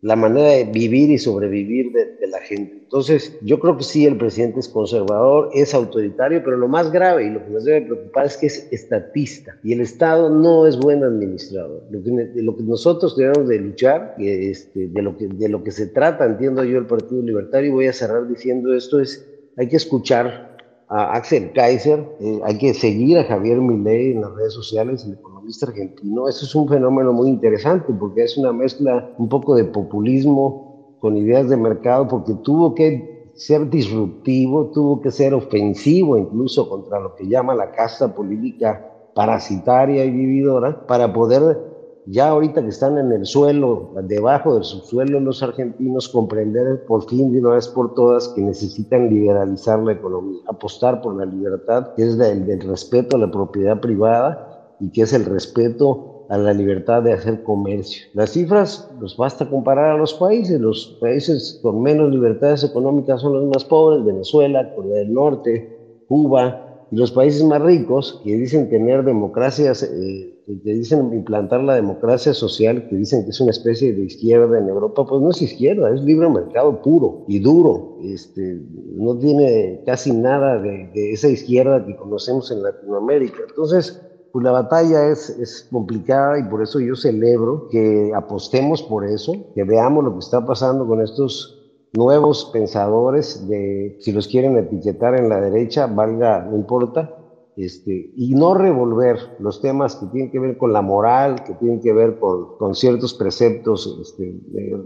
la 0.00 0.14
manera 0.14 0.48
de 0.48 0.64
vivir 0.64 1.10
y 1.10 1.18
sobrevivir 1.18 1.92
de, 1.92 2.26
la 2.28 2.40
gente. 2.40 2.74
Entonces, 2.82 3.36
yo 3.42 3.58
creo 3.58 3.76
que 3.78 3.84
sí, 3.84 4.04
el 4.04 4.18
presidente 4.18 4.60
es 4.60 4.68
conservador, 4.68 5.48
es 5.54 5.72
autoritario, 5.72 6.42
pero 6.44 6.58
lo 6.58 6.68
más 6.68 6.92
grave 6.92 7.24
y 7.24 7.30
lo 7.30 7.42
que 7.42 7.50
nos 7.50 7.64
debe 7.64 7.86
preocupar 7.86 8.26
es 8.26 8.36
que 8.36 8.46
es 8.46 8.68
estatista 8.70 9.58
y 9.64 9.72
el 9.72 9.80
Estado 9.80 10.28
no 10.28 10.66
es 10.66 10.78
buen 10.78 11.02
administrador. 11.02 11.84
Lo 11.90 12.02
que, 12.02 12.62
nosotros 12.62 13.16
debemos 13.16 13.48
de 13.48 13.58
luchar, 13.58 14.14
este, 14.18 14.88
de, 14.88 15.02
lo 15.02 15.16
que, 15.16 15.26
de 15.26 15.48
lo 15.48 15.64
que 15.64 15.70
se 15.70 15.86
trata, 15.86 16.26
entiendo 16.26 16.62
yo, 16.64 16.78
el 16.78 16.86
Partido 16.86 17.22
Libertario, 17.22 17.70
y 17.70 17.72
voy 17.72 17.86
a 17.86 17.92
cerrar 17.92 18.28
diciendo 18.28 18.74
esto, 18.74 19.00
es 19.00 19.26
hay 19.56 19.68
que 19.68 19.76
escuchar 19.76 20.47
a 20.88 21.14
Axel 21.14 21.52
Kaiser, 21.52 22.16
eh, 22.20 22.40
hay 22.44 22.56
que 22.56 22.72
seguir 22.72 23.18
a 23.18 23.24
Javier 23.24 23.58
Milei 23.60 24.12
en 24.12 24.22
las 24.22 24.32
redes 24.34 24.54
sociales, 24.54 25.04
el 25.04 25.14
economista 25.14 25.66
argentino. 25.66 26.28
Eso 26.28 26.46
es 26.46 26.54
un 26.54 26.68
fenómeno 26.68 27.12
muy 27.12 27.28
interesante 27.28 27.92
porque 27.92 28.24
es 28.24 28.38
una 28.38 28.52
mezcla 28.52 29.10
un 29.18 29.28
poco 29.28 29.54
de 29.54 29.64
populismo 29.64 30.96
con 31.00 31.16
ideas 31.16 31.48
de 31.48 31.56
mercado, 31.56 32.08
porque 32.08 32.34
tuvo 32.42 32.74
que 32.74 33.30
ser 33.34 33.68
disruptivo, 33.70 34.70
tuvo 34.72 35.00
que 35.00 35.10
ser 35.10 35.32
ofensivo 35.32 36.16
incluso 36.16 36.68
contra 36.68 36.98
lo 36.98 37.14
que 37.14 37.28
llama 37.28 37.54
la 37.54 37.70
casta 37.70 38.12
política 38.12 38.84
parasitaria 39.14 40.04
y 40.04 40.10
vividora 40.10 40.86
para 40.86 41.12
poder 41.12 41.67
ya 42.10 42.28
ahorita 42.28 42.62
que 42.62 42.68
están 42.68 42.96
en 42.96 43.12
el 43.12 43.26
suelo, 43.26 43.92
debajo 44.04 44.54
del 44.54 44.64
subsuelo 44.64 45.20
los 45.20 45.42
argentinos, 45.42 46.08
comprender 46.08 46.84
por 46.86 47.08
fin 47.08 47.32
de 47.32 47.40
una 47.40 47.50
vez 47.50 47.68
por 47.68 47.94
todas 47.94 48.28
que 48.28 48.40
necesitan 48.40 49.10
liberalizar 49.10 49.78
la 49.80 49.92
economía, 49.92 50.40
apostar 50.46 51.02
por 51.02 51.16
la 51.16 51.26
libertad, 51.26 51.94
que 51.94 52.04
es 52.04 52.18
el 52.18 52.60
respeto 52.60 53.16
a 53.16 53.20
la 53.20 53.30
propiedad 53.30 53.80
privada 53.80 54.74
y 54.80 54.90
que 54.90 55.02
es 55.02 55.12
el 55.12 55.26
respeto 55.26 56.26
a 56.30 56.38
la 56.38 56.52
libertad 56.52 57.02
de 57.02 57.12
hacer 57.12 57.42
comercio. 57.42 58.06
Las 58.14 58.30
cifras, 58.30 58.90
pues 58.98 59.16
basta 59.16 59.48
comparar 59.48 59.92
a 59.92 59.98
los 59.98 60.14
países. 60.14 60.60
Los 60.60 60.98
países 61.00 61.58
con 61.62 61.82
menos 61.82 62.10
libertades 62.10 62.64
económicas 62.64 63.20
son 63.20 63.34
los 63.34 63.44
más 63.44 63.64
pobres, 63.64 64.04
Venezuela, 64.04 64.74
Corea 64.74 64.98
del 64.98 65.12
Norte, 65.12 66.04
Cuba, 66.06 66.86
y 66.90 66.96
los 66.96 67.12
países 67.12 67.44
más 67.44 67.60
ricos 67.62 68.20
que 68.24 68.36
dicen 68.36 68.68
tener 68.70 69.04
democracias, 69.04 69.82
eh, 69.82 70.37
que 70.62 70.72
dicen 70.72 71.12
implantar 71.12 71.62
la 71.62 71.74
democracia 71.74 72.32
social, 72.32 72.88
que 72.88 72.96
dicen 72.96 73.24
que 73.24 73.30
es 73.30 73.40
una 73.40 73.50
especie 73.50 73.92
de 73.92 74.04
izquierda 74.04 74.58
en 74.58 74.68
Europa, 74.68 75.04
pues 75.06 75.20
no 75.20 75.30
es 75.30 75.42
izquierda, 75.42 75.94
es 75.94 76.00
libre 76.02 76.28
mercado 76.30 76.80
puro 76.80 77.24
y 77.28 77.38
duro. 77.38 77.98
Este, 78.02 78.58
no 78.94 79.18
tiene 79.18 79.82
casi 79.84 80.12
nada 80.12 80.58
de, 80.58 80.90
esa 81.12 81.28
izquierda 81.28 81.84
que 81.84 81.96
conocemos 81.96 82.50
en 82.50 82.62
Latinoamérica. 82.62 83.38
Entonces, 83.46 84.00
pues 84.32 84.42
la 84.42 84.52
batalla 84.52 85.08
es, 85.08 85.28
es 85.30 85.68
complicada 85.70 86.38
y 86.38 86.44
por 86.44 86.62
eso 86.62 86.80
yo 86.80 86.96
celebro 86.96 87.68
que 87.68 88.12
apostemos 88.14 88.82
por 88.82 89.04
eso, 89.04 89.34
que 89.54 89.64
veamos 89.64 90.02
lo 90.02 90.14
que 90.14 90.20
está 90.20 90.46
pasando 90.46 90.86
con 90.86 91.02
estos 91.02 91.58
nuevos 91.92 92.50
pensadores, 92.52 93.46
de, 93.48 93.96
si 94.00 94.12
los 94.12 94.28
quieren 94.28 94.56
etiquetar 94.56 95.14
en 95.14 95.28
la 95.28 95.40
derecha, 95.40 95.86
valga, 95.86 96.40
no 96.42 96.56
importa, 96.56 97.17
este, 97.58 98.12
y 98.14 98.36
no 98.36 98.54
revolver 98.54 99.18
los 99.40 99.60
temas 99.60 99.96
que 99.96 100.06
tienen 100.06 100.30
que 100.30 100.38
ver 100.38 100.56
con 100.56 100.72
la 100.72 100.80
moral, 100.80 101.42
que 101.42 101.54
tienen 101.54 101.80
que 101.80 101.92
ver 101.92 102.20
con, 102.20 102.56
con 102.56 102.76
ciertos 102.76 103.14
preceptos 103.14 103.98
este, 104.00 104.32
de, 104.46 104.80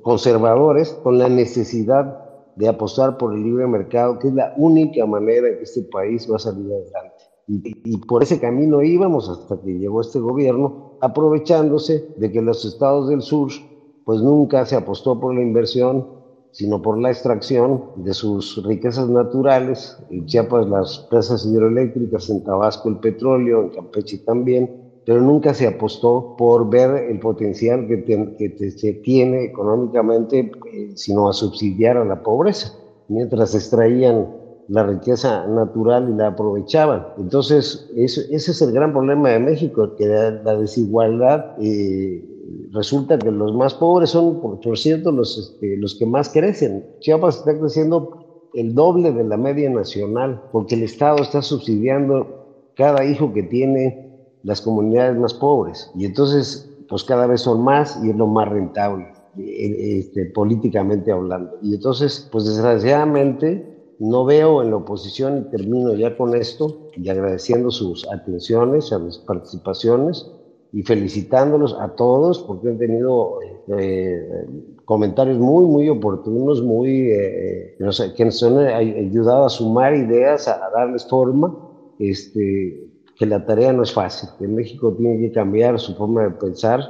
conservadores, 0.00 0.94
con 1.02 1.18
la 1.18 1.28
necesidad 1.28 2.18
de 2.56 2.68
apostar 2.68 3.18
por 3.18 3.34
el 3.34 3.42
libre 3.42 3.66
mercado, 3.66 4.18
que 4.18 4.28
es 4.28 4.34
la 4.34 4.54
única 4.56 5.04
manera 5.04 5.46
en 5.46 5.58
que 5.58 5.64
este 5.64 5.82
país 5.82 6.26
va 6.30 6.36
a 6.36 6.38
salir 6.38 6.72
adelante. 6.72 7.22
Y, 7.46 7.60
y, 7.84 7.98
por 7.98 8.22
ese 8.22 8.40
camino 8.40 8.80
íbamos 8.80 9.28
hasta 9.28 9.60
que 9.60 9.72
llegó 9.78 10.00
este 10.00 10.20
gobierno, 10.20 10.96
aprovechándose 11.02 12.14
de 12.16 12.32
que 12.32 12.40
los 12.40 12.64
estados 12.64 13.10
del 13.10 13.20
sur 13.20 13.50
pues 14.06 14.22
nunca 14.22 14.64
se 14.64 14.76
apostó 14.76 15.20
por 15.20 15.34
la 15.34 15.42
inversión, 15.42 16.21
sino 16.52 16.80
por 16.80 16.98
la 16.98 17.10
extracción 17.10 17.82
de 17.96 18.14
sus 18.14 18.62
riquezas 18.64 19.08
naturales. 19.08 19.98
En 20.10 20.26
Chiapas 20.26 20.68
las 20.68 20.98
presas 21.10 21.44
hidroeléctricas, 21.44 22.30
en 22.30 22.44
Tabasco 22.44 22.88
el 22.90 22.98
petróleo, 22.98 23.62
en 23.62 23.70
Campeche 23.70 24.18
también, 24.18 24.70
pero 25.04 25.20
nunca 25.20 25.52
se 25.54 25.66
apostó 25.66 26.36
por 26.38 26.70
ver 26.70 27.10
el 27.10 27.18
potencial 27.18 27.88
que, 27.88 28.04
que 28.04 28.70
se 28.70 28.92
tiene 28.92 29.44
económicamente, 29.44 30.52
eh, 30.72 30.92
sino 30.94 31.28
a 31.28 31.32
subsidiar 31.32 31.96
a 31.96 32.04
la 32.04 32.22
pobreza, 32.22 32.72
mientras 33.08 33.54
extraían 33.54 34.28
la 34.68 34.84
riqueza 34.84 35.46
natural 35.46 36.08
y 36.08 36.16
la 36.16 36.28
aprovechaban. 36.28 37.08
Entonces, 37.18 37.90
ese 37.96 38.32
es 38.32 38.62
el 38.62 38.72
gran 38.72 38.92
problema 38.92 39.30
de 39.30 39.40
México, 39.40 39.96
que 39.96 40.06
la, 40.06 40.56
desigualdad 40.56 41.56
eh, 41.60 42.24
resulta 42.72 43.18
que 43.18 43.30
los 43.30 43.54
más 43.54 43.74
pobres 43.74 44.10
son, 44.10 44.40
por, 44.40 44.78
cierto, 44.78 45.12
los, 45.12 45.38
este, 45.38 45.76
los 45.76 45.94
que 45.94 46.06
más 46.06 46.28
crecen. 46.30 46.84
Chiapas 47.00 47.38
está 47.38 47.58
creciendo 47.58 48.50
el 48.54 48.74
doble 48.74 49.12
de 49.12 49.24
la 49.24 49.36
media 49.36 49.70
nacional, 49.70 50.42
porque 50.52 50.74
el 50.74 50.82
Estado 50.82 51.22
está 51.22 51.42
subsidiando 51.42 52.72
cada 52.76 53.04
hijo 53.04 53.32
que 53.32 53.42
tiene 53.44 54.10
las 54.42 54.60
comunidades 54.60 55.16
más 55.16 55.34
pobres. 55.34 55.90
Y 55.94 56.04
entonces, 56.04 56.68
pues 56.88 57.04
cada 57.04 57.26
vez 57.26 57.42
son 57.42 57.62
más 57.62 57.98
y 58.02 58.10
es 58.10 58.16
lo 58.16 58.26
más 58.26 58.48
rentable, 58.48 59.06
eh, 59.38 59.98
este, 59.98 60.26
políticamente 60.26 61.12
hablando. 61.12 61.52
Y 61.62 61.74
entonces, 61.74 62.28
pues 62.30 62.44
desgraciadamente, 62.44 63.68
no 63.98 64.24
veo 64.24 64.62
en 64.62 64.70
la 64.70 64.76
oposición, 64.76 65.38
y 65.38 65.50
termino 65.50 65.94
ya 65.94 66.16
con 66.16 66.34
esto, 66.34 66.88
y 66.96 67.08
agradeciendo 67.08 67.70
sus 67.70 68.06
atenciones, 68.10 68.92
a 68.92 68.98
mis 68.98 69.18
participaciones, 69.18 70.28
y 70.72 70.82
felicitándolos 70.82 71.76
a 71.78 71.94
todos 71.94 72.40
porque 72.40 72.68
han 72.70 72.78
tenido 72.78 73.40
eh, 73.78 74.46
comentarios 74.86 75.38
muy, 75.38 75.66
muy 75.66 75.88
oportunos, 75.90 76.62
muy, 76.62 77.10
eh, 77.10 77.76
que 78.16 78.24
nos 78.24 78.42
han 78.42 78.58
ayudado 78.58 79.44
a 79.44 79.50
sumar 79.50 79.94
ideas, 79.94 80.48
a, 80.48 80.70
darles 80.74 81.06
forma, 81.06 81.54
este, 81.98 82.88
que 83.18 83.26
la 83.26 83.44
tarea 83.44 83.72
no 83.72 83.82
es 83.82 83.92
fácil, 83.92 84.30
que 84.38 84.48
México 84.48 84.94
tiene 84.94 85.18
que 85.20 85.32
cambiar 85.32 85.78
su 85.78 85.94
forma 85.94 86.22
de 86.24 86.30
pensar 86.30 86.80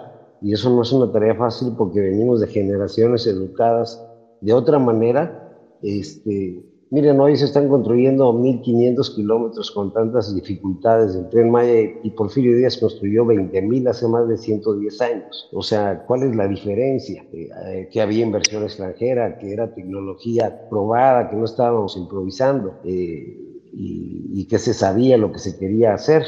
y 0.40 0.52
eso 0.52 0.70
no 0.70 0.82
es 0.82 0.92
una 0.92 1.10
tarea 1.10 1.34
fácil 1.34 1.74
porque 1.76 2.00
venimos 2.00 2.40
de 2.40 2.46
generaciones 2.46 3.26
educadas 3.26 4.00
de 4.40 4.52
otra 4.52 4.78
manera, 4.78 5.56
este, 5.82 6.62
Miren, 6.92 7.18
hoy 7.20 7.38
se 7.38 7.46
están 7.46 7.70
construyendo 7.70 8.34
1.500 8.34 9.14
kilómetros 9.14 9.70
con 9.70 9.94
tantas 9.94 10.34
dificultades 10.34 11.14
del 11.14 11.26
tren 11.30 11.50
Maya 11.50 11.90
y 12.02 12.10
Porfirio 12.10 12.54
Díaz 12.54 12.76
construyó 12.76 13.24
20.000 13.24 13.88
hace 13.88 14.06
más 14.08 14.28
de 14.28 14.36
110 14.36 15.00
años. 15.00 15.48
O 15.54 15.62
sea, 15.62 16.04
¿cuál 16.06 16.24
es 16.24 16.36
la 16.36 16.46
diferencia? 16.46 17.24
Eh, 17.32 17.88
que 17.90 18.02
había 18.02 18.26
inversión 18.26 18.64
extranjera, 18.64 19.38
que 19.38 19.54
era 19.54 19.72
tecnología 19.72 20.68
probada, 20.68 21.30
que 21.30 21.36
no 21.36 21.46
estábamos 21.46 21.96
improvisando 21.96 22.74
eh, 22.84 23.38
y, 23.72 24.26
y 24.34 24.44
que 24.44 24.58
se 24.58 24.74
sabía 24.74 25.16
lo 25.16 25.32
que 25.32 25.38
se 25.38 25.58
quería 25.58 25.94
hacer. 25.94 26.24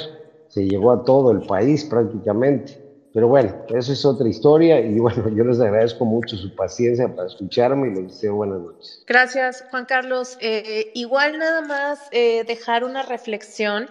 Se 0.48 0.66
llegó 0.66 0.92
a 0.92 1.04
todo 1.04 1.30
el 1.32 1.40
país 1.40 1.84
prácticamente. 1.84 2.83
Pero 3.14 3.28
bueno, 3.28 3.64
eso 3.68 3.92
es 3.92 4.04
otra 4.04 4.28
historia 4.28 4.80
y 4.80 4.98
bueno, 4.98 5.28
yo 5.28 5.44
les 5.44 5.60
agradezco 5.60 6.04
mucho 6.04 6.36
su 6.36 6.54
paciencia 6.54 7.14
para 7.14 7.28
escucharme 7.28 7.88
y 7.88 7.94
les 7.94 8.08
deseo 8.08 8.34
buenas 8.34 8.60
noches. 8.60 9.04
Gracias, 9.06 9.64
Juan 9.70 9.86
Carlos. 9.86 10.36
Eh, 10.40 10.90
igual 10.94 11.38
nada 11.38 11.62
más 11.62 12.00
eh, 12.10 12.42
dejar 12.44 12.82
una 12.82 13.02
reflexión 13.02 13.88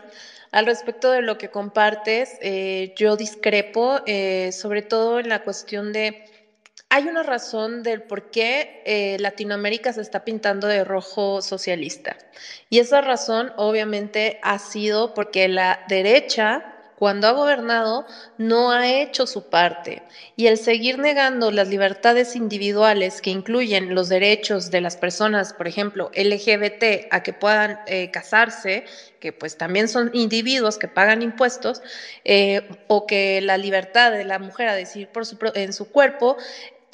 al 0.52 0.66
respecto 0.66 1.10
de 1.10 1.22
lo 1.22 1.38
que 1.38 1.50
compartes. 1.50 2.38
Eh, 2.42 2.94
yo 2.98 3.16
discrepo, 3.16 4.00
sobre 4.52 4.82
todo 4.82 5.20
en 5.20 5.30
la 5.30 5.44
cuestión 5.44 5.94
de, 5.94 6.26
hay 6.90 7.08
una 7.08 7.24
razón 7.24 7.82
del 7.82 8.04
por 8.04 8.30
qué 8.30 9.16
Latinoamérica 9.20 9.94
se 9.94 10.02
está 10.02 10.26
pintando 10.26 10.68
de 10.68 10.84
rojo 10.84 11.42
socialista. 11.42 12.18
Y 12.70 12.80
esa 12.80 13.02
razón 13.02 13.52
obviamente 13.56 14.40
ha 14.44 14.60
sido 14.60 15.14
porque 15.16 15.48
la 15.48 15.80
derecha 15.88 16.73
cuando 16.98 17.28
ha 17.28 17.32
gobernado, 17.32 18.06
no 18.38 18.72
ha 18.72 18.90
hecho 18.90 19.28
su 19.28 19.50
parte. 19.50 20.04
Y 20.36 20.48
el 20.48 20.58
seguir 20.58 21.00
negando 21.00 21.52
las 21.52 21.68
libertades 21.68 22.36
individuales 22.36 23.22
que 23.22 23.30
incluyen 23.30 23.96
los 23.96 24.10
derechos 24.10 24.72
de 24.72 24.82
las 24.82 24.98
personas, 24.98 25.54
por 25.54 25.68
ejemplo, 25.68 26.12
LGBT, 26.16 27.08
a 27.12 27.24
que 27.24 27.34
puedan 27.34 27.80
eh, 27.88 28.12
casarse, 28.12 28.86
que 29.20 29.32
pues 29.32 29.58
también 29.58 29.88
son 29.88 30.12
individuos 30.14 30.78
que 30.78 30.88
pagan 30.88 31.22
impuestos, 31.22 31.82
eh, 32.26 32.68
o 32.88 33.08
que 33.08 33.42
la 33.42 33.58
libertad 33.58 34.12
de 34.12 34.26
la 34.26 34.40
mujer 34.40 34.68
a 34.68 34.76
decidir 34.76 35.08
por 35.08 35.26
su, 35.26 35.38
en 35.56 35.74
su 35.74 35.90
cuerpo, 35.90 36.38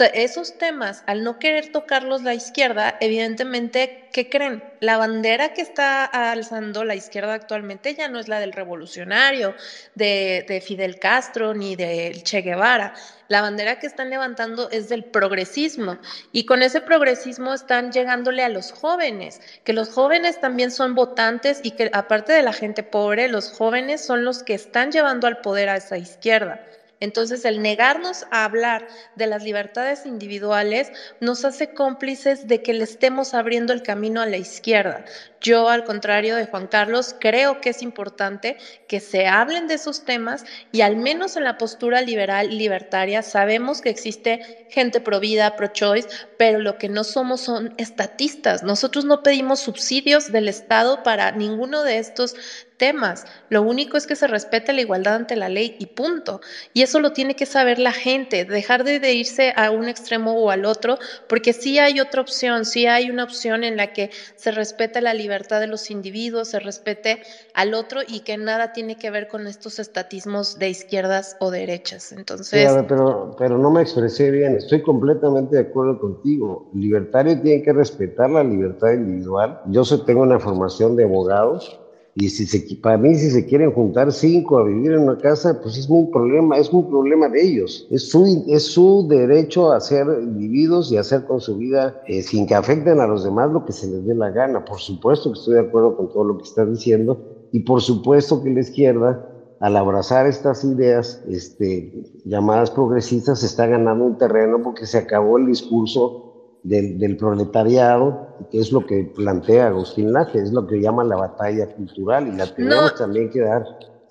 esos 0.06 0.58
temas, 0.58 1.04
al 1.08 1.24
no 1.24 1.40
querer 1.40 1.72
tocarlos 1.72 2.24
la 2.24 2.34
izquierda, 2.34 2.98
evidentemente, 3.00 4.08
¿qué 4.12 4.30
creen? 4.30 4.64
La 4.80 4.98
bandera 4.98 5.54
que 5.54 5.62
está 5.62 6.06
alzando 6.06 6.84
la 6.84 6.96
izquierda 6.96 7.34
actualmente 7.34 7.96
ya 7.96 8.08
no 8.08 8.20
es 8.20 8.28
la 8.28 8.40
del 8.40 8.54
revolucionario, 8.54 9.56
de, 9.96 10.46
de 10.48 10.62
Fidel 10.62 11.00
Castro, 11.00 11.54
ni 11.54 11.76
del 11.76 12.24
Che 12.24 12.42
Guevara. 12.42 12.94
La 13.28 13.42
bandera 13.42 13.80
que 13.80 13.88
están 13.88 14.10
levantando 14.10 14.70
es 14.72 14.90
del 14.90 15.04
progresismo 15.04 16.00
y 16.32 16.46
con 16.46 16.64
ese 16.64 16.82
progresismo 16.82 17.54
están 17.54 17.92
llegándole 17.92 18.44
a 18.44 18.50
los 18.50 18.72
jóvenes, 18.72 19.40
que 19.64 19.74
los 19.74 19.90
jóvenes 19.90 20.42
también 20.42 20.72
son 20.72 20.96
votantes 20.96 21.60
y 21.62 21.72
que 21.72 21.92
aparte 21.94 22.34
de 22.34 22.42
la 22.42 22.54
gente 22.54 22.82
pobre, 22.82 23.28
los 23.28 23.52
jóvenes 23.52 24.04
son 24.04 24.26
los 24.26 24.44
que 24.44 24.56
están 24.56 24.92
llevando 24.92 25.28
al 25.28 25.42
poder 25.42 25.70
a 25.70 25.78
esa 25.78 25.98
izquierda. 25.98 26.66
Entonces, 27.00 27.46
el 27.46 27.62
negarnos 27.62 28.26
a 28.32 28.46
hablar 28.46 28.88
de 29.16 29.28
las 29.28 29.44
libertades 29.44 30.06
individuales 30.06 30.92
nos 31.20 31.46
hace 31.46 31.74
cómplices 31.74 32.48
de 32.48 32.62
que 32.62 32.74
le 32.74 32.84
estemos 32.84 33.34
abriendo 33.34 33.72
el 33.72 33.84
camino 33.84 34.22
a 34.22 34.26
la 34.26 34.38
izquierda. 34.38 35.06
Yo, 35.42 35.70
al 35.70 35.86
contrario 35.86 36.36
de 36.36 36.48
Juan 36.48 36.68
Carlos, 36.68 37.16
creo 37.18 37.62
que 37.62 37.70
es 37.70 37.82
importante 37.82 38.58
que 38.88 39.00
se 39.00 39.28
hablen 39.28 39.68
de 39.68 39.76
esos 39.76 40.04
temas 40.04 40.44
y 40.74 40.82
al 40.82 40.98
menos 40.98 41.38
en 41.38 41.46
la 41.46 41.58
postura 41.58 42.02
liberal 42.02 42.58
libertaria 42.58 43.22
sabemos 43.22 43.80
que 43.80 43.90
existe 43.90 44.68
gente 44.70 45.00
pro 45.00 45.22
vida, 45.22 45.56
pro 45.56 45.68
choice, 45.68 46.10
pero 46.38 46.60
lo 46.60 46.78
que 46.78 46.90
no 46.90 47.06
somos 47.06 47.42
son 47.42 47.74
estatistas. 47.78 48.64
Nosotros 48.64 49.06
no 49.06 49.24
pedimos 49.24 49.62
subsidios 49.62 50.32
del 50.32 50.50
Estado 50.50 51.04
para 51.04 51.32
ninguno 51.32 51.84
de 51.84 52.00
estos 52.00 52.36
temas. 52.80 53.26
Lo 53.50 53.62
único 53.62 53.98
es 53.98 54.08
que 54.08 54.16
se 54.16 54.26
respete 54.26 54.74
la 54.74 54.82
igualdad 54.82 55.16
ante 55.16 55.36
la 55.36 55.50
ley 55.50 55.76
y 55.78 55.86
punto. 55.86 56.42
Y 56.74 56.82
eso 56.82 57.00
lo 57.00 57.14
tiene 57.14 57.36
que 57.36 57.46
saber 57.46 57.78
la 57.78 57.92
gente, 57.92 58.46
dejar 58.46 58.84
de, 58.84 59.14
irse 59.14 59.54
a 59.56 59.70
un 59.70 59.88
extremo 59.88 60.34
o 60.34 60.50
al 60.50 60.66
otro, 60.66 60.98
porque 61.28 61.54
sí 61.54 61.78
hay 61.78 62.00
otra 62.00 62.22
opción, 62.22 62.66
sí 62.66 62.88
hay 62.88 63.12
una 63.12 63.26
opción 63.26 63.64
en 63.64 63.78
la 63.78 63.94
que 63.94 64.10
se 64.36 64.52
respeta 64.52 65.02
la 65.02 65.14
libertad 65.14 65.60
de 65.60 65.68
los 65.68 65.92
individuos, 65.92 66.48
se 66.48 66.60
respete 66.60 67.22
al 67.54 67.76
otro 67.76 68.02
y 68.08 68.22
que 68.22 68.38
nada 68.38 68.72
tiene 68.74 68.98
que 68.98 69.12
ver 69.12 69.28
con 69.28 69.46
estos 69.46 69.78
estatismos 69.78 70.58
de 70.58 70.70
izquierdas 70.70 71.36
o 71.40 71.52
derechas. 71.52 72.14
Entonces... 72.14 72.72
pero, 72.88 73.36
pero 73.38 73.58
no 73.58 73.70
me 73.70 73.82
expresé 73.82 74.32
bien, 74.32 74.56
estoy 74.56 74.82
completamente 74.82 75.58
de 75.58 75.64
acuerdo 75.64 76.00
contigo. 76.00 76.70
libertario 76.74 77.40
tiene 77.42 77.62
que 77.62 77.74
respetar 77.74 78.30
la 78.30 78.44
libertad 78.44 78.94
individual. 78.94 79.60
Yo 79.68 79.84
tengo 80.06 80.22
una 80.22 80.40
formación 80.40 80.96
de 80.96 81.04
abogados 81.04 81.79
y 82.20 82.28
si 82.30 82.46
se, 82.46 82.76
para 82.76 82.98
mí, 82.98 83.16
si 83.16 83.32
se 83.32 83.46
quieren 83.46 83.72
juntar 83.72 84.12
cinco 84.12 84.58
a 84.58 84.64
vivir 84.66 84.92
en 84.92 85.04
una 85.04 85.18
casa, 85.18 85.62
pues 85.62 85.78
es 85.78 85.88
un 85.88 86.12
problema, 86.12 86.58
es 86.58 86.70
un 86.74 86.90
problema 86.90 87.30
de 87.30 87.42
ellos. 87.42 87.88
Es 87.90 88.10
su, 88.10 88.44
es 88.50 88.64
su 88.66 89.08
derecho 89.08 89.72
a 89.72 89.80
ser 89.80 90.06
individuos 90.22 90.92
y 90.92 90.98
hacer 90.98 91.24
con 91.24 91.40
su 91.40 91.56
vida, 91.56 92.02
eh, 92.08 92.22
sin 92.22 92.46
que 92.46 92.56
afecten 92.56 93.00
a 93.00 93.08
los 93.08 93.24
demás, 93.24 93.50
lo 93.52 93.64
que 93.64 93.72
se 93.72 93.88
les 93.88 94.06
dé 94.06 94.14
la 94.14 94.32
gana. 94.32 94.66
Por 94.66 94.80
supuesto 94.80 95.32
que 95.32 95.40
estoy 95.40 95.54
de 95.54 95.62
acuerdo 95.62 95.96
con 95.96 96.10
todo 96.10 96.26
lo 96.26 96.38
que 96.38 96.44
estás 96.44 96.70
diciendo. 96.70 97.48
Y 97.54 97.62
por 97.62 97.82
supuesto 97.82 98.44
que 98.44 98.50
la 98.50 98.60
izquierda, 98.60 99.26
al 99.62 99.78
abrazar 99.78 100.28
estas 100.28 100.66
ideas 100.66 101.24
este, 101.30 102.04
llamadas 102.26 102.70
progresistas, 102.70 103.44
está 103.44 103.66
ganando 103.66 104.04
un 104.04 104.18
terreno 104.18 104.62
porque 104.62 104.86
se 104.86 104.98
acabó 104.98 105.38
el 105.38 105.46
discurso 105.46 106.29
del, 106.64 107.18
proletariado, 107.18 108.28
que 108.52 108.60
es 108.60 108.72
lo 108.72 108.86
que 108.86 109.12
plantea 109.16 109.68
Agustín 109.68 110.14
Laje, 110.14 110.40
es 110.40 110.52
lo 110.52 110.68
que 110.68 110.82
llama 110.82 111.04
la 111.04 111.16
batalla 111.16 111.68
cultural 111.68 112.28
y 112.28 112.32
la 112.32 112.48
tenemos 112.48 112.96
también 112.96 113.30
que 113.30 113.42
dar. 113.42 113.64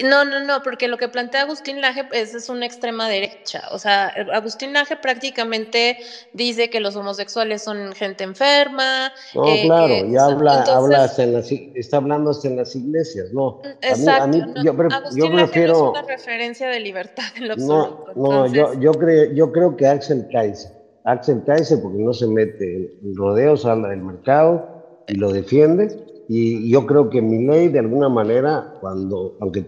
No, 0.04 0.24
no, 0.24 0.44
no, 0.44 0.62
porque 0.62 0.86
lo 0.86 0.96
que 0.96 1.08
plantea 1.08 1.42
Agustín 1.42 1.80
Laje 1.80 2.04
pues, 2.04 2.32
es 2.32 2.48
una 2.48 2.66
extrema 2.66 3.08
derecha. 3.08 3.64
O 3.72 3.78
sea, 3.78 4.12
Agustín 4.32 4.72
Laje 4.72 4.96
prácticamente 4.96 5.98
dice 6.32 6.70
que 6.70 6.78
los 6.78 6.94
homosexuales 6.94 7.62
son 7.62 7.92
gente 7.94 8.22
enferma. 8.22 9.12
No, 9.34 9.44
eh, 9.46 9.62
claro, 9.64 9.94
y 10.06 10.16
habla, 10.16 10.62
habla 10.62 11.10
en 11.18 11.32
las, 11.32 11.50
está 11.50 11.96
hablando 11.96 12.30
hasta 12.30 12.46
en 12.46 12.56
las 12.56 12.76
iglesias, 12.76 13.32
¿no? 13.32 13.60
Exacto. 13.82 14.22
A 14.22 14.26
mí, 14.28 14.40
yo, 14.62 14.72
Agustín 14.72 15.32
prefiero. 15.32 15.72
no 15.72 15.84
es 15.86 15.90
una 15.90 16.02
referencia 16.02 16.68
de 16.68 16.78
libertad 16.78 17.24
en 17.36 17.48
lo 17.48 17.54
absoluto. 17.54 18.12
No, 18.14 18.46
no 18.46 18.46
yo, 18.46 18.74
yo, 18.74 18.92
creo, 18.92 19.32
yo 19.32 19.50
creo 19.50 19.76
que 19.76 19.88
Axel 19.88 20.28
Kaiser 20.30 20.77
Axel 21.08 21.42
Kaiser 21.44 21.80
porque 21.82 21.98
no 21.98 22.12
se 22.12 22.26
mete 22.26 22.98
en 23.02 23.16
rodeos, 23.16 23.64
habla 23.64 23.88
del 23.88 24.02
mercado 24.02 25.02
y 25.08 25.14
lo 25.14 25.32
defiende. 25.32 26.04
Y 26.28 26.70
yo 26.70 26.86
creo 26.86 27.08
que 27.08 27.22
mi 27.22 27.46
ley, 27.46 27.68
de 27.68 27.78
alguna 27.78 28.10
manera, 28.10 28.74
cuando, 28.80 29.36
aunque 29.40 29.64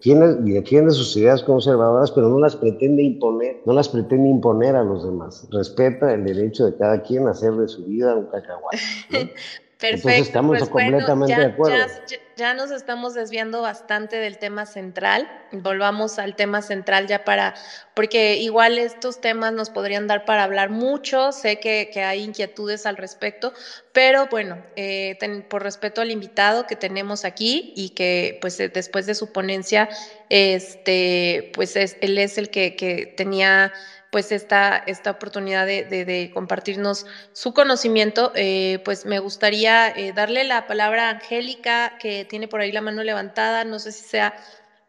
tiene 0.00 0.38
y 0.46 0.52
defiende 0.52 0.92
sus 0.92 1.14
ideas 1.16 1.42
conservadoras, 1.42 2.10
pero 2.10 2.28
no 2.30 2.38
las 2.38 2.56
pretende 2.56 3.02
imponer, 3.02 3.60
no 3.66 3.74
las 3.74 3.88
pretende 3.88 4.28
imponer 4.28 4.74
a 4.74 4.82
los 4.82 5.04
demás. 5.04 5.46
Respeta 5.50 6.14
el 6.14 6.24
derecho 6.24 6.64
de 6.64 6.76
cada 6.76 7.02
quien 7.02 7.28
a 7.28 7.32
hacer 7.32 7.52
de 7.52 7.68
su 7.68 7.84
vida 7.84 8.16
un 8.16 8.26
cacahuate. 8.26 8.78
Perfecto. 9.80 10.08
Entonces 10.08 10.20
estamos 10.20 10.58
pues 10.58 10.70
completamente 10.70 11.40
de 11.40 11.46
acuerdo. 11.46 11.76
Ya, 11.76 12.16
nos 12.40 12.70
estamos 12.70 13.12
desviando 13.12 13.60
bastante 13.60 14.16
del 14.16 14.38
tema 14.38 14.64
central. 14.64 15.30
Volvamos 15.52 16.18
al 16.18 16.36
tema 16.36 16.62
central 16.62 17.06
ya 17.06 17.22
para, 17.22 17.54
porque 17.94 18.36
igual 18.36 18.78
estos 18.78 19.20
temas 19.20 19.52
nos 19.52 19.68
podrían 19.68 20.06
dar 20.06 20.24
para 20.24 20.44
hablar 20.44 20.70
mucho. 20.70 21.32
Sé 21.32 21.60
que, 21.60 21.90
hay 22.02 22.22
inquietudes 22.22 22.86
al 22.86 22.96
respecto, 22.96 23.52
pero 23.92 24.26
bueno, 24.28 24.56
eh, 24.74 25.18
por 25.50 25.62
respeto 25.62 26.00
al 26.00 26.10
invitado 26.10 26.66
que 26.66 26.76
tenemos 26.76 27.26
aquí 27.26 27.74
y 27.76 27.90
que 27.90 28.38
pues 28.40 28.58
eh, 28.58 28.70
después 28.70 29.04
de 29.04 29.14
su 29.14 29.32
ponencia, 29.32 29.90
este, 30.30 31.52
pues 31.54 31.76
él 31.76 32.18
es 32.18 32.38
el 32.38 32.48
que 32.48 33.14
tenía 33.16 33.72
pues 34.10 34.32
esta, 34.32 34.76
esta 34.86 35.12
oportunidad 35.12 35.66
de, 35.66 36.30
compartirnos 36.34 37.06
su 37.32 37.54
conocimiento, 37.54 38.32
eh, 38.34 38.80
pues 38.84 39.06
me 39.06 39.18
gustaría 39.18 39.88
eh, 39.88 40.12
darle 40.12 40.44
la 40.44 40.66
palabra 40.66 41.08
a 41.08 41.10
Angélica, 41.10 41.96
que 41.98 42.24
tiene 42.24 42.48
por 42.48 42.60
ahí 42.60 42.72
la 42.72 42.80
mano 42.80 43.02
levantada, 43.02 43.64
no 43.64 43.78
sé 43.78 43.92
si 43.92 44.04
sea 44.04 44.34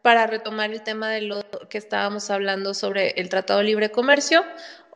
para 0.02 0.26
retomar 0.26 0.72
el 0.72 0.82
tema 0.82 1.10
de 1.10 1.22
lo 1.22 1.44
que 1.68 1.78
estábamos 1.78 2.28
hablando 2.30 2.74
sobre 2.74 3.10
el 3.10 3.28
Tratado 3.28 3.60
de 3.60 3.66
Libre 3.66 3.90
Comercio, 3.92 4.44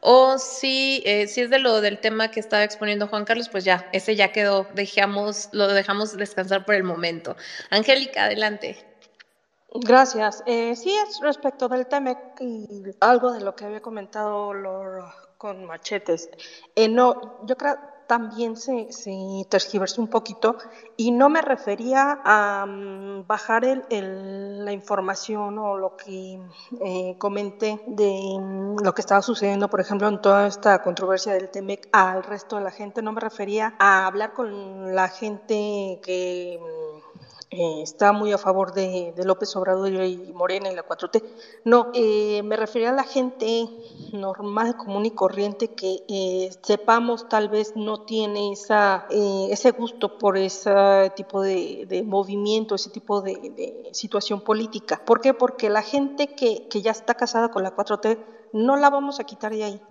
o 0.01 0.39
si, 0.39 1.03
eh, 1.07 1.27
si 1.27 1.41
es 1.41 1.51
de 1.51 1.59
lo 1.59 1.81
del 1.81 1.99
tema 1.99 2.31
que 2.31 2.41
estaba 2.41 2.65
exponiendo 2.65 3.09
Juan 3.09 3.25
Carlos, 3.25 3.49
pues 3.49 3.65
ya, 3.65 3.89
ese 3.93 4.15
ya 4.15 4.33
quedó, 4.33 4.69
dejamos, 4.75 5.49
lo 5.53 5.69
dejamos 5.69 6.17
descansar 6.17 6.65
por 6.65 6.75
el 6.75 6.83
momento. 6.83 7.37
Angélica, 7.71 8.25
adelante. 8.25 8.85
Gracias. 9.81 10.43
Eh, 10.47 10.75
sí, 10.77 10.91
es 10.91 11.21
respecto 11.21 11.69
del 11.69 11.87
TEMEC 11.87 12.41
y 12.41 12.67
algo 13.01 13.33
de 13.33 13.41
lo 13.41 13.55
que 13.55 13.65
había 13.65 13.81
comentado 13.81 14.53
con 15.39 15.65
machetes. 15.65 16.31
Eh, 16.75 16.89
no, 16.89 17.45
yo 17.47 17.57
creo 17.57 17.77
también 18.07 18.57
se, 18.57 18.93
se, 18.93 19.47
tergiversó 19.49 20.01
un 20.01 20.09
poquito 20.09 20.57
y 20.97 21.11
no 21.11 21.29
me 21.29 21.43
refería 21.43 22.21
a 22.25 22.65
mm, 22.67 23.27
bajar 23.27 23.65
el, 23.65 24.65
la 24.65 24.73
información 24.73 25.59
o 25.59 25.77
lo 25.77 25.97
que 25.97 26.41
eh, 26.81 27.17
comenté 27.19 27.81
de 27.87 28.37
mm, 28.39 28.79
lo 28.83 28.95
que 28.95 29.01
estaba 29.01 29.23
sucediendo, 29.23 29.69
por 29.69 29.81
ejemplo, 29.81 30.09
en 30.09 30.21
toda 30.21 30.47
esta 30.47 30.83
controversia 30.83 31.33
del 31.33 31.51
TEMEC 31.51 31.89
al 31.93 32.23
resto 32.23 32.57
de 32.57 32.63
la 32.63 32.71
gente. 32.71 33.03
No 33.03 33.13
me 33.13 33.21
refería 33.21 33.75
a 33.79 34.07
hablar 34.07 34.33
con 34.33 34.95
la 34.95 35.09
gente 35.09 36.01
que 36.03 36.61
mm, 36.61 37.06
eh, 37.49 37.83
está 37.83 38.11
muy 38.11 38.33
a 38.33 38.39
favor 38.39 38.73
de, 38.75 39.15
López 39.25 39.55
Obrador 39.55 39.89
y 39.93 40.17
Morena 40.35 40.71
y 40.71 40.75
la 40.75 40.85
4T. 40.85 41.23
No, 41.65 41.91
eh, 41.95 42.43
me 42.43 42.57
refería 42.57 42.91
a 42.91 42.93
la 42.93 43.05
gente 43.05 43.69
normal, 44.13 44.77
común 44.77 45.07
y 45.07 45.13
corriente 45.13 45.69
que 45.69 46.03
eh, 46.09 46.51
sepamos 46.63 47.29
tal 47.29 47.49
vez 47.49 47.77
no 47.77 48.01
tiene 48.01 48.53
esa, 48.53 49.07
ese 49.11 49.71
gusto 49.71 50.19
por 50.19 50.37
ese 50.37 51.13
tipo 51.15 51.41
de, 51.41 52.03
movimiento, 52.05 52.75
ese 52.75 52.91
tipo 52.91 53.21
de, 53.21 53.91
situación 53.93 54.41
política. 54.41 55.01
¿Por 55.05 55.21
qué? 55.21 55.33
Porque 55.33 55.71
la 55.71 55.83
gente 55.83 56.35
que, 56.35 56.67
que 56.69 56.83
ya 56.83 56.91
está 56.91 57.15
casada 57.15 57.51
con 57.51 57.63
la 57.63 57.77
4T 57.77 58.19
no 58.53 58.77
la 58.77 58.91
vamos 58.91 59.21
a 59.21 59.25
quitar 59.25 59.53
de 59.53 59.65
ahí 59.65 59.83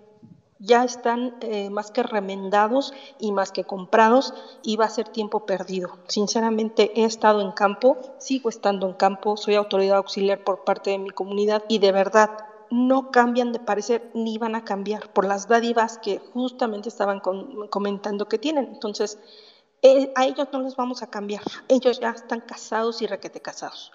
ya 0.58 0.84
están 0.84 1.36
eh, 1.40 1.70
más 1.70 1.90
que 1.90 2.02
remendados 2.02 2.94
y 3.18 3.32
más 3.32 3.52
que 3.52 3.64
comprados 3.64 4.34
y 4.62 4.76
va 4.76 4.86
a 4.86 4.90
ser 4.90 5.08
tiempo 5.08 5.46
perdido. 5.46 5.98
Sinceramente 6.08 6.92
he 7.00 7.04
estado 7.04 7.40
en 7.40 7.52
campo, 7.52 7.98
sigo 8.18 8.48
estando 8.48 8.86
en 8.86 8.94
campo, 8.94 9.36
soy 9.36 9.54
autoridad 9.54 9.98
auxiliar 9.98 10.44
por 10.44 10.64
parte 10.64 10.90
de 10.90 10.98
mi 10.98 11.10
comunidad 11.10 11.64
y 11.68 11.78
de 11.78 11.92
verdad 11.92 12.30
no 12.70 13.10
cambian 13.10 13.52
de 13.52 13.60
parecer 13.60 14.10
ni 14.14 14.38
van 14.38 14.54
a 14.54 14.64
cambiar 14.64 15.12
por 15.12 15.24
las 15.26 15.46
dádivas 15.46 15.98
que 15.98 16.18
justamente 16.32 16.88
estaban 16.88 17.20
comentando 17.70 18.28
que 18.28 18.38
tienen. 18.38 18.66
Entonces, 18.66 19.18
eh, 19.82 20.12
a 20.16 20.26
ellos 20.26 20.48
no 20.52 20.60
les 20.60 20.74
vamos 20.74 21.02
a 21.02 21.06
cambiar, 21.08 21.42
ellos 21.68 22.00
ya 22.00 22.10
están 22.10 22.40
casados 22.40 23.02
y 23.02 23.06
requete 23.06 23.40
casados. 23.40 23.92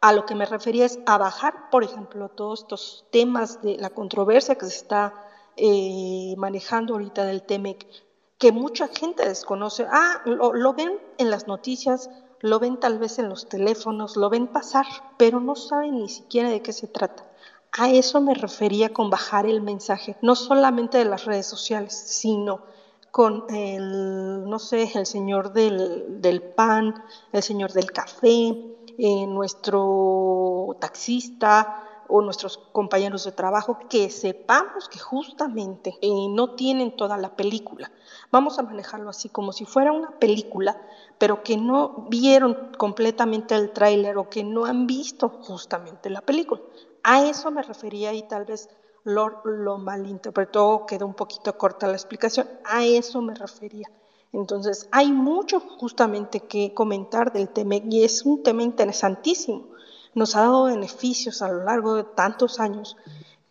A 0.00 0.12
lo 0.12 0.24
que 0.24 0.34
me 0.34 0.46
refería 0.46 0.84
es 0.84 0.98
a 1.06 1.18
bajar, 1.18 1.70
por 1.70 1.82
ejemplo, 1.82 2.28
todos 2.28 2.60
estos 2.60 3.06
temas 3.10 3.62
de 3.62 3.76
la 3.78 3.90
controversia 3.90 4.54
que 4.54 4.66
se 4.66 4.76
está 4.76 5.25
eh, 5.56 6.34
manejando 6.36 6.94
ahorita 6.94 7.24
del 7.24 7.42
TEMEC, 7.42 7.86
que 8.38 8.52
mucha 8.52 8.88
gente 8.88 9.26
desconoce. 9.26 9.86
Ah, 9.90 10.20
lo, 10.26 10.74
ven 10.74 10.98
en 11.18 11.30
las 11.30 11.46
noticias, 11.46 12.10
lo 12.40 12.58
ven 12.58 12.78
tal 12.78 12.98
vez 12.98 13.18
en 13.18 13.28
los 13.28 13.48
teléfonos, 13.48 14.16
lo 14.16 14.28
ven 14.28 14.48
pasar, 14.48 14.86
pero 15.16 15.40
no 15.40 15.54
saben 15.56 15.96
ni 15.96 16.08
siquiera 16.08 16.50
de 16.50 16.60
qué 16.60 16.72
se 16.72 16.86
trata. 16.86 17.24
A 17.72 17.90
eso 17.90 18.20
me 18.20 18.34
refería 18.34 18.92
con 18.92 19.10
bajar 19.10 19.46
el 19.46 19.62
mensaje, 19.62 20.16
no 20.22 20.34
solamente 20.34 20.98
de 20.98 21.06
las 21.06 21.24
redes 21.24 21.46
sociales, 21.46 21.94
sino 21.94 22.60
con 23.10 23.44
el, 23.48 24.48
no 24.48 24.58
sé, 24.58 24.90
el 24.94 25.06
señor 25.06 25.54
del, 25.54 26.42
pan, 26.54 27.02
el 27.32 27.42
señor 27.42 27.72
del 27.72 27.90
café, 27.90 28.54
eh, 28.98 29.26
nuestro 29.26 30.76
taxista, 30.80 31.82
o 32.08 32.22
nuestros 32.22 32.58
compañeros 32.72 33.24
de 33.24 33.32
trabajo 33.32 33.78
que 33.88 34.10
sepamos 34.10 34.88
que 34.88 34.98
justamente 34.98 35.98
eh, 36.00 36.28
no 36.30 36.54
tienen 36.54 36.96
toda 36.96 37.16
la 37.16 37.36
película. 37.36 37.90
Vamos 38.30 38.58
a 38.58 38.62
manejarlo 38.62 39.10
así 39.10 39.28
como 39.28 39.52
si 39.52 39.64
fuera 39.64 39.92
una 39.92 40.18
película, 40.18 40.80
pero 41.18 41.42
que 41.42 41.56
no 41.56 42.06
vieron 42.08 42.72
completamente 42.78 43.54
el 43.54 43.72
tráiler 43.72 44.18
o 44.18 44.28
que 44.28 44.44
no 44.44 44.64
han 44.64 44.86
visto 44.86 45.28
justamente 45.28 46.10
la 46.10 46.20
película. 46.20 46.60
A 47.02 47.24
eso 47.24 47.50
me 47.50 47.62
refería 47.62 48.12
y 48.12 48.22
tal 48.22 48.44
vez 48.44 48.68
lo, 49.04 49.42
lo 49.44 49.78
malinterpretó, 49.78 50.84
quedó 50.86 51.06
un 51.06 51.14
poquito 51.14 51.56
corta 51.56 51.86
la 51.86 51.94
explicación. 51.94 52.48
A 52.64 52.84
eso 52.84 53.22
me 53.22 53.34
refería. 53.34 53.90
Entonces, 54.32 54.88
hay 54.90 55.12
mucho 55.12 55.60
justamente 55.60 56.40
que 56.40 56.74
comentar 56.74 57.32
del 57.32 57.48
tema 57.48 57.76
y 57.76 58.04
es 58.04 58.26
un 58.26 58.42
tema 58.42 58.62
interesantísimo 58.62 59.75
nos 60.16 60.34
ha 60.34 60.40
dado 60.40 60.64
beneficios 60.64 61.42
a 61.42 61.48
lo 61.52 61.62
largo 61.62 61.94
de 61.94 62.02
tantos 62.02 62.58
años 62.58 62.96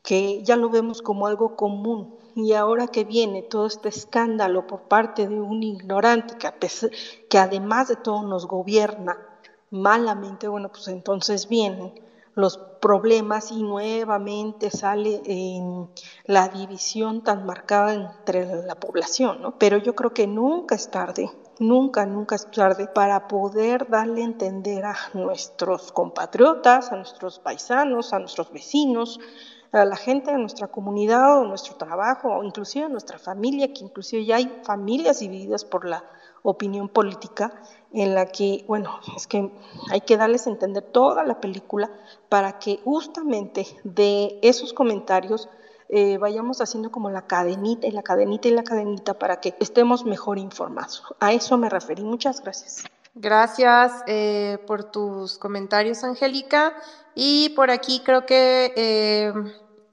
que 0.01 0.43
ya 0.43 0.55
lo 0.55 0.69
vemos 0.69 1.03
como 1.03 1.27
algo 1.27 1.55
común. 1.55 2.17
Y 2.35 2.53
ahora 2.53 2.87
que 2.87 3.05
viene 3.05 3.43
todo 3.43 3.67
este 3.67 3.87
escándalo 3.87 4.67
por 4.67 4.81
parte 4.81 5.27
de 5.27 5.39
un 5.39 5.61
ignorante 5.61 6.35
que, 6.37 6.51
que 7.29 7.37
además 7.37 7.87
de 7.87 7.95
todo 7.95 8.23
nos 8.23 8.47
gobierna 8.47 9.17
malamente, 9.69 10.47
bueno, 10.47 10.69
pues 10.69 10.87
entonces 10.87 11.47
vienen 11.47 11.93
los 12.33 12.57
problemas 12.57 13.51
y 13.51 13.61
nuevamente 13.61 14.69
sale 14.71 15.21
la 16.25 16.49
división 16.49 17.23
tan 17.23 17.45
marcada 17.45 17.93
entre 17.93 18.63
la 18.63 18.75
población, 18.75 19.41
¿no? 19.41 19.57
Pero 19.59 19.77
yo 19.77 19.95
creo 19.95 20.13
que 20.13 20.27
nunca 20.27 20.75
es 20.75 20.89
tarde 20.89 21.31
Nunca, 21.60 22.06
nunca 22.06 22.36
es 22.36 22.52
tarde 22.52 22.88
para 22.88 23.30
poder 23.30 23.88
darle 23.90 24.22
a 24.22 24.26
entender 24.26 24.84
a 24.84 24.95
nuestros 25.14 25.94
compatriotas, 25.94 26.91
a 26.91 26.98
nuestros 26.98 27.40
paisanos, 27.40 28.11
a 28.11 28.19
nuestros 28.19 28.52
vecinos, 28.52 29.22
a 29.72 29.86
la 29.86 29.95
gente 29.95 30.32
de 30.32 30.38
nuestra 30.38 30.68
comunidad 30.68 31.40
o 31.40 31.45
nuestro 31.45 31.76
trabajo, 31.76 32.30
o 32.30 32.44
inclusive 32.44 32.86
a 32.86 32.90
nuestra 32.90 33.19
familia, 33.19 33.73
que 33.73 33.86
inclusive 33.86 34.26
ya 34.26 34.36
hay 34.36 34.61
familias 34.64 35.19
divididas 35.19 35.64
por 35.64 35.86
la 35.86 36.03
opinión 36.44 36.90
política, 36.90 37.53
en 37.94 38.15
la 38.15 38.26
que, 38.26 38.65
bueno, 38.68 38.99
es 39.15 39.26
que 39.26 39.49
hay 39.90 40.02
que 40.02 40.18
darles 40.18 40.48
a 40.48 40.49
entender 40.49 40.84
toda 40.84 41.23
la 41.23 41.40
película 41.40 41.90
para 42.27 42.60
que 42.60 42.82
justamente 42.84 43.65
de 43.86 44.40
esos 44.41 44.73
comentarios 44.73 45.48
eh, 45.88 46.18
vayamos 46.18 46.62
haciendo 46.62 46.91
como 46.91 47.12
la 47.12 47.28
cadenita 47.28 47.86
y 47.86 47.91
la 47.91 48.02
cadenita 48.02 48.48
y 48.48 48.52
la 48.52 48.64
cadenita 48.64 49.14
para 49.14 49.40
que 49.40 49.56
estemos 49.60 50.06
mejor 50.06 50.40
informados. 50.40 51.03
A 51.20 51.32
eso 51.32 51.57
me 51.57 51.70
referí. 51.70 52.03
Muchas 52.03 52.41
gracias. 52.41 52.86
Gracias 53.14 54.03
eh, 54.07 54.57
por 54.66 54.86
tus 54.86 55.38
comentarios, 55.38 56.03
Angélica. 56.03 56.74
Y 57.14 57.49
por 57.49 57.70
aquí 57.70 58.02
creo 58.03 58.26
que, 58.26 58.74
eh, 58.76 59.34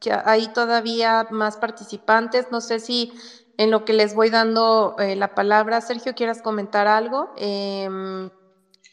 que, 0.00 0.12
hay 0.12 0.48
todavía 0.48 1.28
más 1.30 1.58
participantes. 1.58 2.46
No 2.50 2.60
sé 2.60 2.80
si 2.80 3.12
en 3.58 3.70
lo 3.70 3.84
que 3.84 3.92
les 3.92 4.14
voy 4.14 4.30
dando 4.30 4.96
la 4.98 5.34
palabra, 5.34 5.80
Sergio, 5.82 6.14
quieras 6.14 6.40
comentar 6.40 6.88
algo. 6.88 7.32
Em, 7.36 8.30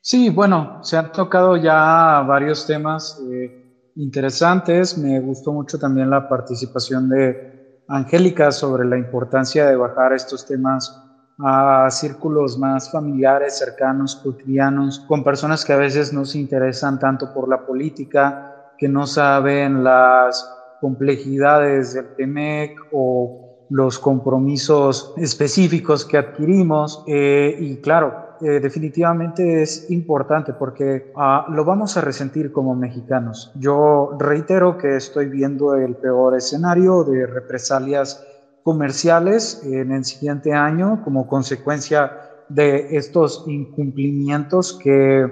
sí, 0.01 0.29
bueno, 0.29 0.83
se 0.83 0.97
han 0.97 1.13
tocado 1.13 1.55
ya 1.55 2.23
varios 2.27 2.67
temas 2.67 3.19
interesantes. 3.95 4.97
Me 4.97 5.19
gustó 5.19 5.51
mucho 5.53 5.77
también 5.77 6.09
la 6.09 6.27
participación 6.27 7.09
de 7.09 7.83
Angélica 7.87 8.51
sobre 8.51 8.85
la 8.85 8.97
importancia 8.97 9.65
de 9.65 9.75
bajar 9.75 10.13
estos 10.13 10.45
temas 10.45 10.95
a 11.41 11.89
círculos 11.89 12.57
más 12.57 12.91
familiares, 12.91 13.57
cercanos, 13.57 14.17
cotidianos, 14.17 14.99
con 15.07 15.23
personas 15.23 15.63
que 15.63 15.73
a 15.73 15.77
veces 15.77 16.11
no 16.11 16.25
se 16.25 16.37
interesan 16.37 16.99
tanto 16.99 17.33
por 17.33 17.47
la 17.47 17.65
política, 17.65 18.73
que 18.77 18.89
no 18.89 19.07
saben 19.07 19.83
las 19.83 20.47
complejidades 20.81 21.93
del 21.93 22.15
TEMEC 22.15 22.79
o 22.91 23.65
los 23.69 23.99
compromisos 23.99 25.13
específicos 25.17 26.05
que 26.05 26.17
adquirimos. 26.17 27.03
Eh, 27.07 27.55
y 27.59 27.77
claro, 27.77 28.28
eh, 28.41 28.59
definitivamente 28.59 29.61
es 29.61 29.89
importante 29.89 30.53
porque 30.53 31.11
ah, 31.15 31.45
lo 31.49 31.63
vamos 31.65 31.97
a 31.97 32.01
resentir 32.01 32.51
como 32.51 32.75
mexicanos. 32.75 33.51
Yo 33.53 34.11
reitero 34.17 34.77
que 34.77 34.95
estoy 34.95 35.27
viendo 35.27 35.75
el 35.75 35.95
peor 35.95 36.35
escenario 36.35 37.03
de 37.03 37.25
represalias 37.25 38.21
comerciales 38.61 39.59
en 39.63 39.91
el 39.91 40.05
siguiente 40.05 40.53
año 40.53 41.01
como 41.03 41.27
consecuencia 41.27 42.11
de 42.47 42.87
estos 42.89 43.43
incumplimientos 43.45 44.77
que 44.77 45.27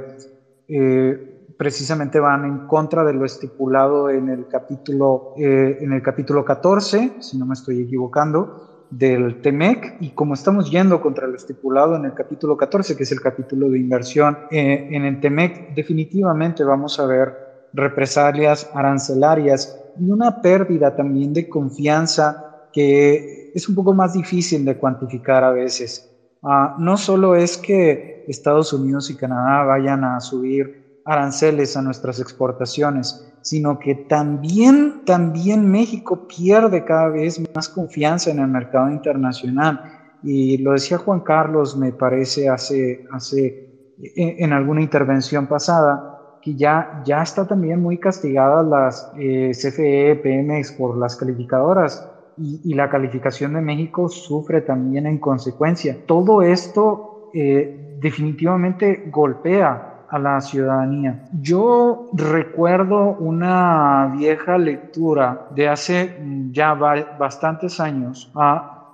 eh, 0.67 1.17
precisamente 1.57 2.19
van 2.19 2.45
en 2.45 2.59
contra 2.59 3.03
de 3.03 3.13
lo 3.13 3.25
estipulado 3.25 4.09
en 4.09 4.29
el 4.29 4.47
capítulo 4.47 5.33
eh, 5.35 5.77
en 5.79 5.93
el 5.93 6.01
capítulo 6.01 6.43
14, 6.45 7.15
si 7.19 7.37
no 7.37 7.45
me 7.45 7.53
estoy 7.53 7.81
equivocando, 7.81 8.66
del 8.89 9.41
TEMEC 9.41 9.97
y 9.99 10.11
como 10.11 10.33
estamos 10.33 10.69
yendo 10.69 11.01
contra 11.01 11.27
lo 11.27 11.35
estipulado 11.35 11.95
en 11.95 12.05
el 12.05 12.13
capítulo 12.13 12.55
14, 12.55 12.95
que 12.95 13.03
es 13.03 13.11
el 13.11 13.21
capítulo 13.21 13.69
de 13.69 13.79
inversión 13.79 14.37
eh, 14.51 14.87
en 14.89 15.05
el 15.05 15.19
TEMEC, 15.19 15.73
definitivamente 15.75 16.63
vamos 16.63 16.99
a 16.99 17.05
ver 17.05 17.33
represalias 17.73 18.69
arancelarias 18.73 19.77
y 19.99 20.09
una 20.09 20.41
pérdida 20.41 20.95
también 20.95 21.33
de 21.33 21.49
confianza 21.49 22.69
que 22.71 23.51
es 23.53 23.67
un 23.67 23.75
poco 23.75 23.93
más 23.93 24.13
difícil 24.13 24.63
de 24.63 24.77
cuantificar 24.77 25.43
a 25.43 25.51
veces. 25.51 26.07
Ah, 26.43 26.75
no 26.79 26.97
solo 26.97 27.35
es 27.35 27.57
que 27.57 28.23
Estados 28.27 28.71
Unidos 28.73 29.09
y 29.09 29.15
Canadá 29.15 29.63
vayan 29.63 30.03
a 30.03 30.19
subir 30.19 30.86
aranceles 31.07 31.77
a 31.77 31.81
nuestras 31.81 32.19
exportaciones, 32.19 33.25
sino 33.41 33.79
que 33.79 33.95
también, 33.95 35.05
también 35.05 35.71
México 35.71 36.27
pierde 36.27 36.83
cada 36.83 37.07
vez 37.07 37.41
más 37.55 37.69
confianza 37.69 38.29
en 38.29 38.39
el 38.39 38.47
mercado 38.47 38.91
internacional. 38.91 39.81
Y 40.21 40.57
lo 40.57 40.73
decía 40.73 40.97
Juan 40.97 41.21
Carlos, 41.21 41.77
me 41.77 41.93
parece, 41.93 42.49
hace, 42.49 43.05
hace 43.11 43.93
en 43.97 44.51
alguna 44.51 44.81
intervención 44.81 45.47
pasada, 45.47 46.39
que 46.41 46.55
ya, 46.55 47.01
ya 47.05 47.23
está 47.23 47.47
también 47.47 47.81
muy 47.81 47.97
castigada 47.97 48.61
las 48.61 49.11
eh, 49.17 49.51
CFE, 49.53 50.15
PMX 50.21 50.73
por 50.73 50.97
las 50.97 51.15
calificadoras 51.15 52.07
y, 52.37 52.73
la 52.75 52.89
calificación 52.89 53.53
de 53.53 53.61
México 53.61 54.09
sufre 54.09 54.61
también 54.61 55.07
en 55.07 55.17
consecuencia. 55.17 55.97
Todo 56.05 56.43
esto 56.43 57.31
eh, 57.33 57.97
definitivamente 57.99 59.09
golpea 59.11 59.96
a 60.09 60.19
la 60.19 60.41
ciudadanía. 60.41 61.25
Yo 61.41 62.09
recuerdo 62.13 63.17
una 63.17 64.13
vieja 64.17 64.57
lectura 64.57 65.47
de 65.55 65.67
hace 65.67 66.17
mm, 66.19 66.51
ya 66.51 66.73
bastantes 66.73 67.79
años. 67.79 68.31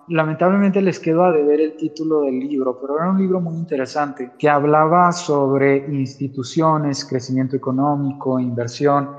Lamentablemente 0.10 0.82
les 0.82 1.00
quedo 1.00 1.24
a 1.24 1.32
deber 1.32 1.62
el 1.62 1.78
título 1.78 2.22
del 2.22 2.40
libro, 2.40 2.78
pero 2.80 2.98
era 2.98 3.10
un 3.10 3.20
libro 3.20 3.40
muy 3.40 3.56
interesante 3.56 4.32
que 4.38 4.50
hablaba 4.50 5.12
sobre 5.14 5.78
instituciones, 5.88 7.06
crecimiento 7.06 7.56
económico, 7.56 8.40
inversión 8.40 9.12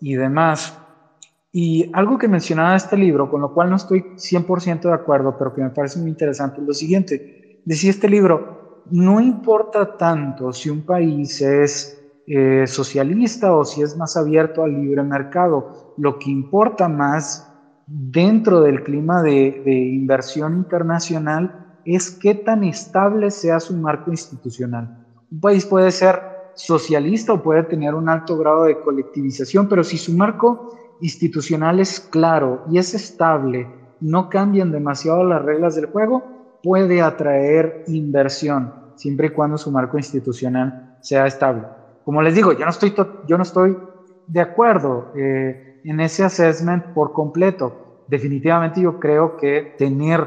y 0.00 0.14
demás. 0.14 0.76
Y 1.52 1.88
algo 1.92 2.18
que 2.18 2.26
mencionaba 2.26 2.74
este 2.74 2.96
libro, 2.96 3.30
con 3.30 3.42
lo 3.42 3.54
cual 3.54 3.70
no 3.70 3.76
estoy 3.76 4.00
100% 4.16 4.80
de 4.80 4.92
acuerdo, 4.92 5.36
pero 5.38 5.54
que 5.54 5.62
me 5.62 5.70
parece 5.70 6.00
muy 6.00 6.10
interesante, 6.10 6.60
es 6.60 6.66
lo 6.66 6.74
siguiente. 6.74 7.60
Decía 7.64 7.90
este 7.90 8.08
libro, 8.08 8.63
no 8.90 9.20
importa 9.20 9.96
tanto 9.96 10.52
si 10.52 10.70
un 10.70 10.82
país 10.82 11.40
es 11.40 12.00
eh, 12.26 12.66
socialista 12.66 13.54
o 13.54 13.64
si 13.64 13.82
es 13.82 13.96
más 13.96 14.16
abierto 14.16 14.62
al 14.62 14.72
libre 14.72 15.02
mercado. 15.02 15.94
Lo 15.96 16.18
que 16.18 16.30
importa 16.30 16.88
más 16.88 17.50
dentro 17.86 18.60
del 18.62 18.82
clima 18.82 19.22
de, 19.22 19.62
de 19.64 19.74
inversión 19.74 20.56
internacional 20.56 21.78
es 21.84 22.10
qué 22.10 22.34
tan 22.34 22.64
estable 22.64 23.30
sea 23.30 23.60
su 23.60 23.74
marco 23.74 24.10
institucional. 24.10 25.06
Un 25.30 25.40
país 25.40 25.66
puede 25.66 25.90
ser 25.90 26.34
socialista 26.54 27.32
o 27.32 27.42
puede 27.42 27.64
tener 27.64 27.94
un 27.94 28.08
alto 28.08 28.38
grado 28.38 28.64
de 28.64 28.80
colectivización, 28.80 29.68
pero 29.68 29.84
si 29.84 29.98
su 29.98 30.12
marco 30.12 30.70
institucional 31.00 31.80
es 31.80 32.00
claro 32.00 32.64
y 32.70 32.78
es 32.78 32.94
estable, 32.94 33.68
no 34.00 34.28
cambian 34.28 34.70
demasiado 34.70 35.24
las 35.24 35.42
reglas 35.42 35.74
del 35.74 35.86
juego, 35.86 36.22
puede 36.64 37.02
atraer 37.02 37.82
inversión 37.84 38.72
siempre 38.94 39.26
y 39.26 39.30
cuando 39.30 39.58
su 39.58 39.70
marco 39.70 39.98
institucional 39.98 40.96
sea 40.98 41.26
estable. 41.26 41.66
Como 42.02 42.22
les 42.22 42.34
digo, 42.34 42.52
yo 42.52 42.64
no 42.64 42.70
estoy, 42.70 42.94
yo 43.22 43.36
no 43.36 43.42
estoy 43.42 43.76
de 44.26 44.40
acuerdo 44.40 45.10
eh, 45.14 45.78
en 45.82 46.00
ese 46.00 46.24
assessment 46.24 46.86
por 46.94 47.12
completo. 47.12 47.76
Definitivamente 48.06 48.80
yo 48.80 48.98
creo 48.98 49.36
que 49.36 49.74
tener 49.76 50.26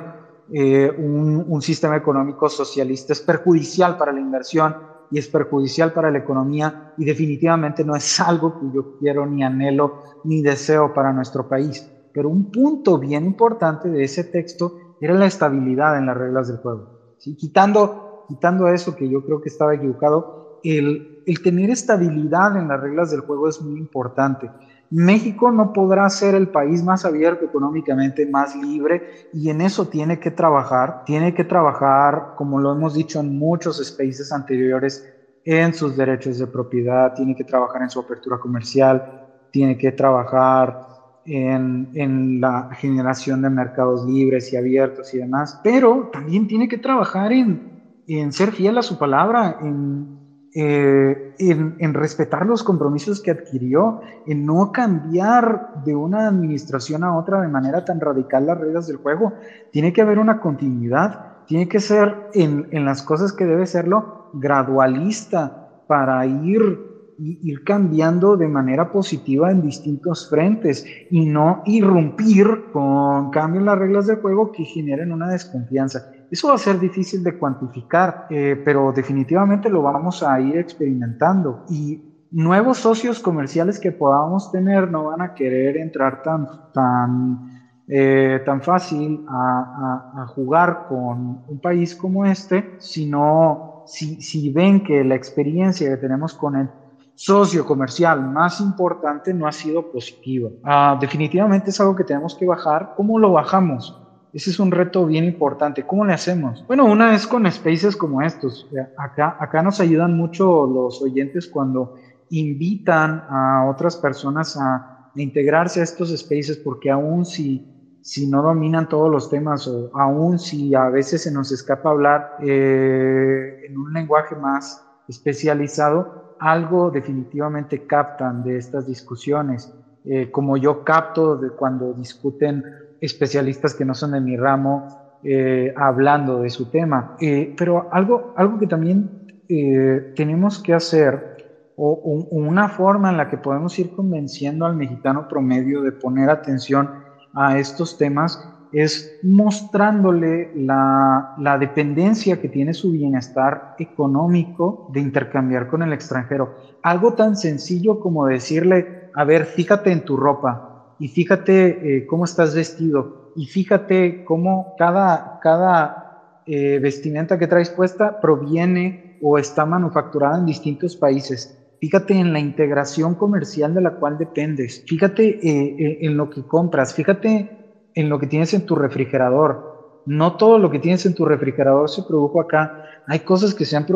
eh, 0.54 0.92
un, 0.96 1.44
un, 1.48 1.62
sistema 1.64 1.98
económico 1.98 2.48
socialista 2.50 3.14
es 3.14 3.22
perjudicial 3.22 3.98
para 3.98 4.14
la 4.14 4.20
inversión 4.20 4.76
y 5.10 5.18
es 5.18 5.28
perjudicial 5.28 5.92
para 5.92 6.12
la 6.12 6.20
economía 6.20 6.94
y 6.96 7.04
definitivamente 7.04 7.84
no 7.84 7.96
es 7.96 8.20
algo 8.20 8.56
que 8.60 8.70
yo 8.72 8.86
quiero 9.00 9.26
ni 9.26 9.44
anhelo 9.44 9.96
ni 10.24 10.44
deseo 10.44 10.94
para 10.94 11.12
nuestro 11.12 11.48
país. 11.48 11.84
Pero 12.12 12.30
un 12.30 12.52
punto 12.52 13.00
bien 13.00 13.26
importante 13.26 13.90
de 13.90 14.04
ese 14.04 14.24
texto 14.24 14.76
era 15.00 15.14
la 15.14 15.26
estabilidad 15.26 15.98
en 15.98 16.06
las 16.06 16.18
reglas 16.18 16.48
del 16.48 16.58
juego. 16.58 17.16
¿sí? 17.18 17.36
Quitando, 17.36 18.26
quitando 18.28 18.68
eso 18.68 18.96
que 18.96 19.10
yo 19.10 19.24
creo 19.24 19.42
que 19.42 19.50
estaba 19.50 19.76
equivocado, 19.76 20.60
el, 20.64 21.24
el 21.26 21.42
tener 21.42 21.70
estabilidad 21.70 22.58
en 22.58 22.68
las 22.68 22.80
reglas 22.80 23.12
del 23.12 23.22
juego 23.22 23.48
es 23.48 23.62
muy 23.62 23.80
importante. 23.80 24.50
México 24.90 25.52
no 25.52 25.74
podrá 25.74 26.10
ser 26.10 26.34
el 26.36 26.50
país 26.50 26.82
más 26.82 27.04
abierto 27.04 27.46
económicamente, 27.46 28.26
más 28.26 28.56
libre, 28.56 29.30
y 29.34 29.50
en 29.50 29.62
eso 29.62 29.88
tiene 29.88 30.20
que 30.20 30.32
trabajar. 30.32 31.04
Tiene 31.06 31.34
que 31.34 31.44
trabajar, 31.44 32.34
como 32.36 32.60
lo 32.60 32.72
hemos 32.72 32.94
dicho 32.94 33.20
en 33.20 33.38
muchos 33.38 33.86
spaces 33.86 34.32
anteriores, 34.32 35.06
en 35.44 35.74
sus 35.74 35.96
derechos 35.96 36.40
de 36.40 36.48
propiedad, 36.48 37.14
tiene 37.14 37.36
que 37.36 37.44
trabajar 37.44 37.82
en 37.82 37.90
su 37.90 38.00
apertura 38.00 38.38
comercial, 38.38 39.28
tiene 39.52 39.78
que 39.78 39.92
trabajar 39.92 40.87
en, 41.28 41.90
en, 41.94 42.42
la 42.42 42.70
generación 42.74 43.42
de 43.42 43.50
mercados 43.50 44.06
libres 44.06 44.52
y 44.52 44.58
abiertos 44.58 45.14
y 45.14 45.18
demás, 45.18 45.60
pero 45.64 46.10
también 46.12 46.48
tiene 46.48 46.68
que 46.68 46.78
trabajar 46.78 47.32
en, 47.32 48.02
en 48.08 48.32
ser 48.32 48.52
fiel 48.52 48.78
a 48.78 48.82
su 48.82 48.98
palabra, 48.98 49.58
en 49.62 50.18
eh, 50.60 51.36
en, 51.38 51.94
respetar 51.94 52.44
los 52.48 52.64
compromisos 52.64 53.22
que 53.22 53.30
adquirió, 53.30 54.02
en 54.26 54.44
no 54.44 54.72
cambiar 54.72 55.84
de 55.86 55.94
una 55.94 56.28
administración 56.28 57.04
a 57.04 57.16
otra 57.16 57.42
de 57.42 57.48
manera 57.48 57.86
tan 57.86 58.00
radical 58.00 58.48
las 58.48 58.58
reglas 58.58 58.88
del 58.88 58.98
juego. 58.98 59.34
Tiene 59.72 59.94
que 59.94 60.02
haber 60.02 60.18
una 60.18 60.40
continuidad, 60.40 61.46
tiene 61.46 61.68
que 61.68 61.80
ser 61.80 62.30
en, 62.34 62.70
en 62.72 62.86
las 62.86 63.04
cosas 63.04 63.34
que 63.34 63.46
debe 63.46 63.68
serlo 63.68 64.32
gradualista 64.34 65.84
para 65.86 66.26
ir 66.26 66.97
ir 67.20 67.64
cambiando 67.64 68.38
de 68.38 68.48
manera 68.48 68.92
positiva 68.92 69.52
en 69.52 69.62
distintos 69.62 70.30
frentes 70.30 70.86
y 71.10 71.26
no 71.26 71.62
irrumpir 71.66 72.66
con 72.72 73.32
cambios 73.32 73.62
en 73.62 73.66
las 73.66 73.80
reglas 73.80 74.08
del 74.08 74.18
juego 74.18 74.52
que 74.52 74.66
generen 74.66 75.12
una 75.12 75.30
desconfianza. 75.30 76.12
Eso 76.30 76.50
va 76.50 76.56
a 76.56 76.60
ser 76.60 76.80
difícil 76.80 77.24
de 77.24 77.38
cuantificar, 77.38 78.28
eh, 78.30 78.62
pero 78.64 78.92
definitivamente 78.92 79.70
lo 79.70 79.82
vamos 79.82 80.22
a 80.24 80.40
ir 80.42 80.58
experimentando 80.58 81.64
y 81.70 82.02
nuevos 82.32 82.80
socios 82.80 83.20
comerciales 83.20 83.80
que 83.80 83.92
podamos 83.92 84.52
tener 84.52 84.92
no 84.92 85.06
van 85.06 85.22
a 85.22 85.34
querer 85.34 85.78
entrar 85.78 86.22
tan, 86.22 86.46
tan, 86.74 87.74
eh, 87.88 88.42
tan 88.46 88.62
fácil 88.62 89.26
a, 89.30 90.12
a, 90.18 90.28
jugar 90.28 90.88
con 90.90 91.44
un 91.48 91.60
país 91.62 91.96
como 91.96 92.26
este, 92.26 92.76
sino 92.80 93.84
si, 93.88 94.22
si 94.22 94.52
ven 94.52 94.84
que 94.84 95.06
la 95.06 95.16
experiencia 95.16 95.90
que 95.90 95.98
tenemos 95.98 96.34
con 96.34 96.58
el 96.58 96.70
socio 97.18 97.66
comercial 97.66 98.22
más 98.22 98.62
importante 98.62 99.34
no 99.34 99.48
ha 99.48 99.52
sido 99.52 99.92
positiva. 99.92 100.52
Ah, 100.64 100.98
definitivamente 101.02 101.72
es 101.72 101.80
algo 101.82 101.96
que 101.96 102.04
tenemos 102.04 102.36
que 102.36 102.46
bajar. 102.46 102.94
¿Cómo 102.96 103.18
lo 103.18 103.32
bajamos? 103.32 104.00
Ese 104.34 104.52
es 104.52 104.60
un 104.60 104.70
reto 104.70 105.04
bien 105.08 105.24
importante. 105.24 105.84
¿Cómo 105.84 106.06
le 106.06 106.14
hacemos? 106.14 106.64
Bueno, 106.68 106.86
una 106.86 107.16
es 107.16 107.26
con 107.26 107.52
spaces 107.52 107.98
como 107.98 108.22
estos. 108.22 108.70
Acá, 108.98 109.36
acá 109.40 109.64
nos 109.64 109.80
ayudan 109.80 110.16
mucho 110.16 110.68
los 110.68 111.02
oyentes 111.02 111.48
cuando 111.48 111.96
invitan 112.30 113.24
a 113.30 113.68
otras 113.68 113.98
personas 113.98 114.56
a, 114.56 114.94
integrarse 115.16 115.80
a 115.80 115.84
estos 115.84 116.16
spaces 116.16 116.58
porque 116.58 116.92
aún 116.92 117.26
si, 117.26 117.66
si 118.02 118.28
no 118.28 118.44
dominan 118.44 118.88
todos 118.88 119.10
los 119.10 119.32
temas 119.32 119.68
o 119.68 119.90
aún 119.96 120.38
si 120.38 120.76
a 120.76 120.90
veces 120.90 121.24
se 121.24 121.32
nos 121.32 121.52
escapa 121.52 121.90
hablar 121.90 122.38
eh, 122.44 123.62
en 123.68 123.76
un 123.76 123.92
lenguaje 123.92 124.36
más 124.36 124.86
especializado, 125.08 126.27
algo 126.40 126.92
definitivamente 126.92 127.86
captan 127.86 128.44
de 128.44 128.58
estas 128.58 128.88
discusiones. 128.88 129.74
Eh, 130.10 130.32
como 130.32 130.56
yo 130.56 130.86
capto 130.86 131.36
de 131.36 131.50
cuando 131.50 131.94
discuten 131.94 132.64
especialistas 133.02 133.74
que 133.74 133.84
no 133.84 133.94
son 133.94 134.12
de 134.14 134.22
mi 134.22 134.38
ramo 134.38 135.20
eh, 135.22 135.74
hablando 135.76 136.40
de 136.40 136.50
su 136.50 136.70
tema. 136.70 137.18
Eh, 137.20 137.54
pero 137.58 137.90
algo, 137.92 138.34
algo 138.38 138.58
que 138.58 138.68
también 138.68 139.44
tenemos 139.48 140.60
que 140.60 140.74
hacer, 140.74 141.72
o, 141.78 141.94
una 142.32 142.68
forma 142.68 143.10
en 143.10 143.18
la 143.18 143.30
que 143.30 143.38
podemos 143.38 143.80
ir 143.80 143.92
convenciendo 143.92 144.66
al 144.66 144.76
mexicano 144.76 145.28
promedio 145.30 145.82
de 145.82 145.94
poner 145.94 146.30
atención 146.30 146.90
a 147.34 147.58
estos 147.58 147.98
temas, 147.98 148.57
es 148.72 149.20
mostrándole 149.24 150.52
la, 150.56 151.36
la, 151.38 151.58
dependencia 151.58 152.40
que 152.40 152.50
tiene 152.50 152.74
su 152.74 152.92
bienestar 152.92 153.76
económico 153.80 154.90
de 154.94 155.00
intercambiar 155.00 155.68
con 155.68 155.82
el 155.82 155.94
extranjero. 155.94 156.56
Algo 156.84 157.14
tan 157.14 157.36
sencillo 157.36 158.00
como 158.00 158.26
decirle, 158.26 159.10
a 159.14 159.24
ver, 159.24 159.46
fíjate 159.46 159.92
en 159.92 160.06
tu 160.06 160.18
ropa, 160.18 160.68
y 161.00 161.08
fíjate 161.08 161.98
eh, 161.98 162.06
cómo 162.08 162.26
estás 162.26 162.56
vestido 162.56 163.32
y 163.36 163.46
fíjate 163.46 164.24
cómo 164.26 164.76
cada, 164.78 165.40
cada 165.42 166.42
eh, 166.46 166.80
vestimenta 166.80 167.38
que 167.38 167.48
traes 167.48 167.70
puesta 167.70 168.20
proviene 168.20 169.18
o 169.22 169.38
está 169.38 169.66
manufacturada 169.66 170.38
en 170.40 170.46
distintos 170.46 170.96
países. 170.96 171.54
Fíjate 171.80 172.16
en 172.16 172.34
la 172.34 172.40
integración 172.40 173.14
comercial 173.14 173.74
de 173.76 173.82
la 173.82 173.92
cual 173.92 174.18
dependes. 174.18 174.84
Fíjate 174.88 175.40
eh, 175.48 176.00
en 176.02 176.18
lo 176.18 176.30
que 176.30 176.44
compras. 176.44 176.96
Fíjate 176.96 177.57
en 177.98 178.10
lo 178.10 178.20
que 178.20 178.28
tienes 178.28 178.54
en 178.54 178.66
tu 178.66 178.76
refrigerador. 178.76 180.04
No 180.06 180.38
todo 180.38 180.60
lo 180.60 180.70
que 180.70 180.78
tienes 180.78 181.06
en 181.08 181.16
tu 181.16 181.26
refrigerador 181.26 181.90
se 181.90 182.04
produjo 182.04 182.40
acá. 182.40 182.84
Hay 183.08 183.22
cosas 183.22 183.56
que 183.56 183.66
se, 183.66 183.76
han 183.76 183.88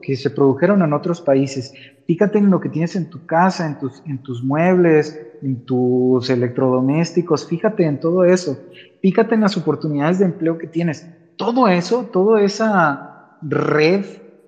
que 0.00 0.14
se 0.14 0.30
produjeron 0.30 0.80
en 0.82 0.92
otros 0.92 1.20
países. 1.20 1.74
Fíjate 2.06 2.38
en 2.38 2.50
lo 2.50 2.60
que 2.60 2.68
tienes 2.68 2.94
en 2.94 3.10
tu 3.10 3.26
casa, 3.26 3.66
en 3.66 3.76
tus, 3.80 4.00
en 4.06 4.22
tus 4.22 4.44
muebles, 4.44 5.20
en 5.42 5.64
tus 5.64 6.30
electrodomésticos, 6.30 7.46
fíjate 7.46 7.84
en 7.84 7.98
todo 7.98 8.24
eso, 8.24 8.58
fíjate 9.02 9.34
en 9.34 9.40
las 9.40 9.56
oportunidades 9.56 10.20
de 10.20 10.26
empleo 10.26 10.56
que 10.56 10.68
tienes. 10.68 11.06
Todo 11.36 11.66
eso, 11.66 12.04
toda 12.12 12.40
esa 12.40 13.38
red 13.42 14.04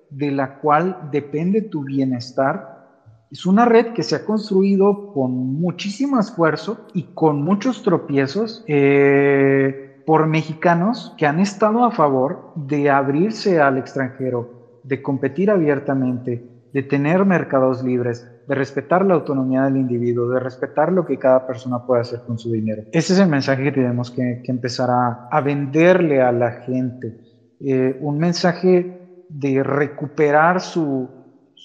de 0.09 0.31
la 0.31 0.59
cual 0.59 1.09
depende 1.11 1.61
tu 1.61 1.83
bienestar, 1.83 2.70
es 3.31 3.45
una 3.45 3.63
red 3.63 3.93
que 3.93 4.03
se 4.03 4.15
ha 4.15 4.25
construido 4.25 5.13
con 5.13 5.31
muchísimo 5.31 6.19
esfuerzo 6.19 6.85
y 6.93 7.03
con 7.13 7.41
muchos 7.41 7.81
tropiezos 7.81 8.63
eh, 8.67 10.03
por 10.05 10.27
mexicanos 10.27 11.15
que 11.17 11.25
han 11.25 11.39
estado 11.39 11.85
a 11.85 11.91
favor 11.91 12.51
de 12.55 12.89
abrirse 12.89 13.61
al 13.61 13.77
extranjero, 13.77 14.81
de 14.83 15.01
competir 15.01 15.49
abiertamente, 15.49 16.45
de 16.73 16.83
tener 16.83 17.23
mercados 17.23 17.83
libres, 17.83 18.29
de 18.47 18.55
respetar 18.55 19.05
la 19.05 19.13
autonomía 19.13 19.63
del 19.63 19.77
individuo, 19.77 20.29
de 20.29 20.39
respetar 20.41 20.91
lo 20.91 21.05
que 21.05 21.17
cada 21.17 21.47
persona 21.47 21.85
puede 21.85 22.01
hacer 22.01 22.19
con 22.27 22.37
su 22.37 22.51
dinero. 22.51 22.83
Ese 22.91 23.13
es 23.13 23.19
el 23.19 23.29
mensaje 23.29 23.63
que 23.63 23.71
tenemos 23.71 24.11
que, 24.11 24.41
empezar 24.43 24.89
a, 25.31 25.41
venderle 25.41 26.21
a 26.21 26.33
la 26.33 26.51
gente. 26.63 27.17
Eh, 27.61 27.97
un 28.01 28.17
mensaje 28.17 29.25
de 29.29 29.63
recuperar 29.63 30.59
su, 30.59 31.20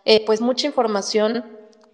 eh, 0.04 0.24
pues 0.26 0.40
mucha 0.40 0.66
información 0.66 1.44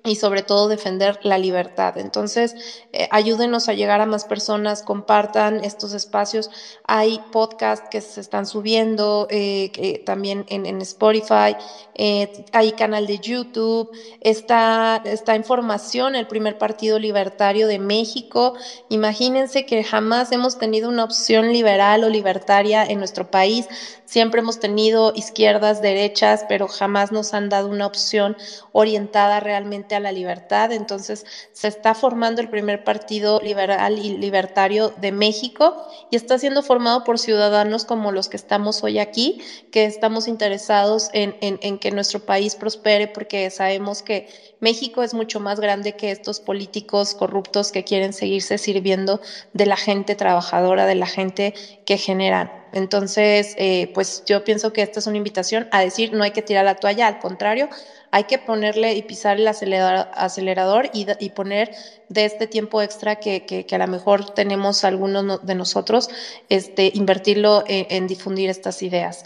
y 0.08 0.16
sobre 0.16 0.42
todo 0.42 0.68
defender 0.68 1.20
la 1.22 1.38
libertad. 1.38 1.98
Entonces, 1.98 2.54
eh, 2.92 3.08
ayúdenos 3.10 3.68
a 3.68 3.74
llegar 3.74 4.00
a 4.00 4.06
más 4.06 4.24
personas, 4.24 4.82
compartan 4.82 5.64
estos 5.64 5.92
espacios. 5.92 6.50
Hay 6.84 7.20
podcasts 7.30 7.88
que 7.90 8.00
se 8.00 8.20
están 8.20 8.46
subiendo 8.46 9.26
eh, 9.30 10.02
también 10.06 10.46
en, 10.48 10.78
Spotify, 10.80 11.56
eh, 11.94 12.44
hay 12.52 12.72
canal 12.72 13.06
de 13.06 13.18
YouTube, 13.18 13.90
está, 14.20 15.02
está 15.04 15.36
información, 15.36 16.14
el 16.14 16.26
primer 16.26 16.56
partido 16.56 16.98
libertario 16.98 17.66
de 17.66 17.78
México. 17.78 18.54
Imagínense 18.88 19.66
que 19.66 19.84
jamás 19.84 20.32
hemos 20.32 20.58
tenido 20.58 20.88
una 20.88 21.04
opción 21.04 21.52
liberal 21.52 22.04
o 22.04 22.08
libertaria 22.08 22.84
en 22.84 22.98
nuestro 22.98 23.30
país. 23.30 23.66
Siempre 24.04 24.40
hemos 24.40 24.58
tenido 24.58 25.12
izquierdas, 25.14 25.82
derechas, 25.82 26.46
pero 26.48 26.66
jamás 26.66 27.12
nos 27.12 27.34
han 27.34 27.50
dado 27.50 27.68
una 27.68 27.84
opción 27.84 28.38
orientada 28.72 29.40
realmente 29.40 29.94
a 29.94 29.97
la 30.00 30.12
libertad. 30.12 30.72
Entonces 30.72 31.24
se 31.52 31.68
está 31.68 31.94
formando 31.94 32.40
el 32.40 32.48
primer 32.48 32.84
partido 32.84 33.40
liberal 33.40 33.98
y 33.98 34.16
libertario 34.16 34.92
de 35.00 35.12
México 35.12 35.86
y 36.10 36.16
está 36.16 36.38
siendo 36.38 36.62
formado 36.62 37.04
por 37.04 37.18
ciudadanos 37.18 37.84
como 37.84 38.12
los 38.12 38.28
que 38.28 38.36
estamos 38.36 38.82
hoy 38.82 38.98
aquí, 38.98 39.40
que 39.70 39.84
estamos 39.84 40.28
interesados 40.28 41.10
en, 41.12 41.36
en 41.40 41.78
que 41.78 41.90
nuestro 41.90 42.20
país 42.20 42.54
prospere 42.54 43.08
porque 43.08 43.50
sabemos 43.50 44.02
que 44.02 44.28
México 44.60 45.02
es 45.02 45.14
mucho 45.14 45.40
más 45.40 45.60
grande 45.60 45.94
que 45.94 46.10
estos 46.10 46.40
políticos 46.40 47.14
corruptos 47.14 47.70
que 47.70 47.84
quieren 47.84 48.12
seguirse 48.12 48.58
sirviendo 48.58 49.20
de 49.52 49.66
la 49.66 49.76
gente 49.76 50.14
trabajadora, 50.14 50.86
de 50.86 50.96
la 50.96 51.06
gente 51.06 51.54
que 51.86 51.96
generan. 51.96 52.50
Entonces, 52.72 53.54
eh, 53.56 53.90
pues 53.94 54.24
yo 54.26 54.44
pienso 54.44 54.72
que 54.72 54.82
esta 54.82 55.00
es 55.00 55.06
una 55.06 55.16
invitación 55.16 55.68
a 55.70 55.80
decir, 55.80 56.12
no 56.12 56.24
hay 56.24 56.32
que 56.32 56.42
tirar 56.42 56.64
la 56.64 56.74
toalla, 56.74 57.06
al 57.06 57.18
contrario, 57.18 57.68
hay 58.10 58.24
que 58.24 58.38
ponerle 58.38 58.94
y 58.94 59.02
pisar 59.02 59.38
el 59.38 59.48
acelerador, 59.48 60.90
y, 60.92 61.30
poner 61.30 61.74
de 62.08 62.24
este 62.24 62.46
tiempo 62.46 62.82
extra 62.82 63.16
que, 63.16 63.66
a 63.70 63.78
lo 63.78 63.86
mejor 63.86 64.30
tenemos 64.30 64.84
algunos 64.84 65.44
de 65.44 65.54
nosotros, 65.54 66.08
este, 66.48 66.90
invertirlo 66.94 67.64
en, 67.66 68.06
difundir 68.06 68.50
estas 68.50 68.82
ideas. 68.82 69.24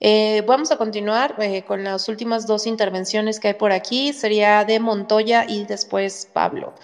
Eh, 0.00 0.42
vamos 0.46 0.72
a 0.72 0.78
continuar 0.78 1.36
eh, 1.38 1.62
con 1.62 1.84
las 1.84 2.08
últimas 2.08 2.46
dos 2.46 2.66
intervenciones 2.66 3.38
que 3.38 3.48
hay 3.48 3.54
por 3.54 3.70
aquí. 3.70 4.12
Sería 4.12 4.64
de 4.64 4.80
Montoya 4.80 5.44
y 5.46 5.64
después 5.64 6.28
Pablo. 6.32 6.74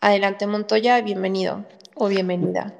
Adelante, 0.00 0.46
Montoya, 0.46 1.00
bienvenido 1.00 1.64
o 1.98 2.08
bienvenida. 2.08 2.74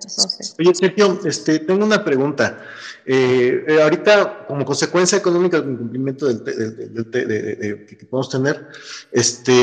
Oye, 0.59 0.75
Sergio, 0.75 1.21
este, 1.25 1.59
tengo 1.61 1.85
una 1.85 2.05
pregunta. 2.05 2.59
Eh, 3.05 3.65
eh, 3.67 3.83
ahorita, 3.83 4.47
como 4.47 4.65
consecuencia 4.65 5.17
económica 5.17 5.61
del 5.61 5.73
incumplimiento 5.73 6.27
del, 6.27 6.43
que 6.45 8.07
podemos 8.09 8.29
tener, 8.29 8.69
este, 9.13 9.63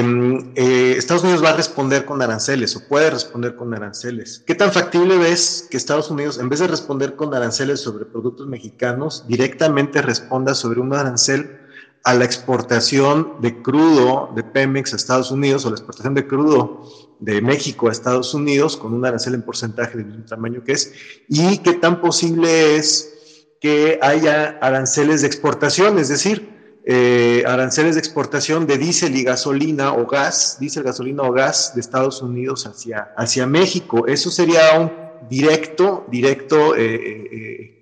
eh, 0.55 0.95
Estados 0.97 1.23
Unidos 1.23 1.43
va 1.43 1.51
a 1.51 1.55
responder 1.55 2.05
con 2.05 2.21
aranceles 2.21 2.75
o 2.75 2.87
puede 2.87 3.11
responder 3.11 3.55
con 3.55 3.73
aranceles. 3.73 4.43
¿Qué 4.45 4.55
tan 4.55 4.71
factible 4.71 5.17
ves 5.17 5.67
que 5.69 5.77
Estados 5.77 6.09
Unidos, 6.09 6.39
en 6.39 6.49
vez 6.49 6.59
de 6.59 6.67
responder 6.67 7.15
con 7.15 7.33
aranceles 7.33 7.81
sobre 7.81 8.05
productos 8.05 8.47
mexicanos, 8.47 9.25
directamente 9.27 10.01
responda 10.01 10.55
sobre 10.55 10.79
un 10.79 10.93
arancel 10.93 11.64
a 12.05 12.13
la 12.13 12.23
exportación 12.23 13.33
de 13.41 13.61
crudo 13.63 14.31
de 14.35 14.43
Pemex 14.43 14.93
a 14.93 14.95
Estados 14.95 15.31
Unidos 15.31 15.65
o 15.65 15.69
la 15.69 15.75
exportación 15.75 16.13
de 16.13 16.27
crudo 16.27 16.83
de 17.19 17.41
México 17.41 17.89
a 17.89 17.91
Estados 17.91 18.35
Unidos 18.35 18.77
con 18.77 18.93
un 18.93 19.03
arancel 19.03 19.33
en 19.33 19.41
porcentaje 19.41 19.97
del 19.97 20.05
mismo 20.05 20.25
tamaño 20.25 20.63
que 20.63 20.73
es, 20.73 20.93
y 21.27 21.57
qué 21.57 21.73
tan 21.73 22.01
posible 22.01 22.75
es 22.75 23.47
que 23.59 23.97
haya 24.03 24.59
aranceles 24.61 25.21
de 25.21 25.27
exportación, 25.27 25.97
es 25.97 26.09
decir, 26.09 26.81
eh, 26.85 27.43
aranceles 27.47 27.95
de 27.95 28.01
exportación 28.01 28.67
de 28.67 28.77
diésel 28.77 29.15
y 29.15 29.23
gasolina 29.23 29.93
o 29.93 30.05
gas, 30.05 30.57
diésel, 30.59 30.83
gasolina 30.83 31.23
o 31.23 31.31
gas 31.31 31.73
de 31.73 31.81
Estados 31.81 32.21
Unidos 32.21 32.67
hacia, 32.67 33.13
hacia 33.17 33.47
México. 33.47 34.05
Eso 34.05 34.29
sería 34.29 34.79
un 34.79 34.91
directo, 35.27 36.05
directo, 36.11 36.75
eh, 36.75 36.85
eh, 36.85 37.74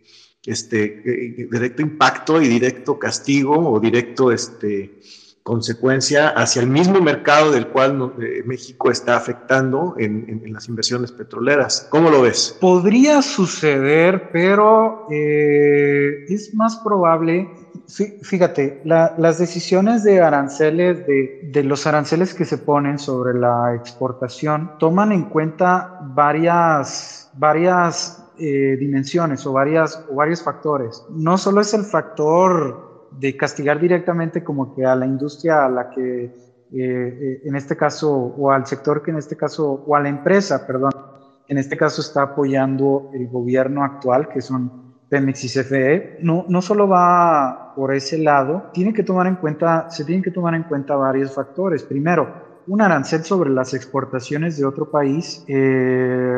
este, 0.46 1.48
directo 1.52 1.82
impacto 1.82 2.42
y 2.42 2.48
directo 2.48 3.00
castigo 3.00 3.72
o 3.72 3.80
directo, 3.80 4.32
este, 4.32 5.00
consecuencia 5.44 6.30
hacia 6.30 6.62
el 6.62 6.70
mismo 6.70 7.02
mercado 7.02 7.52
del 7.52 7.68
cual 7.68 8.14
eh, 8.22 8.44
México 8.46 8.90
está 8.90 9.18
afectando 9.18 9.96
en, 10.00 10.42
las 10.54 10.70
inversiones 10.70 11.12
petroleras. 11.12 11.88
¿Cómo 11.90 12.10
lo 12.10 12.22
ves? 12.22 12.58
Podría 12.60 13.22
suceder, 13.22 14.30
pero 14.32 15.08
eh, 15.12 16.26
es 16.30 16.54
más 16.54 16.78
probable, 16.78 17.50
fíjate, 18.22 18.82
las 18.86 19.38
decisiones 19.38 20.04
de 20.04 20.22
aranceles, 20.22 21.06
de, 21.06 21.64
los 21.64 21.86
aranceles 21.88 22.34
que 22.34 22.46
se 22.46 22.58
ponen 22.58 22.98
sobre 22.98 23.38
la 23.38 23.76
exportación, 23.76 24.72
toman 24.80 25.12
en 25.12 25.24
cuenta 25.24 26.00
varias, 26.16 27.30
varias 27.34 28.23
eh, 28.38 28.78
dimensiones 28.80 29.46
o, 29.46 29.54
varias, 29.54 30.06
o 30.10 30.16
varios 30.16 30.42
factores. 30.42 31.04
No 31.10 31.38
solo 31.38 31.62
es 31.62 31.74
el 31.74 31.84
factor 31.84 33.08
de 33.12 33.38
castigar 33.38 33.80
directamente 33.80 34.44
como 34.44 34.74
que 34.74 34.86
a 34.86 34.96
la 34.96 35.06
industria 35.06 35.66
a 35.66 35.70
la 35.70 35.90
que 35.90 36.26
eh, 36.26 36.32
eh, 36.76 37.42
en 37.46 37.56
este 37.56 37.78
caso, 37.78 38.12
o 38.12 38.52
al 38.52 38.66
sector 38.66 39.04
que 39.04 39.12
en 39.12 39.18
este 39.18 39.38
caso, 39.38 39.84
o 39.86 39.96
a 39.96 40.00
la 40.00 40.10
empresa, 40.10 40.66
perdón, 40.66 40.92
en 41.48 41.60
este 41.60 41.78
caso 41.78 42.02
está 42.02 42.24
apoyando 42.24 43.12
el 43.14 43.28
gobierno 43.28 43.84
actual, 43.84 44.28
que 44.28 44.42
son 44.42 44.96
Pemex 45.08 45.44
y 45.44 45.50
CFE, 45.50 46.18
no, 46.22 46.46
no 46.50 46.64
solo 46.64 46.88
va 46.88 47.74
por 47.76 47.94
ese 47.94 48.18
lado, 48.18 48.72
tiene 48.74 48.92
que 48.92 49.04
tomar 49.04 49.28
en 49.28 49.36
cuenta, 49.36 49.88
se 49.92 50.04
tienen 50.04 50.24
que 50.24 50.32
tomar 50.32 50.56
en 50.56 50.64
cuenta 50.64 50.96
varios 50.96 51.32
factores. 51.36 51.84
Primero, 51.84 52.34
un 52.66 52.82
arancel 52.82 53.24
sobre 53.24 53.52
las 53.52 53.76
exportaciones 53.76 54.58
de 54.58 54.66
otro 54.66 54.90
país 54.90 55.46
eh, 55.48 56.38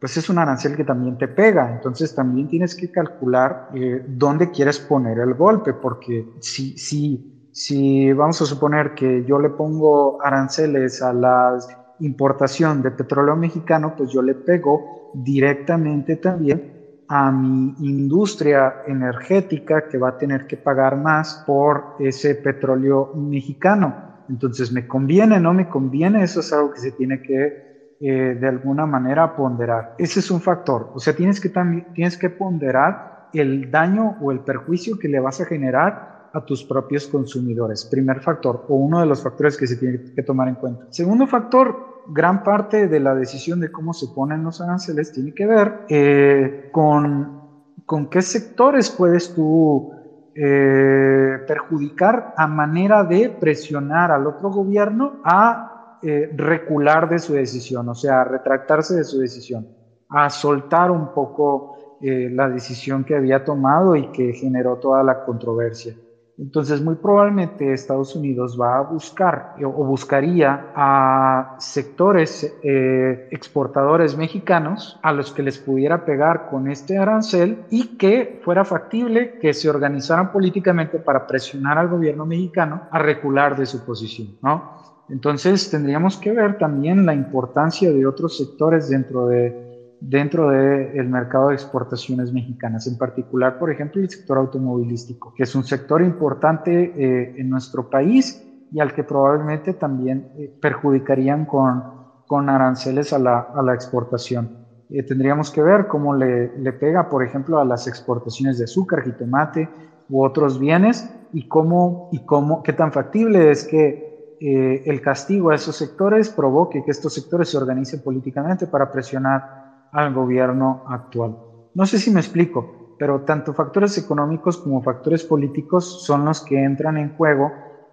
pues 0.00 0.16
es 0.16 0.30
un 0.30 0.38
arancel 0.38 0.76
que 0.76 0.84
también 0.84 1.18
te 1.18 1.28
pega. 1.28 1.70
Entonces 1.70 2.14
también 2.14 2.48
tienes 2.48 2.74
que 2.74 2.90
calcular 2.90 3.68
eh, 3.74 4.02
dónde 4.06 4.50
quieres 4.50 4.80
poner 4.80 5.18
el 5.18 5.34
golpe, 5.34 5.74
porque 5.74 6.26
si, 6.40 6.76
si, 6.78 7.48
si 7.52 8.12
vamos 8.12 8.40
a 8.40 8.46
suponer 8.46 8.94
que 8.94 9.24
yo 9.24 9.38
le 9.38 9.50
pongo 9.50 10.20
aranceles 10.22 11.02
a 11.02 11.12
la 11.12 11.58
importación 12.00 12.82
de 12.82 12.92
petróleo 12.92 13.36
mexicano, 13.36 13.94
pues 13.94 14.10
yo 14.10 14.22
le 14.22 14.34
pego 14.34 15.12
directamente 15.12 16.16
también 16.16 17.04
a 17.08 17.30
mi 17.30 17.74
industria 17.80 18.82
energética 18.86 19.86
que 19.88 19.98
va 19.98 20.10
a 20.10 20.16
tener 20.16 20.46
que 20.46 20.56
pagar 20.56 20.96
más 20.96 21.42
por 21.46 21.96
ese 21.98 22.36
petróleo 22.36 23.12
mexicano. 23.16 24.24
Entonces, 24.30 24.72
¿me 24.72 24.86
conviene? 24.86 25.40
¿No 25.40 25.52
me 25.52 25.68
conviene? 25.68 26.22
Eso 26.22 26.40
es 26.40 26.52
algo 26.52 26.72
que 26.72 26.80
se 26.80 26.92
tiene 26.92 27.20
que 27.20 27.69
eh, 28.00 28.38
de 28.40 28.48
alguna 28.48 28.86
manera 28.86 29.36
ponderar. 29.36 29.94
Ese 29.98 30.20
es 30.20 30.30
un 30.30 30.40
factor. 30.40 30.90
O 30.94 31.00
sea, 31.00 31.14
tienes 31.14 31.38
que, 31.38 31.50
tienes 31.94 32.16
que 32.16 32.30
ponderar 32.30 33.28
el 33.34 33.70
daño 33.70 34.16
o 34.22 34.32
el 34.32 34.40
perjuicio 34.40 34.98
que 34.98 35.08
le 35.08 35.20
vas 35.20 35.40
a 35.42 35.44
generar 35.44 36.30
a 36.32 36.44
tus 36.44 36.64
propios 36.64 37.06
consumidores. 37.06 37.84
Primer 37.84 38.20
factor, 38.20 38.64
o 38.68 38.76
uno 38.76 39.00
de 39.00 39.06
los 39.06 39.22
factores 39.22 39.56
que 39.56 39.66
se 39.66 39.76
tiene 39.76 40.00
que 40.14 40.22
tomar 40.22 40.48
en 40.48 40.54
cuenta. 40.54 40.86
Segundo 40.88 41.26
factor, 41.26 42.04
gran 42.08 42.42
parte 42.42 42.88
de 42.88 43.00
la 43.00 43.14
decisión 43.14 43.60
de 43.60 43.70
cómo 43.70 43.92
se 43.92 44.08
ponen 44.14 44.44
los 44.44 44.60
aranceles 44.60 45.12
tiene 45.12 45.34
que 45.34 45.46
ver 45.46 45.80
eh, 45.88 46.70
con, 46.72 47.42
con 47.84 48.08
qué 48.08 48.22
sectores 48.22 48.90
puedes 48.90 49.34
tú 49.34 49.92
eh, 50.34 51.38
perjudicar 51.46 52.34
a 52.36 52.46
manera 52.46 53.04
de 53.04 53.28
presionar 53.28 54.10
al 54.10 54.26
otro 54.26 54.50
gobierno 54.50 55.20
a 55.24 55.79
eh, 56.02 56.32
recular 56.34 57.08
de 57.08 57.18
su 57.18 57.34
decisión, 57.34 57.88
o 57.88 57.94
sea, 57.94 58.24
retractarse 58.24 58.96
de 58.96 59.04
su 59.04 59.18
decisión, 59.18 59.68
a 60.08 60.30
soltar 60.30 60.90
un 60.90 61.12
poco 61.12 61.98
eh, 62.00 62.30
la 62.30 62.48
decisión 62.48 63.04
que 63.04 63.14
había 63.14 63.44
tomado 63.44 63.94
y 63.96 64.10
que 64.12 64.32
generó 64.32 64.76
toda 64.76 65.02
la 65.02 65.24
controversia. 65.24 65.94
Entonces, 66.40 66.80
muy 66.80 66.94
probablemente 66.94 67.74
Estados 67.74 68.16
Unidos 68.16 68.58
va 68.58 68.78
a 68.78 68.80
buscar 68.80 69.56
o 69.62 69.84
buscaría 69.84 70.72
a 70.74 71.56
sectores 71.58 72.56
eh, 72.62 73.28
exportadores 73.30 74.16
mexicanos 74.16 74.98
a 75.02 75.12
los 75.12 75.32
que 75.32 75.42
les 75.42 75.58
pudiera 75.58 76.06
pegar 76.06 76.48
con 76.48 76.70
este 76.70 76.96
arancel 76.96 77.64
y 77.68 77.98
que 77.98 78.40
fuera 78.42 78.64
factible 78.64 79.38
que 79.38 79.52
se 79.52 79.68
organizaran 79.68 80.32
políticamente 80.32 80.98
para 80.98 81.26
presionar 81.26 81.76
al 81.76 81.88
gobierno 81.88 82.24
mexicano 82.24 82.84
a 82.90 82.98
recular 82.98 83.54
de 83.54 83.66
su 83.66 83.84
posición, 83.84 84.28
¿no? 84.40 84.79
Entonces, 85.10 85.70
tendríamos 85.70 86.16
que 86.16 86.32
ver 86.32 86.58
también 86.58 87.04
la 87.04 87.14
importancia 87.14 87.90
de 87.90 88.06
otros 88.06 88.36
sectores 88.36 88.88
dentro 88.88 89.26
de 89.26 89.70
dentro 90.00 90.48
del 90.48 91.08
mercado 91.08 91.48
de 91.48 91.54
exportaciones 91.54 92.32
mexicanas, 92.32 92.86
en 92.86 92.96
particular, 92.96 93.58
por 93.58 93.70
ejemplo, 93.70 94.00
el 94.00 94.08
sector 94.08 94.38
automovilístico, 94.38 95.34
que 95.34 95.42
es 95.42 95.54
un 95.54 95.62
sector 95.62 96.00
importante 96.02 96.94
eh, 96.96 97.34
en 97.36 97.50
nuestro 97.50 97.90
país 97.90 98.42
y 98.72 98.80
al 98.80 98.94
que 98.94 99.04
probablemente 99.04 99.74
también 99.74 100.32
eh, 100.38 100.50
perjudicarían 100.60 101.44
con, 101.44 101.84
con 102.26 102.48
aranceles 102.48 103.12
a 103.12 103.18
la, 103.18 103.40
a 103.54 103.62
la 103.62 103.74
exportación. 103.74 104.48
Eh, 104.88 105.02
tendríamos 105.02 105.50
que 105.50 105.62
ver 105.62 105.86
cómo 105.86 106.14
le, 106.14 106.56
le, 106.58 106.72
pega, 106.72 107.08
por 107.10 107.22
ejemplo, 107.22 107.60
a 107.60 107.64
las 107.64 107.86
exportaciones 107.86 108.58
de 108.58 108.64
azúcar, 108.64 109.02
jitomate 109.02 109.68
u 110.08 110.24
otros 110.24 110.58
bienes 110.58 111.08
y 111.32 111.46
cómo, 111.46 112.08
y 112.10 112.24
cómo, 112.24 112.62
qué 112.62 112.72
tan 112.72 112.90
factible 112.90 113.50
es 113.50 113.64
que 113.66 114.09
el 114.40 115.02
castigo 115.02 115.50
a 115.50 115.54
esos 115.54 115.76
sectores 115.76 116.30
provoque 116.30 116.82
que 116.82 116.90
estos 116.90 117.12
sectores 117.12 117.50
se 117.50 117.58
organicen 117.58 118.00
políticamente 118.00 118.66
para 118.66 118.90
presionar 118.90 119.88
al 119.92 120.14
gobierno 120.14 120.84
actual. 120.88 121.36
No 121.74 121.86
sé 121.86 121.98
si 121.98 122.10
me 122.10 122.20
explico, 122.20 122.96
pero 122.98 123.20
tanto 123.22 123.54
factores 123.54 123.96
económicos 123.98 124.58
como 124.58 124.82
factores 124.82 125.24
políticos 125.24 126.04
son 126.04 126.24
los 126.24 126.42
que 126.42 126.62
entran 126.62 126.96
en 126.96 127.16
juego 127.16 127.52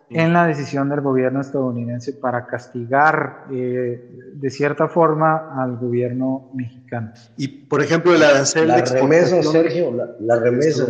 en 0.10 0.32
la 0.32 0.48
decisión 0.48 0.90
del 0.90 1.02
gobierno 1.02 1.42
estadounidense 1.42 2.14
para 2.14 2.48
castigar 2.48 3.46
eh, 3.52 4.10
de 4.34 4.50
cierta 4.50 4.88
forma 4.88 5.62
al 5.62 5.78
gobierno 5.78 6.50
mexicano. 6.54 7.12
Y 7.36 7.48
por 7.48 7.82
ejemplo, 7.82 8.16
el 8.16 8.24
arancel 8.24 8.70
la 8.70 8.82
remesa, 8.82 9.44
Sergio, 9.44 9.94
la, 10.20 10.40
remesa 10.40 10.86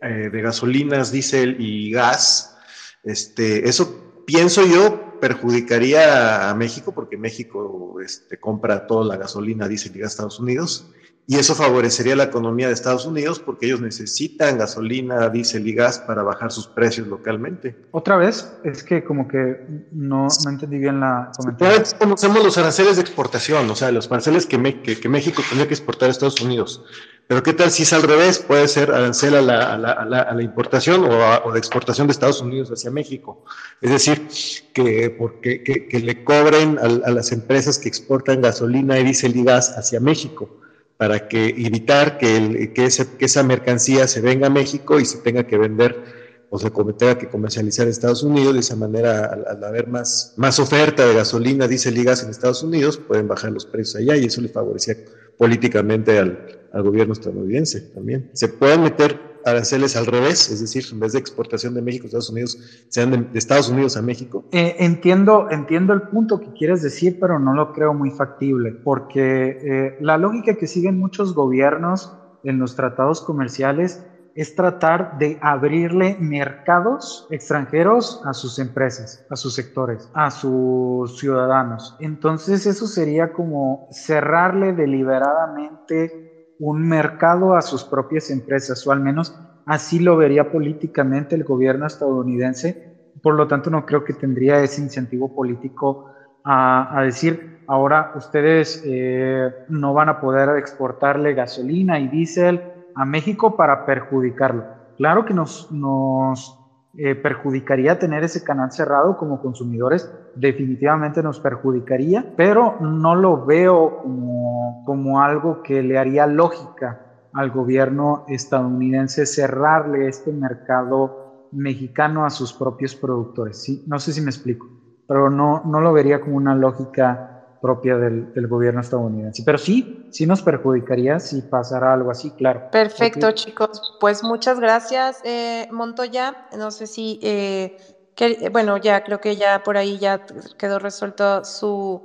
eh, 0.00 0.30
de 0.32 0.42
gasolinas, 0.42 1.12
diésel 1.12 1.56
y 1.58 1.92
gas, 1.92 2.56
este, 3.04 3.68
eso 3.68 4.11
pienso 4.24 4.66
yo 4.66 5.18
perjudicaría 5.20 6.50
a 6.50 6.54
México 6.54 6.92
porque 6.92 7.16
México 7.16 8.00
este, 8.00 8.38
compra 8.40 8.86
toda 8.86 9.04
la 9.04 9.16
gasolina, 9.16 9.68
dice 9.68 9.90
y 9.94 10.02
a 10.02 10.06
Estados 10.06 10.40
Unidos. 10.40 10.90
Y 11.24 11.36
eso 11.36 11.54
favorecería 11.54 12.16
la 12.16 12.24
economía 12.24 12.66
de 12.66 12.74
Estados 12.74 13.06
Unidos 13.06 13.38
porque 13.38 13.66
ellos 13.66 13.80
necesitan 13.80 14.58
gasolina, 14.58 15.28
diésel 15.28 15.66
y 15.68 15.72
gas 15.72 16.00
para 16.00 16.24
bajar 16.24 16.50
sus 16.50 16.66
precios 16.66 17.06
localmente. 17.06 17.76
Otra 17.92 18.16
vez, 18.16 18.52
es 18.64 18.82
que 18.82 19.04
como 19.04 19.28
que 19.28 19.64
no, 19.92 20.26
no 20.44 20.50
entendí 20.50 20.78
bien 20.78 20.98
la 20.98 21.30
comentario. 21.36 21.80
conocemos 21.98 22.44
los 22.44 22.58
aranceles 22.58 22.96
de 22.96 23.02
exportación, 23.02 23.70
o 23.70 23.76
sea, 23.76 23.92
los 23.92 24.08
aranceles 24.08 24.46
que, 24.46 24.82
que, 24.82 24.98
que 24.98 25.08
México 25.08 25.42
tendría 25.48 25.68
que 25.68 25.74
exportar 25.74 26.08
a 26.08 26.12
Estados 26.12 26.40
Unidos. 26.40 26.84
Pero 27.28 27.40
¿qué 27.44 27.52
tal 27.52 27.70
si 27.70 27.84
es 27.84 27.92
al 27.92 28.02
revés? 28.02 28.40
Puede 28.40 28.66
ser 28.66 28.90
arancel 28.90 29.36
a 29.36 29.42
la, 29.42 29.74
a 29.74 29.78
la, 29.78 29.92
a 29.92 30.34
la, 30.34 30.42
importación 30.42 31.04
o, 31.04 31.44
o, 31.44 31.52
de 31.52 31.58
exportación 31.58 32.08
de 32.08 32.12
Estados 32.12 32.40
Unidos 32.42 32.68
hacia 32.70 32.90
México. 32.90 33.44
Es 33.80 33.90
decir, 33.92 34.26
que, 34.74 35.08
porque, 35.10 35.62
que, 35.62 35.86
que 35.86 36.00
le 36.00 36.24
cobren 36.24 36.80
a, 36.80 36.88
las 37.10 37.30
empresas 37.30 37.78
que 37.78 37.88
exportan 37.88 38.42
gasolina, 38.42 38.96
diésel 38.96 39.36
y 39.36 39.44
gas 39.44 39.78
hacia 39.78 40.00
México 40.00 40.58
para 41.02 41.26
que 41.26 41.48
evitar 41.48 42.16
que, 42.16 42.36
el, 42.36 42.72
que, 42.74 42.84
ese, 42.84 43.16
que, 43.18 43.24
esa 43.24 43.42
mercancía 43.42 44.06
se 44.06 44.20
venga 44.20 44.46
a 44.46 44.50
México 44.50 45.00
y 45.00 45.04
se 45.04 45.18
tenga 45.18 45.48
que 45.48 45.58
vender 45.58 46.00
o 46.48 46.60
se 46.60 46.70
tenga 46.70 47.18
que 47.18 47.28
comercializar 47.28 47.86
en 47.86 47.90
Estados 47.90 48.22
Unidos. 48.22 48.54
De 48.54 48.60
esa 48.60 48.76
manera, 48.76 49.24
al, 49.26 49.64
haber 49.64 49.88
más, 49.88 50.32
más 50.36 50.60
oferta 50.60 51.04
de 51.04 51.12
gasolina, 51.12 51.66
diésel 51.66 51.98
y 51.98 52.04
gas 52.04 52.22
en 52.22 52.30
Estados 52.30 52.62
Unidos, 52.62 52.98
pueden 52.98 53.26
bajar 53.26 53.50
los 53.50 53.66
precios 53.66 53.96
allá 53.96 54.16
y 54.16 54.26
eso 54.26 54.40
le 54.40 54.48
favorecía 54.48 54.94
políticamente 55.42 56.20
al, 56.20 56.38
al 56.72 56.82
gobierno 56.84 57.14
estadounidense 57.14 57.80
también. 57.80 58.30
Se 58.32 58.46
pueden 58.46 58.84
meter 58.84 59.18
aranceles 59.44 59.96
al 59.96 60.06
revés, 60.06 60.48
es 60.48 60.60
decir, 60.60 60.84
en 60.92 61.00
vez 61.00 61.14
de 61.14 61.18
exportación 61.18 61.74
de 61.74 61.82
México 61.82 62.04
a 62.04 62.06
Estados 62.06 62.30
Unidos, 62.30 62.86
sean 62.86 63.10
de, 63.10 63.36
Estados 63.36 63.68
Unidos 63.68 63.96
a 63.96 64.02
México. 64.02 64.44
Eh, 64.52 64.76
entiendo, 64.78 65.48
entiendo 65.50 65.94
el 65.94 66.02
punto 66.02 66.38
que 66.38 66.52
quieres 66.52 66.80
decir, 66.80 67.18
pero 67.18 67.40
no 67.40 67.54
lo 67.54 67.72
creo 67.72 67.92
muy 67.92 68.12
factible, 68.12 68.70
porque 68.70 69.58
eh, 69.64 69.96
la 70.00 70.16
lógica 70.16 70.54
que 70.54 70.68
siguen 70.68 70.96
muchos 70.96 71.34
gobiernos 71.34 72.16
en 72.44 72.60
los 72.60 72.76
tratados 72.76 73.20
comerciales 73.20 74.04
es 74.34 74.54
tratar 74.54 75.18
de 75.18 75.38
abrirle 75.40 76.16
mercados 76.18 77.26
extranjeros 77.30 78.22
a 78.24 78.32
sus 78.32 78.58
empresas, 78.58 79.26
a 79.30 79.36
sus 79.36 79.54
sectores, 79.54 80.10
a 80.14 80.30
sus 80.30 81.18
ciudadanos. 81.18 81.96
Entonces 82.00 82.66
eso 82.66 82.86
sería 82.86 83.32
como 83.32 83.88
cerrarle 83.90 84.72
deliberadamente 84.72 86.54
un 86.58 86.88
mercado 86.88 87.54
a 87.54 87.62
sus 87.62 87.84
propias 87.84 88.30
empresas, 88.30 88.86
o 88.86 88.92
al 88.92 89.00
menos 89.00 89.34
así 89.66 89.98
lo 89.98 90.16
vería 90.16 90.50
políticamente 90.50 91.34
el 91.34 91.44
gobierno 91.44 91.86
estadounidense. 91.86 93.10
Por 93.22 93.34
lo 93.34 93.46
tanto, 93.46 93.68
no 93.68 93.84
creo 93.84 94.04
que 94.04 94.14
tendría 94.14 94.62
ese 94.62 94.80
incentivo 94.80 95.34
político 95.34 96.06
a, 96.44 96.98
a 96.98 97.02
decir, 97.02 97.52
ahora 97.66 98.12
ustedes 98.14 98.82
eh, 98.84 99.50
no 99.68 99.94
van 99.94 100.08
a 100.08 100.20
poder 100.20 100.56
exportarle 100.58 101.34
gasolina 101.34 101.98
y 101.98 102.08
diésel 102.08 102.71
a 102.94 103.04
México 103.04 103.56
para 103.56 103.84
perjudicarlo. 103.86 104.64
Claro 104.96 105.24
que 105.24 105.34
nos, 105.34 105.70
nos 105.72 106.58
eh, 106.98 107.14
perjudicaría 107.14 107.98
tener 107.98 108.22
ese 108.22 108.44
canal 108.44 108.70
cerrado 108.70 109.16
como 109.16 109.40
consumidores, 109.40 110.12
definitivamente 110.34 111.22
nos 111.22 111.40
perjudicaría, 111.40 112.34
pero 112.36 112.76
no 112.80 113.14
lo 113.14 113.46
veo 113.46 114.02
como, 114.02 114.82
como 114.84 115.22
algo 115.22 115.62
que 115.62 115.82
le 115.82 115.98
haría 115.98 116.26
lógica 116.26 117.00
al 117.32 117.50
gobierno 117.50 118.24
estadounidense 118.28 119.24
cerrarle 119.24 120.06
este 120.06 120.32
mercado 120.32 121.48
mexicano 121.50 122.26
a 122.26 122.30
sus 122.30 122.52
propios 122.52 122.94
productores. 122.94 123.62
¿sí? 123.62 123.82
No 123.86 123.98
sé 123.98 124.12
si 124.12 124.20
me 124.20 124.30
explico, 124.30 124.66
pero 125.08 125.30
no, 125.30 125.62
no 125.64 125.80
lo 125.80 125.94
vería 125.94 126.20
como 126.20 126.36
una 126.36 126.54
lógica 126.54 127.31
propia 127.62 127.96
del, 127.96 128.30
del, 128.34 128.48
gobierno 128.48 128.80
estadounidense. 128.80 129.44
Pero 129.46 129.56
sí, 129.56 130.08
sí 130.10 130.26
nos 130.26 130.42
perjudicaría 130.42 131.20
si 131.20 131.42
pasara 131.42 131.94
algo 131.94 132.10
así, 132.10 132.32
claro. 132.32 132.60
Perfecto, 132.72 133.28
okay. 133.28 133.34
chicos. 133.34 133.96
Pues 134.00 134.22
muchas 134.24 134.58
gracias, 134.58 135.20
eh, 135.22 135.66
Montoya. 135.70 136.36
No 136.58 136.72
sé 136.72 136.88
si, 136.88 137.18
eh, 137.22 137.70
que, 138.16 138.50
bueno, 138.50 138.76
ya 138.76 139.00
creo 139.00 139.20
que 139.20 139.36
ya 139.36 139.60
por 139.60 139.76
ahí 139.76 139.98
ya 139.98 140.20
quedó 140.58 140.80
resuelto 140.80 141.44
su, 141.44 142.02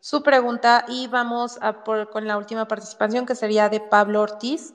su 0.00 0.22
pregunta 0.22 0.82
y 0.88 1.06
vamos 1.08 1.58
a 1.60 1.74
por, 1.74 2.08
con 2.08 2.26
la 2.26 2.38
última 2.38 2.66
participación 2.66 3.26
que 3.26 3.36
sería 3.36 3.68
de 3.68 3.80
Pablo 3.80 4.22
Ortiz. 4.22 4.72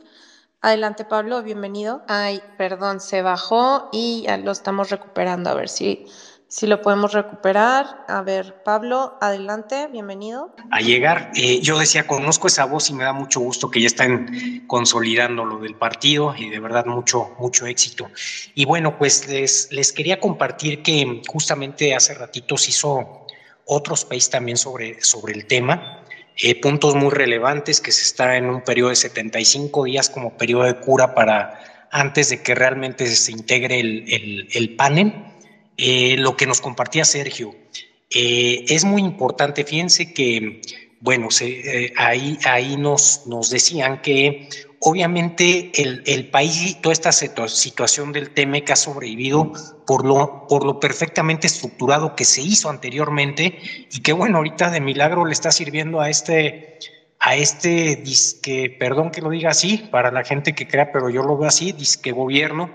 Adelante, 0.61 1.05
Pablo, 1.05 1.41
bienvenido. 1.41 2.03
Ay, 2.07 2.43
perdón, 2.55 2.99
se 2.99 3.21
bajó 3.23 3.89
y 3.91 4.23
ya 4.27 4.37
lo 4.37 4.51
estamos 4.51 4.89
recuperando. 4.89 5.49
A 5.49 5.55
ver 5.55 5.69
si 5.69 6.03
si 6.49 6.65
lo 6.65 6.81
podemos 6.81 7.13
recuperar. 7.13 7.85
A 8.07 8.21
ver, 8.23 8.63
Pablo, 8.63 9.17
adelante, 9.21 9.87
bienvenido. 9.87 10.53
A 10.71 10.81
llegar, 10.81 11.31
eh, 11.35 11.61
yo 11.61 11.77
decía, 11.77 12.07
conozco 12.07 12.47
esa 12.47 12.65
voz 12.65 12.89
y 12.89 12.93
me 12.93 13.03
da 13.03 13.13
mucho 13.13 13.39
gusto 13.39 13.69
que 13.69 13.79
ya 13.79 13.87
están 13.87 14.65
consolidando 14.65 15.45
lo 15.45 15.59
del 15.59 15.75
partido 15.75 16.35
y 16.35 16.49
de 16.49 16.59
verdad 16.59 16.87
mucho, 16.87 17.35
mucho 17.39 17.67
éxito. 17.67 18.09
Y 18.55 18.65
bueno, 18.65 18.97
pues 18.97 19.27
les, 19.27 19.71
les 19.71 19.93
quería 19.93 20.19
compartir 20.19 20.81
que 20.81 21.21
justamente 21.27 21.95
hace 21.95 22.15
ratitos 22.15 22.67
hizo 22.67 23.27
otros 23.65 24.03
países 24.03 24.31
también 24.31 24.57
sobre, 24.57 25.01
sobre 25.03 25.33
el 25.33 25.45
tema. 25.45 26.03
Eh, 26.35 26.59
puntos 26.59 26.95
muy 26.95 27.11
relevantes 27.11 27.79
que 27.79 27.91
se 27.91 28.01
está 28.01 28.37
en 28.37 28.49
un 28.49 28.61
periodo 28.61 28.89
de 28.89 28.95
75 28.95 29.83
días 29.83 30.09
como 30.09 30.35
periodo 30.35 30.63
de 30.63 30.79
cura 30.79 31.13
para 31.13 31.87
antes 31.91 32.29
de 32.29 32.41
que 32.41 32.55
realmente 32.55 33.05
se 33.07 33.31
integre 33.31 33.79
el, 33.79 34.05
el, 34.07 34.47
el 34.53 34.75
panel 34.75 35.28
eh, 35.81 36.17
lo 36.17 36.35
que 36.35 36.45
nos 36.45 36.59
compartía 36.59 37.05
Sergio. 37.05 37.55
Eh, 38.09 38.65
es 38.67 38.83
muy 38.83 39.01
importante, 39.01 39.63
fíjense 39.63 40.13
que, 40.13 40.61
bueno, 40.99 41.29
eh, 41.39 41.93
ahí, 41.95 42.37
ahí 42.43 42.75
nos, 42.75 43.27
nos 43.27 43.49
decían 43.49 44.01
que 44.01 44.49
obviamente 44.81 45.71
el, 45.81 46.03
el, 46.05 46.29
país 46.29 46.81
toda 46.81 46.91
esta 46.91 47.13
situación 47.13 48.11
del 48.11 48.31
TMEC 48.31 48.71
ha 48.71 48.75
sobrevivido 48.75 49.53
por 49.87 50.05
lo, 50.05 50.47
por 50.49 50.65
lo 50.65 50.81
perfectamente 50.81 51.47
estructurado 51.47 52.13
que 52.13 52.25
se 52.25 52.41
hizo 52.41 52.69
anteriormente 52.69 53.57
y 53.89 54.01
que, 54.01 54.11
bueno, 54.11 54.39
ahorita 54.39 54.71
de 54.71 54.81
milagro 54.81 55.23
le 55.23 55.31
está 55.31 55.51
sirviendo 55.51 56.01
a 56.01 56.09
este 56.09 56.79
a 57.19 57.35
este 57.35 57.97
disque, 57.97 58.75
perdón 58.79 59.11
que 59.11 59.21
lo 59.21 59.29
diga 59.29 59.51
así, 59.51 59.89
para 59.91 60.09
la 60.09 60.23
gente 60.23 60.55
que 60.55 60.67
crea, 60.67 60.91
pero 60.91 61.09
yo 61.09 61.21
lo 61.21 61.37
veo 61.37 61.49
así, 61.49 61.73
disque 61.73 62.13
gobierno, 62.13 62.71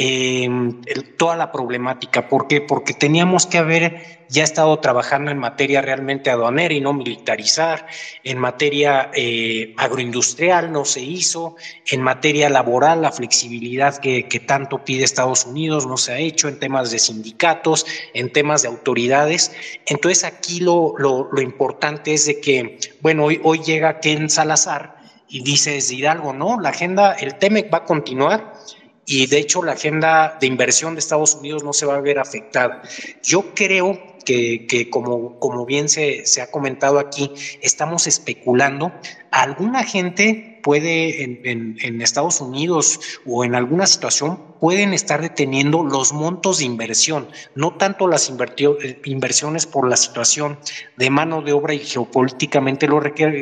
Em, 0.00 0.80
toda 1.16 1.34
la 1.34 1.50
problemática. 1.50 2.28
¿Por 2.28 2.46
qué? 2.46 2.60
Porque 2.60 2.94
teníamos 2.94 3.46
que 3.46 3.58
haber 3.58 4.24
ya 4.28 4.44
estado 4.44 4.78
trabajando 4.78 5.32
en 5.32 5.38
materia 5.38 5.82
realmente 5.82 6.30
aduanera 6.30 6.72
y 6.72 6.80
no 6.80 6.92
militarizar, 6.92 7.84
en 8.22 8.38
materia 8.38 9.10
eh, 9.12 9.74
agroindustrial 9.76 10.70
no 10.70 10.84
se 10.84 11.00
hizo, 11.00 11.56
en 11.84 12.02
materia 12.02 12.48
laboral 12.48 13.02
la 13.02 13.10
flexibilidad 13.10 13.98
que, 13.98 14.22
tanto 14.46 14.84
pide 14.84 15.02
Estados 15.02 15.46
Unidos 15.46 15.84
no 15.88 15.96
se 15.96 16.12
ha 16.12 16.18
hecho, 16.18 16.46
en 16.46 16.60
temas 16.60 16.92
de 16.92 17.00
sindicatos, 17.00 17.84
en 18.14 18.32
temas 18.32 18.62
de 18.62 18.68
autoridades. 18.68 19.50
Entonces 19.84 20.22
aquí 20.22 20.60
lo, 20.60 20.94
lo, 20.96 21.28
lo 21.32 21.40
importante 21.40 22.14
es 22.14 22.24
de 22.26 22.40
que, 22.40 22.78
bueno, 23.00 23.24
hoy, 23.24 23.40
hoy 23.42 23.58
llega 23.64 23.98
Ken 23.98 24.30
Salazar 24.30 24.96
y 25.28 25.42
dice 25.42 25.72
desde 25.72 25.96
Hidalgo, 25.96 26.32
no, 26.32 26.60
la 26.60 26.68
agenda, 26.68 27.14
el 27.14 27.34
TEMEC 27.34 27.74
va 27.74 27.78
a 27.78 27.84
continuar 27.84 28.54
y 29.08 29.26
de 29.26 29.38
hecho 29.38 29.62
la 29.62 29.72
agenda 29.72 30.36
de 30.38 30.46
inversión 30.46 30.94
de 30.94 31.00
Estados 31.00 31.34
Unidos 31.34 31.64
no 31.64 31.72
se 31.72 31.86
va 31.86 31.96
a 31.96 32.00
ver 32.00 32.18
afectada. 32.18 32.82
Yo 33.22 33.54
creo 33.54 33.98
que, 34.26 34.88
como, 34.90 35.38
como 35.38 35.64
bien 35.64 35.88
se, 35.88 36.26
se, 36.26 36.42
ha 36.42 36.50
comentado 36.50 36.98
aquí, 36.98 37.32
estamos 37.62 38.06
especulando. 38.06 38.92
Alguna 39.30 39.82
gente 39.82 40.57
puede 40.68 41.22
en, 41.22 42.02
Estados 42.02 42.42
Unidos 42.42 43.00
o 43.24 43.42
en 43.42 43.54
alguna 43.54 43.86
situación 43.86 44.38
pueden 44.60 44.92
estar 44.92 45.22
deteniendo 45.22 45.82
los 45.82 46.12
montos 46.12 46.58
de 46.58 46.64
inversión, 46.64 47.28
no 47.54 47.74
tanto 47.74 48.06
las 48.06 48.28
eh, 48.28 49.00
inversiones 49.04 49.64
por 49.66 49.88
la 49.88 49.96
situación 49.96 50.58
de 50.96 51.08
mano 51.08 51.40
de 51.40 51.52
obra 51.52 51.72
y 51.72 51.78
geopolíticamente 51.78 52.86
lo, 52.86 53.00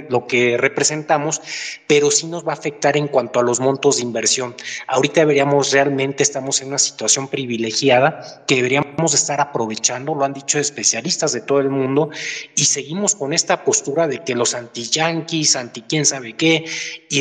lo 0.09 0.27
que 0.27 0.57
representamos, 0.57 1.41
pero 1.89 2.13
sí 2.13 2.27
nos 2.27 2.47
va 2.47 2.53
a 2.53 2.57
afectar 2.57 2.97
en 2.97 3.09
cuanto 3.09 3.41
a 3.41 3.43
los 3.43 3.59
montos 3.59 3.97
de 3.97 4.03
inversión. 4.03 4.55
Ahorita 4.87 5.21
deberíamos 5.21 5.73
realmente, 5.73 6.23
estamos 6.23 6.61
en 6.61 6.69
una 6.69 6.79
situación 6.79 7.27
privilegiada 7.27 8.45
que 8.47 8.57
deberíamos 8.57 9.15
estar 9.15 9.41
aprovechando, 9.41 10.15
lo 10.15 10.25
han 10.25 10.35
dicho 10.35 10.61
especialistas 10.61 11.33
de 11.33 11.41
todo 11.41 11.59
el 11.59 11.71
mundo, 11.71 12.11
y 12.55 12.67
seguimos 12.67 13.17
con 13.17 13.33
esta 13.33 13.65
postura 13.65 14.07
de 14.07 14.23
que 14.23 14.37
los 14.37 14.55
anti-yanquis, 14.55 15.57
anti 15.57 15.83
quién 15.83 16.05
sabe 16.05 16.35
qué, 16.35 16.65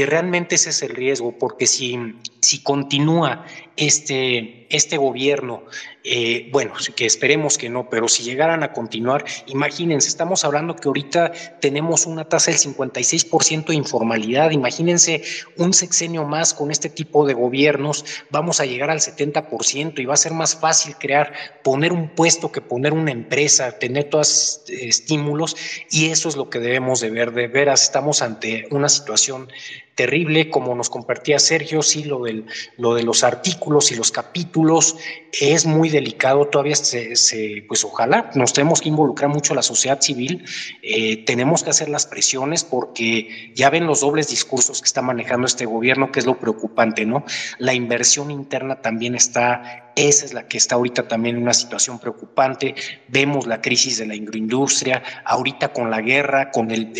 realmente 0.03 0.55
ese 0.55 0.71
es 0.71 0.81
el 0.81 0.89
riesgo, 0.89 1.37
porque 1.37 1.67
si, 1.67 2.15
si 2.41 2.61
continúa 2.63 3.45
este, 3.77 4.67
este 4.75 4.97
gobierno, 4.97 5.63
eh, 6.03 6.49
bueno, 6.51 6.73
que 6.95 7.05
esperemos 7.05 7.57
que 7.57 7.69
no, 7.69 7.89
pero 7.89 8.07
si 8.07 8.23
llegaran 8.23 8.63
a 8.63 8.73
continuar, 8.73 9.25
imagínense, 9.47 10.07
estamos 10.07 10.45
hablando 10.45 10.75
que 10.75 10.87
ahorita 10.87 11.31
tenemos 11.59 12.05
una 12.05 12.29
tasa 12.29 12.51
del 12.51 12.59
56% 12.59 13.67
de 13.67 13.75
informalidad, 13.75 14.51
imagínense 14.51 15.23
un 15.57 15.73
sexenio 15.73 16.25
más 16.25 16.53
con 16.53 16.71
este 16.71 16.89
tipo 16.89 17.25
de 17.25 17.33
gobiernos, 17.33 18.05
vamos 18.29 18.59
a 18.59 18.65
llegar 18.65 18.89
al 18.89 18.99
70% 18.99 19.99
y 19.99 20.05
va 20.05 20.13
a 20.13 20.17
ser 20.17 20.33
más 20.33 20.55
fácil 20.55 20.95
crear, 20.97 21.33
poner 21.63 21.91
un 21.91 22.09
puesto 22.09 22.51
que 22.51 22.61
poner 22.61 22.93
una 22.93 23.11
empresa, 23.11 23.77
tener 23.79 24.05
todos 24.05 24.63
estímulos 24.67 25.55
y 25.89 26.07
eso 26.07 26.29
es 26.29 26.35
lo 26.35 26.49
que 26.49 26.59
debemos 26.59 27.01
de 27.01 27.09
ver, 27.09 27.33
de 27.33 27.47
veras, 27.47 27.83
estamos 27.83 28.21
ante 28.21 28.67
una 28.71 28.89
situación 28.89 29.47
terrible, 29.95 30.49
como 30.49 30.75
nos 30.75 30.89
compartía 30.89 31.39
Sergio, 31.39 31.81
sí, 31.81 32.03
lo, 32.03 32.23
del, 32.23 32.45
lo 32.77 32.93
de 32.95 33.03
los 33.03 33.23
artículos 33.23 33.91
y 33.91 33.95
los 33.95 34.11
capítulos 34.11 34.97
es 35.31 35.65
muy 35.65 35.89
delicado, 35.89 36.47
todavía 36.47 36.75
se, 36.75 37.65
pues 37.67 37.83
ojalá 37.85 38.29
nos 38.35 38.53
tenemos 38.53 38.81
que 38.81 38.89
involucrar 38.89 39.29
mucho 39.29 39.55
la 39.55 39.61
sociedad 39.61 40.01
civil, 40.01 40.43
eh, 40.81 41.23
tenemos 41.25 41.63
que 41.63 41.69
hacer 41.69 41.87
las 41.87 42.05
presiones 42.05 42.65
porque 42.65 43.51
ya 43.55 43.69
ven 43.69 43.87
los 43.87 44.01
dobles 44.01 44.29
discursos 44.29 44.81
que 44.81 44.87
está 44.87 45.01
manejando 45.01 45.47
este 45.47 45.65
gobierno, 45.65 46.11
que 46.11 46.19
es 46.19 46.25
lo 46.25 46.39
preocupante, 46.39 47.05
¿no? 47.05 47.23
La 47.57 47.73
inversión 47.73 48.31
interna 48.31 48.81
también 48.81 49.15
está 49.15 49.93
esa 49.95 50.25
es 50.25 50.33
la 50.33 50.45
que 50.49 50.57
está 50.57 50.75
ahorita 50.75 51.07
también 51.07 51.37
en 51.37 51.43
una 51.43 51.53
situación 51.53 51.99
preocupante. 51.99 52.75
Vemos 53.07 53.47
la 53.47 53.61
crisis 53.61 53.97
de 53.97 54.05
la 54.05 54.13
agroindustria, 54.13 55.01
ahorita 55.23 55.71
con 55.71 55.89
la 55.89 56.01
guerra, 56.01 56.51
con 56.51 56.69
el 56.69 56.91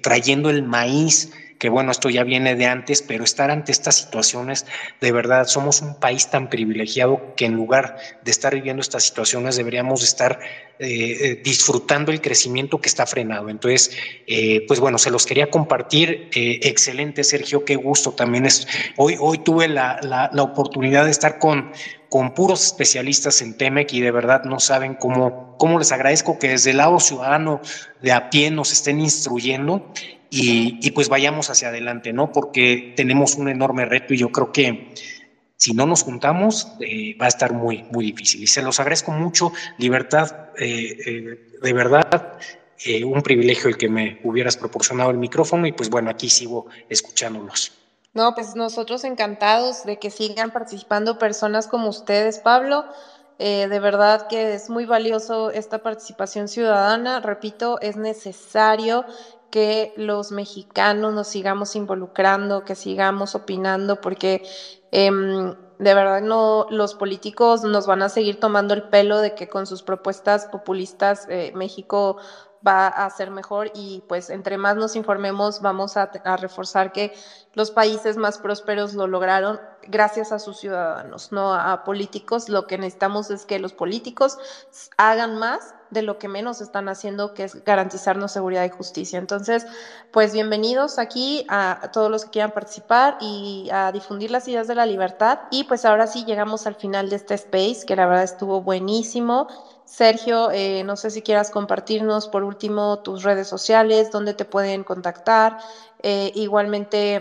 trayendo 0.00 0.48
el 0.48 0.62
maíz 0.62 1.32
que 1.58 1.68
bueno, 1.68 1.90
esto 1.90 2.10
ya 2.10 2.24
viene 2.24 2.54
de 2.54 2.66
antes, 2.66 3.02
pero 3.02 3.24
estar 3.24 3.50
ante 3.50 3.72
estas 3.72 3.96
situaciones, 3.96 4.66
de 5.00 5.12
verdad, 5.12 5.46
somos 5.46 5.82
un 5.82 5.98
país 5.98 6.28
tan 6.30 6.48
privilegiado 6.48 7.34
que 7.36 7.46
en 7.46 7.54
lugar 7.54 7.96
de 8.22 8.30
estar 8.30 8.54
viviendo 8.54 8.80
estas 8.80 9.04
situaciones 9.04 9.56
deberíamos 9.56 10.02
estar 10.02 10.38
eh, 10.78 11.16
eh, 11.20 11.40
disfrutando 11.42 12.12
el 12.12 12.20
crecimiento 12.20 12.80
que 12.80 12.88
está 12.88 13.06
frenado. 13.06 13.48
Entonces, 13.48 13.96
eh, 14.26 14.64
pues 14.68 14.80
bueno, 14.80 14.98
se 14.98 15.10
los 15.10 15.24
quería 15.24 15.50
compartir. 15.50 16.28
excelente, 16.32 17.24
Sergio, 17.24 17.64
qué 17.64 17.76
gusto 17.76 18.12
también 18.12 18.46
es. 18.46 18.66
Hoy, 18.96 19.16
hoy 19.18 19.38
tuve 19.38 19.68
la, 19.68 19.98
la, 20.02 20.30
la 20.32 20.42
oportunidad 20.42 21.04
de 21.04 21.10
estar 21.10 21.38
con 21.38 21.72
con 22.08 22.34
puros 22.34 22.64
especialistas 22.64 23.42
en 23.42 23.56
TEMEC 23.56 23.92
y 23.92 24.00
de 24.00 24.10
verdad 24.10 24.44
no 24.44 24.60
saben 24.60 24.94
cómo, 24.94 25.56
cómo 25.58 25.78
les 25.78 25.92
agradezco 25.92 26.38
que 26.38 26.48
desde 26.48 26.70
el 26.70 26.78
lado 26.78 27.00
ciudadano 27.00 27.60
de 28.00 28.12
a 28.12 28.30
pie 28.30 28.50
nos 28.50 28.72
estén 28.72 29.00
instruyendo 29.00 29.92
y, 30.38 30.90
pues 30.90 31.08
vayamos 31.08 31.50
hacia 31.50 31.68
adelante, 31.68 32.12
¿no? 32.12 32.32
Porque 32.32 32.92
tenemos 32.96 33.36
un 33.36 33.48
enorme 33.48 33.84
reto 33.86 34.12
y 34.12 34.18
yo 34.18 34.30
creo 34.30 34.52
que 34.52 34.92
si 35.56 35.72
no 35.72 35.86
nos 35.86 36.02
juntamos 36.02 36.72
eh, 36.80 37.16
va 37.20 37.26
a 37.26 37.28
estar 37.28 37.52
muy, 37.52 37.84
muy 37.90 38.06
difícil. 38.06 38.42
Y 38.42 38.46
se 38.46 38.62
los 38.62 38.78
agradezco 38.78 39.12
mucho, 39.12 39.52
libertad, 39.78 40.50
eh, 40.58 40.96
eh, 41.06 41.58
de 41.62 41.72
verdad, 41.72 42.38
un 43.04 43.22
privilegio 43.22 43.70
el 43.70 43.78
que 43.78 43.88
me 43.88 44.20
hubieras 44.22 44.58
proporcionado 44.58 45.10
el 45.10 45.16
micrófono 45.16 45.66
y 45.66 45.72
pues 45.72 45.88
bueno, 45.88 46.10
aquí 46.10 46.28
sigo 46.28 46.66
escuchándolos. 46.90 47.72
No, 48.12 48.34
pues 48.34 48.54
nosotros 48.54 49.04
encantados 49.04 49.84
de 49.84 49.98
que 49.98 50.10
sigan 50.10 50.50
participando 50.50 51.18
personas 51.18 51.68
como 51.68 51.88
ustedes, 51.88 52.38
Pablo. 52.38 52.84
de 53.38 53.80
verdad 53.80 54.26
que 54.28 54.54
es 54.54 54.68
muy 54.68 54.84
valioso 54.84 55.50
esta 55.50 55.78
participación 55.78 56.48
ciudadana. 56.48 57.20
Repito, 57.20 57.80
es 57.80 57.96
necesario 57.96 59.06
que 59.50 59.92
los 59.96 60.32
mexicanos 60.32 61.14
nos 61.14 61.28
sigamos 61.28 61.76
involucrando, 61.76 62.64
que 62.64 62.74
sigamos 62.74 63.34
opinando, 63.34 64.00
porque 64.00 64.42
em, 64.90 65.54
de 65.78 65.94
verdad 65.94 66.22
no 66.22 66.66
los 66.70 66.94
políticos 66.94 67.62
nos 67.62 67.86
van 67.86 68.02
a 68.02 68.08
seguir 68.08 68.40
tomando 68.40 68.74
el 68.74 68.84
pelo 68.84 69.18
de 69.18 69.34
que 69.34 69.48
con 69.48 69.66
sus 69.66 69.82
propuestas 69.82 70.46
populistas 70.46 71.26
eh, 71.28 71.52
México 71.54 72.16
va 72.66 72.88
a 72.88 73.08
ser 73.10 73.30
mejor 73.30 73.70
y 73.74 74.02
pues 74.08 74.30
entre 74.30 74.56
más 74.58 74.76
nos 74.76 74.96
informemos 74.96 75.60
vamos 75.60 75.96
a, 75.96 76.10
a, 76.24 76.36
reforzar 76.36 76.92
que 76.92 77.14
los 77.52 77.70
países 77.70 78.16
más 78.16 78.38
prósperos 78.38 78.94
lo 78.94 79.06
lograron 79.06 79.60
gracias 79.88 80.32
a 80.32 80.38
sus 80.38 80.58
ciudadanos, 80.58 81.30
no 81.32 81.54
a 81.54 81.84
políticos. 81.84 82.48
Lo 82.48 82.66
que 82.66 82.78
necesitamos 82.78 83.30
es 83.30 83.44
que 83.44 83.58
los 83.58 83.72
políticos 83.72 84.38
hagan 84.96 85.38
más 85.38 85.75
de 85.90 86.02
lo 86.02 86.18
que 86.18 86.28
menos 86.28 86.60
están 86.60 86.88
haciendo, 86.88 87.34
que 87.34 87.44
es 87.44 87.64
garantizarnos 87.64 88.32
seguridad 88.32 88.64
y 88.64 88.70
justicia. 88.70 89.18
Entonces, 89.18 89.66
pues 90.12 90.32
bienvenidos 90.32 90.98
aquí 90.98 91.46
a, 91.48 91.90
todos 91.92 92.10
los 92.10 92.24
que 92.24 92.30
quieran 92.30 92.52
participar 92.52 93.16
y 93.20 93.68
a 93.72 93.92
difundir 93.92 94.30
las 94.30 94.46
ideas 94.48 94.66
de 94.66 94.74
la 94.74 94.86
libertad. 94.86 95.40
Y 95.50 95.64
pues 95.64 95.84
ahora 95.84 96.06
sí 96.06 96.24
llegamos 96.24 96.66
al 96.66 96.74
final 96.74 97.08
de 97.10 97.16
este 97.16 97.34
space, 97.34 97.86
que 97.86 97.96
la 97.96 98.06
verdad 98.06 98.24
estuvo 98.24 98.62
buenísimo. 98.62 99.48
Sergio, 99.84 100.50
eh, 100.50 100.82
no 100.84 100.96
sé 100.96 101.10
si 101.10 101.22
quieras 101.22 101.50
compartirnos 101.50 102.28
por 102.28 102.42
último 102.42 102.98
tus 103.00 103.22
redes 103.22 103.46
sociales, 103.46 104.10
dónde 104.10 104.34
te 104.34 104.44
pueden 104.44 104.82
contactar. 104.82 105.58
Eh, 106.02 106.32
igualmente, 106.34 107.20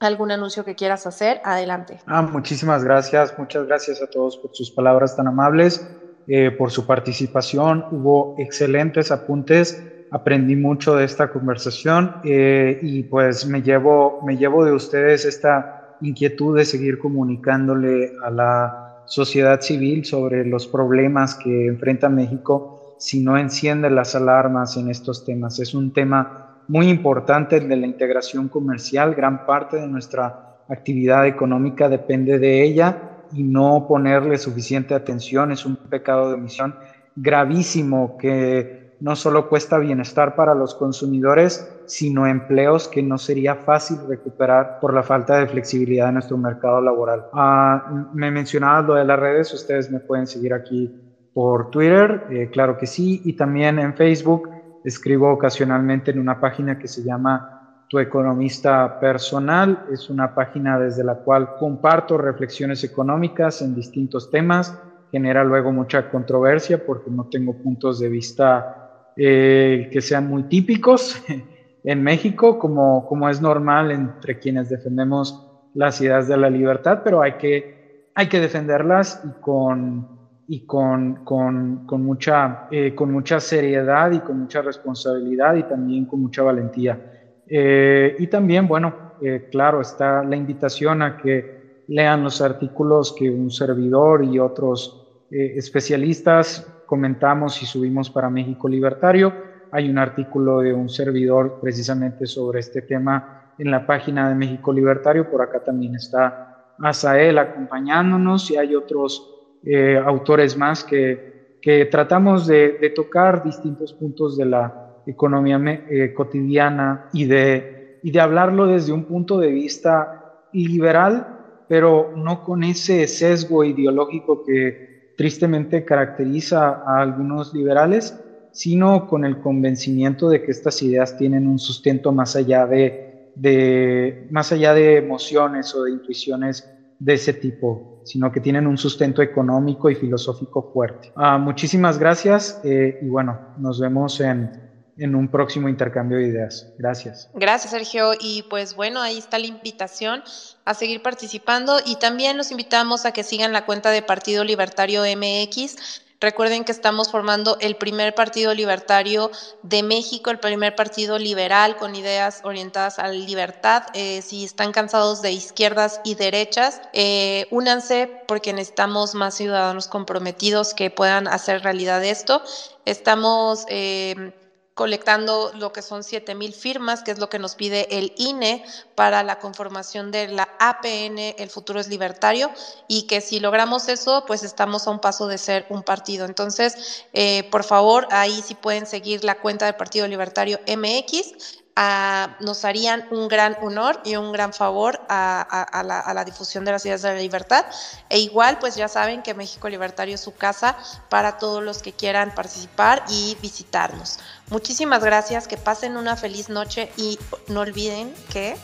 algún 0.00 0.30
anuncio 0.30 0.64
que 0.64 0.74
quieras 0.74 1.06
hacer, 1.06 1.40
adelante. 1.44 2.00
Ah, 2.06 2.22
muchísimas 2.22 2.84
gracias, 2.84 3.38
muchas 3.38 3.66
gracias 3.66 4.02
a 4.02 4.06
todos 4.08 4.36
por 4.36 4.54
sus 4.54 4.70
palabras 4.70 5.16
tan 5.16 5.28
amables. 5.28 5.86
Eh, 6.26 6.50
por 6.50 6.70
su 6.70 6.86
participación. 6.86 7.84
Hubo 7.90 8.34
excelentes 8.38 9.10
apuntes, 9.10 9.84
aprendí 10.10 10.56
mucho 10.56 10.96
de 10.96 11.04
esta 11.04 11.30
conversación 11.30 12.16
eh, 12.24 12.78
y 12.80 13.02
pues 13.02 13.46
me 13.46 13.60
llevo, 13.60 14.20
me 14.24 14.38
llevo 14.38 14.64
de 14.64 14.72
ustedes 14.72 15.26
esta 15.26 15.98
inquietud 16.00 16.56
de 16.56 16.64
seguir 16.64 16.98
comunicándole 16.98 18.12
a 18.24 18.30
la 18.30 19.02
sociedad 19.04 19.60
civil 19.60 20.06
sobre 20.06 20.46
los 20.46 20.66
problemas 20.66 21.34
que 21.34 21.66
enfrenta 21.66 22.08
México 22.08 22.96
si 22.98 23.22
no 23.22 23.36
enciende 23.36 23.90
las 23.90 24.14
alarmas 24.14 24.78
en 24.78 24.88
estos 24.88 25.26
temas. 25.26 25.60
Es 25.60 25.74
un 25.74 25.92
tema 25.92 26.62
muy 26.68 26.88
importante 26.88 27.58
el 27.58 27.68
de 27.68 27.76
la 27.76 27.86
integración 27.86 28.48
comercial, 28.48 29.14
gran 29.14 29.44
parte 29.44 29.76
de 29.76 29.88
nuestra 29.88 30.56
actividad 30.70 31.26
económica 31.26 31.90
depende 31.90 32.38
de 32.38 32.64
ella 32.64 33.13
y 33.34 33.42
no 33.42 33.86
ponerle 33.88 34.38
suficiente 34.38 34.94
atención 34.94 35.52
es 35.52 35.66
un 35.66 35.76
pecado 35.76 36.28
de 36.28 36.34
omisión 36.34 36.74
gravísimo 37.16 38.16
que 38.18 38.84
no 39.00 39.16
solo 39.16 39.48
cuesta 39.48 39.78
bienestar 39.78 40.34
para 40.34 40.54
los 40.54 40.74
consumidores, 40.74 41.70
sino 41.86 42.26
empleos 42.26 42.88
que 42.88 43.02
no 43.02 43.18
sería 43.18 43.54
fácil 43.54 43.98
recuperar 44.08 44.78
por 44.80 44.94
la 44.94 45.02
falta 45.02 45.38
de 45.38 45.46
flexibilidad 45.46 46.06
de 46.06 46.12
nuestro 46.12 46.38
mercado 46.38 46.80
laboral. 46.80 47.26
Ah, 47.32 48.08
me 48.14 48.30
mencionabas 48.30 48.86
lo 48.86 48.94
de 48.94 49.04
las 49.04 49.18
redes, 49.18 49.52
ustedes 49.52 49.90
me 49.90 50.00
pueden 50.00 50.26
seguir 50.26 50.54
aquí 50.54 50.90
por 51.34 51.70
Twitter, 51.70 52.24
eh, 52.30 52.48
claro 52.50 52.78
que 52.78 52.86
sí, 52.86 53.20
y 53.24 53.34
también 53.34 53.78
en 53.78 53.94
Facebook 53.94 54.48
escribo 54.84 55.30
ocasionalmente 55.32 56.12
en 56.12 56.20
una 56.20 56.40
página 56.40 56.78
que 56.78 56.88
se 56.88 57.02
llama 57.02 57.53
Tu 57.88 57.98
Economista 57.98 58.98
Personal. 58.98 59.86
Es 59.92 60.10
una 60.10 60.34
página 60.34 60.78
desde 60.78 61.04
la 61.04 61.16
cual 61.16 61.56
comparto 61.56 62.18
reflexiones 62.18 62.84
económicas 62.84 63.62
en 63.62 63.74
distintos 63.74 64.30
temas. 64.30 64.78
Genera 65.10 65.44
luego 65.44 65.72
mucha 65.72 66.10
controversia 66.10 66.84
porque 66.84 67.10
no 67.10 67.28
tengo 67.30 67.54
puntos 67.54 68.00
de 68.00 68.08
vista 68.08 69.12
eh, 69.16 69.88
que 69.92 70.00
sean 70.00 70.28
muy 70.28 70.44
típicos 70.44 71.22
en 71.84 72.02
México, 72.02 72.58
como, 72.58 73.06
como 73.06 73.28
es 73.28 73.40
normal 73.40 73.92
entre 73.92 74.38
quienes 74.38 74.68
defendemos 74.70 75.40
las 75.74 76.00
ideas 76.00 76.26
de 76.28 76.36
la 76.36 76.50
libertad, 76.50 77.02
pero 77.04 77.22
hay 77.22 77.34
que, 77.34 78.10
hay 78.14 78.28
que 78.28 78.40
defenderlas 78.40 79.22
y 79.24 79.40
con, 79.40 80.08
y 80.48 80.66
con, 80.66 81.24
con, 81.24 81.86
con 81.86 82.02
mucha, 82.02 82.66
eh, 82.70 82.94
con 82.94 83.12
mucha 83.12 83.38
seriedad 83.38 84.10
y 84.12 84.20
con 84.20 84.40
mucha 84.40 84.62
responsabilidad 84.62 85.54
y 85.56 85.64
también 85.64 86.06
con 86.06 86.22
mucha 86.22 86.42
valentía. 86.42 87.12
Eh, 87.46 88.16
y 88.18 88.26
también, 88.26 88.66
bueno, 88.66 89.14
eh, 89.20 89.48
claro, 89.50 89.80
está 89.80 90.22
la 90.24 90.36
invitación 90.36 91.02
a 91.02 91.16
que 91.16 91.82
lean 91.88 92.24
los 92.24 92.40
artículos 92.40 93.14
que 93.16 93.30
un 93.30 93.50
servidor 93.50 94.24
y 94.24 94.38
otros 94.38 95.00
especialistas 95.30 96.64
comentamos 96.86 97.60
y 97.60 97.66
subimos 97.66 98.08
para 98.08 98.30
México 98.30 98.68
Libertario. 98.68 99.32
Hay 99.72 99.90
un 99.90 99.98
artículo 99.98 100.60
de 100.60 100.72
un 100.72 100.88
servidor 100.88 101.58
precisamente 101.60 102.26
sobre 102.26 102.60
este 102.60 102.82
tema 102.82 103.52
en 103.58 103.70
la 103.70 103.86
página 103.86 104.28
de 104.28 104.34
México 104.34 104.72
Libertario. 104.72 105.28
Por 105.28 105.42
acá 105.42 105.60
también 105.62 105.94
está 105.96 106.74
Asael 106.78 107.38
acompañándonos 107.38 108.50
y 108.50 108.56
hay 108.56 108.74
otros 108.74 109.30
eh, 109.64 109.96
autores 109.96 110.56
más 110.56 110.84
que, 110.84 111.58
que 111.62 111.86
tratamos 111.86 112.46
de, 112.46 112.92
tocar 112.94 113.42
distintos 113.42 113.92
puntos 113.92 114.36
de 114.36 114.44
la 114.44 114.83
economía 115.06 115.60
eh, 115.88 116.12
cotidiana 116.12 117.08
y 117.12 117.24
de, 117.24 117.98
y 118.02 118.10
de 118.10 118.20
hablarlo 118.20 118.66
desde 118.66 118.92
un 118.92 119.04
punto 119.04 119.38
de 119.38 119.50
vista 119.50 120.08
liberal, 120.52 121.26
pero 121.68 122.12
no 122.14 122.42
con 122.42 122.62
ese 122.62 123.06
sesgo 123.06 123.64
ideológico 123.64 124.42
que 124.42 125.12
tristemente 125.16 125.84
caracteriza 125.84 126.82
a 126.84 127.00
algunos 127.00 127.52
liberales, 127.54 128.18
sino 128.50 129.06
con 129.06 129.24
el 129.24 129.38
convencimiento 129.38 130.28
de 130.28 130.42
que 130.42 130.52
estas 130.52 130.80
ideas 130.82 131.16
tienen 131.16 131.46
un 131.46 131.58
sustento 131.58 132.12
más 132.12 132.36
allá 132.36 132.66
de, 132.66 133.32
de, 133.34 134.28
más 134.30 134.52
allá 134.52 134.74
de 134.74 134.96
emociones 134.96 135.74
o 135.74 135.84
de 135.84 135.92
intuiciones 135.92 136.64
de 136.98 137.14
ese 137.14 137.32
tipo, 137.32 138.00
sino 138.04 138.30
que 138.30 138.40
tienen 138.40 138.66
un 138.66 138.78
sustento 138.78 139.22
económico 139.22 139.90
y 139.90 139.94
filosófico 139.94 140.70
fuerte. 140.72 141.10
Ah, 141.16 141.38
muchísimas 141.38 141.98
gracias 141.98 142.60
eh, 142.62 142.98
y 143.02 143.08
bueno, 143.08 143.40
nos 143.56 143.80
vemos 143.80 144.20
en, 144.20 144.50
en 144.96 145.14
un 145.14 145.28
próximo 145.28 145.68
intercambio 145.68 146.18
de 146.18 146.28
ideas. 146.28 146.72
Gracias. 146.78 147.28
Gracias, 147.34 147.72
Sergio. 147.72 148.12
Y 148.18 148.44
pues 148.50 148.74
bueno, 148.74 149.00
ahí 149.00 149.18
está 149.18 149.38
la 149.38 149.46
invitación 149.46 150.22
a 150.64 150.74
seguir 150.74 151.02
participando 151.02 151.78
y 151.84 151.96
también 151.96 152.36
los 152.36 152.50
invitamos 152.50 153.06
a 153.06 153.12
que 153.12 153.22
sigan 153.22 153.52
la 153.52 153.66
cuenta 153.66 153.90
de 153.90 154.02
Partido 154.02 154.44
Libertario 154.44 155.02
MX 155.02 156.02
Recuerden 156.24 156.64
que 156.64 156.72
estamos 156.72 157.10
formando 157.10 157.58
el 157.60 157.76
primer 157.76 158.14
partido 158.14 158.54
libertario 158.54 159.30
de 159.62 159.82
México, 159.82 160.30
el 160.30 160.38
primer 160.38 160.74
partido 160.74 161.18
liberal 161.18 161.76
con 161.76 161.94
ideas 161.94 162.40
orientadas 162.44 162.98
a 162.98 163.08
la 163.08 163.12
libertad. 163.12 163.82
Eh, 163.92 164.22
si 164.22 164.42
están 164.42 164.72
cansados 164.72 165.20
de 165.20 165.32
izquierdas 165.32 166.00
y 166.02 166.14
derechas, 166.14 166.80
eh, 166.94 167.46
únanse 167.50 168.22
porque 168.26 168.54
necesitamos 168.54 169.14
más 169.14 169.34
ciudadanos 169.34 169.86
comprometidos 169.86 170.72
que 170.72 170.88
puedan 170.88 171.28
hacer 171.28 171.62
realidad 171.62 172.02
esto. 172.02 172.42
Estamos... 172.86 173.66
Eh, 173.68 174.32
colectando 174.74 175.52
lo 175.54 175.72
que 175.72 175.82
son 175.82 176.02
7.000 176.02 176.52
firmas, 176.52 177.02
que 177.02 177.12
es 177.12 177.18
lo 177.18 177.28
que 177.28 177.38
nos 177.38 177.54
pide 177.54 177.96
el 177.96 178.12
INE 178.16 178.64
para 178.94 179.22
la 179.22 179.38
conformación 179.38 180.10
de 180.10 180.28
la 180.28 180.48
APN, 180.58 181.18
el 181.38 181.48
futuro 181.48 181.80
es 181.80 181.88
libertario, 181.88 182.50
y 182.88 183.06
que 183.06 183.20
si 183.20 183.38
logramos 183.38 183.88
eso, 183.88 184.24
pues 184.26 184.42
estamos 184.42 184.86
a 184.86 184.90
un 184.90 185.00
paso 185.00 185.28
de 185.28 185.38
ser 185.38 185.66
un 185.68 185.82
partido. 185.84 186.26
Entonces, 186.26 187.04
eh, 187.12 187.48
por 187.50 187.62
favor, 187.62 188.08
ahí 188.10 188.42
sí 188.44 188.54
pueden 188.54 188.86
seguir 188.86 189.24
la 189.24 189.40
cuenta 189.40 189.66
del 189.66 189.76
Partido 189.76 190.08
Libertario 190.08 190.58
MX 190.66 191.63
nos 191.76 192.64
harían 192.64 193.06
un 193.10 193.28
gran 193.28 193.56
honor 193.60 194.00
y 194.04 194.16
un 194.16 194.32
gran 194.32 194.52
favor 194.52 195.00
a, 195.08 195.82
la, 196.14 196.24
difusión 196.24 196.64
de 196.64 196.72
las 196.72 196.84
ideas 196.86 197.02
de 197.02 197.14
la 197.14 197.20
libertad. 197.20 197.64
E 198.08 198.18
igual, 198.18 198.58
pues 198.58 198.76
ya 198.76 198.88
saben 198.88 199.22
que 199.22 199.34
México 199.34 199.68
Libertario 199.68 200.14
es 200.14 200.20
su 200.20 200.34
casa 200.34 200.76
para 201.08 201.38
todos 201.38 201.62
los 201.62 201.82
que 201.82 201.92
quieran 201.92 202.34
participar 202.34 203.04
y 203.08 203.36
visitarnos. 203.42 204.18
Muchísimas 204.50 205.02
gracias, 205.02 205.48
que 205.48 205.56
pasen 205.56 205.96
una 205.96 206.16
feliz 206.16 206.48
noche 206.48 206.92
y 206.96 207.18
no 207.48 207.60
olviden 207.60 208.14
que 208.32 208.56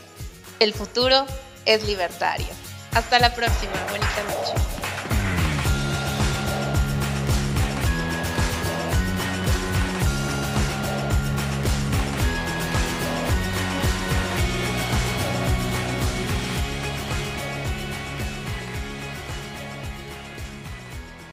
el 0.60 0.72
futuro 0.74 1.26
es 1.64 1.84
libertario. 1.86 2.48
Hasta 2.94 3.18
la 3.18 3.34
próxima, 3.34 3.72
bonita 3.88 4.22
noche. 4.24 4.99